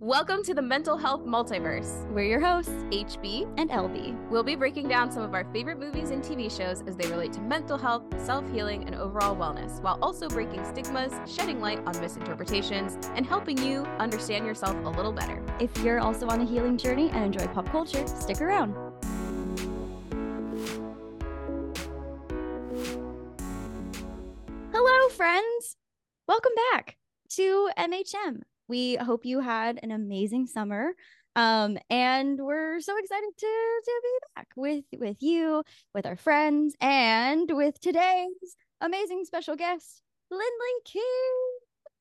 Welcome 0.00 0.42
to 0.42 0.52
the 0.52 0.60
Mental 0.60 0.98
Health 0.98 1.22
Multiverse. 1.24 2.06
We're 2.10 2.26
your 2.26 2.38
hosts, 2.38 2.70
HB. 2.90 3.54
and 3.56 3.70
LB. 3.70 4.28
We'll 4.28 4.42
be 4.42 4.54
breaking 4.54 4.88
down 4.88 5.10
some 5.10 5.22
of 5.22 5.32
our 5.32 5.50
favorite 5.54 5.78
movies 5.78 6.10
and 6.10 6.22
TV 6.22 6.54
shows 6.54 6.82
as 6.86 6.96
they 6.96 7.08
relate 7.08 7.32
to 7.32 7.40
mental 7.40 7.78
health, 7.78 8.02
self 8.22 8.44
healing, 8.52 8.84
and 8.84 8.94
overall 8.94 9.34
wellness, 9.34 9.82
while 9.82 9.98
also 10.02 10.28
breaking 10.28 10.62
stigmas, 10.66 11.14
shedding 11.26 11.62
light 11.62 11.78
on 11.86 11.98
misinterpretations, 11.98 12.98
and 13.14 13.24
helping 13.24 13.56
you 13.56 13.84
understand 13.98 14.44
yourself 14.44 14.76
a 14.84 14.88
little 14.90 15.12
better. 15.12 15.42
If 15.60 15.74
you're 15.78 16.00
also 16.00 16.26
on 16.26 16.42
a 16.42 16.44
healing 16.44 16.76
journey 16.76 17.08
and 17.08 17.24
enjoy 17.24 17.46
pop 17.54 17.70
culture, 17.70 18.06
stick 18.06 18.42
around. 18.42 18.74
Hello, 24.74 25.08
friends. 25.08 25.78
Welcome 26.28 26.52
back 26.70 26.98
to 27.30 27.70
MHM. 27.78 28.42
We 28.68 28.96
hope 28.96 29.24
you 29.24 29.40
had 29.40 29.80
an 29.82 29.90
amazing 29.90 30.46
summer. 30.46 30.92
Um, 31.36 31.76
and 31.90 32.38
we're 32.40 32.80
so 32.80 32.96
excited 32.98 33.28
to 33.36 33.80
to 33.84 34.00
be 34.02 34.18
back 34.34 34.48
with 34.56 34.84
with 34.98 35.22
you, 35.22 35.62
with 35.94 36.06
our 36.06 36.16
friends, 36.16 36.74
and 36.80 37.50
with 37.52 37.78
today's 37.80 38.56
amazing 38.80 39.24
special 39.24 39.54
guest, 39.54 40.02
Lindley 40.30 40.80
Key. 40.84 41.02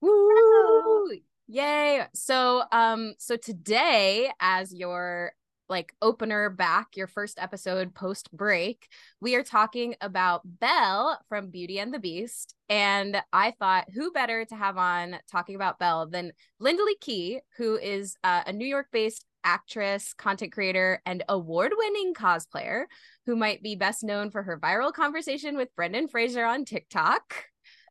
Woo! 0.02 1.10
Yay! 1.48 2.06
So, 2.14 2.64
um, 2.72 3.14
so 3.18 3.36
today, 3.36 4.32
as 4.40 4.74
your 4.74 5.34
like 5.70 5.94
opener 6.02 6.50
back, 6.50 6.96
your 6.96 7.08
first 7.08 7.40
episode 7.40 7.94
post 7.94 8.32
break, 8.32 8.88
we 9.20 9.36
are 9.36 9.44
talking 9.44 9.96
about 10.02 10.42
Belle 10.46 11.20
from 11.30 11.50
Beauty 11.50 11.80
and 11.80 11.94
the 11.94 12.00
Beast. 12.00 12.56
And 12.70 13.22
I 13.32 13.52
thought, 13.52 13.88
who 13.94 14.12
better 14.12 14.46
to 14.46 14.56
have 14.56 14.78
on 14.78 15.18
talking 15.32 15.56
about 15.56 15.80
Belle 15.80 16.08
than 16.08 16.34
Lindley 16.60 16.96
Key, 17.02 17.40
who 17.58 17.78
is 17.78 18.16
uh, 18.24 18.44
a 18.48 18.54
New 18.54 18.68
York 18.68 18.88
based 18.92 19.26
actress, 19.44 20.14
content 20.14 20.52
creator, 20.52 21.02
and 21.06 21.24
award 21.30 21.72
winning 21.76 22.14
cosplayer, 22.14 22.86
who 23.26 23.36
might 23.36 23.62
be 23.62 23.76
best 23.76 24.04
known 24.04 24.32
for 24.32 24.44
her 24.44 24.60
viral 24.60 24.92
conversation 24.92 25.56
with 25.56 25.76
Brendan 25.76 26.08
Fraser 26.08 26.44
on 26.44 26.66
TikTok. 26.66 27.46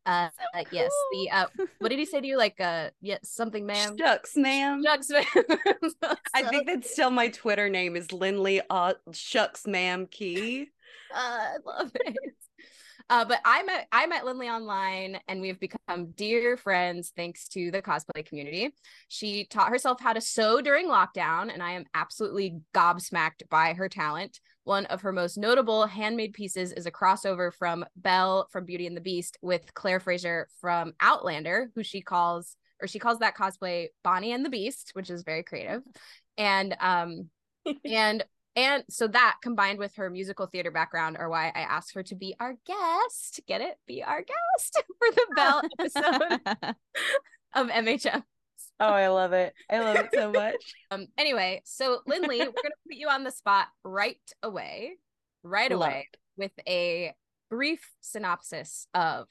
Uh, 0.06 0.28
So 0.36 0.60
uh, 0.60 0.64
yes, 0.70 0.92
the 1.12 1.30
uh, 1.30 1.46
what 1.78 1.88
did 1.88 1.98
he 1.98 2.06
say 2.06 2.20
to 2.20 2.26
you? 2.26 2.36
Like, 2.36 2.60
uh, 2.60 2.90
yeah, 3.00 3.18
something, 3.22 3.64
ma'am. 3.66 3.96
Shucks, 3.98 4.36
ma'am. 4.36 4.82
Shucks, 4.84 5.08
ma'am. 5.10 5.24
I 6.34 6.42
think 6.42 6.66
that's 6.66 6.90
still 6.90 7.10
my 7.10 7.28
Twitter 7.28 7.68
name 7.68 7.96
is 7.96 8.12
Lindley 8.12 8.60
uh, 8.68 8.94
Shucks, 9.12 9.66
ma'am. 9.66 10.06
Key. 10.10 10.68
uh, 11.14 11.16
I 11.16 11.56
love 11.64 11.90
it. 11.94 12.16
Uh, 13.10 13.24
but 13.24 13.38
I 13.44 13.62
met 13.64 13.86
I 13.92 14.06
met 14.06 14.24
Lindley 14.24 14.48
online, 14.48 15.20
and 15.28 15.40
we've 15.40 15.60
become 15.60 16.12
dear 16.12 16.56
friends 16.56 17.12
thanks 17.14 17.48
to 17.48 17.70
the 17.70 17.82
cosplay 17.82 18.24
community. 18.24 18.74
She 19.08 19.44
taught 19.44 19.68
herself 19.68 20.00
how 20.00 20.14
to 20.14 20.22
sew 20.22 20.62
during 20.62 20.88
lockdown, 20.88 21.52
and 21.52 21.62
I 21.62 21.72
am 21.72 21.84
absolutely 21.94 22.60
gobsmacked 22.74 23.48
by 23.50 23.74
her 23.74 23.88
talent. 23.90 24.40
One 24.64 24.86
of 24.86 25.02
her 25.02 25.12
most 25.12 25.36
notable 25.36 25.86
handmade 25.86 26.32
pieces 26.32 26.72
is 26.72 26.86
a 26.86 26.90
crossover 26.90 27.52
from 27.52 27.84
Belle 27.96 28.48
from 28.50 28.64
Beauty 28.64 28.86
and 28.86 28.96
the 28.96 29.00
Beast 29.00 29.38
with 29.42 29.74
Claire 29.74 30.00
Fraser 30.00 30.48
from 30.60 30.94
Outlander, 31.00 31.70
who 31.74 31.82
she 31.82 32.00
calls 32.00 32.56
or 32.82 32.88
she 32.88 32.98
calls 32.98 33.20
that 33.20 33.36
cosplay 33.36 33.88
Bonnie 34.02 34.32
and 34.32 34.44
the 34.44 34.50
Beast, 34.50 34.90
which 34.94 35.10
is 35.10 35.22
very 35.22 35.42
creative. 35.42 35.82
And 36.36 36.76
um 36.80 37.30
and 37.84 38.24
and 38.56 38.84
so 38.88 39.08
that 39.08 39.36
combined 39.42 39.78
with 39.78 39.96
her 39.96 40.08
musical 40.08 40.46
theater 40.46 40.70
background 40.70 41.16
are 41.16 41.28
why 41.28 41.48
I 41.54 41.60
asked 41.60 41.94
her 41.94 42.02
to 42.04 42.14
be 42.14 42.36
our 42.38 42.54
guest. 42.66 43.40
Get 43.46 43.60
it? 43.60 43.76
Be 43.86 44.02
our 44.02 44.22
guest 44.22 44.82
for 44.98 45.10
the 45.10 45.26
Belle 45.34 45.62
episode 45.78 46.40
of 47.54 47.68
MHM. 47.68 48.22
Oh, 48.80 48.88
I 48.88 49.08
love 49.08 49.32
it. 49.32 49.54
I 49.70 49.78
love 49.80 49.96
it 49.96 50.08
so 50.12 50.30
much. 50.32 50.56
Um 50.90 51.06
anyway, 51.16 51.62
so 51.64 52.00
Lindley, 52.06 52.38
we're 52.38 52.44
gonna 52.46 52.74
put 52.86 52.96
you 52.96 53.08
on 53.08 53.24
the 53.24 53.30
spot 53.30 53.68
right 53.84 54.18
away, 54.42 54.98
right 55.42 55.70
Love 55.70 55.80
away 55.80 56.08
with 56.36 56.52
a 56.66 57.14
brief 57.50 57.88
synopsis 58.00 58.86
of 58.94 59.28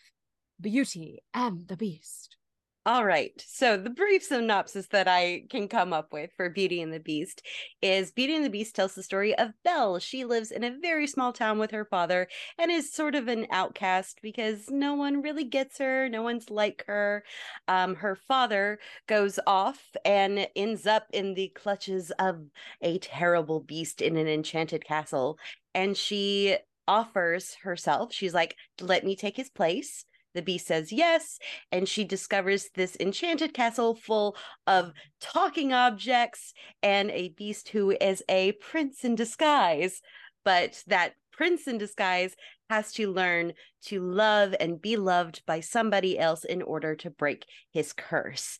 Beauty 0.61 1.23
and 1.33 1.67
the 1.67 1.75
Beast. 1.75 2.37
All 2.85 3.05
right. 3.05 3.31
So 3.47 3.77
the 3.77 3.89
brief 3.89 4.23
synopsis 4.23 4.87
that 4.87 5.07
I 5.07 5.43
can 5.49 5.69
come 5.69 5.93
up 5.93 6.11
with 6.11 6.31
for 6.35 6.49
Beauty 6.49 6.81
and 6.81 6.91
the 6.91 6.99
Beast 6.99 7.41
is 7.81 8.11
Beauty 8.11 8.35
and 8.35 8.43
the 8.43 8.49
Beast 8.49 8.75
tells 8.75 8.93
the 8.93 9.03
story 9.03 9.33
of 9.37 9.53
Belle. 9.63 9.99
She 9.99 10.25
lives 10.25 10.51
in 10.51 10.65
a 10.65 10.77
very 10.81 11.07
small 11.07 11.31
town 11.31 11.59
with 11.59 11.71
her 11.71 11.85
father 11.85 12.27
and 12.57 12.69
is 12.69 12.91
sort 12.91 13.15
of 13.15 13.29
an 13.29 13.47
outcast 13.51 14.19
because 14.21 14.69
no 14.69 14.95
one 14.95 15.21
really 15.21 15.45
gets 15.45 15.77
her. 15.77 16.09
No 16.09 16.23
one's 16.23 16.49
like 16.49 16.83
her. 16.87 17.23
Um, 17.69 17.95
her 17.95 18.17
father 18.17 18.79
goes 19.07 19.39
off 19.47 19.81
and 20.03 20.45
ends 20.53 20.85
up 20.85 21.07
in 21.13 21.35
the 21.35 21.53
clutches 21.55 22.11
of 22.19 22.41
a 22.81 22.97
terrible 22.97 23.61
beast 23.61 24.01
in 24.01 24.17
an 24.17 24.27
enchanted 24.27 24.83
castle. 24.83 25.37
And 25.73 25.95
she 25.95 26.57
offers 26.85 27.55
herself. 27.63 28.13
She's 28.13 28.33
like, 28.33 28.57
let 28.81 29.05
me 29.05 29.15
take 29.15 29.37
his 29.37 29.49
place. 29.49 30.03
The 30.33 30.41
beast 30.41 30.67
says 30.67 30.91
yes, 30.91 31.39
and 31.71 31.87
she 31.87 32.03
discovers 32.03 32.69
this 32.75 32.97
enchanted 32.99 33.53
castle 33.53 33.95
full 33.95 34.35
of 34.65 34.93
talking 35.21 35.73
objects 35.73 36.53
and 36.81 37.11
a 37.11 37.29
beast 37.29 37.69
who 37.69 37.91
is 37.91 38.23
a 38.27 38.53
prince 38.53 39.03
in 39.03 39.15
disguise. 39.15 40.01
But 40.43 40.83
that 40.87 41.13
prince 41.31 41.67
in 41.67 41.77
disguise 41.77 42.35
has 42.69 42.91
to 42.93 43.11
learn 43.11 43.53
to 43.85 43.99
love 44.01 44.55
and 44.59 44.81
be 44.81 44.97
loved 44.97 45.43
by 45.45 45.59
somebody 45.59 46.17
else 46.17 46.43
in 46.43 46.61
order 46.61 46.95
to 46.95 47.09
break 47.09 47.45
his 47.71 47.93
curse. 47.93 48.57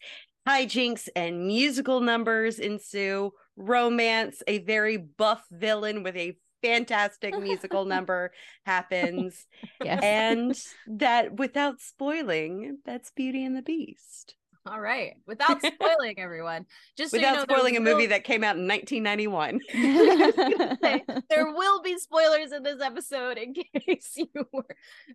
Hijinks 0.48 1.08
and 1.16 1.48
musical 1.48 2.02
numbers 2.02 2.60
ensue, 2.60 3.32
romance, 3.56 4.44
a 4.48 4.60
very 4.60 4.98
buff 4.98 5.44
villain 5.52 6.04
with 6.04 6.16
a 6.18 6.38
fantastic 6.64 7.38
musical 7.40 7.86
number 7.96 8.32
happens 8.66 9.46
yes. 9.84 10.02
and 10.04 11.00
that 11.00 11.36
without 11.38 11.80
spoiling, 11.80 12.80
that's 12.86 13.12
Beauty 13.12 13.46
and 13.46 13.56
the 13.56 13.62
Beast. 13.62 14.36
All 14.66 14.80
right. 14.80 15.16
Without 15.28 15.62
spoiling 15.62 16.20
everyone. 16.20 16.66
Just 16.98 17.12
so 17.12 17.18
you 17.18 17.22
Without 17.22 17.50
know, 17.50 17.54
spoiling 17.56 17.76
a 17.76 17.82
movie 17.82 18.06
that 18.06 18.24
came 18.24 18.46
out 18.46 18.56
in 18.56 18.66
1991. 18.66 19.60
say, 20.82 21.04
there 21.30 21.52
will 21.52 21.82
be 21.82 21.98
spoilers 21.98 22.54
in 22.54 22.64
this 22.64 22.82
episode 22.82 23.38
in 23.38 23.54
case 23.54 24.14
you 24.16 24.30
were 24.54 24.66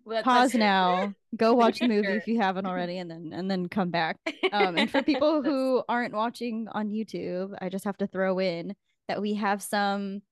well, 0.05 0.23
Pause 0.23 0.53
that's- 0.53 0.59
now. 0.59 1.15
Go 1.35 1.55
watch 1.55 1.79
the 1.79 1.89
movie 1.89 2.09
if 2.09 2.27
you 2.27 2.41
haven't 2.41 2.67
already, 2.67 2.99
and 2.99 3.11
then 3.11 3.33
and 3.35 3.51
then 3.51 3.69
come 3.69 3.91
back. 3.91 4.17
Um, 4.53 4.79
and 4.79 4.91
for 4.91 5.03
people 5.03 5.43
who 5.43 5.83
aren't 5.89 6.15
watching 6.15 6.69
on 6.73 6.89
YouTube, 6.89 7.55
I 7.61 7.69
just 7.69 7.85
have 7.85 7.99
to 7.99 8.07
throw 8.07 8.39
in 8.39 8.75
that 9.09 9.21
we 9.21 9.35
have 9.35 9.63
some 9.63 10.23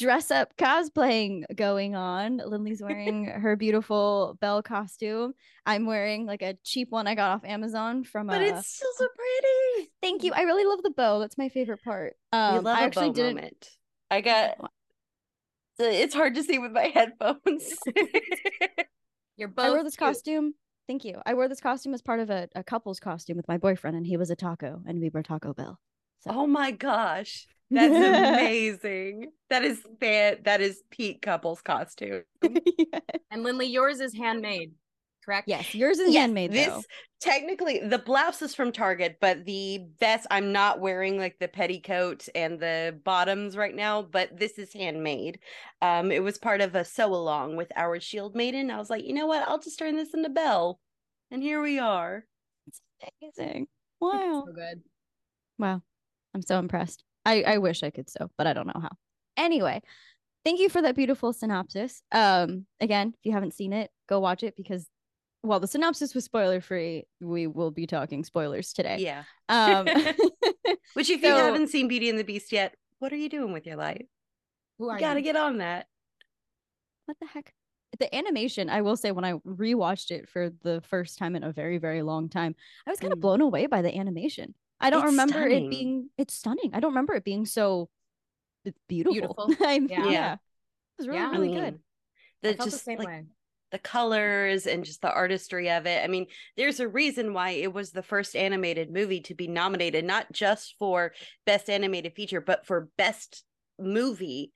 dress 0.00 0.30
up 0.30 0.56
cosplaying 0.56 1.44
going 1.54 1.94
on. 1.94 2.38
Lindley's 2.38 2.82
wearing 2.82 3.24
her 3.26 3.54
beautiful 3.54 4.36
Belle 4.40 4.62
costume. 4.62 5.34
I'm 5.66 5.84
wearing 5.84 6.26
like 6.26 6.42
a 6.42 6.56
cheap 6.64 6.90
one 6.90 7.06
I 7.06 7.14
got 7.14 7.30
off 7.30 7.44
Amazon 7.44 8.02
from 8.04 8.26
but 8.26 8.40
a 8.40 8.46
it's 8.46 8.76
still 8.76 8.90
so 8.96 9.06
pretty. 9.14 9.90
Thank 10.00 10.24
you. 10.24 10.32
I 10.32 10.42
really 10.42 10.64
love 10.64 10.82
the 10.82 10.90
bow. 10.90 11.18
That's 11.20 11.36
my 11.36 11.50
favorite 11.50 11.82
part. 11.84 12.14
Um, 12.32 12.66
I 12.66 12.82
actually 12.82 13.08
bow 13.08 13.14
didn't. 13.14 13.34
moment. 13.36 13.68
I 14.10 14.20
got. 14.22 14.56
It's 15.78 16.14
hard 16.14 16.34
to 16.34 16.42
see 16.42 16.58
with 16.58 16.72
my 16.72 16.90
headphones. 16.92 17.72
You're 19.36 19.48
both 19.48 19.66
I 19.66 19.70
wore 19.70 19.84
this 19.84 19.96
cute. 19.96 20.08
costume. 20.08 20.54
Thank 20.86 21.04
you. 21.04 21.20
I 21.24 21.34
wore 21.34 21.48
this 21.48 21.60
costume 21.60 21.94
as 21.94 22.02
part 22.02 22.20
of 22.20 22.30
a, 22.30 22.48
a 22.54 22.64
couple's 22.64 23.00
costume 23.00 23.36
with 23.36 23.48
my 23.48 23.58
boyfriend, 23.58 23.96
and 23.96 24.06
he 24.06 24.16
was 24.16 24.30
a 24.30 24.36
taco, 24.36 24.82
and 24.86 25.00
we 25.00 25.08
were 25.08 25.22
Taco 25.22 25.54
Bell. 25.54 25.78
So 26.20 26.32
oh 26.32 26.46
my 26.46 26.70
gosh, 26.70 27.46
that's 27.70 27.94
amazing. 28.38 29.30
that 29.48 29.62
is 29.64 29.80
fan. 30.00 30.38
That 30.44 30.60
is 30.60 30.82
Pete 30.90 31.22
couples 31.22 31.62
costume. 31.62 32.22
And 33.32 33.44
Lindley, 33.44 33.66
yours 33.66 34.00
is 34.00 34.12
handmade, 34.12 34.72
correct? 35.24 35.46
yes, 35.48 35.72
yours 35.72 36.00
is 36.00 36.12
Yes, 36.12 36.22
handmade 36.22 36.50
this 36.50 36.66
though. 36.66 36.82
technically 37.20 37.78
the 37.78 37.98
blouse 37.98 38.42
is 38.42 38.56
from 38.56 38.72
Target, 38.72 39.18
but 39.20 39.44
the 39.44 39.86
vest 40.00 40.26
I'm 40.32 40.50
not 40.50 40.80
wearing 40.80 41.16
like 41.16 41.38
the 41.38 41.46
petticoat 41.46 42.28
and 42.34 42.58
the 42.58 42.98
bottoms 43.04 43.56
right 43.56 43.74
now, 43.74 44.02
but 44.02 44.36
this 44.36 44.58
is 44.58 44.72
handmade. 44.72 45.38
Um, 45.80 46.10
it 46.10 46.24
was 46.24 46.38
part 46.38 46.60
of 46.60 46.74
a 46.74 46.84
sew 46.84 47.14
along 47.14 47.54
with 47.56 47.70
our 47.76 48.00
Shield 48.00 48.34
Maiden. 48.34 48.68
I 48.68 48.78
was 48.78 48.90
like, 48.90 49.04
you 49.04 49.12
know 49.14 49.28
what? 49.28 49.48
I'll 49.48 49.60
just 49.60 49.78
turn 49.78 49.94
this 49.94 50.12
into 50.12 50.28
Belle, 50.28 50.80
and 51.30 51.40
here 51.40 51.62
we 51.62 51.78
are. 51.78 52.24
It's 52.66 52.80
amazing. 53.38 53.68
Wow. 54.00 54.42
So 54.46 54.52
good. 54.52 54.82
Wow. 55.56 55.82
I'm 56.34 56.42
so 56.42 56.58
impressed. 56.58 57.04
I, 57.24 57.42
I 57.42 57.58
wish 57.58 57.82
I 57.82 57.90
could 57.90 58.08
sew, 58.10 58.30
but 58.38 58.46
I 58.46 58.52
don't 58.52 58.66
know 58.66 58.80
how. 58.80 58.90
Anyway, 59.36 59.82
thank 60.44 60.60
you 60.60 60.68
for 60.68 60.82
that 60.82 60.96
beautiful 60.96 61.32
synopsis. 61.32 62.02
Um, 62.12 62.66
again, 62.80 63.08
if 63.18 63.20
you 63.26 63.32
haven't 63.32 63.54
seen 63.54 63.72
it, 63.72 63.90
go 64.08 64.20
watch 64.20 64.42
it 64.42 64.54
because 64.56 64.86
while 65.42 65.60
the 65.60 65.66
synopsis 65.66 66.14
was 66.14 66.24
spoiler 66.24 66.60
free, 66.60 67.04
we 67.20 67.46
will 67.46 67.70
be 67.70 67.86
talking 67.86 68.24
spoilers 68.24 68.72
today. 68.72 68.98
Yeah. 68.98 69.24
Um, 69.48 69.86
Which, 70.94 71.08
if 71.10 71.20
So- 71.22 71.28
you 71.28 71.34
haven't 71.34 71.68
seen 71.68 71.88
Beauty 71.88 72.08
and 72.10 72.18
the 72.18 72.24
Beast 72.24 72.52
yet, 72.52 72.74
what 72.98 73.12
are 73.12 73.16
you 73.16 73.28
doing 73.28 73.52
with 73.52 73.66
your 73.66 73.76
life? 73.76 74.04
Who 74.78 74.88
are 74.90 74.94
You 74.96 75.00
gotta 75.00 75.20
you? 75.20 75.24
get 75.24 75.36
on 75.36 75.58
that. 75.58 75.86
what 77.06 77.16
the 77.20 77.26
heck? 77.26 77.52
The 77.98 78.14
animation, 78.14 78.70
I 78.70 78.82
will 78.82 78.96
say, 78.96 79.10
when 79.12 79.24
I 79.24 79.32
rewatched 79.46 80.10
it 80.10 80.28
for 80.28 80.50
the 80.62 80.80
first 80.88 81.18
time 81.18 81.34
in 81.36 81.42
a 81.42 81.52
very, 81.52 81.78
very 81.78 82.02
long 82.02 82.28
time, 82.28 82.54
I 82.86 82.90
was 82.90 83.00
kind 83.00 83.12
of 83.12 83.18
Mm. 83.18 83.22
blown 83.22 83.40
away 83.40 83.66
by 83.66 83.82
the 83.82 83.94
animation. 83.94 84.54
I 84.80 84.90
don't 84.90 85.02
It's 85.02 85.10
remember 85.12 85.32
stunning. 85.34 85.66
it 85.66 85.70
being 85.70 86.10
it's 86.16 86.34
stunning. 86.34 86.70
I 86.72 86.80
don't 86.80 86.90
remember 86.92 87.14
it 87.14 87.24
being 87.24 87.46
so 87.46 87.88
it's 88.64 88.78
beautiful. 88.88 89.46
Beautiful. 89.46 89.54
I'm- 89.66 89.86
Yeah. 89.90 90.06
yeah. 90.08 90.32
It 90.34 90.38
was 90.98 91.08
really, 91.08 91.20
Yeah. 91.20 91.30
Really 91.30 91.48
I 91.50 91.60
good. 91.60 91.72
mean, 91.74 91.80
I 92.44 92.48
the 92.48 92.54
felt 92.56 92.70
just 92.70 92.78
the 92.78 92.84
same 92.84 92.98
like 92.98 93.06
way. 93.08 93.24
the 93.72 93.78
colors 93.78 94.66
and 94.66 94.84
just 94.84 95.00
the 95.02 95.12
artistry 95.12 95.70
of 95.70 95.86
it. 95.86 96.02
I 96.04 96.08
mean, 96.08 96.26
there's 96.56 96.80
a 96.80 96.88
reason 96.88 97.32
why 97.34 97.50
it 97.50 97.72
was 97.72 97.90
the 97.92 98.02
first 98.02 98.34
animated 98.36 98.90
movie 98.92 99.20
to 99.22 99.34
be 99.34 99.46
nominated, 99.48 100.04
not 100.04 100.30
just 100.32 100.76
for 100.78 101.12
best 101.46 101.68
animated 101.70 102.14
feature, 102.14 102.40
but 102.40 102.66
for 102.66 102.88
best 102.98 103.44
movie, 103.78 104.52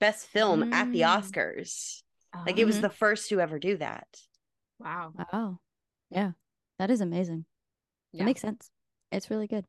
best 0.00 0.26
film 0.26 0.72
at 0.72 0.90
the 0.92 1.00
Mm. 1.02 1.20
Oscars. 1.20 2.02
Like 2.46 2.58
it 2.58 2.64
was 2.64 2.78
Mhm. 2.78 2.82
the 2.82 2.90
first 2.90 3.28
to 3.28 3.40
ever 3.40 3.58
do 3.58 3.76
that. 3.78 4.06
wow. 4.80 5.12
Wow. 5.32 5.60
Yeah. 6.10 6.32
That 6.80 6.90
is 6.90 7.00
amazing. 7.00 7.46
Yeah. 8.12 8.22
It 8.22 8.26
makes 8.26 8.40
sense. 8.40 8.68
It's 9.14 9.30
really 9.30 9.46
good. 9.46 9.64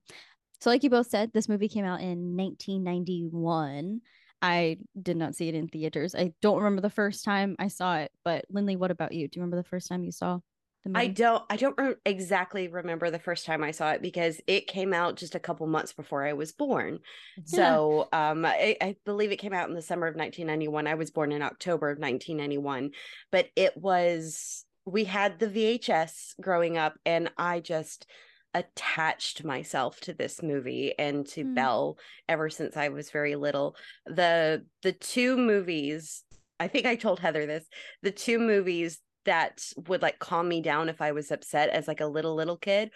So, 0.62 0.70
like 0.70 0.84
you 0.84 0.90
both 0.90 1.08
said, 1.08 1.32
this 1.34 1.50
movie 1.50 1.68
came 1.68 1.86
out 1.86 2.02
in 2.02 2.36
1991. 2.36 4.02
I 4.42 4.78
did 5.02 5.18
not 5.18 5.36
see 5.36 5.50
it 5.50 5.56
in 5.56 5.68
theaters. 5.68 6.16
I 6.16 6.34
don't 6.42 6.58
remember 6.58 6.82
the 6.82 6.90
first 6.90 7.24
time 7.24 7.56
I 7.60 7.68
saw 7.68 7.98
it, 7.98 8.12
but 8.24 8.46
Lindley, 8.50 8.76
what 8.76 8.92
about 8.92 9.14
you? 9.14 9.28
Do 9.28 9.38
you 9.38 9.42
remember 9.42 9.58
the 9.58 9.70
first 9.70 9.88
time 9.88 10.04
you 10.04 10.12
saw 10.12 10.40
the 10.84 10.90
movie? 10.90 11.06
I 11.06 11.08
don't 11.08 11.44
I 11.50 11.56
don't 11.58 11.78
re- 11.78 11.96
exactly 12.06 12.68
remember 12.68 13.10
the 13.10 13.20
first 13.20 13.46
time 13.46 13.64
I 13.64 13.72
saw 13.72 13.92
it 13.92 14.02
because 14.02 14.40
it 14.48 14.68
came 14.68 14.94
out 14.94 15.16
just 15.16 15.36
a 15.36 15.40
couple 15.40 15.68
months 15.68 15.94
before 15.94 16.26
I 16.26 16.34
was 16.34 16.52
born. 16.52 17.00
So 17.46 18.08
um 18.14 18.46
I, 18.46 18.78
I 18.82 18.96
believe 19.06 19.32
it 19.32 19.38
came 19.38 19.54
out 19.54 19.68
in 19.68 19.76
the 19.76 19.82
summer 19.82 20.08
of 20.08 20.16
1991. 20.16 20.88
I 20.88 20.96
was 20.96 21.12
born 21.12 21.32
in 21.32 21.42
October 21.42 21.90
of 21.90 21.98
1991, 21.98 22.92
but 23.32 23.48
it 23.56 23.76
was 23.76 24.64
we 24.86 25.06
had 25.06 25.40
the 25.40 25.48
VHS 25.48 26.40
growing 26.40 26.78
up 26.78 26.94
and 27.06 27.32
I 27.38 27.60
just 27.60 28.06
attached 28.56 29.44
myself 29.44 30.00
to 30.00 30.14
this 30.14 30.42
movie 30.42 30.94
and 30.98 31.28
to 31.28 31.44
Hmm. 31.44 31.54
Belle 31.54 31.98
ever 32.28 32.50
since 32.50 32.76
I 32.78 32.90
was 32.90 33.12
very 33.12 33.36
little. 33.36 33.76
The 34.08 34.66
the 34.82 34.94
two 34.94 35.38
movies, 35.38 36.24
I 36.60 36.68
think 36.68 36.86
I 36.88 36.96
told 36.96 37.20
Heather 37.20 37.46
this, 37.46 37.68
the 38.02 38.12
two 38.12 38.40
movies 38.40 39.00
that 39.26 39.62
would 39.88 40.02
like 40.02 40.20
calm 40.20 40.48
me 40.48 40.62
down 40.62 40.88
if 40.88 41.02
I 41.02 41.12
was 41.12 41.32
upset 41.32 41.70
as 41.70 41.88
like 41.88 42.02
a 42.02 42.08
little 42.08 42.36
little 42.36 42.58
kid 42.58 42.92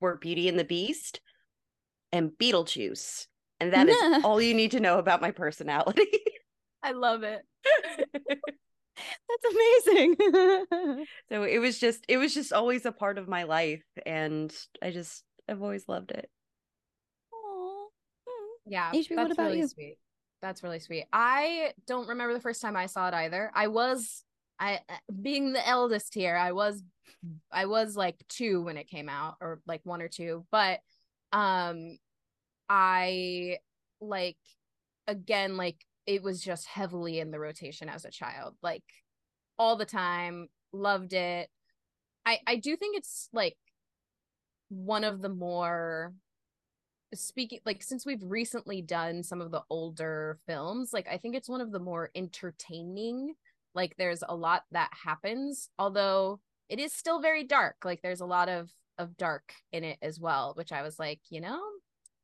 were 0.00 0.18
Beauty 0.18 0.48
and 0.48 0.58
the 0.58 0.64
Beast 0.64 1.20
and 2.12 2.30
Beetlejuice. 2.30 3.26
And 3.60 3.72
that 3.72 3.88
is 3.88 3.96
all 4.24 4.40
you 4.40 4.54
need 4.54 4.72
to 4.72 4.80
know 4.80 4.98
about 4.98 5.22
my 5.22 5.30
personality. 5.30 6.06
I 6.82 6.92
love 6.92 7.22
it. 7.24 7.40
That's 9.28 9.54
amazing. 9.54 10.16
so 11.30 11.42
it 11.42 11.58
was 11.58 11.78
just 11.78 12.04
it 12.08 12.18
was 12.18 12.34
just 12.34 12.52
always 12.52 12.86
a 12.86 12.92
part 12.92 13.18
of 13.18 13.28
my 13.28 13.44
life 13.44 13.84
and 14.06 14.54
I 14.82 14.90
just 14.90 15.24
I've 15.48 15.62
always 15.62 15.88
loved 15.88 16.10
it. 16.10 16.28
Aw. 17.32 17.86
Hmm. 18.26 18.72
Yeah, 18.72 18.92
HB, 18.92 19.10
what 19.10 19.16
that's 19.16 19.32
about 19.32 19.46
really 19.48 19.60
you? 19.60 19.68
sweet. 19.68 19.98
That's 20.40 20.62
really 20.62 20.78
sweet. 20.78 21.06
I 21.12 21.72
don't 21.86 22.08
remember 22.08 22.34
the 22.34 22.40
first 22.40 22.62
time 22.62 22.76
I 22.76 22.86
saw 22.86 23.08
it 23.08 23.14
either. 23.14 23.50
I 23.54 23.68
was 23.68 24.24
I 24.58 24.80
uh, 24.88 24.96
being 25.22 25.52
the 25.52 25.66
eldest 25.66 26.14
here, 26.14 26.36
I 26.36 26.52
was 26.52 26.82
I 27.50 27.66
was 27.66 27.96
like 27.96 28.16
2 28.28 28.62
when 28.62 28.76
it 28.76 28.88
came 28.88 29.08
out 29.08 29.36
or 29.40 29.60
like 29.66 29.80
1 29.84 30.02
or 30.02 30.08
2, 30.08 30.46
but 30.50 30.80
um 31.32 31.98
I 32.68 33.58
like 34.00 34.36
again 35.06 35.56
like 35.56 35.84
it 36.08 36.22
was 36.22 36.40
just 36.40 36.66
heavily 36.66 37.20
in 37.20 37.30
the 37.30 37.38
rotation 37.38 37.90
as 37.90 38.06
a 38.06 38.10
child. 38.10 38.54
Like 38.62 38.82
all 39.58 39.76
the 39.76 39.84
time, 39.84 40.48
loved 40.72 41.12
it. 41.12 41.50
I 42.24 42.38
I 42.46 42.56
do 42.56 42.76
think 42.76 42.96
it's 42.96 43.28
like 43.34 43.58
one 44.70 45.04
of 45.04 45.20
the 45.20 45.28
more 45.28 46.14
speaking 47.14 47.60
like 47.66 47.82
since 47.82 48.06
we've 48.06 48.22
recently 48.22 48.80
done 48.82 49.22
some 49.22 49.40
of 49.40 49.50
the 49.50 49.62
older 49.70 50.38
films 50.46 50.92
like 50.92 51.08
i 51.10 51.16
think 51.16 51.34
it's 51.34 51.48
one 51.48 51.62
of 51.62 51.72
the 51.72 51.78
more 51.78 52.10
entertaining 52.14 53.32
like 53.74 53.94
there's 53.96 54.22
a 54.28 54.36
lot 54.36 54.64
that 54.72 54.90
happens 54.92 55.70
although 55.78 56.38
it 56.68 56.78
is 56.78 56.92
still 56.92 57.22
very 57.22 57.44
dark 57.44 57.76
like 57.82 58.02
there's 58.02 58.20
a 58.20 58.26
lot 58.26 58.50
of 58.50 58.70
of 58.98 59.16
dark 59.16 59.54
in 59.72 59.84
it 59.84 59.96
as 60.02 60.20
well 60.20 60.52
which 60.54 60.70
i 60.70 60.82
was 60.82 60.98
like 60.98 61.20
you 61.30 61.40
know 61.40 61.60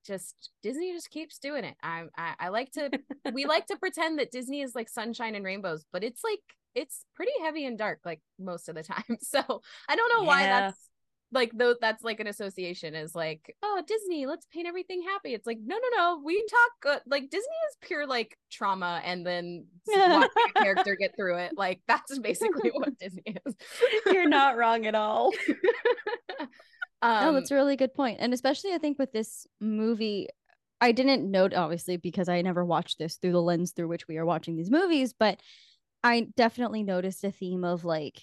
just 0.05 0.51
disney 0.63 0.93
just 0.93 1.11
keeps 1.11 1.39
doing 1.39 1.65
it. 1.65 1.77
I 1.83 2.05
i, 2.17 2.35
I 2.39 2.49
like 2.49 2.73
to 2.73 2.91
we 3.33 3.47
like 3.47 3.67
to 3.67 3.77
pretend 3.77 4.19
that 4.19 4.31
disney 4.31 4.61
is 4.61 4.75
like 4.75 4.89
sunshine 4.89 5.35
and 5.35 5.45
rainbows 5.45 5.85
but 5.93 6.05
it's 6.05 6.23
like 6.23 6.41
it's 6.75 7.05
pretty 7.15 7.33
heavy 7.41 7.65
and 7.67 7.79
dark 7.79 8.01
like 8.05 8.21
most 8.39 8.69
of 8.69 8.75
the 8.75 8.83
time. 8.83 9.05
So 9.21 9.63
i 9.89 9.97
don't 9.97 10.13
know 10.17 10.27
why 10.27 10.45
that's 10.45 10.89
like 11.33 11.51
though 11.55 11.75
that's 11.81 12.05
like 12.05 12.21
an 12.21 12.27
association 12.27 12.95
is 12.95 13.15
like 13.15 13.55
oh 13.63 13.83
disney 13.87 14.25
let's 14.27 14.47
paint 14.47 14.69
everything 14.69 15.03
happy. 15.03 15.35
It's 15.35 15.47
like 15.47 15.59
no 15.65 15.77
no 15.77 15.97
no 15.97 16.23
we 16.25 16.45
talk 16.47 16.97
uh, 16.97 17.01
like 17.07 17.29
disney 17.31 17.57
is 17.71 17.77
pure 17.81 18.07
like 18.07 18.39
trauma 18.51 19.03
and 19.05 19.27
then 19.27 19.67
watching 19.87 20.31
a 20.57 20.63
character 20.63 20.97
get 20.97 21.17
through 21.17 21.39
it. 21.39 21.53
Like 21.57 21.81
that's 21.89 22.19
basically 22.19 22.71
what 22.71 22.99
disney 22.99 23.37
is. 23.47 23.55
You're 24.07 24.29
not 24.29 24.57
wrong 24.57 24.87
at 24.87 24.95
all. 24.95 25.33
Um 27.05 27.21
no, 27.27 27.33
that's 27.33 27.51
a 27.51 27.55
really 27.55 27.77
good 27.77 27.95
point. 27.95 28.19
And 28.21 28.33
especially 28.35 28.73
I 28.73 28.79
think 28.79 28.99
with 28.99 29.13
this 29.13 29.47
movie, 29.61 30.29
I 30.81 30.93
didn't 30.93 31.31
note 31.31 31.55
obviously 31.55 31.97
because 31.97 32.29
I 32.29 32.43
never 32.43 32.65
watched 32.65 32.99
this 32.99 33.17
through 33.17 33.33
the 33.33 33.43
lens 33.43 33.73
through 33.73 33.89
which 33.89 34.09
we 34.09 34.17
are 34.19 34.27
watching 34.27 34.57
these 34.57 34.71
movies, 34.71 35.13
but 35.13 35.41
I 36.03 36.29
definitely 36.37 36.83
noticed 36.83 37.25
a 37.25 37.31
theme 37.31 37.65
of 37.65 37.85
like 37.85 38.23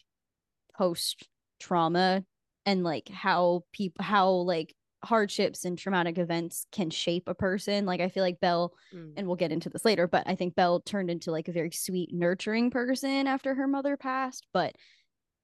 post 0.77 1.27
trauma 1.59 2.23
and 2.65 2.83
like 2.83 3.09
how 3.09 3.63
people 3.73 4.03
how 4.03 4.29
like 4.31 4.75
hardships 5.03 5.65
and 5.65 5.77
traumatic 5.77 6.17
events 6.17 6.65
can 6.71 6.89
shape 6.89 7.27
a 7.27 7.33
person. 7.35 7.85
Like 7.85 8.01
I 8.01 8.09
feel 8.09 8.23
like 8.23 8.39
Belle 8.39 8.73
Mm. 8.93 9.13
and 9.15 9.27
we'll 9.27 9.37
get 9.37 9.51
into 9.53 9.69
this 9.69 9.85
later, 9.85 10.07
but 10.07 10.27
I 10.27 10.35
think 10.35 10.55
Belle 10.55 10.81
turned 10.81 11.09
into 11.09 11.31
like 11.31 11.47
a 11.47 11.53
very 11.53 11.71
sweet, 11.71 12.13
nurturing 12.13 12.71
person 12.71 13.25
after 13.27 13.55
her 13.55 13.67
mother 13.67 13.95
passed. 13.97 14.47
But, 14.53 14.75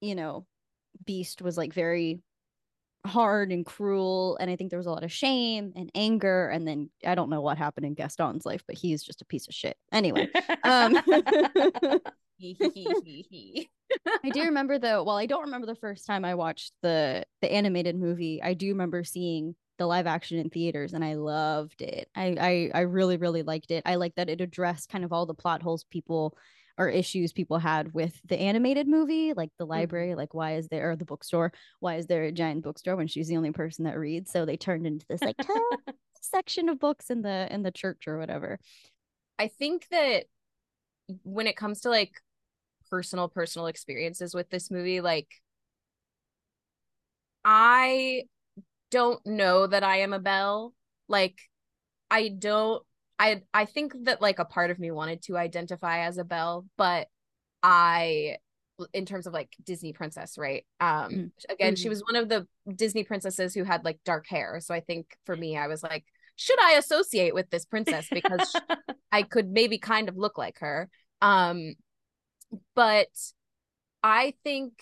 you 0.01 0.15
know, 0.15 0.45
Beast 1.05 1.41
was 1.41 1.57
like 1.57 1.73
very 1.73 2.21
hard 3.07 3.51
and 3.51 3.65
cruel. 3.65 4.37
And 4.39 4.49
I 4.49 4.55
think 4.55 4.69
there 4.69 4.79
was 4.79 4.85
a 4.85 4.91
lot 4.91 5.03
of 5.03 5.11
shame 5.11 5.73
and 5.75 5.91
anger. 5.95 6.49
And 6.49 6.67
then 6.67 6.89
I 7.05 7.15
don't 7.15 7.29
know 7.29 7.41
what 7.41 7.57
happened 7.57 7.85
in 7.85 7.93
Gaston's 7.93 8.45
life, 8.45 8.63
but 8.67 8.77
he's 8.77 9.03
just 9.03 9.21
a 9.21 9.25
piece 9.25 9.47
of 9.47 9.53
shit. 9.53 9.77
Anyway, 9.91 10.29
um, 10.63 10.97
I 14.23 14.29
do 14.29 14.43
remember 14.43 14.79
though, 14.79 15.03
while 15.03 15.17
I 15.17 15.25
don't 15.25 15.45
remember 15.45 15.67
the 15.67 15.75
first 15.75 16.05
time 16.05 16.25
I 16.25 16.35
watched 16.35 16.73
the 16.81 17.23
the 17.41 17.51
animated 17.51 17.95
movie, 17.95 18.41
I 18.43 18.53
do 18.53 18.69
remember 18.69 19.03
seeing 19.03 19.55
the 19.77 19.85
live 19.85 20.07
action 20.07 20.39
in 20.39 20.49
theaters 20.49 20.93
and 20.93 21.03
I 21.03 21.15
loved 21.15 21.81
it. 21.81 22.09
I 22.15 22.35
I, 22.39 22.79
I 22.79 22.81
really, 22.81 23.17
really 23.17 23.43
liked 23.43 23.71
it. 23.71 23.83
I 23.85 23.95
like 23.95 24.15
that 24.15 24.29
it 24.29 24.41
addressed 24.41 24.89
kind 24.89 25.03
of 25.03 25.13
all 25.13 25.25
the 25.25 25.33
plot 25.33 25.61
holes 25.61 25.83
people 25.85 26.37
or 26.77 26.89
issues 26.89 27.33
people 27.33 27.57
had 27.57 27.93
with 27.93 28.19
the 28.25 28.39
animated 28.39 28.87
movie, 28.87 29.33
like 29.33 29.51
the 29.57 29.63
mm-hmm. 29.63 29.71
library, 29.71 30.15
like 30.15 30.33
why 30.33 30.55
is 30.55 30.67
there 30.67 30.91
or 30.91 30.95
the 30.95 31.05
bookstore, 31.05 31.51
why 31.79 31.95
is 31.95 32.07
there 32.07 32.23
a 32.23 32.31
giant 32.31 32.63
bookstore 32.63 32.95
when 32.95 33.07
she's 33.07 33.27
the 33.27 33.37
only 33.37 33.51
person 33.51 33.85
that 33.85 33.97
reads? 33.97 34.31
So 34.31 34.45
they 34.45 34.57
turned 34.57 34.85
into 34.85 35.05
this 35.09 35.21
like 35.21 35.37
section 36.21 36.69
of 36.69 36.79
books 36.79 37.09
in 37.09 37.21
the 37.21 37.47
in 37.51 37.63
the 37.63 37.71
church 37.71 38.07
or 38.07 38.17
whatever. 38.17 38.59
I 39.39 39.47
think 39.47 39.87
that 39.91 40.25
when 41.23 41.47
it 41.47 41.57
comes 41.57 41.81
to 41.81 41.89
like 41.89 42.21
personal 42.89 43.27
personal 43.27 43.67
experiences 43.67 44.33
with 44.33 44.49
this 44.49 44.71
movie 44.71 45.01
like 45.01 45.27
I 47.43 48.23
don't 48.91 49.25
know 49.25 49.67
that 49.67 49.83
I 49.83 49.97
am 49.97 50.13
a 50.13 50.19
Belle 50.19 50.73
like 51.07 51.39
I 52.09 52.29
don't 52.29 52.83
I 53.19 53.41
I 53.53 53.65
think 53.65 53.93
that 54.05 54.21
like 54.21 54.39
a 54.39 54.45
part 54.45 54.71
of 54.71 54.79
me 54.79 54.91
wanted 54.91 55.21
to 55.23 55.37
identify 55.37 55.99
as 56.05 56.17
a 56.17 56.23
Belle 56.23 56.65
but 56.77 57.07
I 57.63 58.37
in 58.93 59.05
terms 59.05 59.25
of 59.25 59.33
like 59.33 59.55
Disney 59.63 59.91
princess 59.93 60.37
right 60.37 60.65
um 60.79 61.11
Mm. 61.13 61.31
again 61.49 61.75
she 61.75 61.87
Mhm. 61.87 61.89
was 61.89 62.03
one 62.03 62.15
of 62.15 62.29
the 62.29 62.47
Disney 62.75 63.03
princesses 63.03 63.53
who 63.55 63.63
had 63.63 63.83
like 63.83 63.99
dark 64.05 64.27
hair 64.27 64.59
so 64.61 64.73
I 64.73 64.81
think 64.81 65.17
for 65.25 65.35
me 65.35 65.57
I 65.57 65.67
was 65.67 65.81
like 65.83 66.05
should 66.35 66.59
I 66.61 66.73
associate 66.73 67.33
with 67.33 67.49
this 67.49 67.65
princess 67.65 68.09
because 68.13 68.61
I 69.11 69.23
could 69.23 69.49
maybe 69.49 69.79
kind 69.79 70.09
of 70.09 70.17
look 70.17 70.37
like 70.37 70.59
her. 70.59 70.89
Um, 71.21 71.73
but 72.75 73.07
I 74.03 74.33
think 74.43 74.73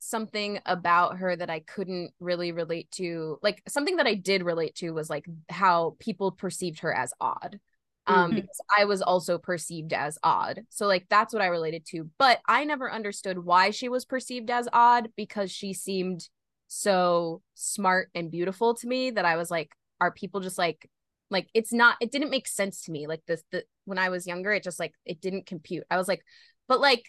something 0.00 0.60
about 0.66 1.18
her 1.18 1.34
that 1.34 1.50
I 1.50 1.60
couldn't 1.60 2.12
really 2.20 2.52
relate 2.52 2.90
to, 2.92 3.38
like 3.42 3.62
something 3.68 3.96
that 3.96 4.06
I 4.06 4.14
did 4.14 4.42
relate 4.42 4.74
to 4.76 4.90
was 4.92 5.10
like 5.10 5.26
how 5.48 5.96
people 5.98 6.32
perceived 6.32 6.80
her 6.80 6.92
as 6.94 7.12
odd. 7.20 7.60
Um, 8.08 8.32
Mhm. 8.32 8.34
because 8.36 8.60
I 8.76 8.86
was 8.86 9.02
also 9.02 9.38
perceived 9.38 9.92
as 9.92 10.18
odd. 10.22 10.62
So 10.70 10.86
like 10.86 11.06
that's 11.10 11.32
what 11.32 11.42
I 11.42 11.46
related 11.46 11.84
to. 11.90 12.10
But 12.18 12.40
I 12.46 12.64
never 12.64 12.90
understood 12.90 13.38
why 13.38 13.70
she 13.70 13.88
was 13.88 14.04
perceived 14.04 14.50
as 14.50 14.68
odd 14.72 15.10
because 15.16 15.50
she 15.52 15.74
seemed 15.74 16.28
so 16.68 17.42
smart 17.54 18.10
and 18.14 18.30
beautiful 18.30 18.74
to 18.76 18.86
me 18.86 19.10
that 19.10 19.24
I 19.24 19.36
was 19.36 19.50
like, 19.50 19.72
are 20.00 20.10
people 20.12 20.40
just 20.40 20.58
like 20.58 20.88
like 21.30 21.48
it's 21.52 21.72
not 21.72 21.96
it 22.00 22.10
didn't 22.10 22.30
make 22.30 22.48
sense 22.48 22.82
to 22.82 22.92
me 22.92 23.06
like 23.06 23.20
this 23.26 23.42
the 23.50 23.62
when 23.84 23.98
i 23.98 24.08
was 24.08 24.26
younger 24.26 24.52
it 24.52 24.62
just 24.62 24.78
like 24.78 24.94
it 25.04 25.20
didn't 25.20 25.44
compute 25.44 25.84
i 25.90 25.96
was 25.98 26.08
like 26.08 26.22
but 26.68 26.80
like 26.80 27.04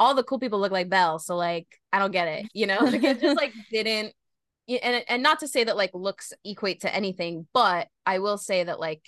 all 0.00 0.14
the 0.14 0.24
cool 0.24 0.38
people 0.40 0.58
look 0.58 0.72
like 0.72 0.88
belle 0.88 1.18
so 1.18 1.36
like 1.36 1.68
i 1.92 1.98
don't 1.98 2.10
get 2.10 2.26
it 2.26 2.46
you 2.54 2.66
know 2.66 2.78
like 2.80 3.04
it 3.04 3.20
just 3.20 3.36
like 3.36 3.52
didn't 3.70 4.14
and 4.68 5.04
and 5.08 5.22
not 5.22 5.40
to 5.40 5.48
say 5.48 5.64
that 5.64 5.76
like 5.76 5.90
looks 5.92 6.32
equate 6.44 6.80
to 6.82 6.94
anything, 6.94 7.46
but 7.52 7.88
I 8.06 8.20
will 8.20 8.38
say 8.38 8.62
that 8.64 8.78
like 8.78 9.02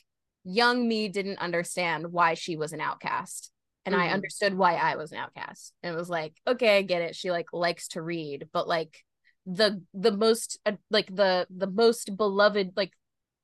young 0.45 0.87
me 0.87 1.09
didn't 1.09 1.39
understand 1.39 2.13
why 2.13 2.35
she 2.35 2.57
was 2.57 2.73
an 2.73 2.81
outcast. 2.81 3.51
And 3.87 3.95
I 3.95 4.09
Mhm. 4.09 4.13
understood 4.13 4.55
why 4.55 4.75
I 4.77 4.97
was 4.97 5.13
an 5.13 5.19
outcast. 5.19 5.75
And 5.83 5.95
it 5.95 5.99
was 5.99 6.09
like, 6.09 6.35
okay, 6.47 6.79
I 6.79 6.83
get 6.83 7.03
it. 7.03 7.17
She 7.17 7.31
like 7.31 7.47
likes 7.53 7.89
to 7.89 8.03
read, 8.03 8.49
but 8.53 8.67
like 8.69 9.05
the 9.47 9.83
the 9.93 10.13
most 10.13 10.59
uh, 10.65 10.73
like 10.91 11.15
the 11.15 11.47
the 11.55 11.67
most 11.67 12.17
beloved 12.17 12.73
like 12.77 12.93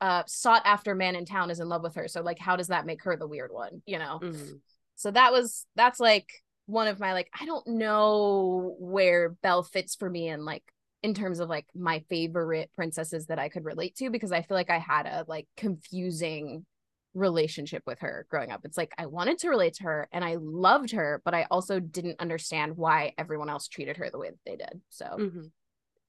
uh 0.01 0.23
sought 0.27 0.63
after 0.65 0.95
man 0.95 1.15
in 1.15 1.27
town 1.27 1.51
is 1.51 1.61
in 1.61 1.69
love 1.69 1.83
with 1.83 1.95
her. 1.97 2.09
So 2.09 2.23
like 2.23 2.39
how 2.39 2.57
does 2.57 2.69
that 2.69 2.87
make 2.87 3.03
her 3.05 3.17
the 3.17 3.27
weird 3.29 3.53
one, 3.53 3.83
you 3.87 3.99
know? 3.99 4.21
Mhm. 4.23 4.61
So 4.97 5.11
that 5.11 5.33
was 5.33 5.67
that's 5.77 6.01
like 6.01 6.31
one 6.67 6.87
of 6.87 7.01
my 7.01 7.13
like 7.13 7.29
I 7.39 7.45
don't 7.45 7.67
know 7.67 8.77
where 8.79 9.31
Belle 9.43 9.63
fits 9.63 9.95
for 9.95 10.09
me 10.09 10.29
in 10.29 10.45
like 10.45 10.65
in 11.03 11.15
terms 11.15 11.41
of 11.41 11.49
like 11.49 11.67
my 11.75 12.01
favorite 12.09 12.71
princesses 12.77 13.27
that 13.27 13.39
I 13.39 13.49
could 13.49 13.65
relate 13.65 13.97
to 13.97 14.11
because 14.11 14.33
I 14.33 14.43
feel 14.43 14.57
like 14.57 14.71
I 14.71 14.79
had 14.79 15.07
a 15.07 15.25
like 15.27 15.49
confusing 15.57 16.65
relationship 17.15 17.83
with 17.87 18.01
her 18.01 18.27
growing 18.31 18.51
up. 18.51 18.61
It's 18.65 18.77
like 18.79 18.93
I 18.99 19.07
wanted 19.07 19.39
to 19.39 19.49
relate 19.49 19.75
to 19.75 19.85
her 19.85 20.09
and 20.13 20.25
I 20.25 20.37
loved 20.39 20.93
her, 20.93 21.21
but 21.25 21.35
I 21.35 21.47
also 21.51 21.81
didn't 21.81 22.21
understand 22.21 22.77
why 22.77 23.15
everyone 23.19 23.51
else 23.51 23.69
treated 23.69 23.97
her 23.97 24.11
the 24.11 24.19
way 24.19 24.31
that 24.31 24.39
they 24.45 24.57
did. 24.57 24.81
So 24.91 25.17
Mhm. 25.19 25.51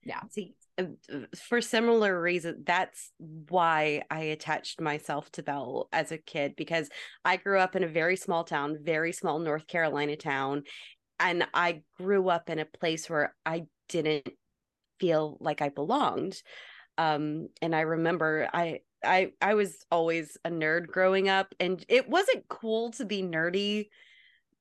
Yeah. 0.04 0.22
See, 0.30 0.56
uh, 0.78 0.86
uh, 1.12 1.26
for 1.36 1.60
similar 1.60 2.20
reasons, 2.20 2.64
that's 2.64 3.12
why 3.18 4.02
I 4.10 4.20
attached 4.22 4.80
myself 4.80 5.30
to 5.32 5.42
Belle 5.42 5.88
as 5.92 6.10
a 6.10 6.18
kid 6.18 6.56
because 6.56 6.88
I 7.24 7.36
grew 7.36 7.58
up 7.58 7.76
in 7.76 7.84
a 7.84 7.88
very 7.88 8.16
small 8.16 8.42
town, 8.44 8.78
very 8.82 9.12
small 9.12 9.38
North 9.38 9.66
Carolina 9.68 10.16
town, 10.16 10.64
and 11.20 11.46
I 11.54 11.82
grew 11.98 12.28
up 12.30 12.50
in 12.50 12.58
a 12.58 12.66
place 12.66 13.10
where 13.10 13.36
I 13.46 13.66
didn't 13.88 14.28
feel 15.00 15.38
like 15.40 15.62
I 15.62 15.68
belonged. 15.68 16.42
Um, 16.98 17.48
and 17.62 17.74
I 17.74 17.82
remember 17.82 18.48
I 18.52 18.80
I 19.04 19.32
I 19.40 19.54
was 19.54 19.84
always 19.90 20.36
a 20.44 20.50
nerd 20.50 20.88
growing 20.88 21.28
up, 21.28 21.54
and 21.60 21.84
it 21.88 22.08
wasn't 22.08 22.48
cool 22.48 22.90
to 22.92 23.04
be 23.04 23.22
nerdy 23.22 23.88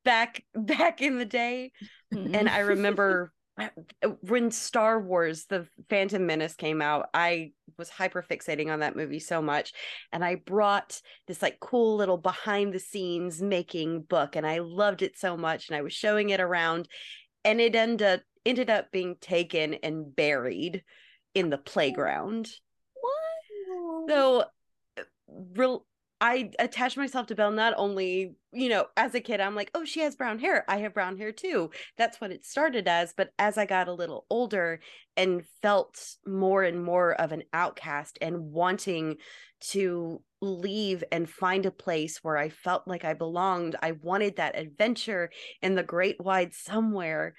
back 0.04 0.44
back 0.56 1.02
in 1.02 1.18
the 1.18 1.26
day 1.26 1.72
and 2.12 2.50
I 2.50 2.60
remember 2.60 3.34
uh, 3.58 3.68
when 4.22 4.52
Star 4.52 5.00
Wars 5.00 5.46
The 5.46 5.68
Phantom 5.90 6.26
Menace 6.26 6.56
came 6.56 6.82
out, 6.82 7.10
I 7.14 7.52
was 7.78 7.90
hyper 7.90 8.24
fixating 8.28 8.72
on 8.72 8.80
that 8.80 8.96
movie 8.96 9.20
so 9.20 9.42
much. 9.42 9.74
And 10.12 10.24
I 10.24 10.36
brought 10.36 11.02
this 11.28 11.42
like 11.42 11.60
cool 11.60 11.96
little 11.98 12.18
behind 12.18 12.74
the 12.74 12.80
scenes 12.80 13.42
making 13.42 14.04
book 14.04 14.36
and 14.36 14.46
I 14.46 14.60
loved 14.60 15.02
it 15.02 15.18
so 15.18 15.38
much. 15.38 15.70
And 15.70 15.76
I 15.76 15.82
was 15.82 15.94
showing 15.94 16.30
it 16.30 16.40
around 16.40 16.88
and 17.44 17.60
it 17.60 17.76
ended 17.76 18.02
up 18.02 18.22
ended 18.46 18.70
up 18.70 18.92
being 18.92 19.16
taken 19.22 19.76
and 19.76 20.16
buried 20.16 20.84
in 21.36 21.50
the 21.50 21.58
playground. 21.58 22.50
Uh, 24.18 25.04
real 25.28 25.86
I 26.22 26.52
attach 26.60 26.96
myself 26.98 27.26
to 27.28 27.36
Belle 27.36 27.50
not 27.50 27.74
only, 27.78 28.36
you 28.54 28.70
know, 28.70 28.86
as 28.96 29.16
a 29.16 29.20
kid, 29.20 29.42
I'm 29.42 29.56
like, 29.56 29.72
oh, 29.74 29.86
she 29.86 30.02
has 30.02 30.16
brown 30.16 30.38
hair. 30.38 30.64
I 30.68 30.78
have 30.78 30.94
brown 30.94 31.18
hair 31.18 31.32
too. 31.32 31.72
That's 31.98 32.22
what 32.22 32.32
it 32.32 32.46
started 32.46 32.88
as. 32.88 33.12
But 33.18 33.32
as 33.40 33.58
I 33.58 33.66
got 33.66 33.88
a 33.88 33.94
little 33.94 34.28
older 34.30 34.82
and 35.18 35.44
felt 35.64 36.00
more 36.28 36.62
and 36.62 36.84
more 36.84 37.14
of 37.14 37.32
an 37.32 37.42
outcast 37.54 38.20
and 38.22 38.52
wanting 38.52 39.18
to 39.72 40.22
leave 40.42 41.04
and 41.12 41.28
find 41.28 41.66
a 41.66 41.72
place 41.72 42.20
where 42.24 42.38
I 42.38 42.50
felt 42.50 42.88
like 42.88 43.04
I 43.04 43.16
belonged, 43.16 43.76
I 43.82 43.94
wanted 43.94 44.36
that 44.36 44.56
adventure 44.56 45.32
in 45.64 45.74
the 45.74 45.82
great 45.82 46.22
wide 46.22 46.54
somewhere. 46.54 47.34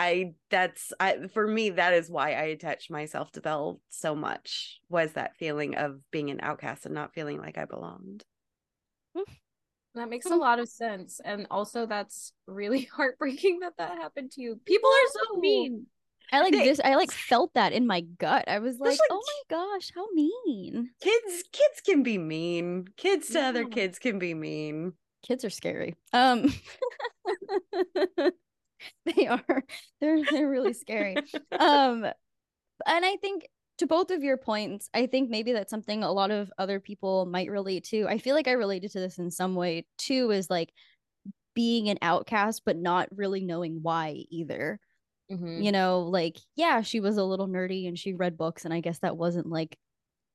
I 0.00 0.32
that's 0.48 0.94
I 0.98 1.26
for 1.34 1.46
me 1.46 1.68
that 1.70 1.92
is 1.92 2.08
why 2.10 2.30
I 2.32 2.44
attached 2.44 2.90
myself 2.90 3.30
to 3.32 3.42
Belle 3.42 3.82
so 3.90 4.14
much 4.14 4.80
was 4.88 5.12
that 5.12 5.36
feeling 5.36 5.76
of 5.76 6.00
being 6.10 6.30
an 6.30 6.40
outcast 6.40 6.86
and 6.86 6.94
not 6.94 7.12
feeling 7.12 7.36
like 7.38 7.58
I 7.58 7.66
belonged. 7.66 8.24
that 9.94 10.08
makes 10.08 10.24
a 10.24 10.36
lot 10.36 10.58
of 10.58 10.70
sense. 10.70 11.20
And 11.22 11.46
also 11.50 11.84
that's 11.84 12.32
really 12.46 12.84
heartbreaking 12.96 13.60
that 13.60 13.74
that 13.76 13.98
happened 13.98 14.30
to 14.32 14.40
you. 14.40 14.58
People 14.64 14.88
are 14.88 15.10
so 15.12 15.38
mean. 15.38 15.84
I 16.32 16.40
like 16.40 16.52
They- 16.54 16.64
this. 16.64 16.80
I 16.82 16.94
like 16.94 17.10
felt 17.28 17.52
that 17.52 17.74
in 17.74 17.86
my 17.86 18.00
gut. 18.00 18.48
I 18.48 18.60
was 18.60 18.78
like, 18.78 18.92
like, 18.92 19.00
oh 19.10 19.22
my 19.26 19.54
gosh, 19.56 19.90
how 19.94 20.06
mean. 20.14 20.88
Kids 21.02 21.44
kids 21.52 21.82
can 21.84 22.02
be 22.02 22.16
mean. 22.16 22.86
Kids 22.96 23.28
to 23.30 23.40
other 23.42 23.66
kids 23.66 23.98
can 23.98 24.18
be 24.18 24.32
mean. 24.32 24.94
Kids 25.22 25.44
are 25.44 25.50
scary. 25.50 25.96
Um 26.14 26.54
they 29.06 29.26
are. 29.26 29.64
They're 30.00 30.24
they're 30.30 30.48
really 30.48 30.72
scary. 30.72 31.16
um 31.58 32.04
and 32.86 33.04
I 33.04 33.16
think 33.16 33.48
to 33.78 33.86
both 33.86 34.10
of 34.10 34.22
your 34.22 34.36
points, 34.36 34.88
I 34.94 35.06
think 35.06 35.30
maybe 35.30 35.52
that's 35.52 35.70
something 35.70 36.02
a 36.02 36.12
lot 36.12 36.30
of 36.30 36.52
other 36.58 36.80
people 36.80 37.26
might 37.26 37.50
relate 37.50 37.84
to. 37.84 38.06
I 38.08 38.18
feel 38.18 38.34
like 38.34 38.48
I 38.48 38.52
related 38.52 38.92
to 38.92 39.00
this 39.00 39.18
in 39.18 39.30
some 39.30 39.54
way 39.54 39.86
too, 39.98 40.30
is 40.30 40.50
like 40.50 40.72
being 41.54 41.88
an 41.88 41.98
outcast, 42.02 42.62
but 42.64 42.76
not 42.76 43.08
really 43.16 43.44
knowing 43.44 43.80
why 43.82 44.24
either. 44.30 44.80
Mhm. 45.30 45.62
You 45.64 45.72
know, 45.72 46.00
like, 46.02 46.38
yeah, 46.56 46.82
she 46.82 47.00
was 47.00 47.16
a 47.16 47.24
little 47.24 47.48
nerdy 47.48 47.88
and 47.88 47.98
she 47.98 48.14
read 48.14 48.36
books, 48.36 48.64
and 48.64 48.74
I 48.74 48.80
guess 48.80 49.00
that 49.00 49.16
wasn't 49.16 49.46
like 49.48 49.76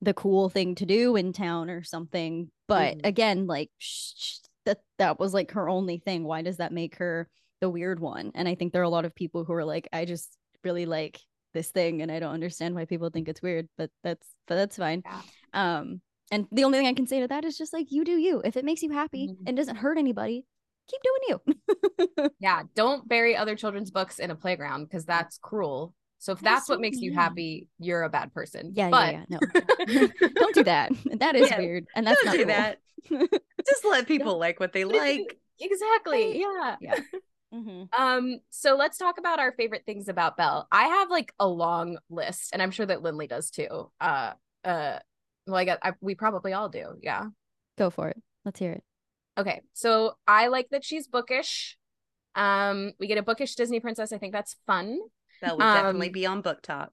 the 0.02 0.14
cool 0.14 0.50
thing 0.50 0.76
to 0.76 0.86
do 0.86 1.16
in 1.16 1.34
town 1.34 1.70
or 1.70 1.84
something. 1.84 2.52
But 2.68 2.98
Mhm. 3.00 3.06
again, 3.06 3.48
like 3.48 3.72
sh- 3.80 4.14
sh- 4.18 4.40
that 4.66 4.82
that 5.00 5.20
was 5.20 5.34
like 5.34 5.52
her 5.52 5.70
only 5.70 6.00
thing. 6.00 6.24
Why 6.26 6.42
does 6.42 6.58
that 6.58 6.74
make 6.74 6.98
her 6.98 7.30
the 7.62 7.70
weird 7.70 8.00
one? 8.00 8.32
And 8.36 8.48
I 8.48 8.56
think 8.56 8.74
there 8.74 8.82
are 8.82 8.86
a 8.86 8.90
lot 8.90 9.06
of 9.06 9.16
people 9.16 9.44
who 9.46 9.54
are 9.54 9.66
like, 9.66 9.88
I 9.94 10.06
just 10.06 10.36
really 10.64 10.86
like 10.86 11.20
this 11.54 11.70
thing 11.72 12.02
and 12.02 12.12
I 12.12 12.20
don't 12.20 12.34
understand 12.34 12.76
why 12.76 12.86
people 12.86 13.10
think 13.10 13.28
it's 13.30 13.42
weird, 13.42 13.68
but 13.78 13.90
that's 14.04 14.28
but 14.48 14.56
that's 14.56 14.78
fine. 14.78 15.04
Yeah. 15.06 15.22
Um 15.54 16.02
and 16.32 16.48
the 16.52 16.64
only 16.64 16.78
thing 16.80 16.88
I 16.88 16.94
can 16.94 17.08
say 17.08 17.20
to 17.22 17.28
that 17.28 17.46
is 17.46 17.58
just 17.58 17.72
like 17.72 17.88
you 17.92 18.04
do 18.04 18.18
you. 18.18 18.42
If 18.44 18.58
it 18.58 18.66
makes 18.66 18.82
you 18.84 18.92
happy 18.92 19.30
Mhm. 19.30 19.48
and 19.48 19.56
doesn't 19.58 19.76
hurt 19.78 19.98
anybody, 19.98 20.44
keep 20.90 21.02
doing 21.04 21.22
you. 21.30 22.30
Yeah, 22.40 22.64
don't 22.76 23.08
bury 23.08 23.36
other 23.38 23.56
children's 23.56 23.92
books 23.92 24.20
in 24.20 24.32
a 24.32 24.36
playground 24.36 24.86
because 24.86 25.06
that's 25.06 25.38
cruel. 25.38 25.94
So 26.20 26.32
if 26.34 26.40
That 26.40 26.50
is 26.50 26.56
that's 26.62 26.70
what 26.70 26.82
makes 26.82 26.98
you 26.98 27.14
happy, 27.14 27.68
you're 27.80 28.04
a 28.04 28.10
bad 28.10 28.34
person. 28.34 28.72
yeah, 28.76 28.90
but 28.90 29.14
yeah, 29.14 29.26
yeah. 29.30 29.40
No. 29.88 30.08
don't 30.36 30.56
do 30.56 30.64
that. 30.64 30.92
That 31.20 31.36
is 31.36 31.50
Yeah, 31.52 31.60
weird. 31.60 31.86
And 31.96 32.06
that's 32.08 32.18
Don't 32.24 32.26
not 32.26 32.32
do 32.34 32.46
cool. 32.46 32.48
that. 32.48 32.80
Just 33.68 33.86
let 33.86 34.08
people 34.08 34.38
like 34.40 34.60
what 34.60 34.74
they 34.74 34.84
But 34.84 34.96
if 34.96 35.18
you- 35.18 35.24
like. 35.24 35.38
exactly. 35.60 36.40
Yeah. 36.40 36.76
Yeah. 36.82 36.96
Mhm. 37.56 37.88
Um, 37.98 38.40
so 38.50 38.76
let's 38.76 38.98
talk 38.98 39.18
about 39.18 39.40
our 39.40 39.54
favorite 39.54 39.84
things 39.86 40.10
about 40.10 40.36
Belle. 40.36 40.68
I 40.72 40.84
have 40.88 41.10
like 41.10 41.32
a 41.40 41.48
long 41.48 41.98
list, 42.10 42.50
and 42.52 42.62
I'm 42.62 42.72
sure 42.72 42.86
that 42.86 43.02
Lindley 43.02 43.28
does 43.28 43.50
too. 43.50 43.92
Uh 44.02 44.34
uh 44.66 45.00
well, 45.48 45.56
I 45.56 45.64
guess 45.66 45.78
I, 45.82 45.94
we 46.02 46.16
probably 46.16 46.54
all 46.54 46.70
do, 46.70 46.96
yeah. 47.02 47.26
Go 47.78 47.90
for 47.90 48.10
it. 48.10 48.18
Let's 48.44 48.60
hear 48.60 48.72
it. 48.74 48.84
Okay, 49.38 49.62
so 49.74 50.18
I 50.28 50.48
like 50.48 50.68
that 50.72 50.84
she's 50.84 51.08
bookish. 51.08 51.78
Um, 52.36 52.92
we 53.00 53.08
get 53.08 53.18
a 53.18 53.24
bookish 53.24 53.56
Disney 53.56 53.80
princess. 53.80 54.12
I 54.12 54.18
think 54.18 54.34
that's 54.34 54.56
fun. 54.68 54.98
That 55.42 55.56
would 55.58 55.64
definitely 55.64 56.08
Um, 56.08 56.14
be 56.14 56.26
on 56.26 56.42
BookTok. 56.44 56.90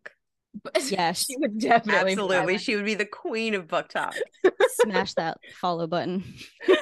But 0.62 0.74
Yes. 0.90 1.24
she 1.24 1.36
would 1.38 1.58
definitely 1.58 2.12
Absolutely. 2.12 2.58
She 2.58 2.76
would 2.76 2.84
be 2.84 2.94
the 2.94 3.06
queen 3.06 3.54
of 3.54 3.66
BookTok. 3.68 4.14
Smash 4.82 5.14
that 5.14 5.38
follow 5.60 5.86
button. 5.86 6.22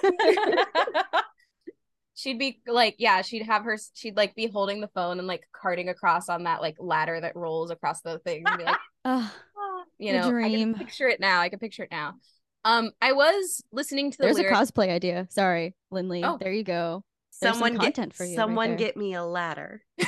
she'd 2.20 2.38
be 2.38 2.60
like 2.66 2.96
yeah 2.98 3.22
she'd 3.22 3.42
have 3.42 3.64
her 3.64 3.78
she'd 3.94 4.16
like 4.16 4.34
be 4.34 4.46
holding 4.46 4.80
the 4.80 4.88
phone 4.88 5.18
and 5.18 5.26
like 5.26 5.46
carting 5.52 5.88
across 5.88 6.28
on 6.28 6.44
that 6.44 6.60
like 6.60 6.76
ladder 6.78 7.20
that 7.20 7.34
rolls 7.34 7.70
across 7.70 8.02
the 8.02 8.18
thing 8.20 8.42
and 8.46 8.58
be 8.58 8.64
like 8.64 8.76
Ugh, 9.06 9.30
"Ah," 9.58 9.82
you 9.98 10.12
The 10.12 10.18
know 10.30 10.36
i 10.38 10.50
can 10.50 10.74
picture 10.74 11.08
it 11.08 11.20
now 11.20 11.40
i 11.40 11.48
can 11.48 11.58
picture 11.58 11.84
it 11.84 11.90
now 11.90 12.14
um 12.64 12.90
i 13.00 13.12
was 13.12 13.62
listening 13.72 14.10
to 14.10 14.18
the 14.18 14.24
there's 14.24 14.36
lyrics 14.36 14.58
a 14.58 14.62
cosplay 14.62 14.90
idea. 14.90 15.26
Sorry, 15.30 15.74
Lindley. 15.90 16.22
Oh. 16.22 16.36
There 16.38 16.52
you 16.52 16.62
go. 16.62 17.02
There's 17.40 17.54
some 17.54 17.70
someone 17.70 17.78
get 17.78 18.12
for 18.14 18.24
you 18.26 18.36
someone 18.36 18.68
there. 18.70 18.76
get 18.78 18.96
me 18.98 19.14
a 19.14 19.24
ladder. 19.24 19.82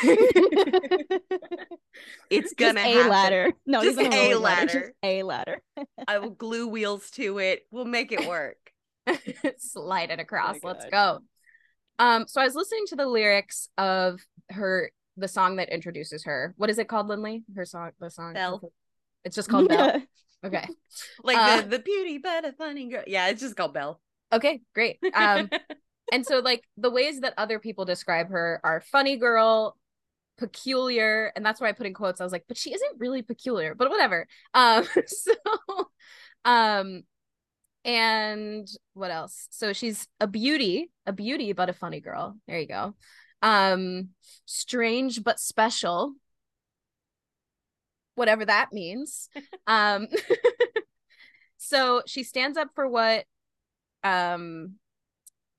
It's 2.31 2.52
gonna 2.54 2.81
a 2.81 2.92
happen. 2.92 3.11
ladder. 3.11 3.52
no 3.66 3.83
Just 3.83 3.99
even 3.99 4.12
a, 4.12 4.16
a 4.16 4.21
rolling 4.28 4.42
ladder. 4.42 4.81
Just 4.81 4.92
a 5.02 5.23
ladder. 5.23 5.62
I 6.07 6.19
will 6.19 6.31
glue 6.31 6.69
wheels 6.69 7.11
to 7.12 7.38
it. 7.38 7.62
We'll 7.71 7.85
make 7.87 8.12
it 8.12 8.26
work. 8.26 8.57
slide 9.59 10.11
it 10.11 10.21
across 10.21 10.57
my 10.62 10.69
let's 10.73 10.85
God. 10.87 10.90
go 10.90 11.25
um 12.03 12.27
so 12.27 12.41
i 12.41 12.45
was 12.45 12.55
listening 12.55 12.85
to 12.87 12.97
the 12.97 13.07
lyrics 13.07 13.69
of 13.79 14.21
her 14.51 14.91
the 15.19 15.29
song 15.29 15.57
that 15.57 15.69
introduces 15.69 16.25
her. 16.25 16.55
What 16.57 16.71
is 16.71 16.79
it 16.79 16.89
called 16.89 17.07
lindley? 17.07 17.45
Her 17.55 17.67
song 17.67 17.91
the 18.01 18.09
song. 18.11 18.33
Belle. 18.33 18.73
it's 19.25 19.37
just 19.37 19.49
called 19.49 19.69
belle? 19.69 20.03
Okay. 20.45 20.67
Like 21.23 21.37
Uh, 21.39 21.61
the, 21.61 21.69
the 21.69 21.79
beauty 21.79 22.19
but 22.19 22.45
a 22.45 22.53
funny 22.53 22.89
girl. 22.89 23.05
Yeah, 23.07 23.29
it's 23.29 23.41
just 23.43 23.55
called 23.55 23.75
Belle. 23.75 24.01
okay 24.33 24.61
great. 24.75 24.99
Um 25.15 25.49
and 26.13 26.27
so 26.27 26.41
like 26.41 26.65
the 26.79 26.91
ways 26.91 27.21
that 27.21 27.35
other 27.37 27.59
people 27.61 27.85
describe 27.85 28.31
her 28.31 28.59
are 28.65 28.81
funny 28.81 29.17
girl 29.19 29.77
peculiar 30.39 31.31
and 31.37 31.45
that's 31.47 31.61
why 31.61 31.69
i 31.69 31.73
put 31.73 31.87
in 31.87 31.95
quotes. 31.95 32.21
I 32.21 32.25
was 32.25 32.33
like 32.33 32.47
but 32.49 32.57
she 32.57 32.73
isn't 32.75 32.99
really 32.99 33.23
peculiar 33.23 33.75
but 33.75 33.91
whatever. 33.91 34.27
Um 34.55 34.85
so 35.07 35.35
um 36.47 37.03
and 37.85 38.69
what 38.95 39.11
else 39.11 39.49
so 39.51 39.73
she's 39.73 40.07
a 40.21 40.27
beauty 40.27 40.91
a 41.07 41.12
beauty 41.12 41.53
but 41.53 41.69
a 41.69 41.73
funny 41.73 42.01
girl 42.01 42.37
there 42.47 42.61
you 42.61 42.67
go 42.67 42.95
um 43.43 44.11
strange 44.47 45.25
but 45.25 45.41
special 45.41 46.15
whatever 48.15 48.45
that 48.45 48.73
means. 48.73 49.29
um 49.67 50.07
so 51.57 52.03
she 52.07 52.23
stands 52.23 52.59
up 52.59 52.69
for 52.75 52.89
what 52.89 53.25
um 54.05 54.75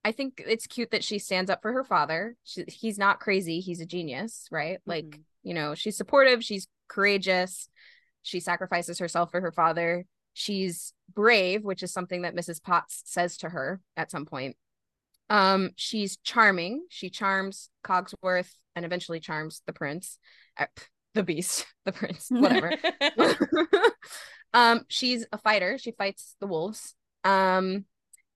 I 0.06 0.12
think 0.12 0.44
it's 0.46 0.68
cute 0.68 0.92
that 0.92 1.04
she 1.04 1.18
stands 1.18 1.50
up 1.50 1.62
for 1.62 1.72
her 1.72 1.86
father. 1.86 2.36
She, 2.44 2.66
he's 2.68 2.98
not 2.98 3.22
crazy, 3.22 3.62
he's 3.62 3.80
a 3.80 3.86
genius, 3.86 4.48
right? 4.52 4.80
Mm-hmm. 4.80 4.90
Like, 4.90 5.20
you 5.44 5.54
know, 5.54 5.76
she's 5.76 5.96
supportive, 5.96 6.44
she's 6.44 6.68
courageous. 6.90 7.70
She 8.22 8.40
sacrifices 8.40 9.00
herself 9.00 9.32
for 9.32 9.42
her 9.42 9.52
father. 9.52 10.06
She's 10.34 10.94
brave, 11.14 11.64
which 11.64 11.84
is 11.84 11.94
something 11.94 12.24
that 12.24 12.36
Mrs. 12.36 12.62
Potts 12.62 13.02
says 13.06 13.38
to 13.38 13.50
her 13.50 13.82
at 13.96 14.12
some 14.12 14.26
point. 14.26 14.56
Um, 15.30 15.72
she's 15.76 16.18
charming. 16.18 16.86
She 16.90 17.10
charms 17.10 17.70
Cogsworth 17.84 18.52
and 18.76 18.86
eventually 18.86 19.20
charms 19.20 19.62
the 19.66 19.74
prince, 19.74 20.18
uh, 20.58 20.66
the 21.14 21.24
beast, 21.24 21.66
the 21.86 21.92
prince, 21.92 22.28
whatever. 22.30 22.72
um, 24.54 24.82
she's 24.88 25.26
a 25.32 25.38
fighter. 25.38 25.78
She 25.78 25.92
fights 25.92 26.36
the 26.40 26.48
wolves. 26.48 26.96
Um, 27.24 27.86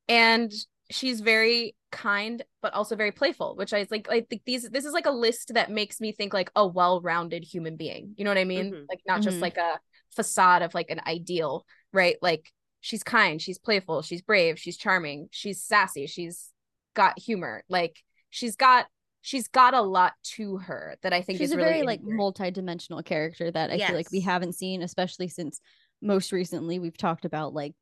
and 0.08 0.51
she's 0.89 1.22
very 1.22 1.75
kind 1.92 2.44
but 2.62 2.74
also 2.74 2.96
very 2.96 3.12
playful 3.12 3.56
which 3.56 3.74
i 3.74 3.86
like 3.89 4.08
i 4.10 4.22
think 4.22 4.42
these 4.46 4.70
this 4.70 4.86
is 4.86 4.94
like 4.94 5.06
a 5.06 5.12
list 5.12 5.54
that 5.54 5.72
makes 5.72 6.01
me 6.01 6.12
think 6.12 6.34
like 6.34 6.51
a 6.56 6.66
well-rounded 6.68 7.44
human 7.44 7.77
being 7.77 8.13
you 8.18 8.25
know 8.25 8.30
what 8.30 8.38
i 8.38 8.44
mean 8.44 8.72
mm-hmm. 8.72 8.84
like 8.89 9.00
not 9.08 9.16
mm-hmm. 9.16 9.30
just 9.30 9.39
like 9.39 9.58
a 9.58 9.80
facade 10.16 10.62
of 10.62 10.74
like 10.74 10.89
an 10.89 11.01
ideal 11.06 11.66
right 11.94 12.17
like 12.22 12.51
she's 12.82 13.03
kind 13.03 13.41
she's 13.41 13.58
playful 13.58 14.01
she's 14.01 14.22
brave 14.22 14.60
she's 14.60 14.77
charming 14.77 15.27
she's 15.32 15.62
sassy 15.62 16.08
she's 16.08 16.51
got 16.96 17.17
humor 17.20 17.63
like 17.70 17.98
she's 18.29 18.56
got 18.56 18.86
she's 19.22 19.48
got 19.48 19.74
a 19.74 19.82
lot 19.82 20.13
to 20.24 20.58
her 20.58 20.96
that 21.01 21.13
i 21.13 21.22
think 21.22 21.39
she's 21.39 21.50
is 21.50 21.53
a 21.53 21.58
really 21.58 21.70
very 21.70 21.84
like 21.84 22.01
multi-dimensional 22.03 23.01
character 23.03 23.51
that 23.51 23.72
i 23.72 23.75
yes. 23.75 23.88
feel 23.88 23.98
like 23.98 24.12
we 24.12 24.22
haven't 24.22 24.53
seen 24.53 24.82
especially 24.82 25.27
since 25.27 25.60
most 26.01 26.32
recently 26.32 26.79
we've 26.79 26.98
talked 26.98 27.25
about 27.25 27.53
like 27.53 27.74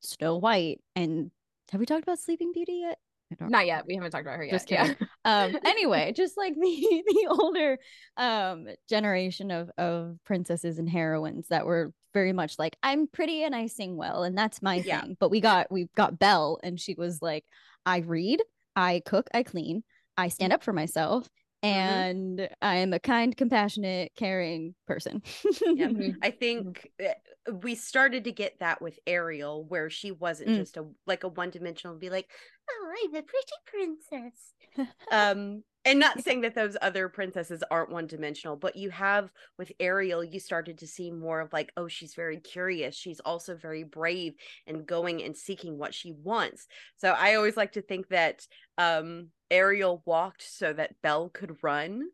snow 0.00 0.36
white 0.36 0.80
and 0.94 1.30
have 1.72 1.80
we 1.80 1.86
talked 1.86 2.04
about 2.04 2.20
Sleeping 2.20 2.52
Beauty 2.52 2.80
yet? 2.82 2.98
Not 3.40 3.66
yet. 3.66 3.84
We 3.86 3.94
haven't 3.94 4.10
talked 4.12 4.26
about 4.26 4.36
her 4.36 4.44
yet. 4.44 4.52
Just 4.52 4.68
kidding. 4.68 4.96
Yeah. 5.00 5.06
um. 5.24 5.56
Anyway, 5.64 6.12
just 6.12 6.36
like 6.36 6.54
the 6.60 7.02
the 7.06 7.26
older 7.30 7.78
um 8.16 8.68
generation 8.88 9.50
of 9.50 9.70
of 9.78 10.18
princesses 10.24 10.78
and 10.78 10.88
heroines 10.88 11.48
that 11.48 11.66
were 11.66 11.92
very 12.14 12.32
much 12.32 12.58
like 12.58 12.76
I'm 12.82 13.06
pretty 13.08 13.42
and 13.42 13.54
I 13.54 13.66
sing 13.66 13.96
well 13.96 14.22
and 14.22 14.36
that's 14.36 14.62
my 14.62 14.76
yeah. 14.76 15.02
thing. 15.02 15.16
But 15.18 15.30
we 15.30 15.40
got 15.40 15.70
we 15.70 15.88
got 15.96 16.18
Belle 16.18 16.58
and 16.62 16.80
she 16.80 16.94
was 16.94 17.20
like 17.20 17.44
I 17.84 17.98
read, 17.98 18.42
I 18.74 19.02
cook, 19.04 19.28
I 19.34 19.42
clean, 19.42 19.82
I 20.16 20.28
stand 20.28 20.52
up 20.52 20.62
for 20.62 20.72
myself, 20.72 21.24
Mm-hmm. 21.24 21.45
And 21.62 22.38
mm-hmm. 22.38 22.54
I 22.62 22.76
am 22.76 22.92
a 22.92 22.98
kind, 22.98 23.36
compassionate, 23.36 24.12
caring 24.16 24.74
person. 24.86 25.22
yeah. 25.62 25.88
I 26.22 26.30
think 26.30 26.90
eh, 27.00 27.14
we 27.62 27.74
started 27.74 28.24
to 28.24 28.32
get 28.32 28.58
that 28.60 28.80
with 28.80 28.98
Ariel, 29.06 29.64
where 29.68 29.90
she 29.90 30.10
wasn't 30.10 30.50
mm. 30.50 30.56
just 30.56 30.76
a 30.76 30.86
like 31.06 31.24
a 31.24 31.28
one 31.28 31.50
dimensional, 31.50 31.96
be 31.96 32.10
like, 32.10 32.30
"Oh, 32.70 32.92
I'm 33.04 33.14
a 33.14 33.22
pretty 33.22 33.98
princess." 34.10 34.54
um, 35.12 35.62
and 35.86 36.00
not 36.00 36.20
saying 36.22 36.40
that 36.40 36.56
those 36.56 36.76
other 36.82 37.08
princesses 37.08 37.62
aren't 37.70 37.92
one 37.92 38.08
dimensional, 38.08 38.56
but 38.56 38.74
you 38.74 38.90
have 38.90 39.30
with 39.56 39.70
Ariel, 39.78 40.24
you 40.24 40.40
started 40.40 40.78
to 40.78 40.86
see 40.86 41.12
more 41.12 41.40
of 41.40 41.52
like, 41.52 41.70
oh, 41.76 41.86
she's 41.86 42.14
very 42.14 42.38
curious. 42.38 42.96
She's 42.96 43.20
also 43.20 43.54
very 43.54 43.84
brave 43.84 44.34
and 44.66 44.84
going 44.84 45.22
and 45.22 45.36
seeking 45.36 45.78
what 45.78 45.94
she 45.94 46.10
wants. 46.10 46.66
So 46.96 47.10
I 47.10 47.36
always 47.36 47.56
like 47.56 47.72
to 47.72 47.82
think 47.82 48.08
that 48.08 48.46
um 48.76 49.28
Ariel 49.48 50.02
walked 50.04 50.42
so 50.42 50.72
that 50.72 51.00
Belle 51.02 51.28
could 51.28 51.56
run. 51.62 52.08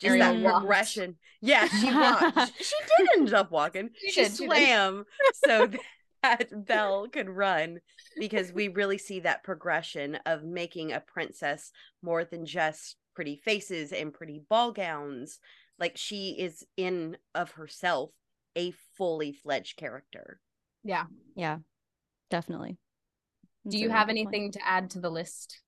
Just 0.00 0.12
Ariel 0.16 0.34
that 0.34 0.42
walked. 0.42 0.58
progression. 0.60 1.16
Yeah, 1.42 1.68
she 1.68 1.92
walked. 1.92 2.52
she 2.58 2.74
did 2.96 3.08
end 3.18 3.34
up 3.34 3.50
walking. 3.50 3.90
She, 3.98 4.12
she 4.12 4.24
swam 4.24 5.04
so 5.44 5.68
that 6.22 6.66
Belle 6.66 7.06
could 7.08 7.28
run 7.28 7.80
because 8.18 8.50
we 8.50 8.68
really 8.68 8.98
see 8.98 9.20
that 9.20 9.44
progression 9.44 10.16
of 10.24 10.42
making 10.42 10.92
a 10.92 11.00
princess 11.00 11.70
more 12.02 12.24
than 12.24 12.46
just 12.46 12.96
pretty 13.14 13.36
faces 13.36 13.92
and 13.92 14.12
pretty 14.12 14.42
ball 14.48 14.72
gowns. 14.72 15.38
Like 15.78 15.96
she 15.96 16.36
is 16.38 16.64
in 16.76 17.16
of 17.34 17.52
herself 17.52 18.10
a 18.56 18.72
fully 18.96 19.32
fledged 19.32 19.76
character. 19.76 20.40
Yeah. 20.84 21.04
Yeah. 21.34 21.58
Definitely. 22.30 22.78
That's 23.64 23.74
Do 23.74 23.80
you 23.80 23.90
have 23.90 24.08
anything 24.08 24.44
point. 24.44 24.54
to 24.54 24.66
add 24.66 24.90
to 24.90 25.00
the 25.00 25.10
list? 25.10 25.60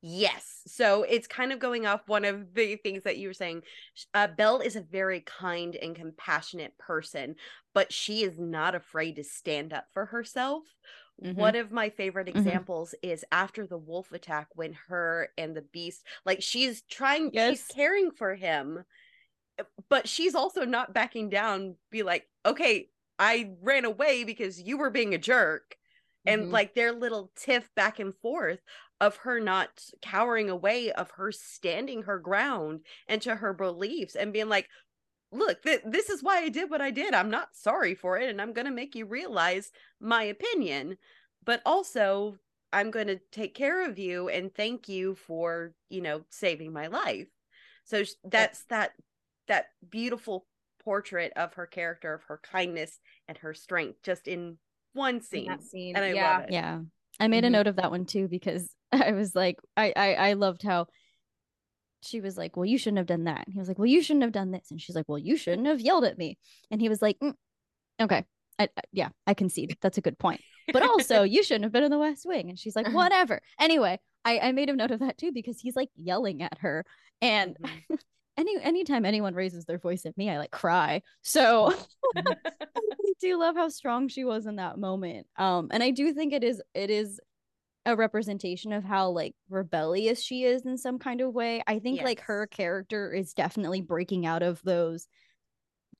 Yes. 0.00 0.60
So 0.66 1.02
it's 1.02 1.26
kind 1.26 1.52
of 1.52 1.58
going 1.58 1.84
off 1.86 2.02
one 2.06 2.24
of 2.24 2.54
the 2.54 2.76
things 2.76 3.02
that 3.02 3.18
you 3.18 3.28
were 3.28 3.34
saying. 3.34 3.62
Uh, 4.14 4.28
Belle 4.28 4.60
is 4.60 4.76
a 4.76 4.80
very 4.80 5.20
kind 5.20 5.74
and 5.74 5.96
compassionate 5.96 6.78
person, 6.78 7.34
but 7.74 7.92
she 7.92 8.22
is 8.22 8.38
not 8.38 8.76
afraid 8.76 9.16
to 9.16 9.24
stand 9.24 9.72
up 9.72 9.86
for 9.92 10.06
herself. 10.06 10.62
Mm-hmm. 11.22 11.40
One 11.40 11.56
of 11.56 11.72
my 11.72 11.90
favorite 11.90 12.28
mm-hmm. 12.28 12.38
examples 12.38 12.94
mm-hmm. 12.94 13.12
is 13.12 13.24
after 13.32 13.66
the 13.66 13.78
wolf 13.78 14.12
attack 14.12 14.48
when 14.54 14.74
her 14.88 15.28
and 15.36 15.56
the 15.56 15.62
beast, 15.62 16.04
like 16.24 16.42
she's 16.42 16.82
trying, 16.82 17.30
yes. 17.32 17.50
she's 17.50 17.66
caring 17.74 18.10
for 18.10 18.34
him, 18.34 18.84
eh, 19.58 19.64
but 19.88 20.08
she's 20.08 20.34
also 20.34 20.64
not 20.64 20.94
backing 20.94 21.28
down, 21.28 21.74
be 21.90 22.02
like, 22.02 22.24
okay, 22.46 22.88
I 23.18 23.50
ran 23.62 23.84
away 23.84 24.24
because 24.24 24.60
you 24.60 24.78
were 24.78 24.90
being 24.90 25.14
a 25.14 25.18
jerk. 25.18 25.76
And 26.26 26.42
mm-hmm. 26.42 26.52
like 26.52 26.74
their 26.74 26.92
little 26.92 27.30
tiff 27.36 27.68
back 27.74 28.00
and 28.00 28.14
forth 28.14 28.58
of 29.00 29.16
her 29.18 29.40
not 29.40 29.70
cowering 30.02 30.50
away, 30.50 30.92
of 30.92 31.10
her 31.12 31.32
standing 31.32 32.02
her 32.02 32.18
ground 32.18 32.80
and 33.08 33.22
to 33.22 33.34
her 33.34 33.54
beliefs 33.54 34.14
and 34.14 34.32
being 34.32 34.48
like, 34.48 34.68
look, 35.32 35.62
th- 35.62 35.82
this 35.84 36.08
is 36.08 36.22
why 36.22 36.38
I 36.38 36.48
did 36.48 36.70
what 36.70 36.80
I 36.80 36.90
did. 36.90 37.14
I'm 37.14 37.30
not 37.30 37.48
sorry 37.52 37.94
for 37.94 38.18
it. 38.18 38.30
And 38.30 38.40
I'm 38.40 38.52
going 38.52 38.66
to 38.66 38.72
make 38.72 38.94
you 38.94 39.06
realize 39.06 39.70
my 40.00 40.24
opinion. 40.24 40.96
But 41.44 41.62
also, 41.64 42.36
I'm 42.72 42.90
going 42.90 43.06
to 43.08 43.20
take 43.32 43.54
care 43.54 43.88
of 43.88 43.98
you 43.98 44.28
and 44.28 44.54
thank 44.54 44.88
you 44.88 45.14
for, 45.14 45.72
you 45.88 46.00
know, 46.00 46.22
saving 46.30 46.72
my 46.72 46.88
life. 46.88 47.28
So 47.84 48.02
that's 48.24 48.64
that 48.64 48.92
that 49.46 49.66
beautiful 49.88 50.46
portrait 50.84 51.32
of 51.36 51.54
her 51.54 51.66
character 51.66 52.14
of 52.14 52.22
her 52.24 52.40
kindness 52.42 52.98
and 53.26 53.38
her 53.38 53.54
strength 53.54 54.02
just 54.02 54.28
in 54.28 54.58
one 54.92 55.20
scene. 55.22 55.50
In 55.50 55.60
scene. 55.60 55.96
And 55.96 56.04
I 56.04 56.12
yeah. 56.12 56.32
love 56.32 56.44
it. 56.44 56.52
Yeah. 56.52 56.80
I 57.20 57.28
made 57.28 57.44
mm-hmm. 57.44 57.46
a 57.46 57.50
note 57.50 57.66
of 57.66 57.76
that 57.76 57.90
one 57.90 58.04
too 58.04 58.28
because 58.28 58.68
I 58.92 59.12
was 59.12 59.34
like, 59.34 59.56
I, 59.76 59.92
I, 59.96 60.14
I 60.14 60.32
loved 60.34 60.62
how 60.62 60.86
she 62.02 62.20
was 62.20 62.36
like, 62.36 62.56
well, 62.56 62.64
you 62.64 62.78
shouldn't 62.78 62.98
have 62.98 63.06
done 63.06 63.24
that. 63.24 63.44
And 63.46 63.52
he 63.52 63.58
was 63.58 63.68
like, 63.68 63.78
well, 63.78 63.86
you 63.86 64.02
shouldn't 64.02 64.22
have 64.22 64.32
done 64.32 64.50
this. 64.50 64.70
And 64.70 64.80
she's 64.80 64.96
like, 64.96 65.08
well, 65.08 65.18
you 65.18 65.36
shouldn't 65.36 65.66
have 65.66 65.80
yelled 65.80 66.04
at 66.04 66.18
me. 66.18 66.38
And 66.70 66.80
he 66.80 66.88
was 66.88 67.02
like, 67.02 67.18
mm, 67.20 67.34
okay, 68.00 68.24
I, 68.58 68.64
I, 68.76 68.82
yeah, 68.92 69.08
I 69.26 69.34
concede. 69.34 69.76
That's 69.80 69.98
a 69.98 70.02
good 70.02 70.18
point. 70.18 70.40
But 70.72 70.82
also, 70.82 71.22
you 71.24 71.42
shouldn't 71.42 71.64
have 71.64 71.72
been 71.72 71.84
in 71.84 71.90
the 71.90 71.98
West 71.98 72.26
Wing. 72.26 72.50
And 72.50 72.58
she's 72.58 72.76
like, 72.76 72.92
whatever. 72.92 73.40
Anyway, 73.60 73.98
I, 74.24 74.38
I 74.38 74.52
made 74.52 74.68
a 74.68 74.76
note 74.76 74.90
of 74.90 75.00
that 75.00 75.18
too 75.18 75.32
because 75.32 75.60
he's 75.60 75.76
like 75.76 75.90
yelling 75.96 76.42
at 76.42 76.58
her. 76.58 76.84
And 77.20 77.56
mm-hmm. 77.62 77.94
any 78.36 78.56
anytime 78.62 79.04
anyone 79.04 79.34
raises 79.34 79.64
their 79.64 79.78
voice 79.78 80.06
at 80.06 80.16
me, 80.16 80.30
I 80.30 80.38
like 80.38 80.50
cry. 80.50 81.02
So 81.22 81.74
I 82.16 82.22
do 83.20 83.38
love 83.38 83.56
how 83.56 83.68
strong 83.68 84.08
she 84.08 84.24
was 84.24 84.46
in 84.46 84.56
that 84.56 84.78
moment. 84.78 85.26
Um, 85.36 85.68
and 85.72 85.82
I 85.82 85.90
do 85.90 86.12
think 86.12 86.32
it 86.32 86.44
is 86.44 86.62
it 86.74 86.90
is 86.90 87.20
a 87.88 87.96
representation 87.96 88.72
of 88.72 88.84
how 88.84 89.08
like 89.08 89.34
rebellious 89.48 90.22
she 90.22 90.44
is 90.44 90.66
in 90.66 90.76
some 90.76 90.98
kind 90.98 91.22
of 91.22 91.32
way. 91.32 91.62
I 91.66 91.78
think 91.78 91.96
yes. 91.96 92.04
like 92.04 92.20
her 92.20 92.46
character 92.46 93.12
is 93.12 93.32
definitely 93.32 93.80
breaking 93.80 94.26
out 94.26 94.42
of 94.42 94.60
those 94.62 95.08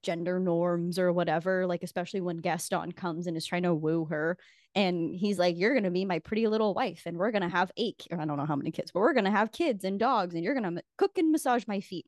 gender 0.02 0.38
norms 0.38 0.98
or 0.98 1.12
whatever, 1.12 1.66
like 1.66 1.82
especially 1.82 2.20
when 2.20 2.36
Gaston 2.36 2.92
comes 2.92 3.26
and 3.26 3.36
is 3.38 3.46
trying 3.46 3.62
to 3.62 3.74
woo 3.74 4.04
her 4.04 4.36
and 4.74 5.14
he's 5.14 5.38
like 5.38 5.56
you're 5.56 5.72
going 5.72 5.84
to 5.84 5.90
be 5.90 6.04
my 6.04 6.18
pretty 6.18 6.46
little 6.46 6.74
wife 6.74 7.04
and 7.06 7.16
we're 7.16 7.30
going 7.30 7.42
to 7.42 7.48
have 7.48 7.72
eight 7.78 8.06
I 8.12 8.26
don't 8.26 8.36
know 8.36 8.44
how 8.44 8.54
many 8.54 8.70
kids, 8.70 8.92
but 8.92 9.00
we're 9.00 9.14
going 9.14 9.24
to 9.24 9.30
have 9.30 9.50
kids 9.50 9.82
and 9.82 9.98
dogs 9.98 10.34
and 10.34 10.44
you're 10.44 10.54
going 10.54 10.76
to 10.76 10.82
cook 10.98 11.16
and 11.16 11.32
massage 11.32 11.64
my 11.66 11.80
feet. 11.80 12.06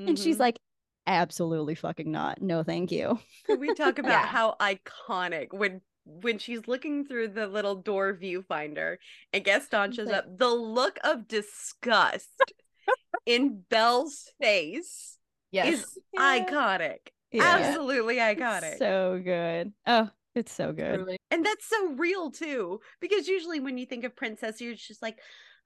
Mm-hmm. 0.00 0.08
And 0.08 0.18
she's 0.18 0.34
mm-hmm. 0.34 0.42
like 0.42 0.58
absolutely 1.06 1.76
fucking 1.76 2.10
not. 2.10 2.42
No, 2.42 2.64
thank 2.64 2.90
you. 2.90 3.20
we 3.48 3.74
talk 3.74 3.98
about 4.00 4.10
yeah. 4.10 4.26
how 4.26 4.56
iconic 4.60 5.52
when 5.52 5.82
when 6.04 6.38
she's 6.38 6.66
looking 6.66 7.04
through 7.04 7.28
the 7.28 7.46
little 7.46 7.76
door 7.76 8.14
viewfinder 8.20 8.96
and 9.32 9.44
Gaston 9.44 9.92
shows 9.92 10.10
up, 10.10 10.38
the 10.38 10.48
look 10.48 10.98
of 11.04 11.28
disgust 11.28 12.28
in 13.26 13.62
Belle's 13.68 14.30
face 14.40 15.18
yes. 15.50 15.74
is 15.74 15.98
yeah. 16.12 16.38
iconic. 16.40 16.98
Yeah. 17.32 17.44
Absolutely 17.44 18.16
iconic. 18.16 18.78
So 18.78 19.20
good. 19.22 19.72
Oh, 19.86 20.10
it's 20.34 20.52
so 20.52 20.72
good. 20.72 21.16
And 21.30 21.44
that's 21.44 21.68
so 21.68 21.92
real 21.92 22.30
too. 22.30 22.80
Because 23.00 23.28
usually 23.28 23.60
when 23.60 23.78
you 23.78 23.86
think 23.86 24.04
of 24.04 24.16
princess, 24.16 24.60
you're 24.60 24.74
just 24.74 25.02
like, 25.02 25.18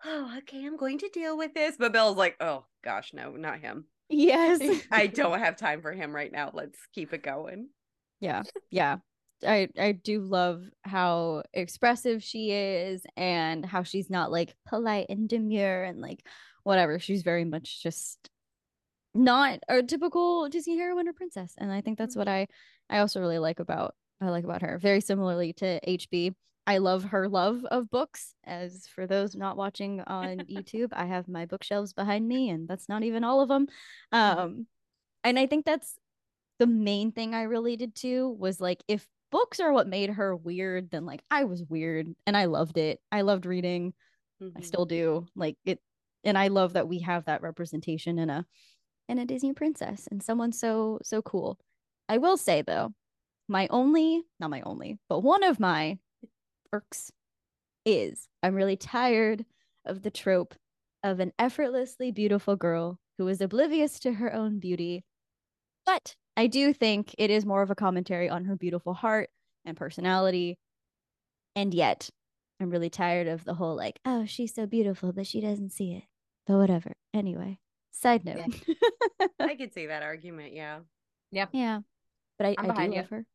oh, 0.04 0.34
okay, 0.38 0.64
I'm 0.64 0.76
going 0.76 0.98
to 0.98 1.08
deal 1.08 1.38
with 1.38 1.54
this. 1.54 1.76
But 1.78 1.92
Belle's 1.92 2.16
like, 2.16 2.36
oh 2.40 2.66
gosh, 2.82 3.12
no, 3.14 3.30
not 3.30 3.60
him. 3.60 3.86
Yes. 4.08 4.60
I 4.90 5.06
don't 5.06 5.38
have 5.38 5.56
time 5.56 5.80
for 5.80 5.92
him 5.92 6.14
right 6.14 6.32
now. 6.32 6.50
Let's 6.52 6.78
keep 6.94 7.12
it 7.12 7.22
going. 7.22 7.68
Yeah. 8.20 8.42
Yeah. 8.70 8.98
I 9.44 9.68
I 9.78 9.92
do 9.92 10.20
love 10.20 10.64
how 10.82 11.42
expressive 11.52 12.22
she 12.22 12.50
is 12.52 13.04
and 13.16 13.64
how 13.64 13.82
she's 13.82 14.10
not 14.10 14.30
like 14.32 14.54
polite 14.66 15.06
and 15.08 15.28
demure 15.28 15.84
and 15.84 16.00
like 16.00 16.26
whatever. 16.62 16.98
She's 16.98 17.22
very 17.22 17.44
much 17.44 17.82
just 17.82 18.30
not 19.14 19.60
a 19.68 19.82
typical 19.82 20.48
Disney 20.48 20.76
heroine 20.76 21.08
or 21.08 21.12
princess. 21.12 21.54
And 21.58 21.72
I 21.72 21.80
think 21.80 21.98
that's 21.98 22.16
Mm-hmm. 22.16 22.20
what 22.20 22.28
I 22.28 22.48
I 22.90 22.98
also 22.98 23.20
really 23.20 23.38
like 23.38 23.60
about 23.60 23.94
I 24.20 24.30
like 24.30 24.44
about 24.44 24.62
her. 24.62 24.78
Very 24.78 25.00
similarly 25.00 25.52
to 25.54 25.80
HB. 25.88 26.34
I 26.66 26.78
love 26.78 27.04
her 27.04 27.28
love 27.28 27.64
of 27.66 27.90
books. 27.90 28.34
As 28.44 28.86
for 28.86 29.06
those 29.06 29.36
not 29.36 29.56
watching 29.56 30.00
on 30.00 30.44
YouTube, 30.50 30.88
I 30.92 31.06
have 31.06 31.28
my 31.28 31.46
bookshelves 31.46 31.92
behind 31.92 32.26
me, 32.26 32.48
and 32.50 32.66
that's 32.68 32.88
not 32.88 33.02
even 33.04 33.24
all 33.24 33.42
of 33.42 33.48
them. 33.48 33.68
Mm-hmm. 34.12 34.38
Um, 34.40 34.66
and 35.24 35.38
I 35.38 35.46
think 35.46 35.64
that's 35.64 35.96
the 36.58 36.66
main 36.66 37.12
thing 37.12 37.34
I 37.34 37.42
related 37.42 37.94
to 37.96 38.30
was 38.30 38.60
like 38.60 38.82
if 38.88 39.06
books 39.34 39.58
are 39.58 39.72
what 39.72 39.88
made 39.88 40.10
her 40.10 40.36
weird, 40.36 40.92
then 40.92 41.04
like 41.04 41.20
I 41.28 41.42
was 41.42 41.64
weird 41.64 42.06
and 42.24 42.36
I 42.36 42.44
loved 42.44 42.78
it. 42.78 43.00
I 43.10 43.22
loved 43.22 43.46
reading. 43.46 43.92
I 44.40 44.44
Mhm. 44.60 44.64
still 44.64 44.86
do. 44.86 45.26
Like 45.34 45.58
it 45.64 45.80
and 46.22 46.38
I 46.38 46.48
love 46.48 46.74
that 46.74 46.86
we 46.86 47.00
have 47.00 47.24
that 47.24 47.42
representation 47.42 48.20
in 48.20 48.30
a 48.30 48.46
in 49.08 49.18
a 49.18 49.26
Disney 49.26 49.52
princess 49.52 50.06
and 50.06 50.22
someone 50.22 50.52
so 50.52 51.00
so 51.02 51.20
cool. 51.20 51.58
I 52.08 52.18
will 52.18 52.36
say 52.36 52.62
though, 52.62 52.94
my 53.48 53.66
only, 53.70 54.22
not 54.38 54.50
my 54.50 54.60
only, 54.62 55.00
but 55.08 55.20
one 55.20 55.42
of 55.42 55.58
my 55.58 55.98
irks 56.72 57.10
is 57.84 58.28
I'm 58.40 58.54
really 58.54 58.76
tired 58.76 59.44
of 59.84 60.02
the 60.02 60.12
trope 60.12 60.54
of 61.02 61.18
an 61.18 61.32
effortlessly 61.40 62.12
beautiful 62.12 62.54
girl 62.54 63.00
who 63.18 63.26
is 63.26 63.40
oblivious 63.40 63.98
to 64.00 64.12
her 64.14 64.32
own 64.32 64.60
beauty. 64.60 65.04
But 65.84 66.14
I 66.36 66.46
do 66.48 66.72
think 66.72 67.14
it 67.18 67.30
is 67.30 67.46
more 67.46 67.62
of 67.62 67.70
a 67.70 67.74
commentary 67.74 68.28
on 68.28 68.44
her 68.46 68.56
beautiful 68.56 68.94
heart 68.94 69.30
and 69.64 69.76
personality. 69.76 70.58
And 71.56 71.72
yet, 71.72 72.10
I'm 72.60 72.70
really 72.70 72.90
tired 72.90 73.28
of 73.28 73.44
the 73.44 73.54
whole 73.54 73.76
like, 73.76 74.00
oh, 74.04 74.24
she's 74.26 74.54
so 74.54 74.66
beautiful, 74.66 75.12
but 75.12 75.26
she 75.26 75.40
doesn't 75.40 75.70
see 75.70 75.92
it. 75.92 76.04
But 76.46 76.58
whatever. 76.58 76.92
Anyway, 77.12 77.58
side 77.92 78.24
note. 78.24 78.40
I 79.40 79.54
could 79.56 79.72
see 79.72 79.86
that 79.86 80.02
argument. 80.02 80.52
Yeah. 80.54 80.80
Yeah, 81.30 81.46
Yeah. 81.52 81.80
but 82.38 82.46
I, 82.48 82.56
I'm 82.58 82.70
I 82.70 82.86
do 82.86 82.92
you. 82.92 82.98
love 82.98 83.10
her. 83.10 83.26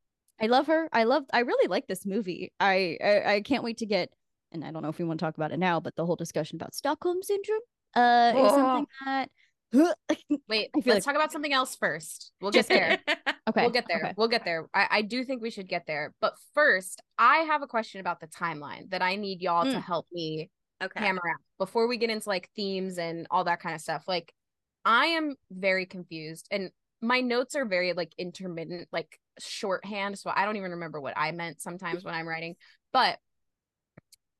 I 0.41 0.47
love 0.47 0.67
her. 0.67 0.89
I 0.93 1.03
love. 1.03 1.23
I 1.33 1.39
really 1.39 1.67
like 1.67 1.87
this 1.87 2.05
movie. 2.05 2.51
I, 2.59 2.97
I 3.03 3.33
I 3.35 3.41
can't 3.41 3.63
wait 3.63 3.77
to 3.77 3.85
get. 3.85 4.09
And 4.51 4.63
I 4.65 4.71
don't 4.71 4.81
know 4.81 4.89
if 4.89 4.97
we 4.97 5.05
want 5.05 5.19
to 5.19 5.25
talk 5.25 5.35
about 5.37 5.51
it 5.51 5.59
now, 5.59 5.79
but 5.79 5.95
the 5.95 6.05
whole 6.05 6.15
discussion 6.15 6.55
about 6.55 6.73
Stockholm 6.73 7.21
syndrome 7.21 7.59
uh 7.95 8.33
is 8.35 8.51
something 8.51 8.87
that. 9.05 9.29
Wait, 10.47 10.69
I 10.75 10.77
let's 10.77 10.87
like- 10.87 11.03
talk 11.03 11.15
about 11.15 11.31
something 11.31 11.53
else 11.53 11.75
first. 11.75 12.31
We'll 12.41 12.51
get 12.51 12.67
there. 12.67 12.97
okay, 13.47 13.61
We'll 13.61 13.69
get 13.69 13.85
there. 13.87 13.97
okay. 13.99 14.13
We'll 14.17 14.27
get 14.27 14.45
there. 14.45 14.67
I, 14.73 14.87
I 14.89 15.01
do 15.01 15.23
think 15.23 15.41
we 15.41 15.51
should 15.51 15.67
get 15.67 15.85
there. 15.85 16.13
But 16.21 16.33
first, 16.53 17.01
I 17.17 17.39
have 17.39 17.61
a 17.61 17.67
question 17.67 17.99
about 18.01 18.19
the 18.19 18.27
timeline 18.27 18.89
that 18.89 19.01
I 19.01 19.15
need 19.15 19.41
y'all 19.41 19.65
to 19.65 19.69
Mm. 19.77 19.83
help 19.83 20.07
me 20.11 20.49
okay. 20.83 20.99
hammer 20.99 21.21
out 21.29 21.41
before 21.59 21.87
we 21.87 21.97
get 21.97 22.09
into 22.09 22.29
like 22.29 22.49
themes 22.55 22.97
and 22.97 23.27
all 23.29 23.43
that 23.43 23.59
kind 23.61 23.75
of 23.75 23.81
stuff. 23.81 24.03
Like, 24.07 24.33
I 24.85 25.07
am 25.07 25.35
very 25.51 25.85
confused, 25.85 26.47
and 26.51 26.71
my 27.01 27.21
notes 27.21 27.55
are 27.55 27.65
very 27.65 27.93
like 27.93 28.11
intermittent, 28.17 28.87
like 28.91 29.19
shorthand. 29.39 30.17
So 30.17 30.31
I 30.33 30.45
don't 30.45 30.57
even 30.57 30.71
remember 30.71 30.99
what 30.99 31.13
I 31.15 31.31
meant 31.31 31.61
sometimes 31.61 32.03
when 32.03 32.13
I'm 32.15 32.27
writing. 32.27 32.55
But 32.91 33.19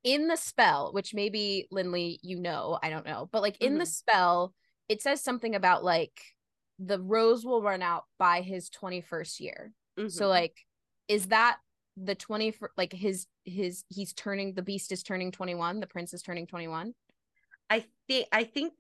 in 0.03 0.27
the 0.27 0.37
spell, 0.37 0.91
which 0.93 1.13
maybe 1.13 1.67
Lindley, 1.71 2.19
you 2.23 2.39
know, 2.39 2.79
I 2.81 2.89
don't 2.89 3.05
know, 3.05 3.29
but 3.31 3.41
like 3.41 3.61
in 3.61 3.77
the 3.77 3.83
Mhm. 3.83 3.87
spell, 3.87 4.53
it 4.89 5.01
says 5.01 5.21
something 5.21 5.55
about 5.55 5.83
like 5.83 6.19
the 6.79 6.99
rose 6.99 7.45
will 7.45 7.61
run 7.61 7.81
out 7.81 8.05
by 8.17 8.41
his 8.41 8.69
21st 8.69 9.39
year. 9.39 9.73
So 10.07 10.25
Mhm. 10.25 10.29
like 10.29 10.65
is 11.07 11.27
that 11.27 11.59
the 11.95 12.15
20 12.15 12.55
like 12.77 12.93
his 12.93 13.27
his 13.45 13.83
he's 13.89 14.13
turning 14.13 14.53
the 14.53 14.61
beast 14.61 14.91
is 14.91 15.03
turning 15.03 15.31
21, 15.31 15.79
the 15.79 15.87
prince 15.87 16.13
is 16.13 16.21
turning 16.21 16.47
21? 16.47 16.93
I 17.69 17.85
think 18.07 18.27
I 18.31 18.43
think 18.43 18.73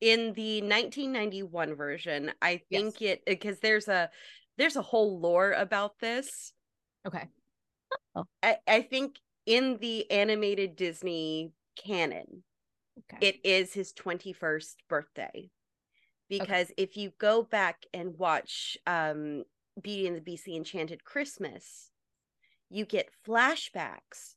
in 0.00 0.32
the 0.34 0.60
1991 0.62 1.74
version, 1.74 2.32
I 2.40 2.62
Yes. 2.70 2.80
think 2.80 3.02
it 3.02 3.24
because 3.26 3.58
there's 3.60 3.88
a 3.88 4.10
there's 4.56 4.76
a 4.76 4.82
whole 4.82 5.20
lore 5.20 5.52
about 5.52 5.98
this. 6.00 6.52
Okay. 7.06 7.28
I, 8.42 8.58
I 8.66 8.82
think 8.82 9.18
in 9.46 9.78
the 9.78 10.10
animated 10.10 10.76
Disney 10.76 11.52
canon, 11.76 12.44
Okay. 13.14 13.28
it 13.28 13.40
is 13.44 13.72
his 13.72 13.92
21st 13.92 14.74
birthday. 14.88 15.50
Because 16.28 16.70
if 16.76 16.96
you 16.96 17.12
go 17.18 17.42
back 17.42 17.84
and 17.92 18.16
watch 18.18 18.78
um 18.86 19.44
Beauty 19.80 20.06
and 20.06 20.16
the 20.16 20.20
Beast 20.20 20.44
the 20.44 20.56
Enchanted 20.56 21.04
Christmas, 21.04 21.90
you 22.68 22.84
get 22.84 23.10
flashbacks 23.26 24.34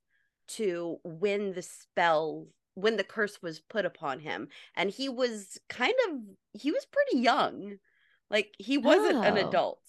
to 0.49 0.97
when 1.03 1.53
the 1.53 1.61
spell 1.61 2.47
when 2.75 2.97
the 2.97 3.03
curse 3.03 3.41
was 3.41 3.59
put 3.59 3.85
upon 3.85 4.19
him 4.19 4.47
and 4.75 4.89
he 4.89 5.07
was 5.09 5.59
kind 5.69 5.93
of 6.07 6.19
he 6.59 6.71
was 6.71 6.85
pretty 6.85 7.19
young 7.21 7.77
like 8.31 8.53
he 8.57 8.77
wasn't 8.77 9.23
an 9.25 9.37
Oh. 9.37 9.47
adult 9.47 9.79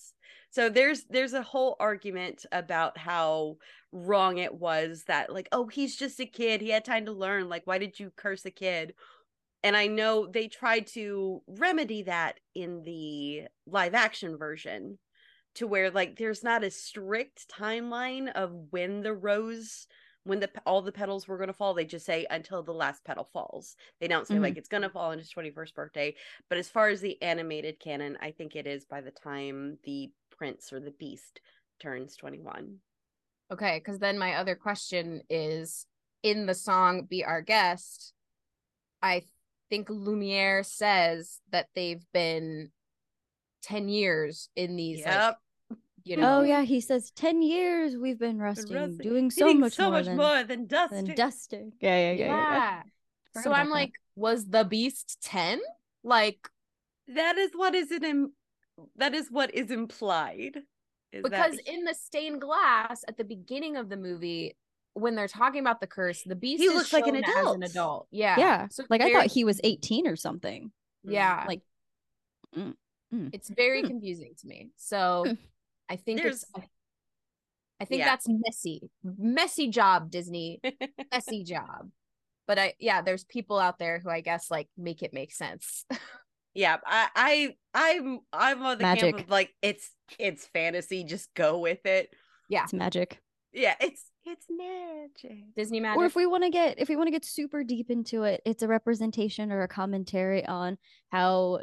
so 0.54 0.68
there's 0.70 1.02
there's 1.10 1.32
a 1.32 1.42
whole 1.42 1.74
argument 1.80 2.46
about 2.52 2.96
how 2.96 3.56
wrong 3.90 4.38
it 4.38 4.54
was 4.54 5.02
that 5.08 5.32
like 5.32 5.48
oh 5.50 5.66
he's 5.66 5.96
just 5.96 6.20
a 6.20 6.26
kid. 6.26 6.60
He 6.60 6.68
had 6.70 6.84
time 6.84 7.06
to 7.06 7.12
learn. 7.12 7.48
Like 7.48 7.66
why 7.66 7.78
did 7.78 7.98
you 7.98 8.12
curse 8.14 8.44
a 8.44 8.52
kid? 8.52 8.94
And 9.64 9.76
i 9.76 9.88
know 9.88 10.26
they 10.28 10.46
tried 10.46 10.86
to 10.88 11.42
remedy 11.48 12.02
that 12.04 12.38
in 12.54 12.82
the 12.84 13.48
live 13.66 13.94
action 13.94 14.36
version 14.36 14.98
to 15.56 15.66
where 15.66 15.90
like 15.90 16.16
there's 16.16 16.44
not 16.44 16.62
a 16.62 16.70
strict 16.70 17.48
timeline 17.48 18.30
of 18.32 18.52
when 18.70 19.02
the 19.02 19.12
rose 19.12 19.88
when 20.22 20.40
the 20.40 20.50
all 20.64 20.82
the 20.82 20.92
petals 20.92 21.28
were 21.28 21.36
going 21.36 21.48
to 21.48 21.52
fall. 21.52 21.74
They 21.74 21.84
just 21.84 22.06
say 22.06 22.26
until 22.30 22.62
the 22.62 22.72
last 22.72 23.04
petal 23.04 23.24
falls. 23.24 23.76
They 24.00 24.08
don't 24.08 24.26
say 24.26 24.36
Mhm. 24.36 24.42
like 24.42 24.56
it's 24.56 24.68
going 24.68 24.82
to 24.84 24.88
fall 24.90 25.10
on 25.10 25.18
his 25.18 25.30
21st 25.30 25.74
birthday. 25.74 26.14
But 26.48 26.58
as 26.58 26.68
far 26.68 26.88
as 26.88 27.00
the 27.00 27.20
animated 27.22 27.80
canon 27.80 28.16
i 28.20 28.30
think 28.30 28.56
it 28.56 28.66
is 28.66 28.84
by 28.84 29.00
the 29.00 29.10
time 29.10 29.78
the 29.84 30.12
prince 30.44 30.74
or 30.74 30.80
the 30.80 30.90
beast 30.90 31.40
turns 31.80 32.16
21 32.16 32.76
Okay, 33.50 33.80
cuz 33.80 33.98
then 33.98 34.18
my 34.18 34.34
other 34.34 34.54
question 34.54 35.22
is 35.30 35.86
in 36.22 36.44
the 36.44 36.54
song 36.54 37.04
Be 37.04 37.24
Our 37.24 37.40
Guest, 37.40 38.12
I 39.02 39.22
think 39.70 39.88
Lumiere 39.88 40.62
says 40.62 41.40
that 41.50 41.68
they've 41.74 42.04
been 42.12 42.72
10 43.62 43.88
years 43.88 44.50
in 44.54 44.76
these 44.76 45.04
like, 45.06 45.14
yep 45.14 45.38
you 46.04 46.16
know 46.18 46.40
Oh 46.40 46.42
yeah, 46.42 46.62
he 46.62 46.80
says 46.82 47.10
ten 47.10 47.40
years 47.40 47.96
we've 47.96 48.18
been 48.18 48.38
resting, 48.38 48.76
resting, 48.76 49.08
doing 49.08 49.30
so 49.30 49.46
Hitting 49.46 49.60
much 49.60 49.72
so 49.74 49.84
more 49.84 49.92
much 49.92 50.04
than, 50.04 50.16
more 50.16 50.42
than 50.42 50.66
dusting 50.66 51.04
than 51.06 51.14
dusting. 51.14 51.72
Yeah, 51.80 51.96
yeah, 51.96 52.12
yeah. 52.12 52.26
yeah, 52.26 52.40
yeah. 52.50 52.82
yeah. 53.34 53.42
So 53.42 53.52
I'm 53.52 53.68
that. 53.68 53.74
like, 53.74 53.92
was 54.14 54.46
the 54.46 54.64
beast 54.64 55.18
10? 55.22 55.60
Like, 56.02 56.48
that 57.08 57.36
is 57.38 57.50
what 57.54 57.74
is 57.74 57.90
it 57.90 58.04
Im- 58.04 58.32
that 58.96 59.14
is 59.14 59.28
what 59.30 59.54
is 59.54 59.70
implied 59.70 60.58
is 61.12 61.22
that 61.22 61.30
because 61.30 61.58
he- 61.64 61.74
in 61.74 61.84
the 61.84 61.94
stained 61.94 62.40
glass 62.40 63.04
at 63.08 63.16
the 63.16 63.24
beginning 63.24 63.76
of 63.76 63.88
the 63.88 63.96
movie, 63.96 64.56
when 64.94 65.14
they're 65.14 65.28
talking 65.28 65.60
about 65.60 65.80
the 65.80 65.86
curse, 65.86 66.22
the 66.22 66.36
beast 66.36 66.60
He 66.62 66.66
is 66.68 66.74
looks 66.74 66.92
like 66.92 67.06
an 67.06 67.14
shown 67.14 67.24
as 67.24 67.30
an 67.34 67.38
adult. 67.40 67.64
adult. 67.70 68.08
Yeah. 68.10 68.38
Yeah, 68.38 68.68
So 68.68 68.82
it's 68.82 68.90
like 68.90 69.00
I 69.00 69.12
thought 69.12 69.26
he 69.30 69.44
was 69.44 69.60
eighteen 69.64 70.06
or 70.06 70.16
something. 70.16 70.72
Yeah. 71.04 71.44
Like, 71.46 71.62
mm, 72.56 72.74
mm. 73.12 73.30
it's 73.32 73.48
very 73.50 73.82
Hmm. 73.82 73.88
confusing 73.88 74.34
to 74.40 74.46
me. 74.46 74.70
So 74.76 75.24
Hmm. 75.26 75.34
I 75.88 75.96
think 75.96 76.24
it's 76.24 76.44
I 77.80 77.84
think 77.86 77.98
Yeah. 78.00 78.06
that's 78.06 78.26
messy. 78.28 78.88
Messy 79.02 79.68
job, 79.68 80.10
Disney. 80.10 80.60
Messy 81.12 81.42
job. 81.54 81.90
But 82.46 82.58
I 82.58 82.74
yeah, 82.78 83.02
there's 83.02 83.24
people 83.24 83.58
out 83.58 83.78
there 83.78 83.98
who 83.98 84.08
I 84.10 84.20
guess 84.20 84.50
like 84.50 84.68
make 84.76 85.02
it 85.02 85.12
make 85.12 85.32
sense. 85.32 85.84
yeah 86.54 86.76
i 86.86 87.08
i 87.16 87.54
i'm 87.74 88.20
i'm 88.32 88.62
on 88.62 88.78
the 88.78 88.84
camp 88.84 89.18
of 89.18 89.28
like 89.28 89.52
it's 89.62 89.90
it's 90.18 90.46
fantasy 90.46 91.04
just 91.04 91.32
go 91.34 91.58
with 91.58 91.84
it 91.84 92.10
Yeah. 92.48 92.64
it's 92.64 92.72
magic. 92.72 93.20
yeah 93.52 93.74
it's 93.80 94.04
it's 94.26 94.46
magic 94.48 95.54
Disney 95.54 95.80
magic. 95.80 95.98
Or 95.98 96.06
if 96.06 96.16
we 96.16 96.24
want 96.26 96.44
to 96.44 96.50
get 96.50 96.78
if 96.78 96.88
we 96.88 96.96
want 96.96 97.08
to 97.08 97.12
get 97.12 97.24
super 97.26 97.62
deep 97.62 97.90
into 97.90 98.22
it, 98.22 98.40
it's 98.46 98.62
a 98.62 98.68
representation 98.68 99.52
or 99.52 99.60
a 99.62 99.68
commentary 99.68 100.46
on 100.46 100.78
how 101.10 101.60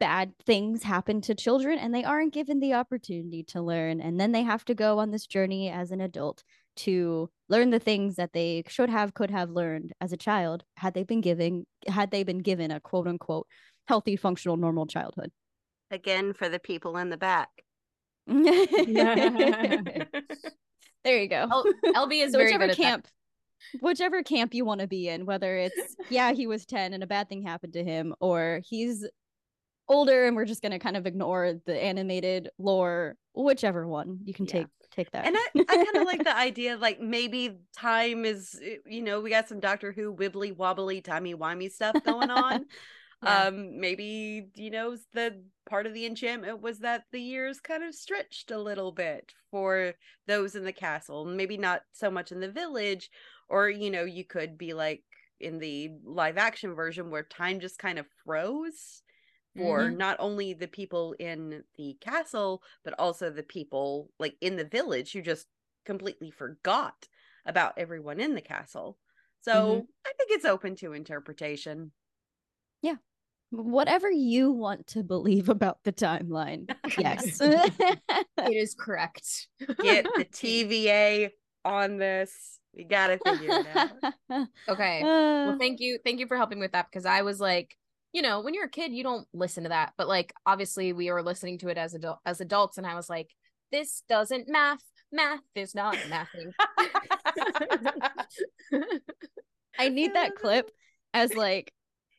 bad 0.00 0.32
things 0.44 0.82
happen 0.82 1.20
to 1.20 1.34
children 1.34 1.78
and 1.78 1.94
they 1.94 2.04
aren't 2.04 2.32
given 2.32 2.60
the 2.60 2.74
opportunity 2.74 3.42
to 3.42 3.60
learn 3.60 4.00
and 4.00 4.18
then 4.18 4.32
they 4.32 4.42
have 4.42 4.64
to 4.64 4.74
go 4.74 4.98
on 4.98 5.10
this 5.10 5.26
journey 5.26 5.70
as 5.70 5.90
an 5.90 6.00
adult 6.00 6.44
to 6.78 7.30
learn 7.48 7.70
the 7.70 7.78
things 7.78 8.16
that 8.16 8.32
they 8.32 8.62
should 8.68 8.90
have 8.90 9.14
could 9.14 9.30
have 9.30 9.50
learned 9.50 9.92
as 10.00 10.12
a 10.12 10.16
child 10.16 10.64
had 10.76 10.94
they 10.94 11.02
been 11.04 11.20
given 11.20 11.66
had 11.86 12.10
they 12.10 12.22
been 12.24 12.38
given 12.38 12.70
a 12.70 12.80
quote 12.80 13.06
unquote 13.06 13.46
healthy 13.86 14.16
functional 14.16 14.56
normal 14.56 14.86
childhood 14.86 15.30
again 15.90 16.32
for 16.32 16.48
the 16.48 16.58
people 16.58 16.96
in 16.98 17.08
the 17.10 17.16
back 17.16 17.48
there 18.26 18.42
you 21.04 21.28
go 21.28 21.46
L- 21.50 21.64
LB 21.86 22.24
is 22.24 22.32
so 22.32 22.38
very 22.38 22.48
whichever 22.52 22.66
good 22.66 22.70
at 22.72 22.76
that. 22.76 22.82
camp 22.82 23.08
whichever 23.80 24.22
camp 24.22 24.54
you 24.54 24.64
want 24.64 24.80
to 24.80 24.86
be 24.86 25.08
in 25.08 25.26
whether 25.26 25.56
it's 25.56 25.96
yeah 26.10 26.32
he 26.32 26.46
was 26.46 26.64
10 26.66 26.92
and 26.94 27.02
a 27.02 27.06
bad 27.06 27.28
thing 27.28 27.42
happened 27.42 27.72
to 27.72 27.82
him 27.84 28.14
or 28.20 28.60
he's 28.68 29.06
older 29.88 30.26
and 30.26 30.36
we're 30.36 30.44
just 30.44 30.62
going 30.62 30.72
to 30.72 30.78
kind 30.78 30.96
of 30.96 31.06
ignore 31.06 31.54
the 31.66 31.82
animated 31.82 32.50
lore 32.58 33.16
whichever 33.34 33.86
one 33.88 34.18
you 34.24 34.34
can 34.34 34.44
Yeah. 34.46 34.52
take 34.52 34.66
take 34.98 35.10
that 35.12 35.26
and 35.26 35.36
i, 35.36 35.46
I 35.68 35.84
kind 35.84 35.96
of 35.96 36.04
like 36.04 36.24
the 36.24 36.36
idea 36.48 36.74
of 36.74 36.80
like 36.80 37.00
maybe 37.00 37.58
time 37.76 38.24
is 38.24 38.58
you 38.86 39.02
know 39.02 39.20
we 39.20 39.30
got 39.30 39.48
some 39.48 39.60
doctor 39.60 39.92
who 39.92 40.14
wibbly 40.14 40.56
wobbly 40.56 41.00
timey 41.00 41.34
wimey 41.34 41.70
stuff 41.70 41.96
going 42.04 42.30
on 42.30 42.66
Yeah. 43.22 43.46
Um, 43.46 43.80
maybe 43.80 44.48
you 44.54 44.70
know 44.70 44.96
the 45.12 45.42
part 45.68 45.86
of 45.86 45.94
the 45.94 46.06
enchantment 46.06 46.60
was 46.60 46.80
that 46.80 47.04
the 47.10 47.20
years 47.20 47.60
kind 47.60 47.82
of 47.82 47.94
stretched 47.94 48.50
a 48.50 48.58
little 48.58 48.92
bit 48.92 49.32
for 49.50 49.94
those 50.26 50.54
in 50.54 50.64
the 50.64 50.72
castle. 50.72 51.24
Maybe 51.24 51.56
not 51.56 51.82
so 51.92 52.10
much 52.10 52.30
in 52.30 52.40
the 52.40 52.50
village, 52.50 53.10
or 53.48 53.68
you 53.68 53.90
know, 53.90 54.04
you 54.04 54.24
could 54.24 54.56
be 54.56 54.72
like 54.72 55.02
in 55.40 55.58
the 55.58 55.90
live 56.04 56.38
action 56.38 56.74
version 56.74 57.10
where 57.10 57.24
time 57.24 57.60
just 57.60 57.78
kind 57.78 57.98
of 57.98 58.06
froze 58.24 59.02
for 59.58 59.80
Mhm. 59.90 59.96
not 59.96 60.16
only 60.20 60.52
the 60.54 60.68
people 60.68 61.14
in 61.18 61.64
the 61.76 61.94
castle 62.00 62.62
but 62.84 62.94
also 62.98 63.28
the 63.30 63.42
people 63.42 64.10
like 64.18 64.36
in 64.40 64.56
the 64.56 64.64
village 64.64 65.12
who 65.12 65.20
just 65.22 65.46
completely 65.84 66.30
forgot 66.30 67.08
about 67.44 67.74
everyone 67.76 68.20
in 68.20 68.34
the 68.34 68.40
castle 68.40 68.98
so 69.40 69.52
Mm-hmm. 69.52 69.84
i 70.06 70.12
think 70.16 70.30
it's 70.30 70.44
open 70.44 70.76
to 70.76 70.92
interpretation 70.92 71.92
Yeah. 72.82 72.96
Whatever 73.50 74.10
you 74.10 74.52
want 74.52 74.86
to 74.88 75.02
believe 75.02 75.48
about 75.48 75.82
the 75.82 75.92
timeline. 75.92 76.68
Yes. 76.98 77.40
It 77.40 78.54
is 78.64 78.74
correct. 78.74 79.48
get 79.82 80.04
the 80.16 80.24
tva 80.38 81.30
on 81.64 81.96
this 81.96 82.58
we 82.74 82.84
gotta 82.84 83.18
figure 83.24 83.48
it 83.50 83.66
out 83.74 84.48
Okay. 84.68 85.00
Uh, 85.00 85.48
Well, 85.48 85.58
thank 85.58 85.80
you. 85.80 85.98
Thank 86.04 86.20
you 86.20 86.26
for 86.26 86.36
helping 86.36 86.60
with 86.60 86.72
that 86.72 86.86
because 86.90 87.06
I 87.06 87.22
was 87.22 87.40
like, 87.40 87.74
you 88.12 88.22
know, 88.22 88.40
when 88.40 88.54
you're 88.54 88.64
a 88.66 88.70
kid, 88.70 88.92
you 88.92 89.02
don't 89.02 89.26
listen 89.32 89.64
to 89.64 89.68
that. 89.70 89.92
But 89.96 90.08
like 90.08 90.32
obviously 90.46 90.92
we 90.92 91.10
were 91.10 91.22
listening 91.22 91.58
to 91.58 91.68
it 91.68 91.78
as 91.78 91.94
adult 91.94 92.18
as 92.24 92.40
adults, 92.40 92.78
and 92.78 92.86
I 92.86 92.94
was 92.94 93.08
like, 93.10 93.30
this 93.72 94.02
doesn't 94.08 94.48
math. 94.48 94.82
Math 95.12 95.40
is 95.54 95.74
not 95.74 95.96
mathing. 96.10 96.52
I 99.78 99.88
need 99.88 100.14
that 100.14 100.34
clip 100.34 100.70
as 101.14 101.34
like 101.34 101.72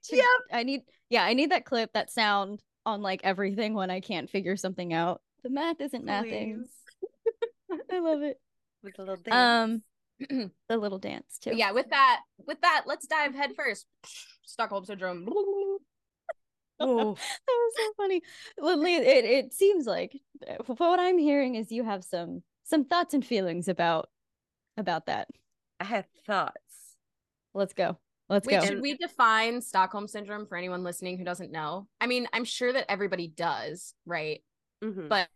to- 0.05 0.15
Yep. 0.15 0.25
I 0.51 0.63
need 0.63 0.81
yeah, 1.09 1.23
I 1.23 1.33
need 1.33 1.51
that 1.51 1.65
clip, 1.65 1.91
that 1.93 2.11
sound 2.11 2.61
on 2.85 3.01
like 3.01 3.21
everything 3.23 3.73
when 3.73 3.89
I 3.91 3.99
can't 3.99 4.29
figure 4.29 4.55
something 4.55 4.93
out. 4.93 5.21
The 5.43 5.49
math 5.49 5.81
isn't 5.81 6.05
mathing. 6.05 6.61
I 7.91 7.99
love 7.99 8.21
it. 8.21 8.39
with 8.83 8.97
a 8.97 9.01
little 9.01 9.17
dance. 9.17 9.83
Um 10.29 10.51
the 10.69 10.77
little 10.77 10.99
dance 10.99 11.37
too. 11.41 11.51
But 11.51 11.57
yeah, 11.57 11.71
with 11.71 11.89
that, 11.91 12.21
with 12.45 12.59
that, 12.61 12.83
let's 12.85 13.07
dive 13.07 13.33
head 13.35 13.51
first. 13.55 13.85
Stockholm 14.49 14.85
syndrome. 14.85 15.27
oh 16.79 17.13
that 17.13 17.47
was 17.47 17.73
so 17.75 17.93
funny. 17.97 18.21
Lindley, 18.59 18.95
it, 18.95 19.25
it 19.25 19.53
seems 19.53 19.85
like 19.85 20.19
uh, 20.47 20.55
what 20.75 20.99
I'm 20.99 21.17
hearing 21.17 21.55
is 21.55 21.71
you 21.71 21.83
have 21.83 22.03
some 22.03 22.43
some 22.63 22.85
thoughts 22.85 23.13
and 23.13 23.25
feelings 23.25 23.67
about 23.67 24.09
about 24.77 25.07
that. 25.07 25.27
i 25.79 25.83
have 25.83 26.05
thoughts 26.25 26.69
Let's 27.53 27.73
go. 27.73 27.97
Let's 28.29 28.47
Wait, 28.47 28.59
go. 28.61 28.65
should 28.65 28.81
we 28.81 28.95
define 28.95 29.59
Stockholm 29.61 30.07
syndrome 30.07 30.45
for 30.45 30.55
anyone 30.55 30.83
listening 30.83 31.17
who 31.17 31.23
doesn't 31.23 31.51
know? 31.51 31.87
I 31.99 32.05
mean, 32.05 32.27
I'm 32.31 32.45
sure 32.45 32.71
that 32.71 32.85
everybody 32.89 33.27
does, 33.27 33.95
right? 34.05 34.43
Mhm. 34.83 35.09
But 35.09 35.29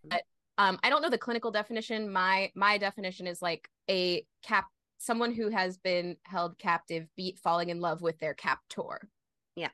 um, 0.58 0.80
I 0.84 0.90
don't 0.90 1.02
know 1.02 1.10
the 1.10 1.18
clinical 1.18 1.50
definition. 1.50 2.12
My 2.12 2.52
my 2.56 2.78
definition 2.78 3.26
is 3.26 3.42
like 3.42 3.68
a 3.90 4.26
cap, 4.44 4.68
someone 5.04 5.34
who 5.34 5.50
has 5.50 5.78
been 5.78 6.18
held 6.24 6.58
captive, 6.58 7.08
beat 7.16 7.38
falling 7.40 7.70
in 7.70 7.80
love 7.80 8.02
with 8.02 8.18
their 8.20 8.34
captor. 8.34 9.10
Yeah. 9.56 9.70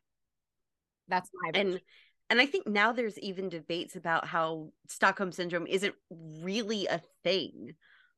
that's 1.07 1.29
my 1.33 1.51
and 1.59 1.81
and 2.29 2.39
i 2.39 2.45
think 2.45 2.67
now 2.67 2.91
there's 2.91 3.17
even 3.19 3.49
debates 3.49 3.95
about 3.95 4.27
how 4.27 4.71
stockholm 4.87 5.31
syndrome 5.31 5.65
isn't 5.67 5.95
really 6.43 6.85
a 6.87 7.01
thing 7.23 7.73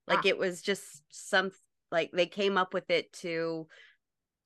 like 0.08 0.26
Ah. 0.26 0.28
it 0.30 0.38
was 0.38 0.62
just 0.62 1.02
some 1.10 1.52
like 1.92 2.12
they 2.12 2.26
came 2.26 2.58
up 2.58 2.74
with 2.74 2.90
it 2.90 3.14
to 3.14 3.68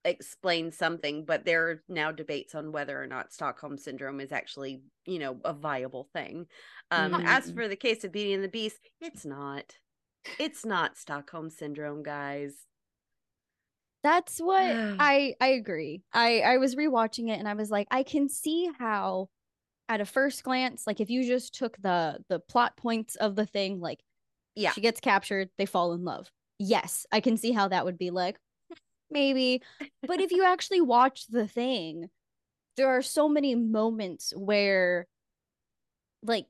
explain 0.03 0.71
something 0.71 1.25
but 1.25 1.45
there 1.45 1.69
are 1.69 1.83
now 1.89 2.11
debates 2.11 2.53
on 2.53 2.71
whether 2.71 3.01
or 3.01 3.07
not 3.07 3.33
stockholm 3.33 3.77
syndrome 3.77 4.19
is 4.19 4.31
actually 4.31 4.83
you 5.07 5.17
know 5.17 5.39
a 5.43 5.53
viable 5.53 6.07
thing 6.13 6.45
um 6.91 7.15
as 7.25 7.49
Mhm. 7.51 7.55
for 7.55 7.67
the 7.67 7.75
case 7.75 8.03
of 8.03 8.11
beauty 8.11 8.33
and 8.33 8.43
the 8.43 8.47
beast 8.59 8.77
it's 9.01 9.25
not 9.25 9.75
it's 10.39 10.65
not 10.65 10.97
stockholm 10.97 11.49
syndrome 11.49 12.03
guys 12.03 12.65
That's 14.03 14.39
what 14.39 14.77
I 14.99 15.35
I 15.41 15.47
agree. 15.49 16.03
I 16.13 16.41
I 16.41 16.57
was 16.57 16.75
rewatching 16.75 17.29
it 17.29 17.39
and 17.39 17.47
I 17.47 17.53
was 17.53 17.69
like, 17.71 17.87
I 17.91 18.03
can 18.03 18.29
see 18.29 18.69
how 18.77 19.29
at 19.89 20.01
a 20.01 20.05
first 20.05 20.43
glance, 20.43 20.85
like 20.87 20.99
if 20.99 21.09
you 21.09 21.25
just 21.25 21.53
took 21.55 21.77
the 21.81 22.19
the 22.29 22.39
plot 22.39 22.77
points 22.77 23.15
of 23.15 23.35
the 23.35 23.45
thing, 23.45 23.79
like 23.79 23.99
Yeah. 24.55 24.71
she 24.71 24.81
gets 24.81 24.99
captured, 24.99 25.49
they 25.57 25.65
fall 25.65 25.93
in 25.93 26.03
love. 26.03 26.29
Yes, 26.59 27.05
I 27.11 27.19
can 27.19 27.37
see 27.37 27.51
how 27.51 27.67
that 27.67 27.85
would 27.85 27.97
be 27.97 28.11
like 28.11 28.37
maybe. 29.11 29.61
But 30.07 30.21
if 30.21 30.31
you 30.31 30.43
actually 30.45 30.81
watch 30.81 31.27
the 31.27 31.47
thing, 31.47 32.09
there 32.77 32.89
are 32.89 33.01
so 33.01 33.27
many 33.29 33.55
moments 33.55 34.33
where 34.35 35.07
like 36.23 36.47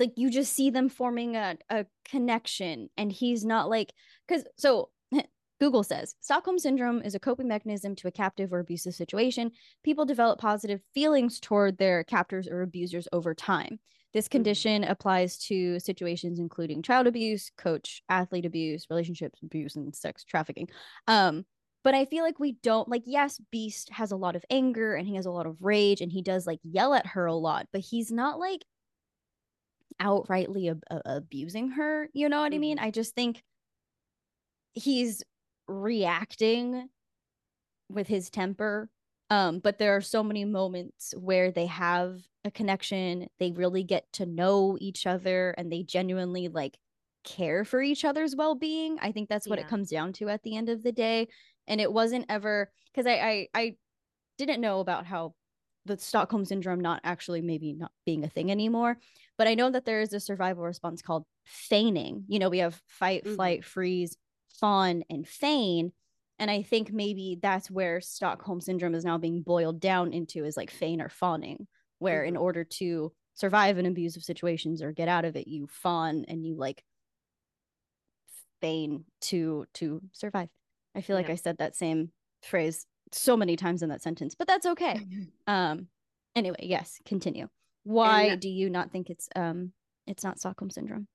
like 0.00 0.12
you 0.16 0.30
just 0.30 0.54
see 0.54 0.70
them 0.70 0.88
forming 0.88 1.36
a, 1.36 1.56
a 1.68 1.86
connection 2.08 2.88
and 2.96 3.12
he's 3.12 3.44
not 3.44 3.68
like 3.68 3.92
because 4.26 4.44
so 4.56 4.88
google 5.60 5.84
says 5.84 6.16
stockholm 6.20 6.58
syndrome 6.58 7.02
is 7.02 7.14
a 7.14 7.20
coping 7.20 7.46
mechanism 7.46 7.94
to 7.94 8.08
a 8.08 8.12
captive 8.12 8.52
or 8.52 8.60
abusive 8.60 8.94
situation. 8.94 9.52
People 9.84 10.06
develop 10.06 10.40
positive 10.40 10.80
feelings 10.94 11.38
toward 11.38 11.78
their 11.78 12.02
captors 12.02 12.48
or 12.48 12.62
abusers 12.62 13.06
over 13.12 13.34
time. 13.34 13.78
This 14.12 14.26
condition 14.26 14.82
applies 14.82 15.38
to 15.46 15.78
situations 15.78 16.40
including 16.40 16.82
child 16.82 17.06
abuse 17.06 17.52
coach 17.56 18.02
athlete 18.08 18.46
abuse 18.46 18.86
relationships 18.90 19.40
abuse 19.42 19.76
and 19.76 19.94
sex 19.94 20.24
trafficking. 20.24 20.68
Um 21.06 21.44
but 21.82 21.94
i 21.94 22.04
feel 22.04 22.24
like 22.24 22.38
we 22.38 22.52
don't 22.62 22.88
like 22.88 23.02
yes 23.06 23.40
beast 23.50 23.90
has 23.90 24.12
a 24.12 24.16
lot 24.16 24.36
of 24.36 24.44
anger 24.50 24.94
and 24.94 25.08
he 25.08 25.14
has 25.14 25.24
a 25.24 25.30
lot 25.30 25.46
of 25.46 25.56
rage 25.60 26.02
and 26.02 26.12
he 26.12 26.20
does 26.20 26.46
like 26.46 26.60
yell 26.62 26.92
at 26.92 27.06
her 27.06 27.24
a 27.24 27.34
lot 27.34 27.66
but 27.72 27.80
he's 27.80 28.12
not 28.12 28.38
like 28.38 28.60
outrightly 30.00 30.70
ab- 30.70 31.02
abusing 31.06 31.70
her 31.70 32.08
you 32.14 32.28
know 32.28 32.40
what 32.40 32.54
i 32.54 32.58
mean 32.58 32.78
Mhm. 32.78 32.80
i 32.80 32.90
just 32.90 33.14
think 33.14 33.42
he's 34.72 35.22
reacting 35.68 36.88
with 37.88 38.06
his 38.06 38.30
temper 38.30 38.90
um 39.30 39.58
but 39.58 39.78
there 39.78 39.96
are 39.96 40.00
so 40.00 40.22
many 40.22 40.44
moments 40.44 41.12
where 41.18 41.50
they 41.50 41.66
have 41.66 42.22
a 42.44 42.50
connection 42.50 43.28
they 43.38 43.52
really 43.52 43.82
get 43.82 44.10
to 44.12 44.26
know 44.26 44.76
each 44.80 45.06
other 45.06 45.50
and 45.58 45.72
they 45.72 45.82
genuinely 45.82 46.48
like 46.48 46.78
care 47.24 47.64
for 47.64 47.82
each 47.82 48.04
other's 48.04 48.36
well-being 48.36 48.98
i 49.00 49.12
think 49.12 49.28
that's 49.28 49.48
what 49.48 49.58
Yeah. 49.58 49.60
it 49.60 49.66
comes 49.66 49.90
down 49.90 50.12
to 50.12 50.28
at 50.28 50.42
the 50.42 50.56
end 50.56 50.68
of 50.68 50.82
the 50.82 50.92
day 50.92 51.28
and 51.66 51.80
it 51.80 51.92
wasn't 51.92 52.24
ever 52.28 52.72
because 52.92 53.06
I, 53.06 53.14
I 53.14 53.48
i 53.54 53.76
didn't 54.38 54.60
know 54.62 54.80
about 54.80 55.06
how 55.06 55.34
the 55.86 55.96
stockholm 55.96 56.44
syndrome 56.44 56.80
not 56.80 57.00
actually 57.04 57.40
maybe 57.40 57.72
not 57.72 57.92
being 58.06 58.24
a 58.24 58.28
thing 58.28 58.50
anymore 58.50 58.98
but 59.38 59.46
i 59.46 59.54
know 59.54 59.70
that 59.70 59.84
there 59.84 60.00
is 60.00 60.12
a 60.12 60.20
survival 60.20 60.62
response 60.62 61.02
called 61.02 61.24
feigning 61.46 62.24
you 62.28 62.38
know 62.38 62.48
we 62.50 62.58
have 62.58 62.82
fight 62.86 63.26
Mhm. 63.26 63.26
flight 63.26 63.64
freeze 63.64 64.16
fawn 64.48 65.02
and 65.10 65.26
feign 65.26 65.92
and 66.38 66.50
i 66.50 66.62
think 66.62 66.92
maybe 66.92 67.38
that's 67.40 67.70
where 67.70 68.00
stockholm 68.00 68.60
syndrome 68.60 68.94
is 68.94 69.04
now 69.04 69.18
being 69.18 69.42
boiled 69.42 69.80
down 69.80 70.12
into 70.12 70.44
is 70.44 70.56
like 70.56 70.70
feign 70.70 71.00
or 71.00 71.08
fawning 71.08 71.66
where 71.98 72.24
in 72.24 72.36
Mhm. 72.36 72.36
order 72.36 72.64
to 72.64 73.12
survive 73.34 73.78
in 73.78 73.86
abusive 73.86 74.22
situations 74.22 74.82
or 74.82 74.92
get 74.92 75.08
out 75.08 75.24
of 75.24 75.36
it 75.36 75.48
you 75.48 75.66
fawn 75.66 76.24
and 76.28 76.44
you 76.44 76.54
like 76.56 76.84
feign 78.60 79.04
to 79.20 79.66
to 79.72 80.00
survive 80.12 80.48
i 80.94 81.00
feel 81.00 81.16
like 81.16 81.30
i 81.30 81.34
said 81.34 81.56
that 81.58 81.74
same 81.74 82.12
phrase 82.42 82.86
so 83.12 83.36
many 83.36 83.56
times 83.56 83.82
in 83.82 83.88
that 83.88 84.02
sentence 84.02 84.34
but 84.34 84.46
that's 84.46 84.66
okay. 84.66 85.00
Um 85.46 85.88
anyway 86.36 86.56
yes 86.60 87.00
continue. 87.04 87.48
Why 87.84 88.24
And- 88.24 88.40
do 88.40 88.48
you 88.48 88.70
not 88.70 88.90
think 88.92 89.10
it's 89.10 89.28
um 89.36 89.72
it's 90.06 90.24
not 90.24 90.38
stockholm 90.38 90.70
syndrome? 90.70 91.06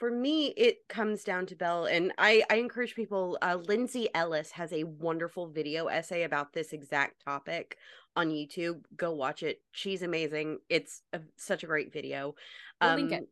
For 0.00 0.10
me 0.10 0.48
it 0.48 0.88
comes 0.88 1.22
down 1.22 1.46
to 1.46 1.54
Belle 1.54 1.84
and 1.84 2.12
i 2.18 2.42
i 2.50 2.56
encourage 2.56 2.94
people 2.96 3.38
uh 3.40 3.56
lindsay 3.66 4.08
ellis 4.14 4.50
has 4.50 4.72
a 4.72 4.82
wonderful 4.84 5.46
video 5.48 5.86
essay 5.86 6.24
about 6.24 6.52
this 6.52 6.72
exact 6.72 7.24
topic 7.24 7.76
on 8.16 8.30
youtube. 8.30 8.82
Go 8.96 9.12
watch 9.12 9.44
it. 9.44 9.60
She's 9.70 10.02
amazing. 10.02 10.58
It's 10.68 11.02
a, 11.12 11.20
such 11.36 11.62
a 11.62 11.66
great 11.68 11.92
video. 11.92 12.34
We'll 12.82 12.96
link 12.96 13.12
it. 13.12 13.28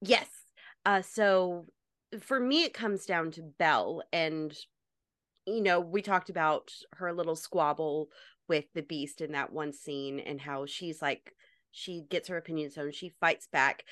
yes. 0.00 0.26
Uh 0.86 1.02
so 1.02 1.66
for 2.20 2.40
me 2.40 2.64
it 2.64 2.72
comes 2.72 3.04
down 3.04 3.30
to 3.32 3.42
Bell 3.42 4.02
and 4.12 4.56
you 5.46 5.60
know 5.60 5.80
we 5.80 6.02
talked 6.02 6.30
about 6.30 6.72
her 6.94 7.12
little 7.12 7.36
squabble 7.36 8.10
with 8.48 8.66
the 8.74 8.82
beast 8.82 9.20
in 9.20 9.32
that 9.32 9.52
one 9.52 9.72
scene 9.72 10.20
and 10.20 10.40
how 10.40 10.66
she's 10.66 11.02
like 11.02 11.34
she 11.70 12.02
gets 12.10 12.28
her 12.28 12.36
opinions 12.36 12.76
on 12.78 12.90
she 12.92 13.08
fights 13.08 13.46
back 13.46 13.84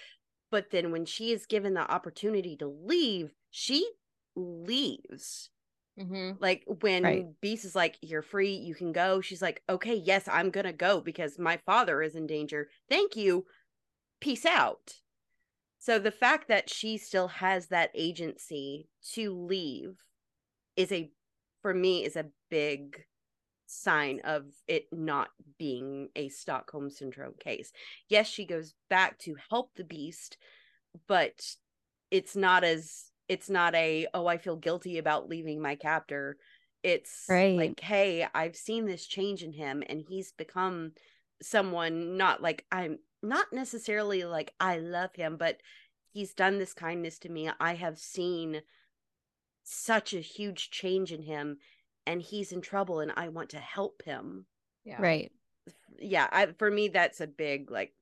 but 0.50 0.70
then 0.70 0.92
when 0.92 1.04
she 1.06 1.32
is 1.32 1.46
given 1.46 1.74
the 1.74 1.90
opportunity 1.92 2.56
to 2.56 2.66
leave 2.68 3.34
she 3.50 3.90
leaves 4.36 5.50
Mhm. 5.96 6.40
like 6.40 6.64
when 6.66 7.04
Right. 7.04 7.26
beast 7.40 7.64
is 7.64 7.76
like 7.76 7.98
you're 8.02 8.22
free 8.22 8.54
you 8.54 8.74
can 8.74 8.92
go 8.92 9.20
she's 9.20 9.42
like 9.42 9.62
okay 9.68 9.94
yes 9.94 10.26
i'm 10.28 10.50
gonna 10.50 10.72
go 10.72 11.00
because 11.00 11.38
my 11.38 11.56
father 11.58 12.02
is 12.02 12.14
in 12.14 12.26
danger 12.26 12.68
thank 12.88 13.16
you 13.16 13.46
peace 14.20 14.46
out 14.46 15.02
so 15.78 15.98
the 15.98 16.10
fact 16.12 16.48
that 16.48 16.70
she 16.70 16.98
still 16.98 17.28
has 17.28 17.68
that 17.68 17.90
agency 17.94 18.88
to 19.02 19.34
leave 19.34 19.96
is 20.76 20.92
a 20.92 21.12
for 21.62 21.74
me 21.74 22.04
is 22.04 22.16
a 22.16 22.30
big 22.50 23.04
sign 23.66 24.20
of 24.24 24.46
it 24.66 24.86
not 24.92 25.30
being 25.58 26.08
a 26.16 26.28
Stockholm 26.28 26.90
syndrome 26.90 27.34
case. 27.38 27.72
Yes, 28.08 28.28
she 28.28 28.44
goes 28.44 28.74
back 28.88 29.18
to 29.20 29.36
help 29.50 29.74
the 29.74 29.84
beast, 29.84 30.38
but 31.06 31.56
it's 32.10 32.36
not 32.36 32.64
as 32.64 33.10
it's 33.28 33.48
not 33.48 33.74
a 33.74 34.06
oh 34.14 34.26
I 34.26 34.38
feel 34.38 34.56
guilty 34.56 34.98
about 34.98 35.28
leaving 35.28 35.60
my 35.62 35.76
captor. 35.76 36.36
It's 36.82 37.26
Right. 37.28 37.56
like 37.56 37.80
hey, 37.80 38.26
I've 38.34 38.56
seen 38.56 38.86
this 38.86 39.06
change 39.06 39.42
in 39.42 39.52
him 39.52 39.82
and 39.88 40.04
he's 40.08 40.32
become 40.32 40.92
someone 41.42 42.16
not 42.16 42.42
like 42.42 42.66
I'm 42.72 42.98
not 43.22 43.52
necessarily 43.52 44.24
like 44.24 44.54
I 44.60 44.78
love 44.78 45.14
him, 45.14 45.36
but 45.36 45.58
he's 46.12 46.34
done 46.34 46.58
this 46.58 46.74
kindness 46.74 47.18
to 47.20 47.28
me. 47.28 47.50
I 47.60 47.74
have 47.74 47.98
seen 47.98 48.62
such 49.70 50.12
a 50.12 50.20
huge 50.20 50.70
change 50.70 51.12
in 51.12 51.22
him 51.22 51.58
and 52.06 52.20
he's 52.20 52.52
in 52.52 52.60
trouble 52.60 53.00
and 53.00 53.12
I 53.14 53.28
want 53.28 53.50
to 53.50 53.58
help 53.58 54.02
him. 54.02 54.46
Yeah. 54.84 55.00
Right. 55.00 55.32
Yeah, 55.98 56.28
I, 56.30 56.46
for 56.46 56.70
me 56.70 56.88
that's 56.88 57.20
a 57.20 57.26
big 57.26 57.70
like 57.70 57.92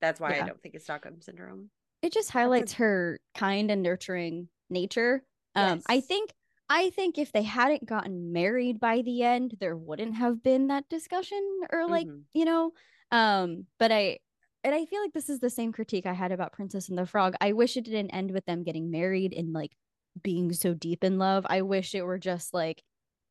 that's 0.00 0.20
why 0.20 0.34
Yeah. 0.34 0.44
I 0.44 0.46
don't 0.46 0.62
think 0.62 0.74
it's 0.74 0.84
Stockholm 0.84 1.20
syndrome. 1.20 1.70
It 2.02 2.12
just 2.12 2.30
highlights 2.30 2.74
her 2.74 3.18
kind 3.34 3.70
and 3.70 3.82
nurturing 3.82 4.48
nature. 4.68 5.22
Um, 5.54 5.82
I 5.88 6.00
think 6.00 6.32
I 6.68 6.90
think 6.90 7.16
if 7.16 7.32
they 7.32 7.42
hadn't 7.42 7.86
gotten 7.86 8.32
married 8.32 8.80
by 8.80 9.02
the 9.02 9.22
end, 9.22 9.56
there 9.60 9.76
wouldn't 9.76 10.16
have 10.16 10.42
been 10.42 10.66
that 10.66 10.88
discussion 10.88 11.60
or 11.72 11.86
like, 11.86 12.06
Mhm. 12.06 12.24
you 12.34 12.44
know. 12.44 12.72
Um, 13.10 13.66
but 13.78 13.92
I 13.92 14.18
and 14.64 14.74
I 14.74 14.84
feel 14.84 15.00
like 15.00 15.12
this 15.12 15.30
is 15.30 15.40
the 15.40 15.48
same 15.50 15.72
critique 15.72 16.06
I 16.06 16.12
had 16.12 16.32
about 16.32 16.52
Princess 16.52 16.88
and 16.88 16.98
the 16.98 17.06
Frog. 17.06 17.34
I 17.40 17.52
wish 17.52 17.76
it 17.76 17.84
didn't 17.84 18.10
end 18.10 18.32
with 18.32 18.44
them 18.46 18.64
getting 18.64 18.90
married 18.90 19.32
and 19.32 19.52
like 19.52 19.76
being 20.22 20.52
so 20.52 20.74
deep 20.74 21.04
in 21.04 21.18
love. 21.18 21.46
I 21.48 21.62
wish 21.62 21.94
it 21.94 22.02
were 22.02 22.18
just 22.18 22.54
like 22.54 22.82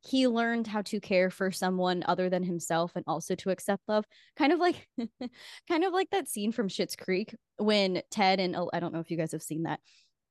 he 0.02 0.28
learned 0.28 0.68
how 0.68 0.84
to 0.84 1.00
care 1.00 1.32
for 1.32 1.52
someone 1.52 2.04
other 2.08 2.30
than 2.30 2.44
himself 2.44 2.92
and 2.96 3.04
also 3.08 3.34
to 3.36 3.50
accept 3.50 3.82
love. 3.88 4.06
Kind 4.38 4.54
of 4.54 4.60
like 4.60 4.88
kind 5.68 5.84
of 5.84 5.94
like 5.94 6.10
that 6.12 6.28
scene 6.28 6.52
from 6.52 6.68
Schitt's 6.68 6.96
Creek 6.96 7.36
when 7.58 8.02
Ted 8.12 8.40
and 8.40 8.56
I 8.74 8.80
don't 8.80 8.94
know 8.94 9.00
if 9.00 9.10
you 9.10 9.18
guys 9.18 9.32
have 9.32 9.42
seen 9.42 9.64
that 9.64 9.80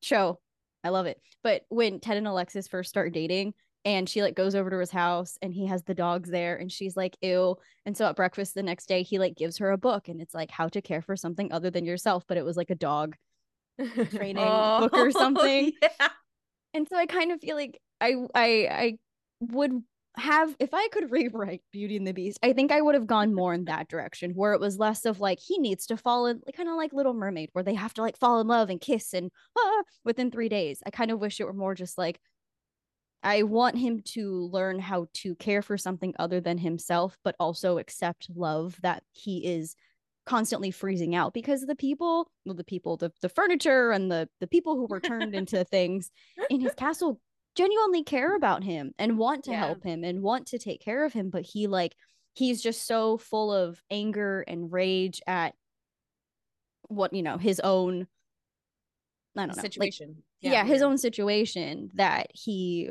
show. 0.03 0.41
I 0.85 0.91
love 0.91 1.07
it. 1.07 1.21
But 1.43 1.63
when 1.71 1.99
Ted 1.99 2.19
and 2.19 2.29
Alexis 2.29 2.69
first 2.69 2.91
start 2.91 3.13
dating 3.13 3.55
and 3.85 4.09
she 4.09 4.23
like 4.23 4.35
goes 4.35 4.55
over 4.55 4.71
to 4.71 4.79
his 4.79 4.91
house 4.91 5.37
and 5.43 5.53
he 5.53 5.67
has 5.67 5.83
the 5.83 5.95
dogs 5.95 6.31
there 6.31 6.57
and 6.57 6.73
she's 6.73 6.97
like 6.97 7.17
ew 7.21 7.57
and 7.85 7.97
so 7.97 8.07
at 8.07 8.17
breakfast 8.17 8.55
the 8.55 8.63
next 8.63 8.87
day 8.87 9.03
he 9.03 9.19
like 9.19 9.37
gives 9.37 9.59
her 9.59 9.71
a 9.71 9.79
book 9.79 10.09
and 10.09 10.21
it's 10.21 10.35
like 10.35 10.51
how 10.51 10.69
to 10.69 10.81
care 10.81 11.03
for 11.03 11.17
something 11.17 11.53
other 11.53 11.71
than 11.71 11.85
yourself 11.85 12.25
but 12.27 12.37
it 12.37 12.45
was 12.45 12.57
like 12.57 12.71
a 12.71 12.75
dog 12.75 13.17
training 14.11 14.39
oh, 14.39 14.81
book 14.81 14.95
or 14.95 15.11
something 15.11 15.73
yeah. 15.83 16.09
And 16.75 16.89
so 16.89 16.97
I 16.97 17.07
kind 17.07 17.33
of 17.33 17.41
feel 17.41 17.57
like 17.57 17.81
I 18.01 18.15
I 18.35 18.69
I 18.71 18.99
would 19.41 19.83
have 20.17 20.55
if 20.59 20.75
I 20.75 20.89
could 20.89 21.11
rewrite 21.11 21.63
Beauty 21.73 21.97
and 21.97 22.07
the 22.07 22.13
Beast, 22.13 22.39
I 22.43 22.53
think 22.53 22.73
I 22.73 22.81
would 22.81 22.95
have 22.95 23.07
gone 23.07 23.35
more 23.35 23.55
in 23.55 23.65
that 23.67 23.89
direction 23.89 24.33
where 24.33 24.53
it 24.53 24.61
was 24.61 24.79
less 24.79 25.05
of 25.07 25.21
like 25.21 25.39
he 25.41 25.59
needs 25.59 25.87
to 25.87 25.97
fall 25.97 26.27
in 26.27 26.41
kind 26.57 26.69
of 26.69 26.77
like 26.77 26.93
Little 26.93 27.15
Mermaid 27.15 27.51
where 27.53 27.65
they 27.65 27.75
have 27.75 27.95
to 27.95 28.03
like 28.03 28.19
fall 28.19 28.41
in 28.41 28.47
love 28.49 28.71
and 28.71 28.81
kiss 28.81 29.15
and 29.15 29.31
ah, 29.57 29.83
within 30.05 30.31
3 30.31 30.49
days. 30.49 30.83
I 30.87 30.91
kind 30.91 31.11
of 31.11 31.21
wish 31.21 31.41
it 31.41 31.45
were 31.47 31.53
more 31.53 31.75
just 31.75 31.97
like 31.97 32.21
I 33.23 33.43
want 33.43 33.79
him 33.79 34.03
to 34.13 34.51
learn 34.53 34.79
how 34.79 35.07
to 35.15 35.35
care 35.37 35.63
for 35.63 35.79
something 35.79 36.15
other 36.19 36.41
than 36.41 36.59
himself 36.59 37.17
but 37.25 37.35
also 37.41 37.79
accept 37.79 38.29
love 38.35 38.79
that 38.83 39.03
he 39.13 39.47
is 39.47 39.77
constantly 40.27 40.71
freezing 40.71 41.15
out 41.15 41.35
because 41.35 41.63
the 41.63 41.75
people 41.77 42.31
well 42.47 42.55
the 42.55 42.65
people 42.65 42.97
the, 42.97 43.13
the 43.21 43.29
furniture 43.29 43.91
and 43.91 44.11
the 44.11 44.29
the 44.41 44.47
people 44.47 44.75
who 44.77 44.87
were 44.87 45.01
turned 45.01 45.35
into 45.35 45.65
things 45.65 46.11
in 46.49 46.61
his 46.61 46.75
castle 46.75 47.21
genuinely 47.55 48.03
care 48.03 48.35
about 48.35 48.65
him 48.65 48.93
and 48.99 49.19
want 49.19 49.45
to 49.45 49.51
Yeah. 49.53 49.59
help 49.59 49.85
him 49.85 50.03
and 50.03 50.23
want 50.23 50.47
to 50.49 50.59
take 50.59 50.81
care 50.81 51.05
of 51.05 51.13
him 51.13 51.31
but 51.31 51.43
he 51.43 51.67
like 51.67 51.95
he's 52.33 52.63
just 52.63 52.87
so 52.87 53.19
full 53.19 53.53
of 53.53 53.81
anger 53.91 54.41
and 54.49 54.73
rage 54.73 55.21
at 55.27 55.55
what 56.89 57.13
you 57.13 57.23
know 57.23 57.39
his 57.39 57.61
own 57.61 58.07
i 59.37 59.47
don't 59.47 59.57
know 59.57 59.63
like, 59.63 59.73
situation. 59.73 60.23
yeah, 60.41 60.65
his 60.65 60.83
own 60.83 60.99
situation 60.99 61.91
that 61.95 62.29
he 62.33 62.91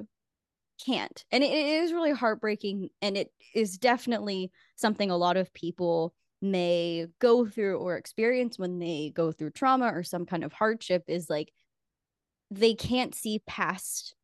can't 0.83 1.23
and 1.31 1.43
it, 1.43 1.51
it 1.51 1.83
is 1.83 1.93
really 1.93 2.11
heartbreaking 2.11 2.89
and 3.01 3.15
it 3.15 3.31
is 3.53 3.77
definitely 3.77 4.51
something 4.75 5.11
a 5.11 5.17
lot 5.17 5.37
of 5.37 5.53
people 5.53 6.13
may 6.43 7.07
go 7.19 7.47
through 7.47 7.77
or 7.79 7.97
experience 7.97 8.59
when 8.59 8.79
they 8.79 9.11
go 9.15 9.31
through 9.31 9.51
trauma 9.51 9.87
or 9.93 10.03
some 10.03 10.27
kind 10.27 10.43
of 10.45 10.53
hardship 10.53 11.05
is 11.07 11.29
like 11.29 11.53
they 12.51 12.73
can't 12.75 13.15
see 13.15 13.41
past 13.47 14.15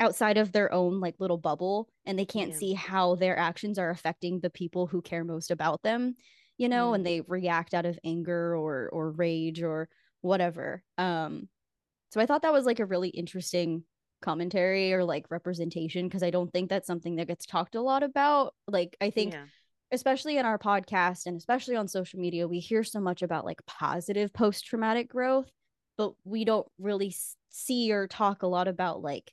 outside 0.00 0.38
of 0.38 0.52
their 0.52 0.72
own 0.72 1.00
like 1.00 1.14
little 1.20 1.38
bubble 1.38 1.88
and 2.06 2.18
they 2.18 2.24
can't 2.26 2.50
Yeah. 2.50 2.58
see 2.58 2.72
how 2.74 3.14
their 3.16 3.38
actions 3.38 3.78
are 3.78 3.90
affecting 3.90 4.40
the 4.40 4.50
people 4.50 4.86
who 4.86 5.02
care 5.02 5.24
most 5.24 5.50
about 5.50 5.82
them 5.82 6.16
you 6.58 6.68
know 6.68 6.92
Mm. 6.92 6.96
and 6.96 7.06
they 7.06 7.20
react 7.22 7.74
out 7.74 7.86
of 7.86 7.98
anger 8.04 8.56
or 8.56 8.88
or 8.92 9.10
rage 9.12 9.62
or 9.62 9.88
whatever 10.22 10.82
um 10.98 11.48
so 12.10 12.20
i 12.20 12.26
thought 12.26 12.42
that 12.42 12.52
was 12.52 12.66
like 12.66 12.80
a 12.80 12.86
really 12.86 13.10
interesting 13.10 13.84
commentary 14.22 14.92
or 14.92 15.04
like 15.04 15.26
representation 15.30 16.06
because 16.08 16.22
i 16.22 16.30
don't 16.30 16.52
think 16.52 16.68
that's 16.70 16.86
something 16.86 17.16
that 17.16 17.28
gets 17.28 17.46
talked 17.46 17.74
a 17.74 17.80
lot 17.82 18.02
about 18.02 18.54
like 18.68 18.96
i 19.00 19.10
think 19.10 19.34
Yeah. 19.34 19.46
Especially 19.92 20.36
in 20.38 20.46
our 20.46 20.58
podcast 20.58 21.26
and 21.26 21.36
especially 21.36 21.76
on 21.76 21.88
social 21.88 22.20
media, 22.20 22.46
we 22.48 22.58
hear 22.60 22.84
so 22.84 23.00
much 23.00 23.22
about 23.22 23.44
like 23.44 23.64
positive 23.66 24.32
post 24.32 24.64
traumatic 24.66 25.08
growth, 25.08 25.50
but 25.96 26.14
we 26.24 26.44
don't 26.44 26.66
really 26.78 27.14
see 27.50 27.92
or 27.92 28.06
talk 28.06 28.42
a 28.42 28.46
lot 28.46 28.68
about 28.68 29.02
like 29.02 29.32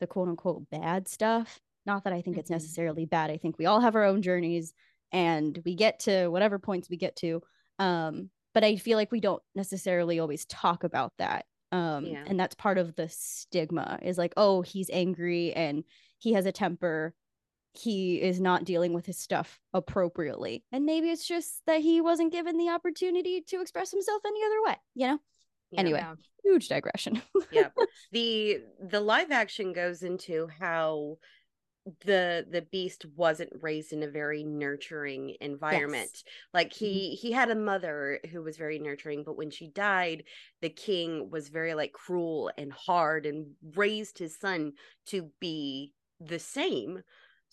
the 0.00 0.06
quote 0.06 0.28
unquote 0.28 0.68
bad 0.70 1.08
stuff. 1.08 1.60
Not 1.86 2.04
that 2.04 2.12
I 2.12 2.22
think 2.22 2.38
it's 2.38 2.50
Mhm. 2.50 2.54
necessarily 2.54 3.06
bad. 3.06 3.30
I 3.30 3.36
think 3.36 3.58
we 3.58 3.66
all 3.66 3.80
have 3.80 3.96
our 3.96 4.04
own 4.04 4.22
journeys 4.22 4.72
and 5.12 5.60
we 5.64 5.74
get 5.74 6.00
to 6.00 6.28
whatever 6.28 6.58
points 6.58 6.88
we 6.88 6.96
get 6.96 7.16
to. 7.16 7.42
Um, 7.78 8.30
but 8.54 8.64
I 8.64 8.76
feel 8.76 8.96
like 8.96 9.12
we 9.12 9.20
don't 9.20 9.42
necessarily 9.54 10.18
always 10.18 10.44
talk 10.46 10.84
about 10.84 11.12
that. 11.18 11.46
Um, 11.72 12.06
Yeah. 12.06 12.24
and 12.26 12.38
that's 12.38 12.54
part 12.54 12.78
of 12.78 12.96
the 12.96 13.08
stigma 13.08 13.98
is 14.02 14.18
like, 14.18 14.32
oh, 14.36 14.62
he's 14.62 14.90
angry 14.90 15.52
and 15.52 15.84
he 16.18 16.32
has 16.32 16.46
a 16.46 16.52
temper 16.52 17.14
he 17.72 18.20
is 18.20 18.40
not 18.40 18.64
dealing 18.64 18.92
with 18.92 19.06
his 19.06 19.18
stuff 19.18 19.60
appropriately. 19.72 20.64
And 20.72 20.84
maybe 20.84 21.10
it's 21.10 21.26
just 21.26 21.62
that 21.66 21.80
he 21.80 22.00
wasn't 22.00 22.32
given 22.32 22.56
the 22.56 22.70
opportunity 22.70 23.42
to 23.48 23.60
express 23.60 23.90
himself 23.90 24.22
any 24.26 24.40
other 24.44 24.62
way, 24.64 24.76
you 24.94 25.06
know? 25.06 25.18
Yeah. 25.70 25.80
Anyway. 25.80 25.98
Yeah. 26.00 26.14
Huge 26.42 26.68
digression. 26.68 27.22
yeah 27.52 27.68
the 28.12 28.60
the 28.80 29.00
live 29.00 29.30
action 29.30 29.72
goes 29.72 30.02
into 30.02 30.48
how 30.58 31.16
the 32.04 32.46
the 32.50 32.62
beast 32.70 33.06
wasn't 33.16 33.50
raised 33.62 33.92
in 33.92 34.02
a 34.02 34.08
very 34.08 34.44
nurturing 34.44 35.34
environment 35.40 36.22
like 36.52 36.70
mm-hmm. 36.70 36.84
he 36.84 37.14
he 37.14 37.32
had 37.32 37.50
a 37.50 37.54
mother 37.54 38.20
who 38.30 38.42
was 38.42 38.58
very 38.58 38.78
nurturing 38.78 39.24
but 39.24 39.36
when 39.36 39.50
she 39.50 39.68
died 39.68 40.24
the 40.60 40.68
king 40.68 41.30
was 41.30 41.48
very 41.48 41.74
like 41.74 41.92
cruel 41.92 42.50
and 42.58 42.72
hard 42.72 43.24
and 43.24 43.46
raised 43.74 44.18
his 44.18 44.38
son 44.38 44.72
to 45.06 45.30
be 45.40 45.92
the 46.20 46.38
same 46.38 47.02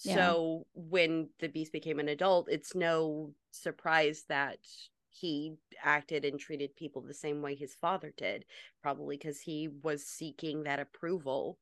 Yeah. 0.03 0.15
so 0.15 0.67
when 0.73 1.29
the 1.39 1.49
beast 1.49 1.71
became 1.71 1.99
an 1.99 2.09
adult 2.09 2.47
it's 2.49 2.75
no 2.75 3.33
surprise 3.51 4.25
that 4.29 4.59
he 5.09 5.55
acted 5.83 6.23
and 6.23 6.39
treated 6.39 6.75
people 6.75 7.01
the 7.01 7.13
same 7.13 7.41
way 7.41 7.55
his 7.55 7.73
father 7.73 8.13
did 8.15 8.45
probably 8.83 9.17
because 9.17 9.39
he 9.39 9.69
was 9.81 10.05
seeking 10.05 10.63
that 10.63 10.79
approval 10.79 11.57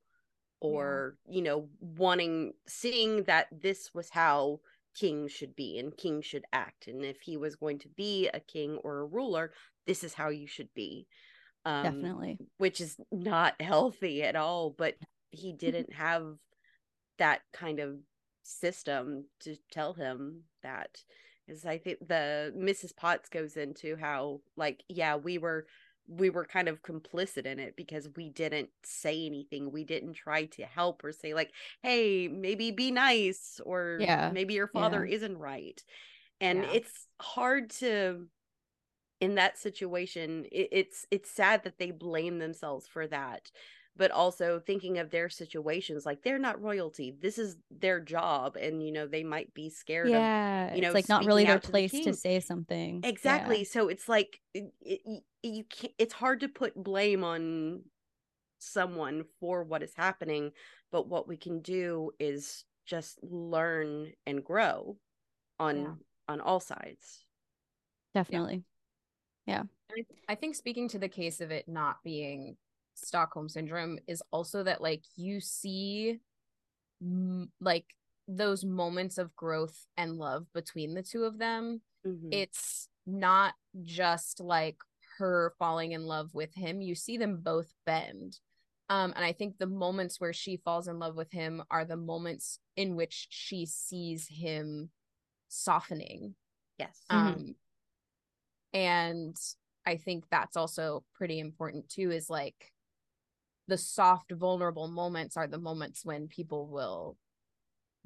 or 0.60 1.18
you 1.30 1.42
know 1.42 1.68
wanting 1.80 2.54
seeing 2.68 3.24
that 3.24 3.48
this 3.52 3.92
was 3.94 4.10
how 4.10 4.60
kings 4.96 5.32
should 5.32 5.56
be 5.56 5.78
and 5.78 5.98
kings 5.98 6.26
should 6.26 6.46
act 6.54 6.88
and 6.88 7.04
if 7.04 7.22
he 7.22 7.38
was 7.38 7.56
going 7.56 7.78
to 7.78 7.90
be 7.90 8.30
a 8.34 8.40
king 8.40 8.78
or 8.84 9.00
a 9.00 9.06
ruler 9.06 9.52
this 9.86 10.04
is 10.04 10.14
how 10.14 10.30
you 10.30 10.48
should 10.48 10.70
be 10.74 11.06
um 11.66 11.84
Definitely. 11.84 12.40
which 12.58 12.82
is 12.82 12.98
not 13.12 13.54
healthy 13.62 14.24
at 14.24 14.36
all 14.36 14.70
but 14.78 14.96
he 15.32 15.54
didn't 15.58 15.94
have 15.94 16.36
that 17.18 17.42
kind 17.54 17.80
of 17.80 17.96
system 18.46 19.26
to 19.40 19.56
tell 19.72 19.94
him 19.94 20.42
that 20.64 21.04
is 21.48 21.66
i 21.66 21.78
think 21.78 22.00
the 22.08 22.54
mrs 22.58 22.96
potts 22.96 23.30
goes 23.30 23.58
into 23.58 23.96
how 23.96 24.40
like 24.56 24.84
yeah 24.88 25.16
we 25.16 25.38
were 25.38 25.66
we 26.08 26.30
were 26.30 26.46
kind 26.46 26.68
of 26.68 26.84
complicit 26.84 27.46
in 27.46 27.58
it 27.60 27.76
because 27.76 28.08
we 28.16 28.30
didn't 28.30 28.70
say 28.84 29.26
anything. 29.26 29.72
We 29.72 29.84
didn't 29.84 30.14
try 30.14 30.46
to 30.46 30.64
help 30.64 31.04
or 31.04 31.12
say 31.12 31.34
like 31.34 31.52
hey 31.82 32.28
maybe 32.28 32.70
be 32.70 32.92
nice 32.92 33.60
or 33.66 34.02
Yeah, 34.02 34.30
maybe 34.30 34.54
your 34.54 34.68
father 34.68 35.04
isn't 35.04 35.38
right. 35.40 35.84
And 36.42 36.64
Yeah. 36.64 36.72
it's 36.72 37.08
hard 37.22 37.72
to 37.82 38.28
in 39.22 39.36
that 39.36 39.58
situation 39.58 40.46
it, 40.52 40.70
it's 40.72 41.06
it's 41.12 41.32
sad 41.32 41.64
that 41.64 41.78
they 41.80 41.92
blame 41.92 42.40
themselves 42.40 42.88
for 42.88 43.08
that 43.08 43.52
but 43.98 44.12
also 44.12 44.60
thinking 44.60 44.98
of 44.98 45.10
their 45.10 45.30
situations 45.30 46.06
like 46.06 46.22
they're 46.24 46.40
not 46.40 46.62
royalty 46.62 47.16
this 47.22 47.38
is 47.38 47.56
their 47.72 48.00
job 48.00 48.56
and 48.56 48.84
you 48.84 48.92
know 48.92 49.08
they 49.08 49.24
might 49.24 49.54
be 49.54 49.70
scared 49.70 50.08
of 50.08 50.14
Yeah. 50.14 50.74
you 50.76 50.82
know, 50.82 50.88
it's 50.90 50.96
like 50.96 51.10
not 51.10 51.26
really 51.26 51.46
their 51.46 51.56
out 51.56 51.62
to 51.64 51.68
the 51.68 51.72
place 51.72 51.92
to 51.92 52.14
say 52.14 52.40
something. 52.40 53.02
Yeah. 53.04 53.10
exactly 53.10 53.64
so 53.64 53.88
it's 53.88 54.10
like 54.10 54.40
it, 54.54 54.74
it, 54.82 55.02
you 55.44 55.64
can't 55.64 55.94
it's 55.98 56.14
hard 56.14 56.42
to 56.42 56.48
put 56.48 56.76
blame 56.76 57.24
on 57.24 57.82
someone 58.60 59.24
for 59.40 59.64
what 59.64 59.84
is 59.84 59.94
happening 59.96 60.52
but 60.92 61.08
what 61.08 61.28
we 61.28 61.38
can 61.38 61.62
do 61.62 62.12
is 62.20 62.64
just 62.86 63.20
learn 63.24 64.12
and 64.26 64.44
grow 64.44 64.98
on 65.60 65.82
Yeah. 65.82 65.94
on 66.28 66.42
all 66.42 66.60
sides. 66.60 67.26
Definitely. 68.14 68.64
Yeah. 69.46 69.64
I 70.30 70.36
think 70.36 70.56
speaking 70.56 70.88
to 70.90 71.00
the 71.00 71.10
case 71.10 71.42
of 71.42 71.52
it 71.52 71.68
not 71.68 72.04
being 72.04 72.58
Stockholm 72.96 73.50
syndrome 73.50 74.00
is 74.08 74.24
also 74.32 74.64
that 74.64 74.82
like 74.82 75.04
you 75.16 75.40
see 75.40 76.20
m- 77.02 77.52
like 77.60 77.86
those 78.28 78.64
moments 78.66 79.18
of 79.18 79.36
growth 79.36 79.86
and 79.98 80.18
love 80.18 80.48
between 80.54 80.94
the 80.94 81.04
two 81.04 81.24
of 81.24 81.38
them. 81.38 81.82
Mhm. 82.06 82.30
It's 82.32 82.90
not 83.06 83.54
just 83.84 84.40
like 84.40 84.78
her 85.18 85.54
falling 85.60 85.92
in 85.92 86.06
love 86.06 86.34
with 86.34 86.54
him. 86.56 86.82
You 86.82 86.96
see 86.96 87.18
them 87.18 87.42
both 87.42 87.74
bend. 87.86 88.40
Um, 88.90 89.14
and 89.16 89.24
I 89.26 89.34
think 89.34 89.58
the 89.58 89.68
moments 89.68 90.20
where 90.20 90.34
she 90.34 90.58
falls 90.58 90.88
in 90.88 91.00
love 91.00 91.16
with 91.16 91.32
him 91.32 91.64
are 91.72 91.86
the 91.86 91.98
moments 91.98 92.60
in 92.76 92.96
which 92.96 93.28
she 93.30 93.66
sees 93.66 94.28
him 94.28 94.92
softening 95.48 96.36
yes. 96.78 97.00
Um 97.10 97.56
and 98.74 99.36
i 99.86 99.96
think 99.96 100.26
that's 100.30 100.58
also 100.58 101.04
pretty 101.14 101.40
important 101.40 101.88
too 101.88 102.12
is 102.12 102.30
like 102.30 102.74
the 103.68 103.78
soft 103.78 104.32
vulnerable 104.32 104.88
moments 104.88 105.38
are 105.38 105.48
the 105.48 105.58
moments 105.58 106.06
when 106.06 106.28
people 106.28 106.68
will 106.68 107.18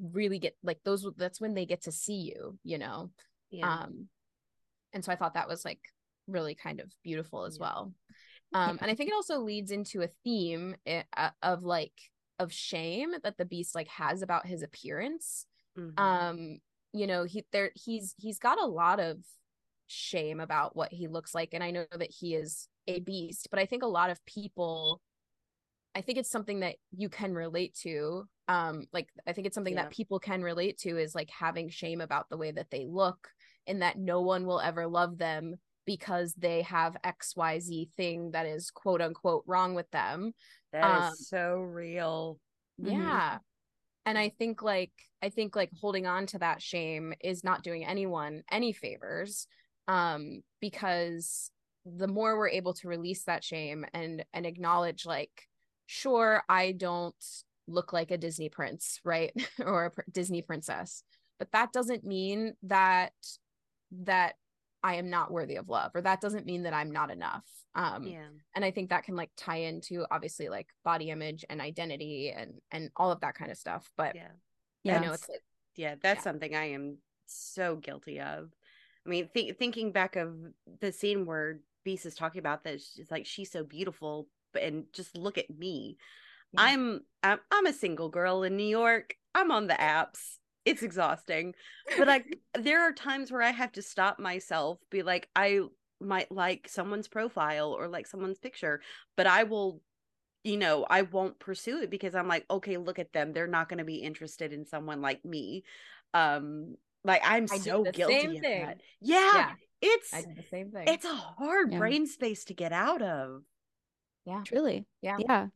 really 0.01 0.39
get 0.39 0.55
like 0.63 0.79
those 0.85 1.05
that's 1.17 1.41
when 1.41 1.53
they 1.53 1.65
get 1.65 1.83
to 1.83 1.91
see 1.91 2.33
you 2.35 2.57
you 2.63 2.77
know 2.77 3.09
yeah. 3.51 3.81
um 3.81 4.07
and 4.93 5.03
so 5.03 5.11
i 5.11 5.15
thought 5.15 5.33
that 5.33 5.47
was 5.47 5.65
like 5.65 5.79
really 6.27 6.55
kind 6.55 6.79
of 6.79 6.91
beautiful 7.03 7.43
as 7.45 7.57
Yeah. 7.59 7.65
well 7.65 7.93
um 8.53 8.79
and 8.81 8.89
i 8.89 8.95
think 8.95 9.09
it 9.09 9.15
also 9.15 9.39
leads 9.39 9.71
into 9.71 10.01
a 10.01 10.09
theme 10.23 10.75
eh, 10.85 11.03
uh, 11.17 11.31
of 11.43 11.63
like 11.63 11.93
of 12.37 12.53
shame 12.53 13.11
that 13.23 13.37
the 13.37 13.45
beast 13.45 13.75
like 13.75 13.89
has 13.89 14.21
about 14.21 14.47
his 14.47 14.63
appearance 14.63 15.45
Mhm. 15.77 15.99
um 16.01 16.59
you 16.93 17.05
know 17.05 17.25
he 17.25 17.43
there 17.51 17.71
he's 17.75 18.15
he's 18.17 18.39
got 18.39 18.59
a 18.59 18.65
lot 18.65 18.99
of 18.99 19.17
shame 19.87 20.39
about 20.39 20.75
what 20.75 20.93
he 20.93 21.07
looks 21.07 21.35
like 21.35 21.49
and 21.53 21.63
i 21.63 21.71
know 21.71 21.85
that 21.91 22.11
he 22.11 22.35
is 22.35 22.67
a 22.87 22.99
beast 23.01 23.47
but 23.51 23.59
i 23.59 23.65
think 23.65 23.83
a 23.83 23.87
lot 23.87 24.09
of 24.09 24.23
people 24.25 25.01
i 25.95 26.01
think 26.01 26.17
it's 26.17 26.29
something 26.31 26.59
that 26.61 26.75
you 26.95 27.09
can 27.09 27.33
relate 27.33 27.73
to 27.75 28.23
um 28.47 28.85
like 28.93 29.07
i 29.27 29.33
think 29.33 29.47
it's 29.47 29.55
something 29.55 29.73
Yeah. 29.75 29.83
that 29.83 29.91
people 29.91 30.19
can 30.19 30.41
relate 30.41 30.77
to 30.79 30.97
is 30.97 31.15
like 31.15 31.29
having 31.29 31.69
shame 31.69 32.01
about 32.01 32.29
the 32.29 32.37
way 32.37 32.51
that 32.51 32.69
they 32.69 32.85
look 32.85 33.29
and 33.67 33.81
that 33.81 33.97
no 33.97 34.21
one 34.21 34.45
will 34.45 34.59
ever 34.59 34.87
love 34.87 35.17
them 35.17 35.55
because 35.85 36.33
they 36.37 36.61
have 36.63 36.95
xyz 37.03 37.89
thing 37.97 38.31
that 38.31 38.45
is 38.45 38.71
quote 38.71 39.01
unquote 39.01 39.43
wrong 39.47 39.73
with 39.75 39.89
them 39.91 40.33
That 40.71 40.97
is 40.99 41.09
um, 41.09 41.15
so 41.15 41.53
real. 41.59 42.39
Mhm. 42.81 42.91
yeah 42.91 43.37
and 44.05 44.17
i 44.17 44.29
think 44.29 44.61
like 44.61 44.91
i 45.21 45.29
think 45.29 45.55
like 45.55 45.71
holding 45.79 46.05
on 46.07 46.25
to 46.27 46.39
that 46.39 46.61
shame 46.61 47.13
is 47.21 47.43
not 47.43 47.63
doing 47.63 47.85
anyone 47.85 48.43
any 48.51 48.71
favors 48.73 49.47
um 49.87 50.41
because 50.61 51.51
the 51.85 52.07
more 52.07 52.37
we're 52.37 52.49
able 52.49 52.73
to 52.75 52.87
release 52.87 53.23
that 53.23 53.43
shame 53.43 53.85
and 53.93 54.23
and 54.33 54.45
acknowledge 54.45 55.05
like 55.05 55.48
sure 55.91 56.43
i 56.47 56.71
don't 56.71 57.15
look 57.67 57.91
like 57.93 58.11
a 58.11 58.17
disney 58.17 58.47
prince 58.47 58.99
right 59.03 59.33
or 59.65 59.85
a 59.85 59.89
pr- 59.89 60.01
disney 60.11 60.43
princess 60.43 61.03
but 61.39 61.51
that 61.51 61.73
doesn't 61.73 62.03
mean 62.03 62.53
that 62.61 63.11
that 64.03 64.35
i 64.83 64.95
am 64.95 65.09
not 65.09 65.31
worthy 65.31 65.55
of 65.55 65.67
love 65.67 65.89
or 65.95 66.01
that 66.01 66.21
doesn't 66.21 66.45
mean 66.45 66.61
that 66.61 66.73
i'm 66.75 66.91
not 66.91 67.09
enough 67.09 67.43
um 67.73 68.03
yeah. 68.03 68.27
and 68.55 68.63
i 68.63 68.69
think 68.69 68.91
that 68.91 69.03
can 69.03 69.15
like 69.15 69.31
tie 69.35 69.61
into 69.61 70.05
obviously 70.11 70.47
like 70.47 70.67
body 70.85 71.09
image 71.09 71.43
and 71.49 71.59
identity 71.59 72.31
and 72.37 72.53
and 72.71 72.91
all 72.95 73.11
of 73.11 73.21
that 73.21 73.33
kind 73.33 73.49
of 73.49 73.57
stuff 73.57 73.89
but 73.97 74.15
Yeah. 74.15 74.97
i 74.97 74.99
know 75.03 75.11
it's 75.13 75.27
like 75.27 75.41
yeah 75.75 75.95
that's 76.03 76.19
Yeah. 76.19 76.23
something 76.23 76.53
i 76.55 76.65
am 76.65 76.99
so 77.25 77.77
guilty 77.77 78.19
of 78.21 78.51
i 79.07 79.09
mean 79.09 79.27
th- 79.33 79.57
thinking 79.57 79.91
back 79.91 80.15
of 80.17 80.35
the 80.81 80.91
scene 80.91 81.25
where 81.25 81.61
beast 81.83 82.05
is 82.05 82.13
talking 82.13 82.39
about 82.39 82.63
that 82.65 82.79
she's 82.79 83.09
like 83.09 83.25
she's 83.25 83.51
so 83.51 83.63
beautiful 83.63 84.27
but 84.27 84.38
and 84.55 84.85
just 84.93 85.17
look 85.17 85.37
at 85.37 85.49
me. 85.49 85.97
Yeah. 86.53 86.61
i'm 86.63 87.01
i'm 87.23 87.39
i'm 87.51 87.65
a 87.67 87.73
single 87.73 88.09
girl 88.09 88.43
in 88.43 88.55
new 88.57 88.63
york. 88.67 89.15
I'm 89.35 89.51
on 89.51 89.67
the 89.67 89.75
apps. 89.75 90.37
It's 90.65 90.81
exhausting. 90.83 91.53
But 91.97 92.07
like 92.07 92.39
there 92.59 92.81
are 92.87 92.91
times 92.93 93.31
where 93.31 93.41
i 93.43 93.51
have 93.51 93.71
to 93.73 93.81
stop 93.81 94.19
myself 94.19 94.79
be 94.89 95.03
like 95.03 95.29
i 95.35 95.59
might 96.01 96.31
like 96.31 96.67
someone's 96.69 97.07
profile 97.07 97.71
or 97.73 97.87
like 97.87 98.07
someone's 98.07 98.39
picture 98.39 98.81
but 99.17 99.27
i 99.27 99.43
will 99.43 99.81
you 100.45 100.55
know 100.57 100.85
i 100.89 101.01
won't 101.01 101.37
pursue 101.39 101.81
it 101.81 101.89
because 101.89 102.15
i'm 102.15 102.27
like 102.27 102.45
okay 102.49 102.77
look 102.77 102.99
at 102.99 103.11
them. 103.13 103.33
They're 103.33 103.47
not 103.47 103.67
going 103.69 103.79
to 103.79 103.83
be 103.83 103.97
interested 103.97 104.53
in 104.53 104.65
someone 104.65 105.01
like 105.01 105.23
me. 105.25 105.63
Um 106.13 106.75
like 107.03 107.21
i'm 107.23 107.47
I 107.51 107.57
so 107.59 107.83
guilty 107.83 108.37
of 108.37 108.41
thing. 108.41 108.61
that 108.63 108.77
yeah, 109.01 109.31
yeah 109.35 109.51
it's 109.81 110.13
i 110.13 110.21
did 110.21 110.35
the 110.35 110.43
same 110.43 110.71
thing. 110.71 110.83
it's 110.87 111.05
a 111.05 111.13
hard 111.13 111.71
Yeah. 111.71 111.77
brain 111.79 112.07
space 112.07 112.45
to 112.45 112.53
get 112.53 112.71
out 112.73 113.01
of 113.01 113.43
yeah 114.29 114.43
Truly. 114.45 114.85
Yeah. 115.01 115.17
Yeah. 115.19 115.47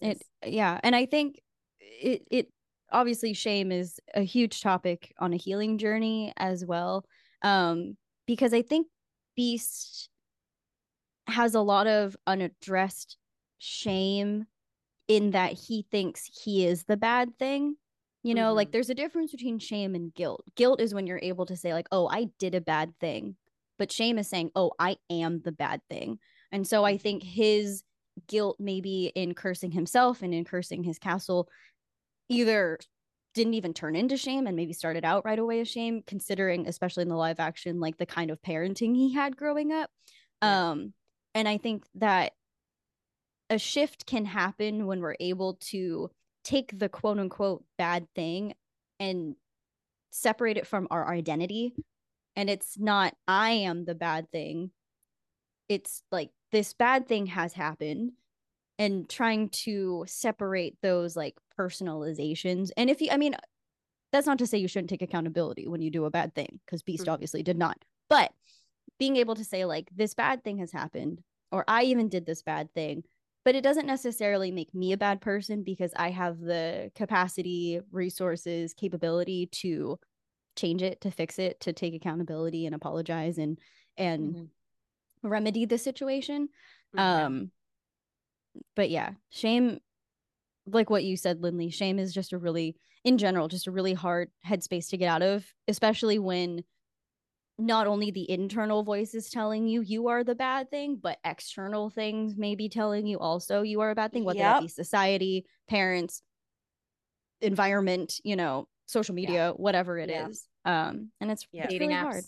It 0.00 0.22
yeah. 0.44 0.80
And 0.82 0.96
I 0.96 1.06
think 1.06 1.40
it 1.80 2.22
it 2.30 2.48
obviously 2.92 3.34
shame 3.34 3.70
is 3.72 4.00
a 4.14 4.22
huge 4.22 4.60
topic 4.62 5.12
on 5.18 5.32
a 5.32 5.36
healing 5.36 5.78
journey 5.78 6.32
as 6.36 6.64
well. 6.64 7.04
Um, 7.42 7.96
because 8.26 8.54
I 8.54 8.62
think 8.62 8.86
Beast 9.36 10.08
has 11.26 11.54
a 11.54 11.60
lot 11.60 11.86
of 11.86 12.16
unaddressed 12.26 13.16
shame 13.58 14.46
in 15.08 15.32
that 15.32 15.52
he 15.52 15.86
thinks 15.90 16.24
he 16.44 16.66
is 16.66 16.84
the 16.84 16.96
bad 16.96 17.38
thing. 17.38 17.76
You 18.22 18.34
know, 18.34 18.52
like 18.52 18.68
Mhm. 18.68 18.72
there's 18.72 18.90
a 18.90 18.94
difference 18.94 19.30
between 19.32 19.58
shame 19.58 19.94
and 19.94 20.12
guilt. 20.14 20.44
Guilt 20.54 20.80
is 20.80 20.92
when 20.92 21.06
you're 21.06 21.20
able 21.22 21.46
to 21.46 21.56
say, 21.56 21.72
like, 21.72 21.88
oh, 21.90 22.06
I 22.08 22.24
did 22.38 22.54
a 22.54 22.60
bad 22.60 22.98
thing. 23.00 23.36
But 23.78 23.90
shame 23.92 24.18
is 24.18 24.28
saying, 24.28 24.50
oh, 24.54 24.72
I 24.78 24.98
am 25.08 25.40
the 25.40 25.52
bad 25.52 25.80
thing. 25.88 26.18
And 26.52 26.66
so 26.66 26.84
I 26.84 26.94
Mhm. 26.94 27.00
think 27.00 27.22
his 27.22 27.82
guilt 28.26 28.56
maybe 28.58 29.12
in 29.14 29.34
cursing 29.34 29.70
himself 29.70 30.22
and 30.22 30.34
in 30.34 30.44
cursing 30.44 30.82
his 30.82 30.98
castle 30.98 31.48
either 32.28 32.78
didn't 33.34 33.54
even 33.54 33.72
turn 33.72 33.94
into 33.94 34.16
shame 34.16 34.46
and 34.46 34.56
maybe 34.56 34.72
started 34.72 35.04
out 35.04 35.24
right 35.24 35.38
away 35.38 35.60
as 35.60 35.68
shame 35.68 36.02
considering 36.06 36.66
especially 36.66 37.02
in 37.02 37.08
the 37.08 37.16
live 37.16 37.40
action 37.40 37.80
like 37.80 37.96
the 37.96 38.06
kind 38.06 38.30
of 38.30 38.42
parenting 38.42 38.94
he 38.94 39.12
had 39.14 39.36
growing 39.36 39.72
up. 39.72 39.90
Yeah. 40.42 40.70
um 40.70 40.92
and 41.34 41.46
i 41.46 41.58
think 41.58 41.84
that 41.96 42.32
a 43.50 43.58
shift 43.58 44.06
can 44.06 44.24
happen 44.24 44.86
when 44.86 45.00
we're 45.00 45.16
able 45.20 45.54
to 45.54 46.10
take 46.44 46.76
the 46.78 46.88
quote 46.88 47.18
unquote 47.18 47.64
bad 47.76 48.06
thing 48.14 48.54
and 48.98 49.34
separate 50.12 50.56
it 50.56 50.66
from 50.66 50.86
our 50.90 51.08
identity. 51.12 51.74
And 52.36 52.48
it's 52.48 52.78
not 52.78 53.14
i 53.26 53.50
am 53.50 53.84
the 53.84 53.94
bad 53.94 54.30
thing. 54.30 54.70
It's 55.68 56.02
like 56.10 56.30
this 56.52 56.72
bad 56.74 57.06
thing 57.08 57.26
has 57.26 57.52
happened 57.52 58.12
and 58.78 59.08
trying 59.08 59.50
to 59.50 60.04
separate 60.08 60.76
those 60.82 61.16
like 61.16 61.38
personalizations 61.58 62.70
and 62.76 62.90
if 62.90 63.00
you 63.00 63.10
i 63.12 63.16
mean 63.16 63.36
that's 64.12 64.26
not 64.26 64.38
to 64.38 64.46
say 64.46 64.58
you 64.58 64.68
shouldn't 64.68 64.90
take 64.90 65.02
accountability 65.02 65.68
when 65.68 65.80
you 65.82 65.90
do 65.90 66.04
a 66.04 66.10
bad 66.10 66.34
thing 66.34 66.60
because 66.66 66.82
beast 66.82 67.06
Mhm. 67.06 67.08
obviously 67.08 67.42
did 67.42 67.58
not 67.58 67.84
but 68.08 68.32
being 68.98 69.16
able 69.16 69.34
to 69.34 69.44
say 69.44 69.64
like 69.64 69.90
this 69.94 70.14
bad 70.14 70.44
thing 70.44 70.58
has 70.58 70.72
happened 70.72 71.22
or 71.52 71.64
i 71.68 71.82
even 71.84 72.08
did 72.08 72.26
this 72.26 72.42
bad 72.42 72.72
thing 72.74 73.04
but 73.44 73.54
it 73.54 73.62
doesn't 73.64 73.86
necessarily 73.86 74.50
make 74.50 74.74
me 74.74 74.92
a 74.92 74.96
bad 74.98 75.20
person 75.20 75.62
because 75.62 75.92
i 75.96 76.10
have 76.10 76.40
the 76.40 76.90
capacity 76.94 77.80
resources 77.92 78.74
capability 78.74 79.46
to 79.48 79.98
change 80.56 80.82
it 80.82 81.00
to 81.00 81.10
fix 81.10 81.38
it 81.38 81.60
to 81.60 81.72
take 81.72 81.94
accountability 81.94 82.66
and 82.66 82.74
apologize 82.74 83.38
and 83.38 83.58
and 83.96 84.36
Mhm. 84.36 84.50
Remedy 85.22 85.64
the 85.64 85.78
situation 85.78 86.48
Mhm. 86.96 87.00
um 87.00 87.50
but 88.74 88.90
yeah 88.90 89.12
shame 89.30 89.78
like 90.66 90.90
what 90.90 91.04
you 91.04 91.16
said 91.16 91.40
lindley 91.42 91.70
shame 91.70 91.98
is 91.98 92.12
just 92.12 92.32
a 92.32 92.38
really 92.38 92.76
in 93.04 93.18
general 93.18 93.48
just 93.48 93.66
a 93.66 93.70
really 93.70 93.94
hard 93.94 94.30
headspace 94.46 94.88
to 94.90 94.96
get 94.96 95.06
out 95.08 95.22
of 95.22 95.46
especially 95.68 96.18
when 96.18 96.64
not 97.58 97.86
only 97.86 98.10
the 98.10 98.28
internal 98.30 98.82
voice 98.82 99.14
is 99.14 99.28
telling 99.30 99.68
you 99.68 99.82
you 99.82 100.08
are 100.08 100.24
the 100.24 100.34
bad 100.34 100.70
thing 100.70 100.96
but 101.00 101.18
external 101.24 101.90
things 101.90 102.36
may 102.36 102.54
be 102.54 102.68
telling 102.68 103.06
you 103.06 103.18
also 103.18 103.62
you 103.62 103.80
are 103.80 103.90
a 103.90 103.94
bad 103.94 104.12
thing 104.12 104.24
whether 104.24 104.38
that 104.38 104.54
Yep. 104.54 104.62
be 104.62 104.68
society 104.68 105.44
parents 105.68 106.22
environment 107.40 108.20
you 108.24 108.36
know 108.36 108.66
social 108.86 109.14
media 109.14 109.52
whatever 109.56 109.98
it 109.98 110.10
is. 110.10 110.46
Yeah. 110.66 110.88
um 110.88 111.10
and 111.20 111.30
it's, 111.30 111.46
Yeah. 111.52 111.64
it's 111.64 111.72
dating 111.72 111.90
really 111.90 112.00
apps 112.00 112.12
hard 112.12 112.24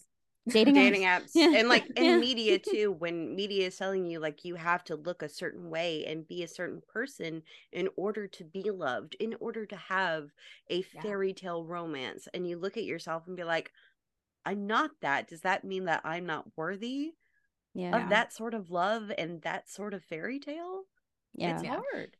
dating, 0.50 0.74
dating 0.74 1.02
apps. 1.02 1.02
apps 1.02 1.34
Yeah. 1.34 1.56
and 1.56 1.68
like 1.68 1.90
in 1.96 2.18
Yeah. 2.18 2.20
media 2.20 2.58
too 2.58 2.92
when 2.92 3.34
media 3.36 3.66
is 3.66 3.76
telling 3.76 4.06
you 4.06 4.20
like 4.20 4.44
you 4.44 4.54
have 4.56 4.84
to 4.84 4.96
look 4.96 5.22
a 5.22 5.28
certain 5.28 5.70
way 5.70 6.04
and 6.06 6.26
be 6.28 6.42
a 6.42 6.48
certain 6.48 6.80
person 6.88 7.42
in 7.72 7.88
order 7.96 8.26
to 8.28 8.44
be 8.44 8.70
loved 8.70 9.14
in 9.20 9.34
order 9.40 9.66
to 9.66 9.76
have 9.76 10.30
a 10.68 10.82
fairy 10.82 11.32
tale 11.34 11.64
romance 11.64 12.28
and 12.34 12.48
you 12.48 12.56
look 12.58 12.76
at 12.76 12.84
yourself 12.84 13.26
and 13.26 13.36
be 13.36 13.44
like 13.44 13.72
i'm 14.46 14.66
not 14.66 14.92
that 15.02 15.28
does 15.28 15.42
that 15.42 15.64
mean 15.64 15.84
that 15.86 16.02
i'm 16.04 16.26
not 16.26 16.46
worthy 16.56 17.12
yeah 17.74 17.92
of 17.92 18.08
that 18.08 18.32
sort 18.32 18.54
of 18.54 18.70
love 18.70 19.12
and 19.18 19.42
that 19.42 19.68
sort 19.68 19.94
of 19.94 20.04
fairy 20.04 20.40
tale 20.40 20.84
yeah 21.34 21.50
it's 21.50 21.62
Yeah. 21.62 21.72
hard 21.94 22.16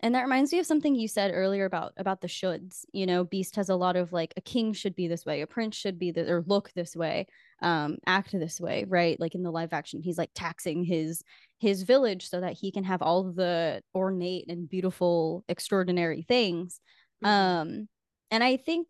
and 0.00 0.14
that 0.14 0.22
reminds 0.22 0.52
me 0.52 0.58
of 0.58 0.66
something 0.66 0.94
you 0.94 1.08
said 1.08 1.30
earlier 1.32 1.64
about 1.64 1.92
about 1.96 2.20
the 2.20 2.28
shoulds 2.28 2.84
you 2.92 3.06
know 3.06 3.24
beast 3.24 3.56
has 3.56 3.68
a 3.68 3.76
lot 3.76 3.96
of 3.96 4.12
like 4.12 4.34
a 4.36 4.40
king 4.40 4.72
should 4.72 4.94
be 4.94 5.08
this 5.08 5.24
way 5.24 5.40
a 5.40 5.46
prince 5.46 5.76
should 5.76 5.98
be 5.98 6.10
the 6.10 6.30
or 6.30 6.44
look 6.46 6.70
this 6.74 6.94
way 6.94 7.26
um 7.62 7.96
act 8.06 8.32
this 8.32 8.60
way 8.60 8.84
right? 8.86 9.18
Like 9.18 9.34
in 9.34 9.42
the 9.42 9.50
live 9.50 9.72
action 9.72 10.02
he's 10.02 10.18
like 10.18 10.30
taxing 10.34 10.84
his 10.84 11.22
his 11.58 11.82
village 11.82 12.28
so 12.28 12.40
that 12.40 12.52
he 12.52 12.70
can 12.70 12.84
have 12.84 13.00
all 13.02 13.32
the 13.32 13.82
ornate 13.94 14.46
and 14.48 14.68
beautiful 14.68 15.44
extraordinary 15.48 16.22
things. 16.22 16.80
Mm-hmm. 17.24 17.32
um 17.32 17.88
and 18.30 18.44
i 18.44 18.58
think 18.58 18.88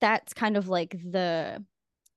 that's 0.00 0.32
kind 0.32 0.56
of 0.56 0.68
like 0.68 0.92
the 0.92 1.62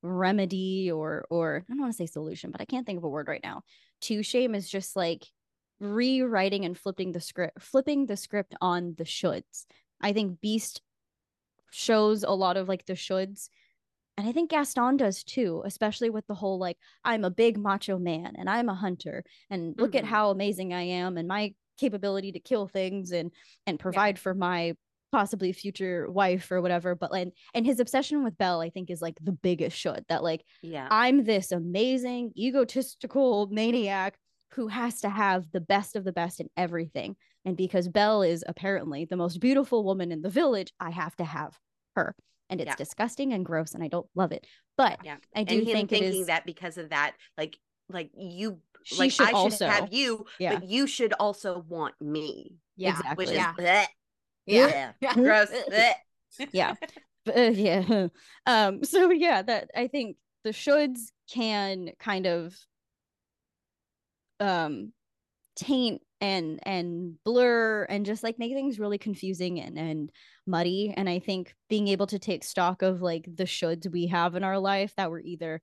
remedy 0.02 0.90
or 0.92 1.26
or 1.30 1.64
i 1.70 1.74
don't 1.74 1.82
want 1.82 1.92
to 1.92 1.98
say 1.98 2.06
solution 2.06 2.52
but 2.52 2.62
i 2.62 2.66
can't 2.66 2.86
think 2.86 2.98
of 2.98 3.04
a 3.04 3.10
word 3.10 3.28
right 3.28 3.44
now. 3.44 3.62
To 4.02 4.22
shame 4.24 4.54
is 4.56 4.70
just 4.70 4.96
like 4.96 5.26
rewriting 5.80 6.66
and 6.66 6.78
flipping 6.78 7.12
the 7.12 7.20
script 7.20 7.62
flipping 7.62 8.06
the 8.06 8.18
script 8.18 8.56
on 8.62 8.96
the 8.98 9.04
shoulds 9.04 9.66
i 10.02 10.14
think 10.14 10.40
beast 10.42 10.82
shows 11.72 12.24
a 12.24 12.32
lot 12.32 12.58
of 12.58 12.70
like 12.70 12.86
the 12.86 12.94
shoulds 12.94 13.50
and 14.18 14.28
i 14.28 14.32
think 14.32 14.50
gaston 14.50 14.96
does 14.96 15.24
too 15.24 15.62
especially 15.66 16.10
with 16.10 16.26
the 16.28 16.34
whole 16.34 16.58
like 16.58 16.78
i'm 17.04 17.26
a 17.26 17.30
big 17.30 17.58
macho 17.58 17.98
man 17.98 18.34
and 18.38 18.50
i'm 18.50 18.70
a 18.70 18.76
hunter 18.76 19.24
and 19.50 19.76
look 19.78 19.92
mm-hmm. 19.92 19.98
at 19.98 20.06
how 20.06 20.30
amazing 20.30 20.74
i 20.74 20.82
am 20.82 21.18
and 21.18 21.28
my 21.28 21.54
capability 21.78 22.32
to 22.32 22.40
kill 22.40 22.68
things 22.68 23.12
and 23.12 23.32
and 23.68 23.80
provide 23.80 24.16
yeah. 24.16 24.22
for 24.22 24.34
my 24.34 24.74
possibly 25.12 25.54
future 25.54 26.10
wife 26.10 26.52
or 26.52 26.62
whatever 26.62 26.96
but 26.96 27.12
like 27.12 27.30
and 27.54 27.66
his 27.66 27.80
obsession 27.80 28.24
with 28.24 28.38
belle 28.38 28.60
i 28.62 28.70
think 28.70 28.90
is 28.90 29.02
like 29.02 29.16
the 29.22 29.32
biggest 29.32 29.78
should 29.78 30.04
that 30.10 30.24
like 30.24 30.44
yeah 30.62 30.88
i'm 30.92 31.24
this 31.24 31.52
amazing 31.52 32.32
egotistical 32.38 33.48
maniac 33.48 34.18
who 34.54 34.68
has 34.68 35.02
to 35.02 35.10
have 35.10 35.52
the 35.52 35.62
best 35.62 35.96
of 35.96 36.04
the 36.04 36.12
best 36.12 36.40
in 36.40 36.50
everything. 36.56 37.16
And 37.44 37.58
because 37.58 37.88
Belle 37.88 38.24
is 38.24 38.44
apparently 38.48 39.06
the 39.06 39.18
most 39.18 39.40
beautiful 39.40 39.84
woman 39.84 40.12
in 40.12 40.22
the 40.22 40.30
village, 40.30 40.72
I 40.80 40.90
have 40.92 41.16
to 41.18 41.26
have 41.26 41.58
her. 41.96 42.16
And 42.50 42.62
it's 42.62 42.70
yeah. 42.70 42.76
disgusting 42.76 43.34
and 43.34 43.46
gross, 43.46 43.74
and 43.74 43.84
I 43.84 43.88
don't 43.88 44.08
love 44.16 44.32
it. 44.32 44.46
But 44.78 45.00
yeah. 45.04 45.18
I 45.36 45.44
do 45.44 45.58
and 45.58 45.66
think 45.66 45.90
thinking 45.90 46.22
is, 46.22 46.28
that 46.28 46.46
because 46.46 46.78
of 46.78 46.90
that, 46.90 47.14
like 47.38 47.58
like 47.90 48.12
you 48.16 48.60
she 48.84 48.98
like 48.98 49.12
should 49.12 49.28
I 49.28 49.32
also, 49.32 49.66
should 49.66 49.70
have 49.70 49.92
you, 49.92 50.26
yeah. 50.40 50.60
but 50.60 50.70
you 50.70 50.86
should 50.86 51.14
also 51.14 51.66
want 51.68 51.96
me. 52.00 52.58
Yeah, 52.78 52.92
exactly. 52.92 53.26
Which 53.26 53.32
is 53.32 53.38
yeah. 53.38 53.54
Bleh. 53.58 53.86
Yeah. 54.46 54.92
yeah. 55.02 55.14
gross. 55.16 55.50
yeah. 56.52 56.76
Uh, 57.36 57.42
yeah. 57.42 58.08
Um, 58.46 58.84
so 58.84 59.10
yeah, 59.10 59.42
that 59.42 59.72
I 59.76 59.88
think 59.88 60.18
the 60.44 60.52
shoulds 60.52 61.12
can 61.32 61.92
kind 62.00 62.28
of 62.28 62.56
um 64.40 64.92
taint 65.56 66.02
and 66.22 66.60
and 66.64 67.16
blur 67.24 67.84
and 67.84 68.06
just 68.06 68.24
like 68.24 68.40
make 68.40 68.54
things 68.54 68.80
really 68.80 68.98
confusing 68.98 69.60
and 69.60 69.78
and 69.78 70.12
muddy. 70.48 70.94
And 70.96 71.10
i 71.10 71.20
think 71.20 71.54
being 71.70 71.88
able 71.88 72.08
to 72.08 72.20
take 72.20 72.44
stock 72.44 72.82
of 72.82 73.02
like 73.02 73.28
the 73.34 73.44
shoulds 73.46 73.90
we 73.92 74.08
have 74.08 74.36
in 74.36 74.44
our 74.44 74.60
life 74.60 74.94
that 74.98 75.12
were 75.12 75.22
either 75.22 75.62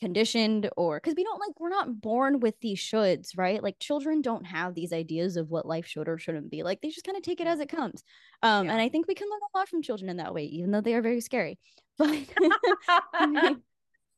conditioned 0.00 0.68
or 0.76 0.98
because 1.00 1.14
we 1.16 1.24
don't 1.24 1.40
like 1.40 1.58
we're 1.58 1.70
not 1.70 2.00
born 2.02 2.38
with 2.40 2.54
these 2.60 2.78
shoulds 2.78 3.30
right? 3.36 3.62
Like 3.62 3.78
children 3.78 4.20
don't 4.20 4.44
have 4.44 4.74
these 4.74 4.92
ideas 4.92 5.36
of 5.38 5.48
what 5.48 5.66
life 5.66 5.86
should 5.86 6.08
or 6.08 6.18
shouldn't 6.18 6.50
be. 6.50 6.62
Like 6.62 6.82
they 6.82 6.90
just 6.90 7.06
kind 7.06 7.16
of 7.16 7.22
take 7.22 7.40
it 7.40 7.46
as 7.46 7.60
it 7.60 7.68
comes. 7.70 8.02
Um 8.42 8.66
yeah. 8.66 8.72
and 8.72 8.80
i 8.80 8.88
think 8.88 9.06
we 9.06 9.14
can 9.14 9.28
learn 9.30 9.40
a 9.54 9.58
lot 9.58 9.68
from 9.68 9.82
children 9.82 10.10
in 10.10 10.18
that 10.18 10.34
way 10.34 10.44
even 10.44 10.70
though 10.70 10.80
they 10.82 10.94
are 10.94 11.02
very 11.02 11.20
scary. 11.20 11.58
But 11.98 12.10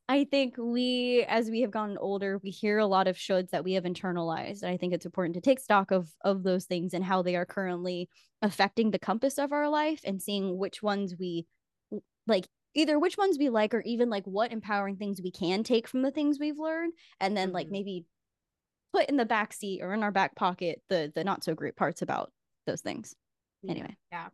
I 0.09 0.23
think 0.23 0.55
we, 0.57 1.23
as 1.29 1.51
we 1.51 1.61
have 1.61 1.69
gotten 1.69 1.95
older, 1.99 2.39
we 2.43 2.49
hear 2.49 2.79
a 2.79 2.87
lot 2.87 3.07
of 3.07 3.15
shoulds 3.15 3.51
that 3.51 3.63
we 3.63 3.73
have 3.73 3.83
internalized. 3.83 4.63
And 4.63 4.71
I 4.71 4.75
think 4.75 4.91
it's 4.91 5.05
important 5.05 5.35
to 5.35 5.41
take 5.41 5.59
stock 5.59 5.91
of 5.91 6.09
of 6.25 6.41
those 6.41 6.65
things 6.65 6.95
and 6.95 7.03
how 7.03 7.21
they 7.21 7.35
are 7.35 7.45
currently 7.45 8.09
affecting 8.41 8.89
the 8.89 8.97
compass 8.97 9.37
of 9.37 9.51
our 9.51 9.69
life 9.69 10.01
and 10.03 10.19
seeing 10.19 10.57
which 10.57 10.81
ones 10.81 11.13
we 11.19 11.45
like 12.25 12.47
either 12.73 12.97
which 12.97 13.19
ones 13.19 13.37
we 13.37 13.49
like 13.49 13.73
or 13.75 13.81
even 13.81 14.09
like 14.09 14.25
what 14.25 14.51
empowering 14.51 14.95
things 14.97 15.21
we 15.21 15.31
can 15.31 15.63
take 15.63 15.87
from 15.87 16.01
the 16.01 16.11
things 16.11 16.39
we've 16.39 16.57
learned 16.57 16.93
and 17.19 17.37
then 17.37 17.49
mm-hmm. 17.49 17.55
like 17.55 17.67
maybe 17.69 18.05
put 18.93 19.09
in 19.09 19.17
the 19.17 19.25
back 19.25 19.53
seat 19.53 19.81
or 19.81 19.93
in 19.93 20.01
our 20.01 20.11
back 20.11 20.35
pocket 20.35 20.81
the 20.89 21.11
the 21.13 21.23
not 21.23 21.43
so 21.43 21.53
great 21.53 21.75
parts 21.75 22.01
about 22.01 22.31
those 22.65 22.81
things. 22.81 23.15
Yeah. 23.61 23.71
Anyway. 23.71 23.95
Yeah. 24.11 24.29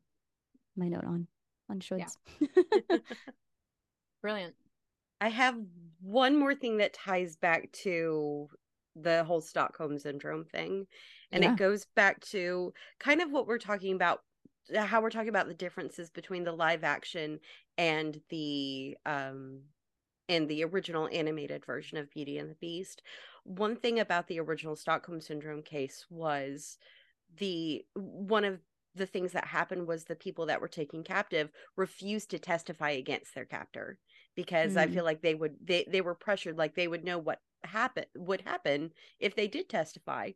My 0.77 0.87
note 0.87 1.03
on 1.03 1.27
on 1.69 1.79
shoulds. 1.79 2.15
Yeah. 2.39 2.97
Brilliant. 4.21 4.55
I 5.21 5.29
have 5.29 5.55
one 6.01 6.37
more 6.37 6.55
thing 6.55 6.77
that 6.77 6.93
ties 6.93 7.35
back 7.35 7.71
to 7.83 8.47
the 8.95 9.23
whole 9.23 9.41
Stockholm 9.41 9.97
syndrome 9.99 10.45
thing. 10.45 10.87
And 11.31 11.43
yeah. 11.43 11.51
it 11.51 11.57
goes 11.57 11.85
back 11.95 12.21
to 12.27 12.73
kind 12.99 13.21
of 13.21 13.31
what 13.31 13.47
we're 13.47 13.57
talking 13.57 13.95
about 13.95 14.21
how 14.75 14.99
we're 14.99 15.11
talking 15.11 15.29
about 15.29 15.47
the 15.47 15.53
differences 15.53 16.09
between 16.09 16.43
the 16.43 16.51
live 16.51 16.83
action 16.83 17.39
and 17.77 18.19
the 18.29 18.97
um 19.05 19.61
and 20.27 20.49
the 20.49 20.63
original 20.63 21.07
animated 21.11 21.63
version 21.63 21.99
of 21.99 22.09
Beauty 22.09 22.39
and 22.39 22.49
the 22.49 22.55
Beast. 22.55 23.03
One 23.43 23.75
thing 23.75 23.99
about 23.99 24.27
the 24.27 24.39
original 24.39 24.75
Stockholm 24.75 25.21
syndrome 25.21 25.61
case 25.61 26.05
was 26.09 26.79
the 27.37 27.85
one 27.93 28.43
of 28.43 28.59
the 28.95 29.05
things 29.05 29.33
that 29.33 29.45
happened 29.45 29.87
was 29.87 30.05
the 30.05 30.15
people 30.15 30.45
that 30.47 30.61
were 30.61 30.67
taken 30.67 31.03
captive 31.03 31.51
refused 31.75 32.31
to 32.31 32.39
testify 32.39 32.91
against 32.91 33.35
their 33.35 33.45
captor 33.45 33.99
because 34.35 34.73
mm. 34.73 34.77
I 34.77 34.87
feel 34.87 35.03
like 35.03 35.21
they 35.21 35.35
would 35.35 35.55
they 35.63 35.85
they 35.89 36.01
were 36.01 36.15
pressured 36.15 36.57
like 36.57 36.75
they 36.75 36.87
would 36.87 37.03
know 37.03 37.17
what 37.17 37.39
happen 37.63 38.05
would 38.15 38.41
happen 38.41 38.91
if 39.19 39.35
they 39.35 39.47
did 39.47 39.69
testify. 39.69 40.31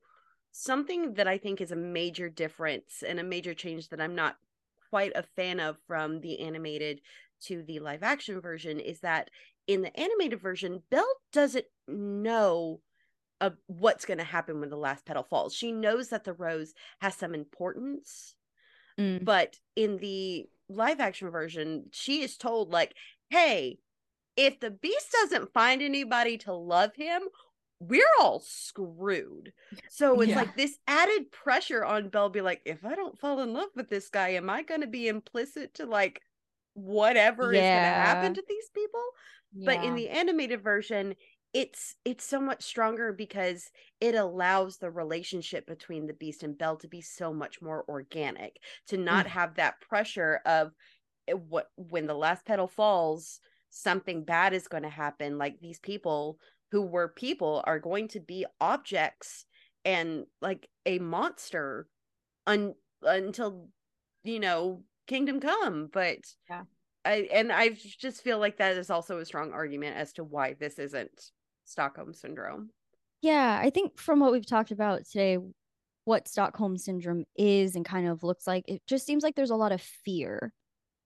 Something 0.51 1.13
that 1.13 1.27
I 1.27 1.37
think 1.37 1.61
is 1.61 1.71
a 1.71 1.75
major 1.75 2.27
difference 2.29 3.03
and 3.07 3.19
a 3.19 3.23
major 3.23 3.53
change 3.53 3.89
that 3.89 4.01
I'm 4.01 4.15
not 4.15 4.37
quite 4.89 5.11
a 5.15 5.23
fan 5.35 5.59
of 5.59 5.77
from 5.87 6.21
the 6.21 6.39
animated 6.39 7.01
to 7.41 7.63
the 7.63 7.79
live 7.79 8.03
action 8.03 8.41
version 8.41 8.79
is 8.79 9.01
that 9.01 9.29
in 9.67 9.81
the 9.83 9.97
animated 9.99 10.41
version, 10.41 10.81
Belle 10.89 11.05
doesn't 11.31 11.65
know 11.87 12.81
uh, 13.39 13.51
what's 13.67 14.05
going 14.05 14.17
to 14.17 14.23
happen 14.23 14.59
when 14.59 14.69
the 14.69 14.75
last 14.75 15.05
petal 15.05 15.23
falls. 15.23 15.53
She 15.53 15.71
knows 15.71 16.09
that 16.09 16.23
the 16.23 16.33
rose 16.33 16.73
has 17.01 17.15
some 17.15 17.35
importance, 17.35 18.33
mm. 18.99 19.23
but 19.23 19.57
in 19.75 19.97
the 19.97 20.47
live 20.67 20.99
action 20.99 21.29
version, 21.29 21.85
she 21.91 22.21
is 22.21 22.35
told 22.35 22.71
like, 22.71 22.95
"Hey, 23.29 23.77
if 24.39 24.57
the 24.61 24.71
beast 24.71 25.11
doesn't 25.11 25.53
find 25.53 25.81
anybody 25.81 26.37
to 26.37 26.53
love 26.53 26.95
him, 26.95 27.23
we're 27.81 28.05
all 28.21 28.39
screwed. 28.39 29.51
So 29.89 30.21
it's 30.21 30.29
yeah. 30.29 30.37
like 30.37 30.55
this 30.55 30.79
added 30.87 31.29
pressure 31.29 31.83
on 31.83 32.07
Belle 32.07 32.29
be 32.29 32.39
like, 32.39 32.61
if 32.63 32.85
I 32.85 32.95
don't 32.95 33.19
fall 33.19 33.41
in 33.41 33.51
love 33.51 33.67
with 33.75 33.89
this 33.89 34.09
guy, 34.09 34.29
am 34.29 34.49
I 34.49 34.63
going 34.63 34.79
to 34.79 34.87
be 34.87 35.09
implicit 35.09 35.73
to 35.75 35.85
like 35.85 36.21
whatever 36.73 37.53
yeah. 37.53 37.59
is 37.59 37.63
going 37.63 37.83
to 37.83 38.09
happen 38.09 38.33
to 38.35 38.43
these 38.47 38.69
people? 38.73 39.03
Yeah. 39.53 39.65
But 39.65 39.83
in 39.83 39.95
the 39.95 40.07
animated 40.07 40.63
version, 40.63 41.15
it's 41.53 41.95
it's 42.05 42.23
so 42.23 42.39
much 42.39 42.63
stronger 42.63 43.11
because 43.11 43.69
it 43.99 44.15
allows 44.15 44.77
the 44.77 44.89
relationship 44.89 45.67
between 45.67 46.07
the 46.07 46.13
beast 46.13 46.43
and 46.43 46.57
Belle 46.57 46.77
to 46.77 46.87
be 46.87 47.01
so 47.01 47.33
much 47.33 47.61
more 47.61 47.83
organic, 47.89 48.55
to 48.87 48.95
not 48.95 49.25
mm. 49.25 49.29
have 49.31 49.55
that 49.55 49.81
pressure 49.81 50.39
of 50.45 50.71
eh, 51.27 51.33
what 51.33 51.67
when 51.75 52.07
the 52.07 52.13
last 52.13 52.45
petal 52.45 52.67
falls, 52.67 53.41
something 53.69 54.23
bad 54.23 54.53
is 54.53 54.67
going 54.67 54.83
to 54.83 54.89
happen 54.89 55.37
like 55.37 55.59
these 55.59 55.79
people 55.79 56.37
who 56.71 56.81
were 56.81 57.07
people 57.07 57.63
are 57.65 57.79
going 57.79 58.07
to 58.07 58.19
be 58.19 58.45
objects 58.59 59.45
and 59.85 60.25
like 60.41 60.67
a 60.85 60.99
monster 60.99 61.87
un- 62.47 62.75
until 63.03 63.69
you 64.23 64.39
know 64.39 64.83
kingdom 65.07 65.39
come 65.39 65.89
but 65.91 66.17
yeah. 66.49 66.63
I 67.05 67.27
and 67.31 67.51
i 67.51 67.69
just 67.69 68.21
feel 68.21 68.39
like 68.39 68.57
that 68.57 68.77
is 68.77 68.89
also 68.89 69.19
a 69.19 69.25
strong 69.25 69.53
argument 69.53 69.97
as 69.97 70.13
to 70.13 70.23
why 70.23 70.55
this 70.59 70.77
isn't 70.77 71.31
stockholm 71.65 72.13
syndrome. 72.13 72.71
Yeah 73.21 73.59
i 73.61 73.69
think 73.69 73.97
from 73.97 74.19
what 74.19 74.31
we've 74.31 74.45
talked 74.45 74.71
about 74.71 75.05
today 75.05 75.37
what 76.09 76.27
stockholm 76.27 76.75
syndrome 76.75 77.23
is 77.37 77.75
and 77.75 77.85
kind 77.85 78.07
of 78.07 78.23
looks 78.23 78.47
like 78.47 78.63
it 78.67 78.81
just 78.87 79.05
seems 79.05 79.21
like 79.21 79.35
there's 79.35 79.51
a 79.51 79.55
lot 79.55 79.71
of 79.71 79.79
fear. 79.79 80.51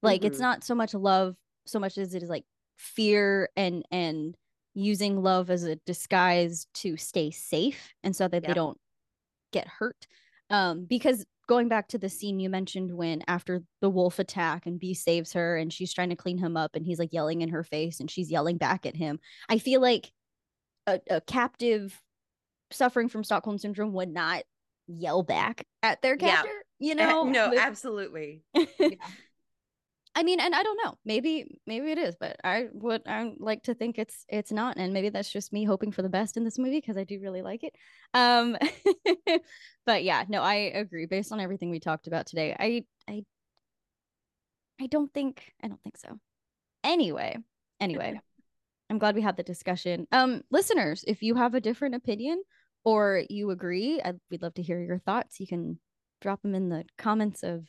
Like 0.01 0.21
mm-hmm. 0.21 0.27
it's 0.27 0.39
not 0.39 0.63
so 0.63 0.75
much 0.75 0.93
love 0.93 1.35
so 1.65 1.77
much 1.77 1.97
as 1.97 2.13
it 2.13 2.23
is 2.23 2.29
like 2.29 2.45
fear 2.77 3.49
and 3.55 3.83
and 3.91 4.35
using 4.73 5.21
love 5.21 5.49
as 5.49 5.63
a 5.63 5.75
disguise 5.85 6.67
to 6.73 6.97
stay 6.97 7.29
safe 7.29 7.93
and 8.03 8.15
so 8.15 8.27
that 8.27 8.43
they 8.43 8.53
don't 8.53 8.77
get 9.51 9.67
hurt 9.67 10.07
um 10.49 10.85
because 10.85 11.23
going 11.47 11.67
back 11.67 11.87
to 11.87 11.97
the 11.97 12.09
scene 12.09 12.39
you 12.39 12.49
mentioned 12.49 12.91
when 12.91 13.21
after 13.27 13.61
the 13.81 13.89
wolf 13.89 14.17
attack 14.17 14.65
and 14.65 14.79
B 14.79 14.93
saves 14.93 15.33
her 15.33 15.57
and 15.57 15.71
she's 15.71 15.93
trying 15.93 16.09
to 16.09 16.15
clean 16.15 16.37
him 16.37 16.57
up 16.57 16.75
and 16.75 16.85
he's 16.85 16.99
like 16.99 17.13
yelling 17.13 17.41
in 17.41 17.49
her 17.49 17.63
face 17.63 17.99
and 17.99 18.09
she's 18.09 18.31
yelling 18.31 18.57
back 18.57 18.85
at 18.85 18.95
him 18.95 19.19
i 19.49 19.57
feel 19.57 19.81
like 19.81 20.11
a, 20.87 20.99
a 21.09 21.21
captive 21.21 21.99
suffering 22.71 23.09
from 23.09 23.23
stockholm 23.23 23.57
syndrome 23.57 23.93
would 23.93 24.09
not 24.09 24.43
yell 24.87 25.23
back 25.23 25.65
at 25.81 26.01
their 26.01 26.17
captor 26.17 26.49
yeah. 26.79 26.89
you 26.89 26.95
know 26.95 27.23
no 27.23 27.53
absolutely 27.57 28.43
yeah. 28.53 28.89
I 30.15 30.23
mean, 30.23 30.39
and 30.39 30.53
I 30.53 30.61
don't 30.61 30.79
know. 30.83 30.95
Maybe 31.05 31.59
maybe 31.65 31.91
it 31.91 31.97
is, 31.97 32.15
but 32.19 32.37
I 32.43 32.67
would 32.73 33.01
I 33.07 33.33
like 33.39 33.63
to 33.63 33.73
think 33.73 33.97
it's 33.97 34.25
it's 34.29 34.51
not, 34.51 34.77
and 34.77 34.93
maybe 34.93 35.09
that's 35.09 35.31
just 35.31 35.51
me 35.51 35.63
hoping 35.63 35.91
for 35.91 36.03
the 36.03 36.09
best 36.09 36.37
in 36.37 36.43
this 36.43 36.59
movie 36.59 36.79
because 36.79 36.97
I 36.97 37.03
do 37.03 37.19
really 37.19 37.41
like 37.41 37.63
it. 37.63 37.75
Um, 38.13 38.57
but 39.85 40.03
yeah, 40.03 40.23
no, 40.29 40.43
I 40.43 40.55
agree. 40.55 41.07
Based 41.07 41.31
on 41.31 41.39
everything 41.39 41.71
we 41.71 41.79
talked 41.79 42.07
about 42.07 42.27
today, 42.27 42.55
I 42.59 42.85
I 43.07 43.23
I 44.79 44.87
don't 44.87 45.11
think 45.13 45.51
I 45.63 45.67
don't 45.67 45.81
think 45.81 45.97
so. 45.97 46.19
Anyway, 46.83 47.37
anyway, 47.79 48.19
I'm 48.89 48.99
glad 48.99 49.15
we 49.15 49.21
had 49.21 49.37
the 49.37 49.43
discussion. 49.43 50.07
Um, 50.11 50.43
listeners, 50.51 51.03
if 51.07 51.23
you 51.23 51.35
have 51.35 51.55
a 51.55 51.61
different 51.61 51.95
opinion 51.95 52.43
or 52.83 53.23
you 53.29 53.49
agree, 53.49 54.01
I'd, 54.03 54.19
we'd 54.29 54.41
love 54.43 54.53
to 54.55 54.61
hear 54.61 54.79
your 54.79 54.99
thoughts. 54.99 55.39
You 55.39 55.47
can 55.47 55.79
drop 56.21 56.41
them 56.41 56.53
in 56.53 56.69
the 56.69 56.83
comments 56.97 57.41
of 57.41 57.65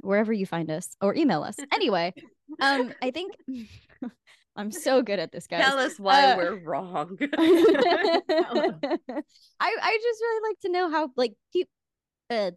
wherever 0.00 0.32
you 0.32 0.46
find 0.46 0.70
us 0.70 0.96
or 1.00 1.14
email 1.14 1.42
us. 1.42 1.56
Anyway, 1.72 2.14
um, 2.60 2.92
I 3.02 3.10
think 3.10 3.32
I'm 4.56 4.70
so 4.72 5.02
good 5.02 5.18
at 5.18 5.30
this, 5.32 5.46
guys. 5.46 5.64
Tell 5.64 5.78
us 5.78 5.98
why 5.98 6.32
Uh, 6.32 6.36
we're 6.36 6.56
wrong. 6.56 7.16
I 7.38 8.72
I 9.60 9.98
just 10.02 10.20
really 10.20 10.48
like 10.50 10.60
to 10.62 10.68
know 10.70 10.90
how 10.90 11.10
like 11.16 11.34
peop 11.52 11.68
uh, 12.30 12.50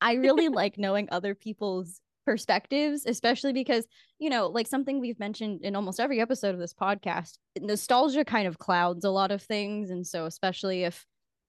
I 0.00 0.14
really 0.14 0.48
like 0.48 0.78
knowing 0.78 1.08
other 1.10 1.34
people's 1.34 2.00
perspectives, 2.26 3.06
especially 3.06 3.52
because 3.52 3.86
you 4.18 4.30
know, 4.30 4.46
like 4.48 4.66
something 4.66 5.00
we've 5.00 5.18
mentioned 5.18 5.60
in 5.62 5.76
almost 5.76 6.00
every 6.00 6.20
episode 6.20 6.54
of 6.54 6.60
this 6.60 6.74
podcast, 6.74 7.38
nostalgia 7.60 8.24
kind 8.24 8.46
of 8.48 8.58
clouds 8.58 9.04
a 9.04 9.10
lot 9.10 9.30
of 9.30 9.42
things, 9.42 9.90
and 9.90 10.06
so 10.06 10.26
especially 10.26 10.84
if 10.84 11.04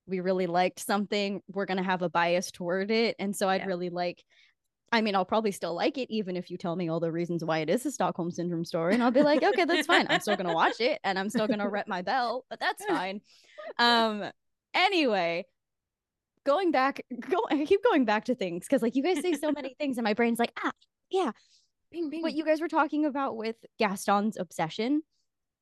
we 0.07 0.22
really 0.22 0.47
liked 0.47 0.80
something, 0.80 1.41
we're 1.51 1.65
gonna 1.65 1.84
have 1.84 2.01
a 2.01 2.09
bias 2.09 2.51
toward 2.51 2.91
it, 2.91 3.15
and 3.20 3.36
so 3.36 3.49
I'd 3.49 3.61
Yeah. 3.61 3.68
really 3.68 3.89
like. 3.89 4.24
I 4.92 5.02
mean, 5.02 5.16
I'll 5.16 5.26
probably 5.26 5.52
still 5.52 5.74
like 5.74 5.98
it, 5.98 6.10
even 6.10 6.38
if 6.38 6.50
you 6.50 6.58
tell 6.58 6.76
me 6.76 6.90
all 6.90 7.00
the 7.00 7.12
reasons 7.12 7.44
why 7.44 7.60
it 7.60 7.70
is 7.70 7.86
a 7.86 7.92
Stockholm 7.92 8.32
syndrome 8.32 8.64
story, 8.64 8.94
and 8.94 9.04
I'll 9.04 9.12
be 9.12 9.22
like, 9.22 9.44
okay, 9.44 9.66
that's 9.66 9.86
fine. 9.86 10.08
I'm 10.10 10.22
still 10.22 10.38
gonna 10.38 10.54
watch 10.54 10.80
it, 10.80 11.00
and 11.04 11.20
I'm 11.20 11.30
still 11.30 11.48
gonna 11.48 11.70
rep 11.70 11.88
my 11.88 12.02
Belle, 12.02 12.46
but 12.50 12.60
that's 12.60 12.84
fine. 12.90 13.22
Um. 13.78 14.24
Anyway, 14.74 15.46
going 16.46 16.72
back, 16.72 17.04
go. 17.20 17.46
I 17.50 17.66
keep 17.66 17.84
going 17.84 18.06
back 18.06 18.26
to 18.26 18.36
things 18.36 18.66
because, 18.66 18.82
like, 18.82 18.96
you 18.96 19.04
guys 19.04 19.22
say 19.22 19.34
so 19.34 19.52
many 19.52 19.76
things, 19.78 19.98
and 19.98 20.06
my 20.06 20.14
brain's 20.14 20.40
like, 20.40 20.54
ah, 20.64 20.72
yeah. 21.10 21.32
Bing, 21.92 22.10
bing. 22.10 22.22
What 22.22 22.34
you 22.34 22.46
guys 22.46 22.62
were 22.62 22.68
talking 22.68 23.06
about 23.06 23.38
with 23.38 23.56
Gaston's 23.80 24.38
obsession, 24.38 25.02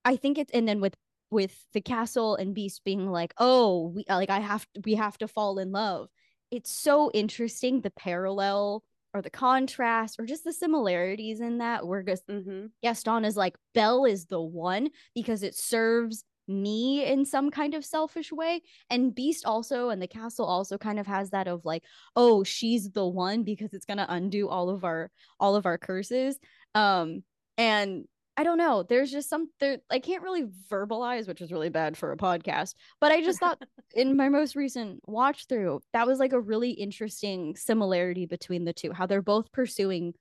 I 0.04 0.16
think 0.16 0.38
it's, 0.38 0.52
and 0.52 0.68
then 0.68 0.82
with 0.82 0.96
with 1.32 1.66
the 1.74 1.82
castle 1.82 2.36
and 2.36 2.54
Beast 2.54 2.84
being 2.84 3.10
like, 3.10 3.34
oh, 3.38 3.88
we 3.96 4.06
like, 4.08 4.30
I 4.30 4.40
have 4.40 4.66
to, 4.74 4.82
we 4.86 4.96
have 4.96 5.18
to 5.18 5.28
fall 5.28 5.58
in 5.58 5.72
love. 5.72 6.10
It's 6.52 6.72
so 6.72 7.12
interesting 7.14 7.82
the 7.82 7.92
parallel 7.92 8.84
or 9.16 9.22
the 9.22 9.30
contrast 9.30 10.20
or 10.20 10.26
just 10.26 10.43
the 10.43 10.51
similarities 10.53 11.39
in 11.39 11.59
that. 11.59 11.88
Where 11.88 12.03
Gas- 12.03 12.22
hmm 12.30 12.66
Gaston 12.84 13.24
is 13.24 13.38
like, 13.38 13.55
Belle 13.74 14.05
is 14.05 14.26
the 14.26 14.41
one 14.41 14.89
because 15.16 15.41
it 15.41 15.55
serves 15.55 16.26
me 16.47 17.03
in 17.05 17.26
some 17.26 17.49
kind 17.49 17.74
of 17.74 17.86
selfish 17.86 18.32
way. 18.32 18.61
And 18.89 19.16
Beast 19.16 19.45
also, 19.45 19.89
and 19.89 20.01
the 20.01 20.07
castle 20.07 20.45
also 20.45 20.78
kind 20.78 20.99
of 20.99 21.07
has 21.07 21.30
that 21.32 21.47
of 21.47 21.63
like, 21.63 21.84
oh, 22.16 22.43
she's 22.43 22.91
the 22.91 23.07
one 23.07 23.43
because 23.43 23.74
it's 23.74 23.86
gonna 23.86 24.05
undo 24.09 24.49
all 24.49 24.70
of 24.70 24.84
our 24.84 25.09
all 25.39 25.55
of 25.55 25.66
our 25.66 25.78
curses. 25.78 26.38
Um, 26.76 27.24
and 27.57 28.05
I 28.38 28.44
don't 28.44 28.58
know. 28.58 28.84
There's 28.84 29.12
just 29.12 29.30
some 29.30 29.50
there. 29.60 29.78
I 29.90 30.00
can't 30.00 30.24
really 30.24 30.46
verbalize, 30.70 31.28
which 31.28 31.42
is 31.42 31.52
really 31.52 31.70
bad 31.70 31.98
for 31.98 32.12
a 32.12 32.18
podcast. 32.18 32.76
But 33.00 33.12
I 33.12 33.22
just 33.22 33.40
thought 33.40 33.62
in 33.96 34.18
my 34.18 34.30
most 34.30 34.56
recent 34.56 35.00
watch 35.08 35.48
through, 35.48 35.82
that 35.94 36.06
was 36.06 36.20
like 36.20 36.34
a 36.34 36.40
really 36.40 36.72
interesting 36.72 37.56
similarity 37.56 38.26
between 38.26 38.66
the 38.66 38.74
two. 38.74 38.92
How 38.92 39.06
they're 39.06 39.22
both 39.22 39.52
pursuing 39.52 40.14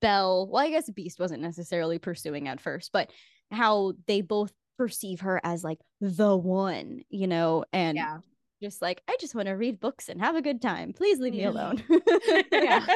Belle. 0.00 0.48
Well, 0.48 0.64
I 0.64 0.70
guess 0.70 0.90
Beast 0.90 1.18
wasn't 1.18 1.42
necessarily 1.42 1.98
pursuing 1.98 2.48
at 2.48 2.60
first, 2.60 2.90
but 2.92 3.10
how 3.50 3.94
they 4.06 4.20
both 4.20 4.52
perceive 4.78 5.20
her 5.20 5.40
as 5.44 5.62
like 5.62 5.78
the 6.00 6.36
one, 6.36 7.02
you 7.10 7.26
know, 7.26 7.64
and 7.72 7.96
yeah. 7.96 8.18
just 8.62 8.80
like 8.80 9.02
I 9.08 9.16
just 9.20 9.34
want 9.34 9.48
to 9.48 9.52
read 9.52 9.80
books 9.80 10.08
and 10.08 10.20
have 10.20 10.36
a 10.36 10.42
good 10.42 10.62
time. 10.62 10.92
Please 10.92 11.18
leave 11.18 11.34
me 11.34 11.44
alone. 11.44 11.82
Yeah. 12.52 12.86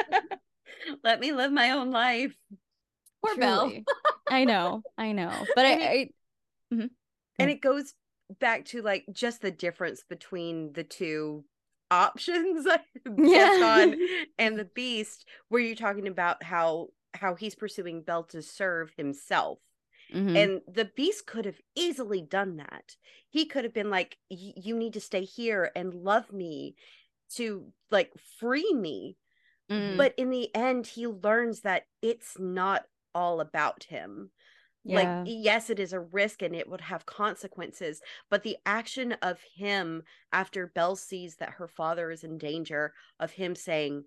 Let 1.03 1.19
me 1.19 1.31
live 1.31 1.51
my 1.51 1.71
own 1.71 1.91
life. 1.91 2.35
Poor 3.25 3.35
Belle. 3.37 3.71
I 4.29 4.45
know, 4.45 4.83
I 4.97 5.11
know, 5.11 5.45
but 5.55 5.65
I, 5.65 5.69
And 5.71 5.81
I 5.81 6.09
and 6.71 6.89
Mm. 7.39 7.49
it 7.49 7.61
goes 7.61 7.93
back 8.39 8.65
to 8.65 8.81
like 8.81 9.05
just 9.11 9.41
the 9.41 9.51
difference 9.51 10.03
between 10.07 10.73
the 10.73 10.83
two 10.83 11.43
options 11.91 12.65
Gaston 13.17 13.99
and 14.39 14.57
the 14.57 14.65
beast 14.65 15.25
where 15.49 15.61
you're 15.61 15.75
talking 15.75 16.07
about 16.07 16.43
how 16.43 16.87
how 17.13 17.35
he's 17.35 17.55
pursuing 17.55 18.01
Belle 18.01 18.23
to 18.25 18.41
serve 18.41 18.91
himself 18.97 19.59
Mhm. 20.13 20.35
and 20.35 20.61
the 20.67 20.85
beast 20.95 21.27
could 21.27 21.45
have 21.45 21.59
easily 21.75 22.21
done 22.21 22.57
that 22.57 22.95
he 23.29 23.45
could 23.45 23.63
have 23.63 23.73
been 23.73 23.89
like 23.89 24.17
you 24.29 24.75
need 24.75 24.93
to 24.93 25.01
stay 25.01 25.23
here 25.23 25.71
and 25.75 25.93
love 25.93 26.31
me 26.33 26.75
to 27.35 27.71
like 27.91 28.11
free 28.39 28.73
me 28.73 29.17
Mm. 29.69 29.97
but 29.97 30.13
in 30.17 30.29
the 30.29 30.53
end 30.55 30.85
he 30.85 31.07
learns 31.07 31.61
that 31.61 31.83
it's 32.01 32.37
not 32.37 32.85
all 33.15 33.39
about 33.41 33.85
him. 33.85 34.29
Yeah. 34.87 35.23
like 35.23 35.27
yes 35.27 35.71
it 35.71 35.79
is 35.79 35.93
a 35.93 35.99
risk 35.99 36.43
and 36.43 36.55
it 36.55 36.69
would 36.69 36.81
have 36.81 37.07
consequences 37.07 38.01
but 38.29 38.43
the 38.43 38.57
action 38.67 39.13
of 39.23 39.39
him 39.55 40.03
after 40.31 40.67
belle 40.67 40.95
sees 40.95 41.37
that 41.37 41.55
her 41.57 41.67
father 41.67 42.11
is 42.11 42.23
in 42.23 42.37
danger 42.37 42.93
of 43.19 43.31
him 43.31 43.55
saying 43.55 44.03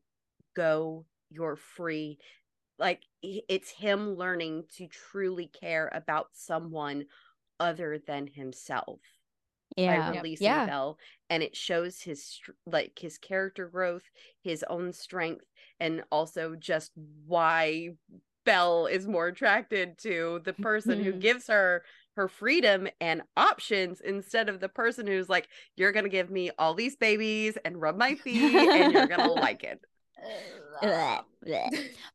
go 0.55 1.05
you're 1.31 1.57
free 1.57 2.19
like 2.79 3.03
it's 3.23 3.71
him 3.71 4.15
learning 4.15 4.67
to 4.77 4.87
truly 4.87 5.49
care 5.49 5.91
about 5.93 6.29
someone 6.33 7.07
other 7.59 7.99
than 8.07 8.29
himself 8.29 9.01
yeah, 9.77 10.11
by 10.11 10.17
releasing 10.17 10.47
yeah, 10.47 10.67
Belle, 10.67 10.99
and 11.31 11.43
it 11.43 11.55
shows 11.55 12.01
his 12.01 12.41
like 12.67 12.99
his 12.99 13.19
character 13.19 13.69
growth, 13.69 14.03
his 14.43 14.65
own 14.69 14.93
strength, 14.93 15.45
and 15.79 16.03
also 16.11 16.57
just 16.57 16.93
why 17.27 17.91
Belle 18.49 18.87
is 18.87 19.07
more 19.07 19.27
attracted 19.27 19.99
to 19.99 20.41
the 20.45 20.55
person 20.55 20.99
who 21.05 21.13
Mhm. 21.13 21.21
gives 21.21 21.47
her 21.49 21.85
her 22.17 22.29
freedom 22.29 22.89
and 23.01 23.23
options 23.37 24.01
instead 24.01 24.49
of 24.49 24.59
the 24.59 24.71
person 24.71 25.07
who's 25.07 25.29
like, 25.29 25.49
"You're 25.77 25.93
gonna 25.93 26.09
give 26.09 26.31
me 26.31 26.51
all 26.59 26.73
these 26.73 26.97
babies 26.97 27.59
and 27.65 27.81
rub 27.81 27.99
my 27.99 28.15
feet, 28.15 28.41
and 28.43 28.91
you're 28.93 29.07
gonna 29.07 29.31
like 29.35 29.65
it." 29.65 29.81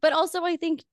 But 0.02 0.14
also 0.14 0.44
I 0.44 0.58
think 0.58 0.84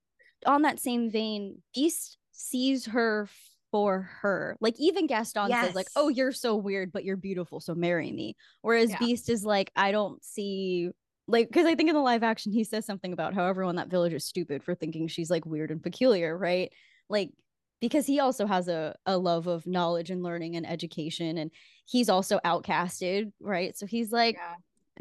on 0.45 0.61
that 0.61 0.79
same 0.79 1.09
vein, 1.09 1.63
Beast 1.73 2.17
sees 2.31 2.85
her 2.85 3.27
for 3.71 4.01
her. 4.21 4.57
Like 4.61 4.75
even 4.79 5.07
Gaston 5.07 5.49
says, 5.49 5.75
like, 5.75 5.89
"Oh, 5.95 6.09
you're 6.09 6.31
so 6.33 6.55
weird, 6.55 6.91
but 6.91 7.03
you're 7.03 7.17
beautiful, 7.17 7.59
so 7.59 7.73
marry 7.73 8.11
me." 8.11 8.35
Whereas 8.61 8.91
Yeah. 8.91 8.97
Beast 8.99 9.29
is 9.29 9.43
like, 9.43 9.71
"I 9.75 9.91
don't 9.91 10.23
see." 10.23 10.91
Like, 11.27 11.47
because 11.47 11.65
I 11.65 11.75
think 11.75 11.89
in 11.89 11.95
the 11.95 12.01
live 12.01 12.23
action, 12.23 12.51
he 12.51 12.63
says 12.63 12.85
something 12.85 13.13
about 13.13 13.33
how 13.33 13.45
everyone 13.45 13.71
in 13.73 13.75
that 13.77 13.89
village 13.89 14.13
is 14.13 14.25
stupid 14.25 14.63
for 14.63 14.75
thinking 14.75 15.07
she's 15.07 15.29
like 15.29 15.45
weird 15.45 15.71
and 15.71 15.81
peculiar, 15.81 16.37
right? 16.37 16.71
Like, 17.09 17.31
because 17.79 18.05
he 18.05 18.19
also 18.19 18.45
has 18.45 18.67
a, 18.67 18.95
a 19.05 19.17
love 19.17 19.47
of 19.47 19.65
knowledge 19.65 20.09
and 20.09 20.21
learning 20.23 20.55
and 20.55 20.67
education, 20.69 21.37
and 21.37 21.51
he's 21.85 22.09
also 22.09 22.39
outcasted, 22.45 23.31
right? 23.39 23.75
So 23.77 23.85
he's 23.85 24.11
like, 24.11 24.35
Yeah. 24.35 24.55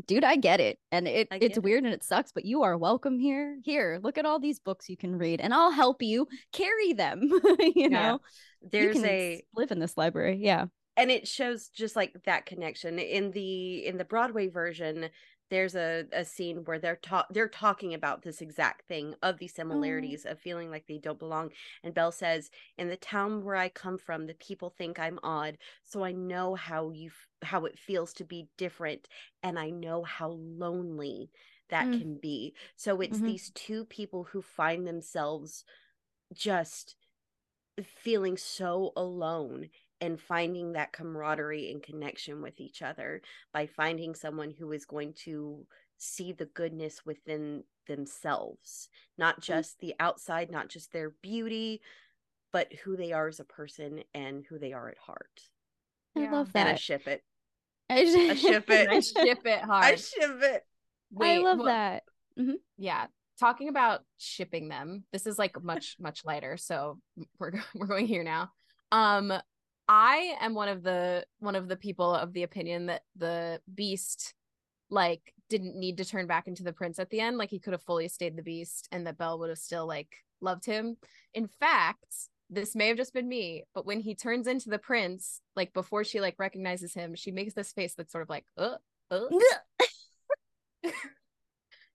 dude, 0.06 0.24
I 0.24 0.36
get 0.36 0.60
it. 0.60 0.78
And 0.92 1.06
it 1.08 1.28
it's 1.30 1.58
it. 1.58 1.62
weird 1.64 1.84
and 1.84 1.92
it 1.92 2.02
sucks, 2.04 2.32
but 2.32 2.44
you 2.44 2.62
are 2.62 2.78
welcome 2.78 3.18
here. 3.18 3.58
Here, 3.64 3.98
look 4.02 4.16
at 4.18 4.24
all 4.24 4.38
these 4.38 4.60
books 4.60 4.88
you 4.88 4.96
can 4.96 5.16
read, 5.18 5.40
and 5.40 5.52
I'll 5.52 5.72
help 5.72 6.00
you 6.02 6.26
carry 6.52 6.92
them. 6.94 7.20
you 7.74 7.90
know, 7.90 8.20
you 8.62 8.68
There's 8.70 9.04
a 9.04 9.42
live 9.54 9.72
in 9.72 9.78
this 9.78 9.96
library. 9.96 10.38
Yeah. 10.40 10.66
and 10.96 11.10
it 11.10 11.28
shows 11.28 11.68
just 11.68 11.96
like 11.96 12.14
that 12.24 12.46
connection 12.46 12.98
in 12.98 13.30
the 13.32 13.86
in 13.86 13.98
the 13.98 14.04
broadway 14.04 14.48
version 14.48 15.08
there's 15.50 15.74
a, 15.74 16.06
a 16.12 16.24
scene 16.24 16.64
where 16.64 16.78
they're 16.78 16.96
ta- 16.96 17.26
they're 17.30 17.48
talking 17.48 17.94
about 17.94 18.22
this 18.22 18.40
exact 18.40 18.86
thing 18.88 19.14
of 19.22 19.38
the 19.38 19.48
similarities 19.48 20.24
of 20.24 20.38
feeling 20.38 20.70
like 20.70 20.86
they 20.86 20.98
don't 20.98 21.18
belong 21.18 21.50
and 21.84 21.94
belle 21.94 22.12
says 22.12 22.50
in 22.78 22.88
the 22.88 22.96
town 22.96 23.44
where 23.44 23.56
i 23.56 23.68
come 23.68 23.98
from 23.98 24.26
the 24.26 24.34
people 24.34 24.70
think 24.70 24.98
i'm 24.98 25.18
odd 25.22 25.58
so 25.84 26.02
i 26.04 26.12
know 26.12 26.54
how 26.54 26.90
you 26.90 27.08
f- 27.08 27.48
how 27.48 27.64
it 27.64 27.78
feels 27.78 28.12
to 28.14 28.24
be 28.24 28.48
different 28.56 29.08
and 29.42 29.58
i 29.58 29.70
know 29.70 30.02
how 30.04 30.28
lonely 30.30 31.30
that 31.68 31.86
Mm. 31.86 31.98
can 31.98 32.16
be 32.16 32.54
so 32.76 33.00
it's 33.00 33.18
Mhm. 33.18 33.26
these 33.26 33.50
two 33.50 33.84
people 33.84 34.24
who 34.24 34.42
find 34.42 34.86
themselves 34.86 35.64
just 36.32 36.96
feeling 37.82 38.36
so 38.36 38.92
alone 38.96 39.70
and 40.00 40.20
finding 40.20 40.72
that 40.72 40.92
camaraderie 40.92 41.70
and 41.70 41.82
connection 41.82 42.42
with 42.42 42.60
each 42.60 42.82
other 42.82 43.20
by 43.52 43.66
finding 43.66 44.14
someone 44.14 44.50
who 44.58 44.72
is 44.72 44.84
going 44.84 45.12
to 45.24 45.66
see 45.98 46.32
the 46.32 46.46
goodness 46.46 47.04
within 47.04 47.62
themselves 47.86 48.88
not 49.18 49.40
just 49.40 49.78
the 49.80 49.94
outside 50.00 50.50
not 50.50 50.68
just 50.68 50.92
their 50.92 51.10
beauty 51.22 51.80
but 52.52 52.72
who 52.84 52.96
they 52.96 53.12
are 53.12 53.28
as 53.28 53.40
a 53.40 53.44
person 53.44 54.02
and 54.14 54.44
who 54.48 54.58
they 54.58 54.72
are 54.72 54.88
at 54.88 54.98
heart 54.98 55.42
I 56.16 56.20
Yeah. 56.20 56.32
love 56.32 56.50
and 56.54 56.68
i 56.68 56.72
that. 56.72 56.80
ship 56.80 57.06
it 57.06 57.22
I, 57.90 58.00
I 58.30 58.34
ship 58.34 58.64
it. 58.70 58.88
I 58.88 59.00
ship 59.00 59.40
it 59.44 59.60
hard. 59.64 59.84
I 59.84 59.96
ship 59.96 60.42
it 60.42 60.64
I 61.20 61.38
love 61.38 61.58
well, 61.58 61.66
that. 61.66 62.04
Yeah. 62.78 63.06
talking 63.40 63.68
about 63.68 64.02
shipping 64.16 64.68
them. 64.68 65.04
This 65.12 65.26
is 65.26 65.38
like 65.38 65.60
much 65.62 65.96
much 65.98 66.24
lighter, 66.24 66.56
so 66.56 66.98
we're 67.40 67.52
we're 67.74 67.86
going 67.86 68.06
here 68.06 68.22
now. 68.22 68.50
Um, 68.92 69.32
I 69.92 70.36
am 70.40 70.54
one 70.54 70.68
of 70.68 70.84
the 70.84 71.26
one 71.40 71.56
of 71.56 71.66
the 71.66 71.74
people 71.74 72.14
of 72.14 72.32
the 72.32 72.44
opinion 72.44 72.86
that 72.86 73.02
the 73.16 73.60
beast 73.74 74.34
like 74.88 75.34
didn't 75.48 75.74
need 75.74 75.96
to 75.96 76.04
turn 76.04 76.28
back 76.28 76.46
into 76.46 76.62
the 76.62 76.72
prince 76.72 77.00
at 77.00 77.10
the 77.10 77.18
end. 77.18 77.38
Like 77.38 77.50
he 77.50 77.58
could 77.58 77.72
have 77.72 77.82
fully 77.82 78.06
stayed 78.06 78.36
the 78.36 78.42
beast, 78.42 78.86
and 78.92 79.04
that 79.08 79.18
Belle 79.18 79.40
would 79.40 79.48
have 79.48 79.58
still 79.58 79.88
like 79.88 80.14
loved 80.40 80.64
him. 80.64 80.96
In 81.34 81.48
fact, 81.48 82.06
this 82.48 82.76
may 82.76 82.86
have 82.86 82.96
just 82.96 83.12
been 83.12 83.28
me, 83.28 83.64
but 83.74 83.84
when 83.84 83.98
he 83.98 84.14
turns 84.14 84.46
into 84.46 84.70
the 84.70 84.78
prince, 84.78 85.40
like 85.56 85.72
before 85.72 86.04
she 86.04 86.20
like 86.20 86.36
recognizes 86.38 86.94
him, 86.94 87.16
she 87.16 87.32
makes 87.32 87.54
this 87.54 87.72
face 87.72 87.94
that's 87.96 88.12
sort 88.12 88.22
of 88.22 88.30
like, 88.30 88.44
uh, 88.56 88.76
uh. 89.10 89.24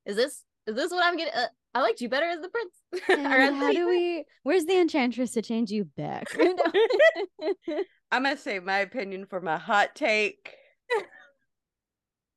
is 0.06 0.18
this 0.18 0.44
is 0.68 0.76
this 0.76 0.92
what 0.92 1.06
I'm 1.06 1.16
getting? 1.16 1.34
Uh, 1.34 1.48
I 1.76 1.82
liked 1.82 2.00
you 2.02 2.10
better 2.10 2.26
as 2.26 2.40
the 2.42 2.48
prince. 2.50 2.74
And 3.10 3.28
Or 3.28 3.38
as 3.38 3.54
how 3.54 3.68
the- 3.68 3.74
do 3.74 3.88
we? 3.88 4.24
Where's 4.44 4.66
the 4.66 4.80
enchantress 4.80 5.32
to 5.34 5.42
change 5.42 5.70
you 5.72 5.84
back? 5.84 6.28
I'm 8.12 8.24
gonna 8.24 8.38
say 8.38 8.60
my 8.60 8.78
opinion 8.80 9.26
for 9.30 9.42
my 9.42 9.58
hot 9.58 9.94
take. 9.94 10.56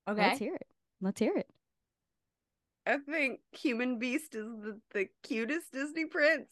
Okay. 0.08 0.20
Let's 0.22 0.38
hear 0.38 0.54
it. 0.54 0.66
Let's 1.00 1.20
hear 1.20 1.36
it. 1.36 1.46
I 2.86 2.96
think 2.98 3.40
Human 3.52 3.98
Beast 3.98 4.34
is 4.34 4.46
the, 4.46 4.80
the 4.94 5.08
cutest 5.22 5.70
Disney 5.72 6.06
prince. 6.06 6.48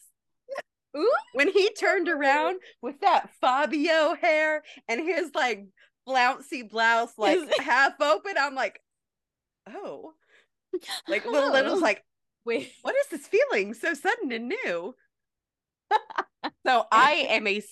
Ooh. 0.96 1.10
When 1.32 1.50
he 1.50 1.70
turned 1.72 2.08
around 2.08 2.60
with 2.82 3.00
that 3.00 3.30
Fabio 3.40 4.14
hair 4.20 4.62
and 4.88 5.00
his 5.00 5.30
like 5.34 5.66
flouncy 6.06 6.62
blouse 6.62 7.12
like 7.18 7.38
half 7.58 8.00
open, 8.00 8.34
I'm 8.38 8.54
like, 8.54 8.80
oh. 9.68 10.12
Like 11.08 11.24
little 11.26 11.52
Little's 11.52 11.80
Oh. 11.80 11.82
like, 11.82 12.04
Wait. 12.46 12.72
what 12.82 12.94
is 12.96 13.08
this 13.10 13.26
feeling 13.26 13.74
so 13.74 13.92
sudden 13.94 14.32
and 14.32 14.48
new? 14.48 14.94
so 16.66 16.84
I 16.90 17.26
am 17.30 17.46
a 17.46 17.62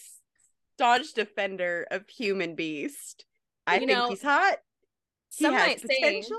staunch 0.75 1.14
defender 1.14 1.87
of 1.91 2.09
Human 2.09 2.55
Beast. 2.57 3.25
I 3.66 3.75
You 3.75 3.87
think 3.87 3.91
know, 3.93 4.09
he's 4.09 4.22
hot. 4.22 4.57
He 5.35 5.45
Some 5.45 5.55
has 5.55 5.66
might 5.66 5.81
say 5.81 5.87
potential. 6.01 6.39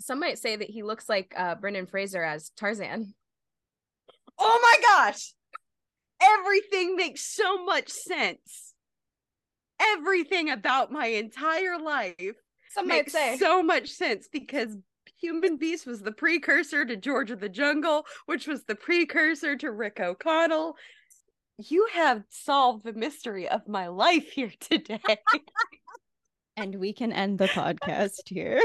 some 0.00 0.20
might 0.20 0.38
say 0.38 0.56
that 0.56 0.70
he 0.70 0.82
looks 0.82 1.08
like 1.08 1.34
uh 1.36 1.56
Brendan 1.56 1.86
Fraser 1.86 2.22
as 2.22 2.50
Tarzan. 2.56 3.14
Oh 4.38 4.58
my 4.62 4.82
gosh. 5.10 5.34
Everything 6.22 6.96
makes 6.96 7.20
so 7.22 7.64
much 7.64 7.90
sense. 7.90 8.72
Everything 9.80 10.48
about 10.50 10.92
my 10.92 11.06
entire 11.06 11.78
life 11.78 12.36
Some 12.70 12.86
makes 12.86 13.12
say. 13.12 13.36
so 13.36 13.62
much 13.62 13.88
sense 13.90 14.28
because 14.32 14.76
Human 15.22 15.56
Beast 15.56 15.86
was 15.86 16.02
the 16.02 16.12
precursor 16.12 16.84
to 16.84 16.96
George 16.96 17.30
of 17.30 17.40
the 17.40 17.48
Jungle, 17.48 18.04
which 18.26 18.46
was 18.46 18.64
the 18.64 18.74
precursor 18.74 19.56
to 19.56 19.70
Rick 19.70 20.00
O'Connell. 20.00 20.76
You 21.58 21.88
have 21.92 22.24
solved 22.28 22.84
the 22.84 22.92
mystery 22.92 23.48
of 23.48 23.68
my 23.68 23.86
life 23.86 24.30
here 24.32 24.52
today. 24.60 25.00
And 26.54 26.74
we 26.74 26.92
can 26.92 27.12
end 27.12 27.38
the 27.38 27.46
podcast 27.46 28.20
here. 28.26 28.60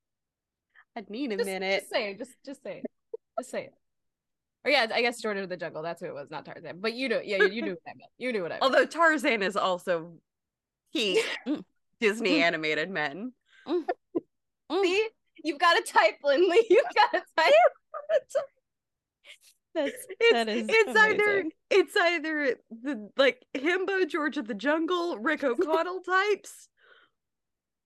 I'd 0.96 1.08
need 1.08 1.30
a 1.30 1.36
just, 1.36 1.46
minute. 1.46 1.80
Just 1.82 1.92
say 1.92 2.10
it. 2.10 2.18
Just 2.18 2.32
just 2.44 2.62
say 2.64 2.78
it. 2.78 2.86
Just 3.38 3.50
say 3.50 3.64
it. 3.66 3.74
Or 4.64 4.72
yeah, 4.72 4.88
I 4.92 5.02
guess 5.02 5.20
George 5.22 5.38
of 5.38 5.48
the 5.48 5.56
Jungle. 5.56 5.82
That's 5.82 6.00
who 6.00 6.08
it 6.08 6.14
was, 6.14 6.32
not 6.32 6.44
Tarzan. 6.44 6.80
But 6.80 6.94
you 6.94 7.08
know, 7.08 7.20
yeah, 7.22 7.36
you, 7.36 7.50
you 7.50 7.62
knew 7.62 7.70
what 7.70 7.82
I 7.86 7.94
meant. 7.96 8.10
You 8.18 8.32
knew 8.32 8.42
what 8.42 8.50
I 8.50 8.54
meant. 8.54 8.62
Although 8.64 8.86
Tarzan 8.86 9.42
is 9.42 9.56
also 9.56 10.14
peak 10.92 11.24
Mm. 11.46 11.62
Disney 12.00 12.42
animated 12.42 12.90
men. 12.90 13.32
Mm. 13.68 13.84
See, 14.82 15.08
you've 15.46 15.58
got 15.58 15.74
to 15.74 15.92
type, 15.92 16.16
Lindley. 16.24 16.60
You've 16.70 16.84
got 16.94 17.12
to 17.12 17.22
type. 17.36 17.52
That's 19.74 20.06
it's, 20.20 20.32
that 20.32 20.48
is 20.48 20.66
it's 20.70 20.98
either 20.98 21.44
it's 21.68 21.94
either 21.94 22.56
the 22.70 23.10
like 23.18 23.44
himbo 23.54 24.08
george 24.08 24.38
of 24.38 24.46
the 24.48 24.54
jungle 24.54 25.18
rick 25.18 25.42
o'connell 25.42 26.00
types 26.00 26.70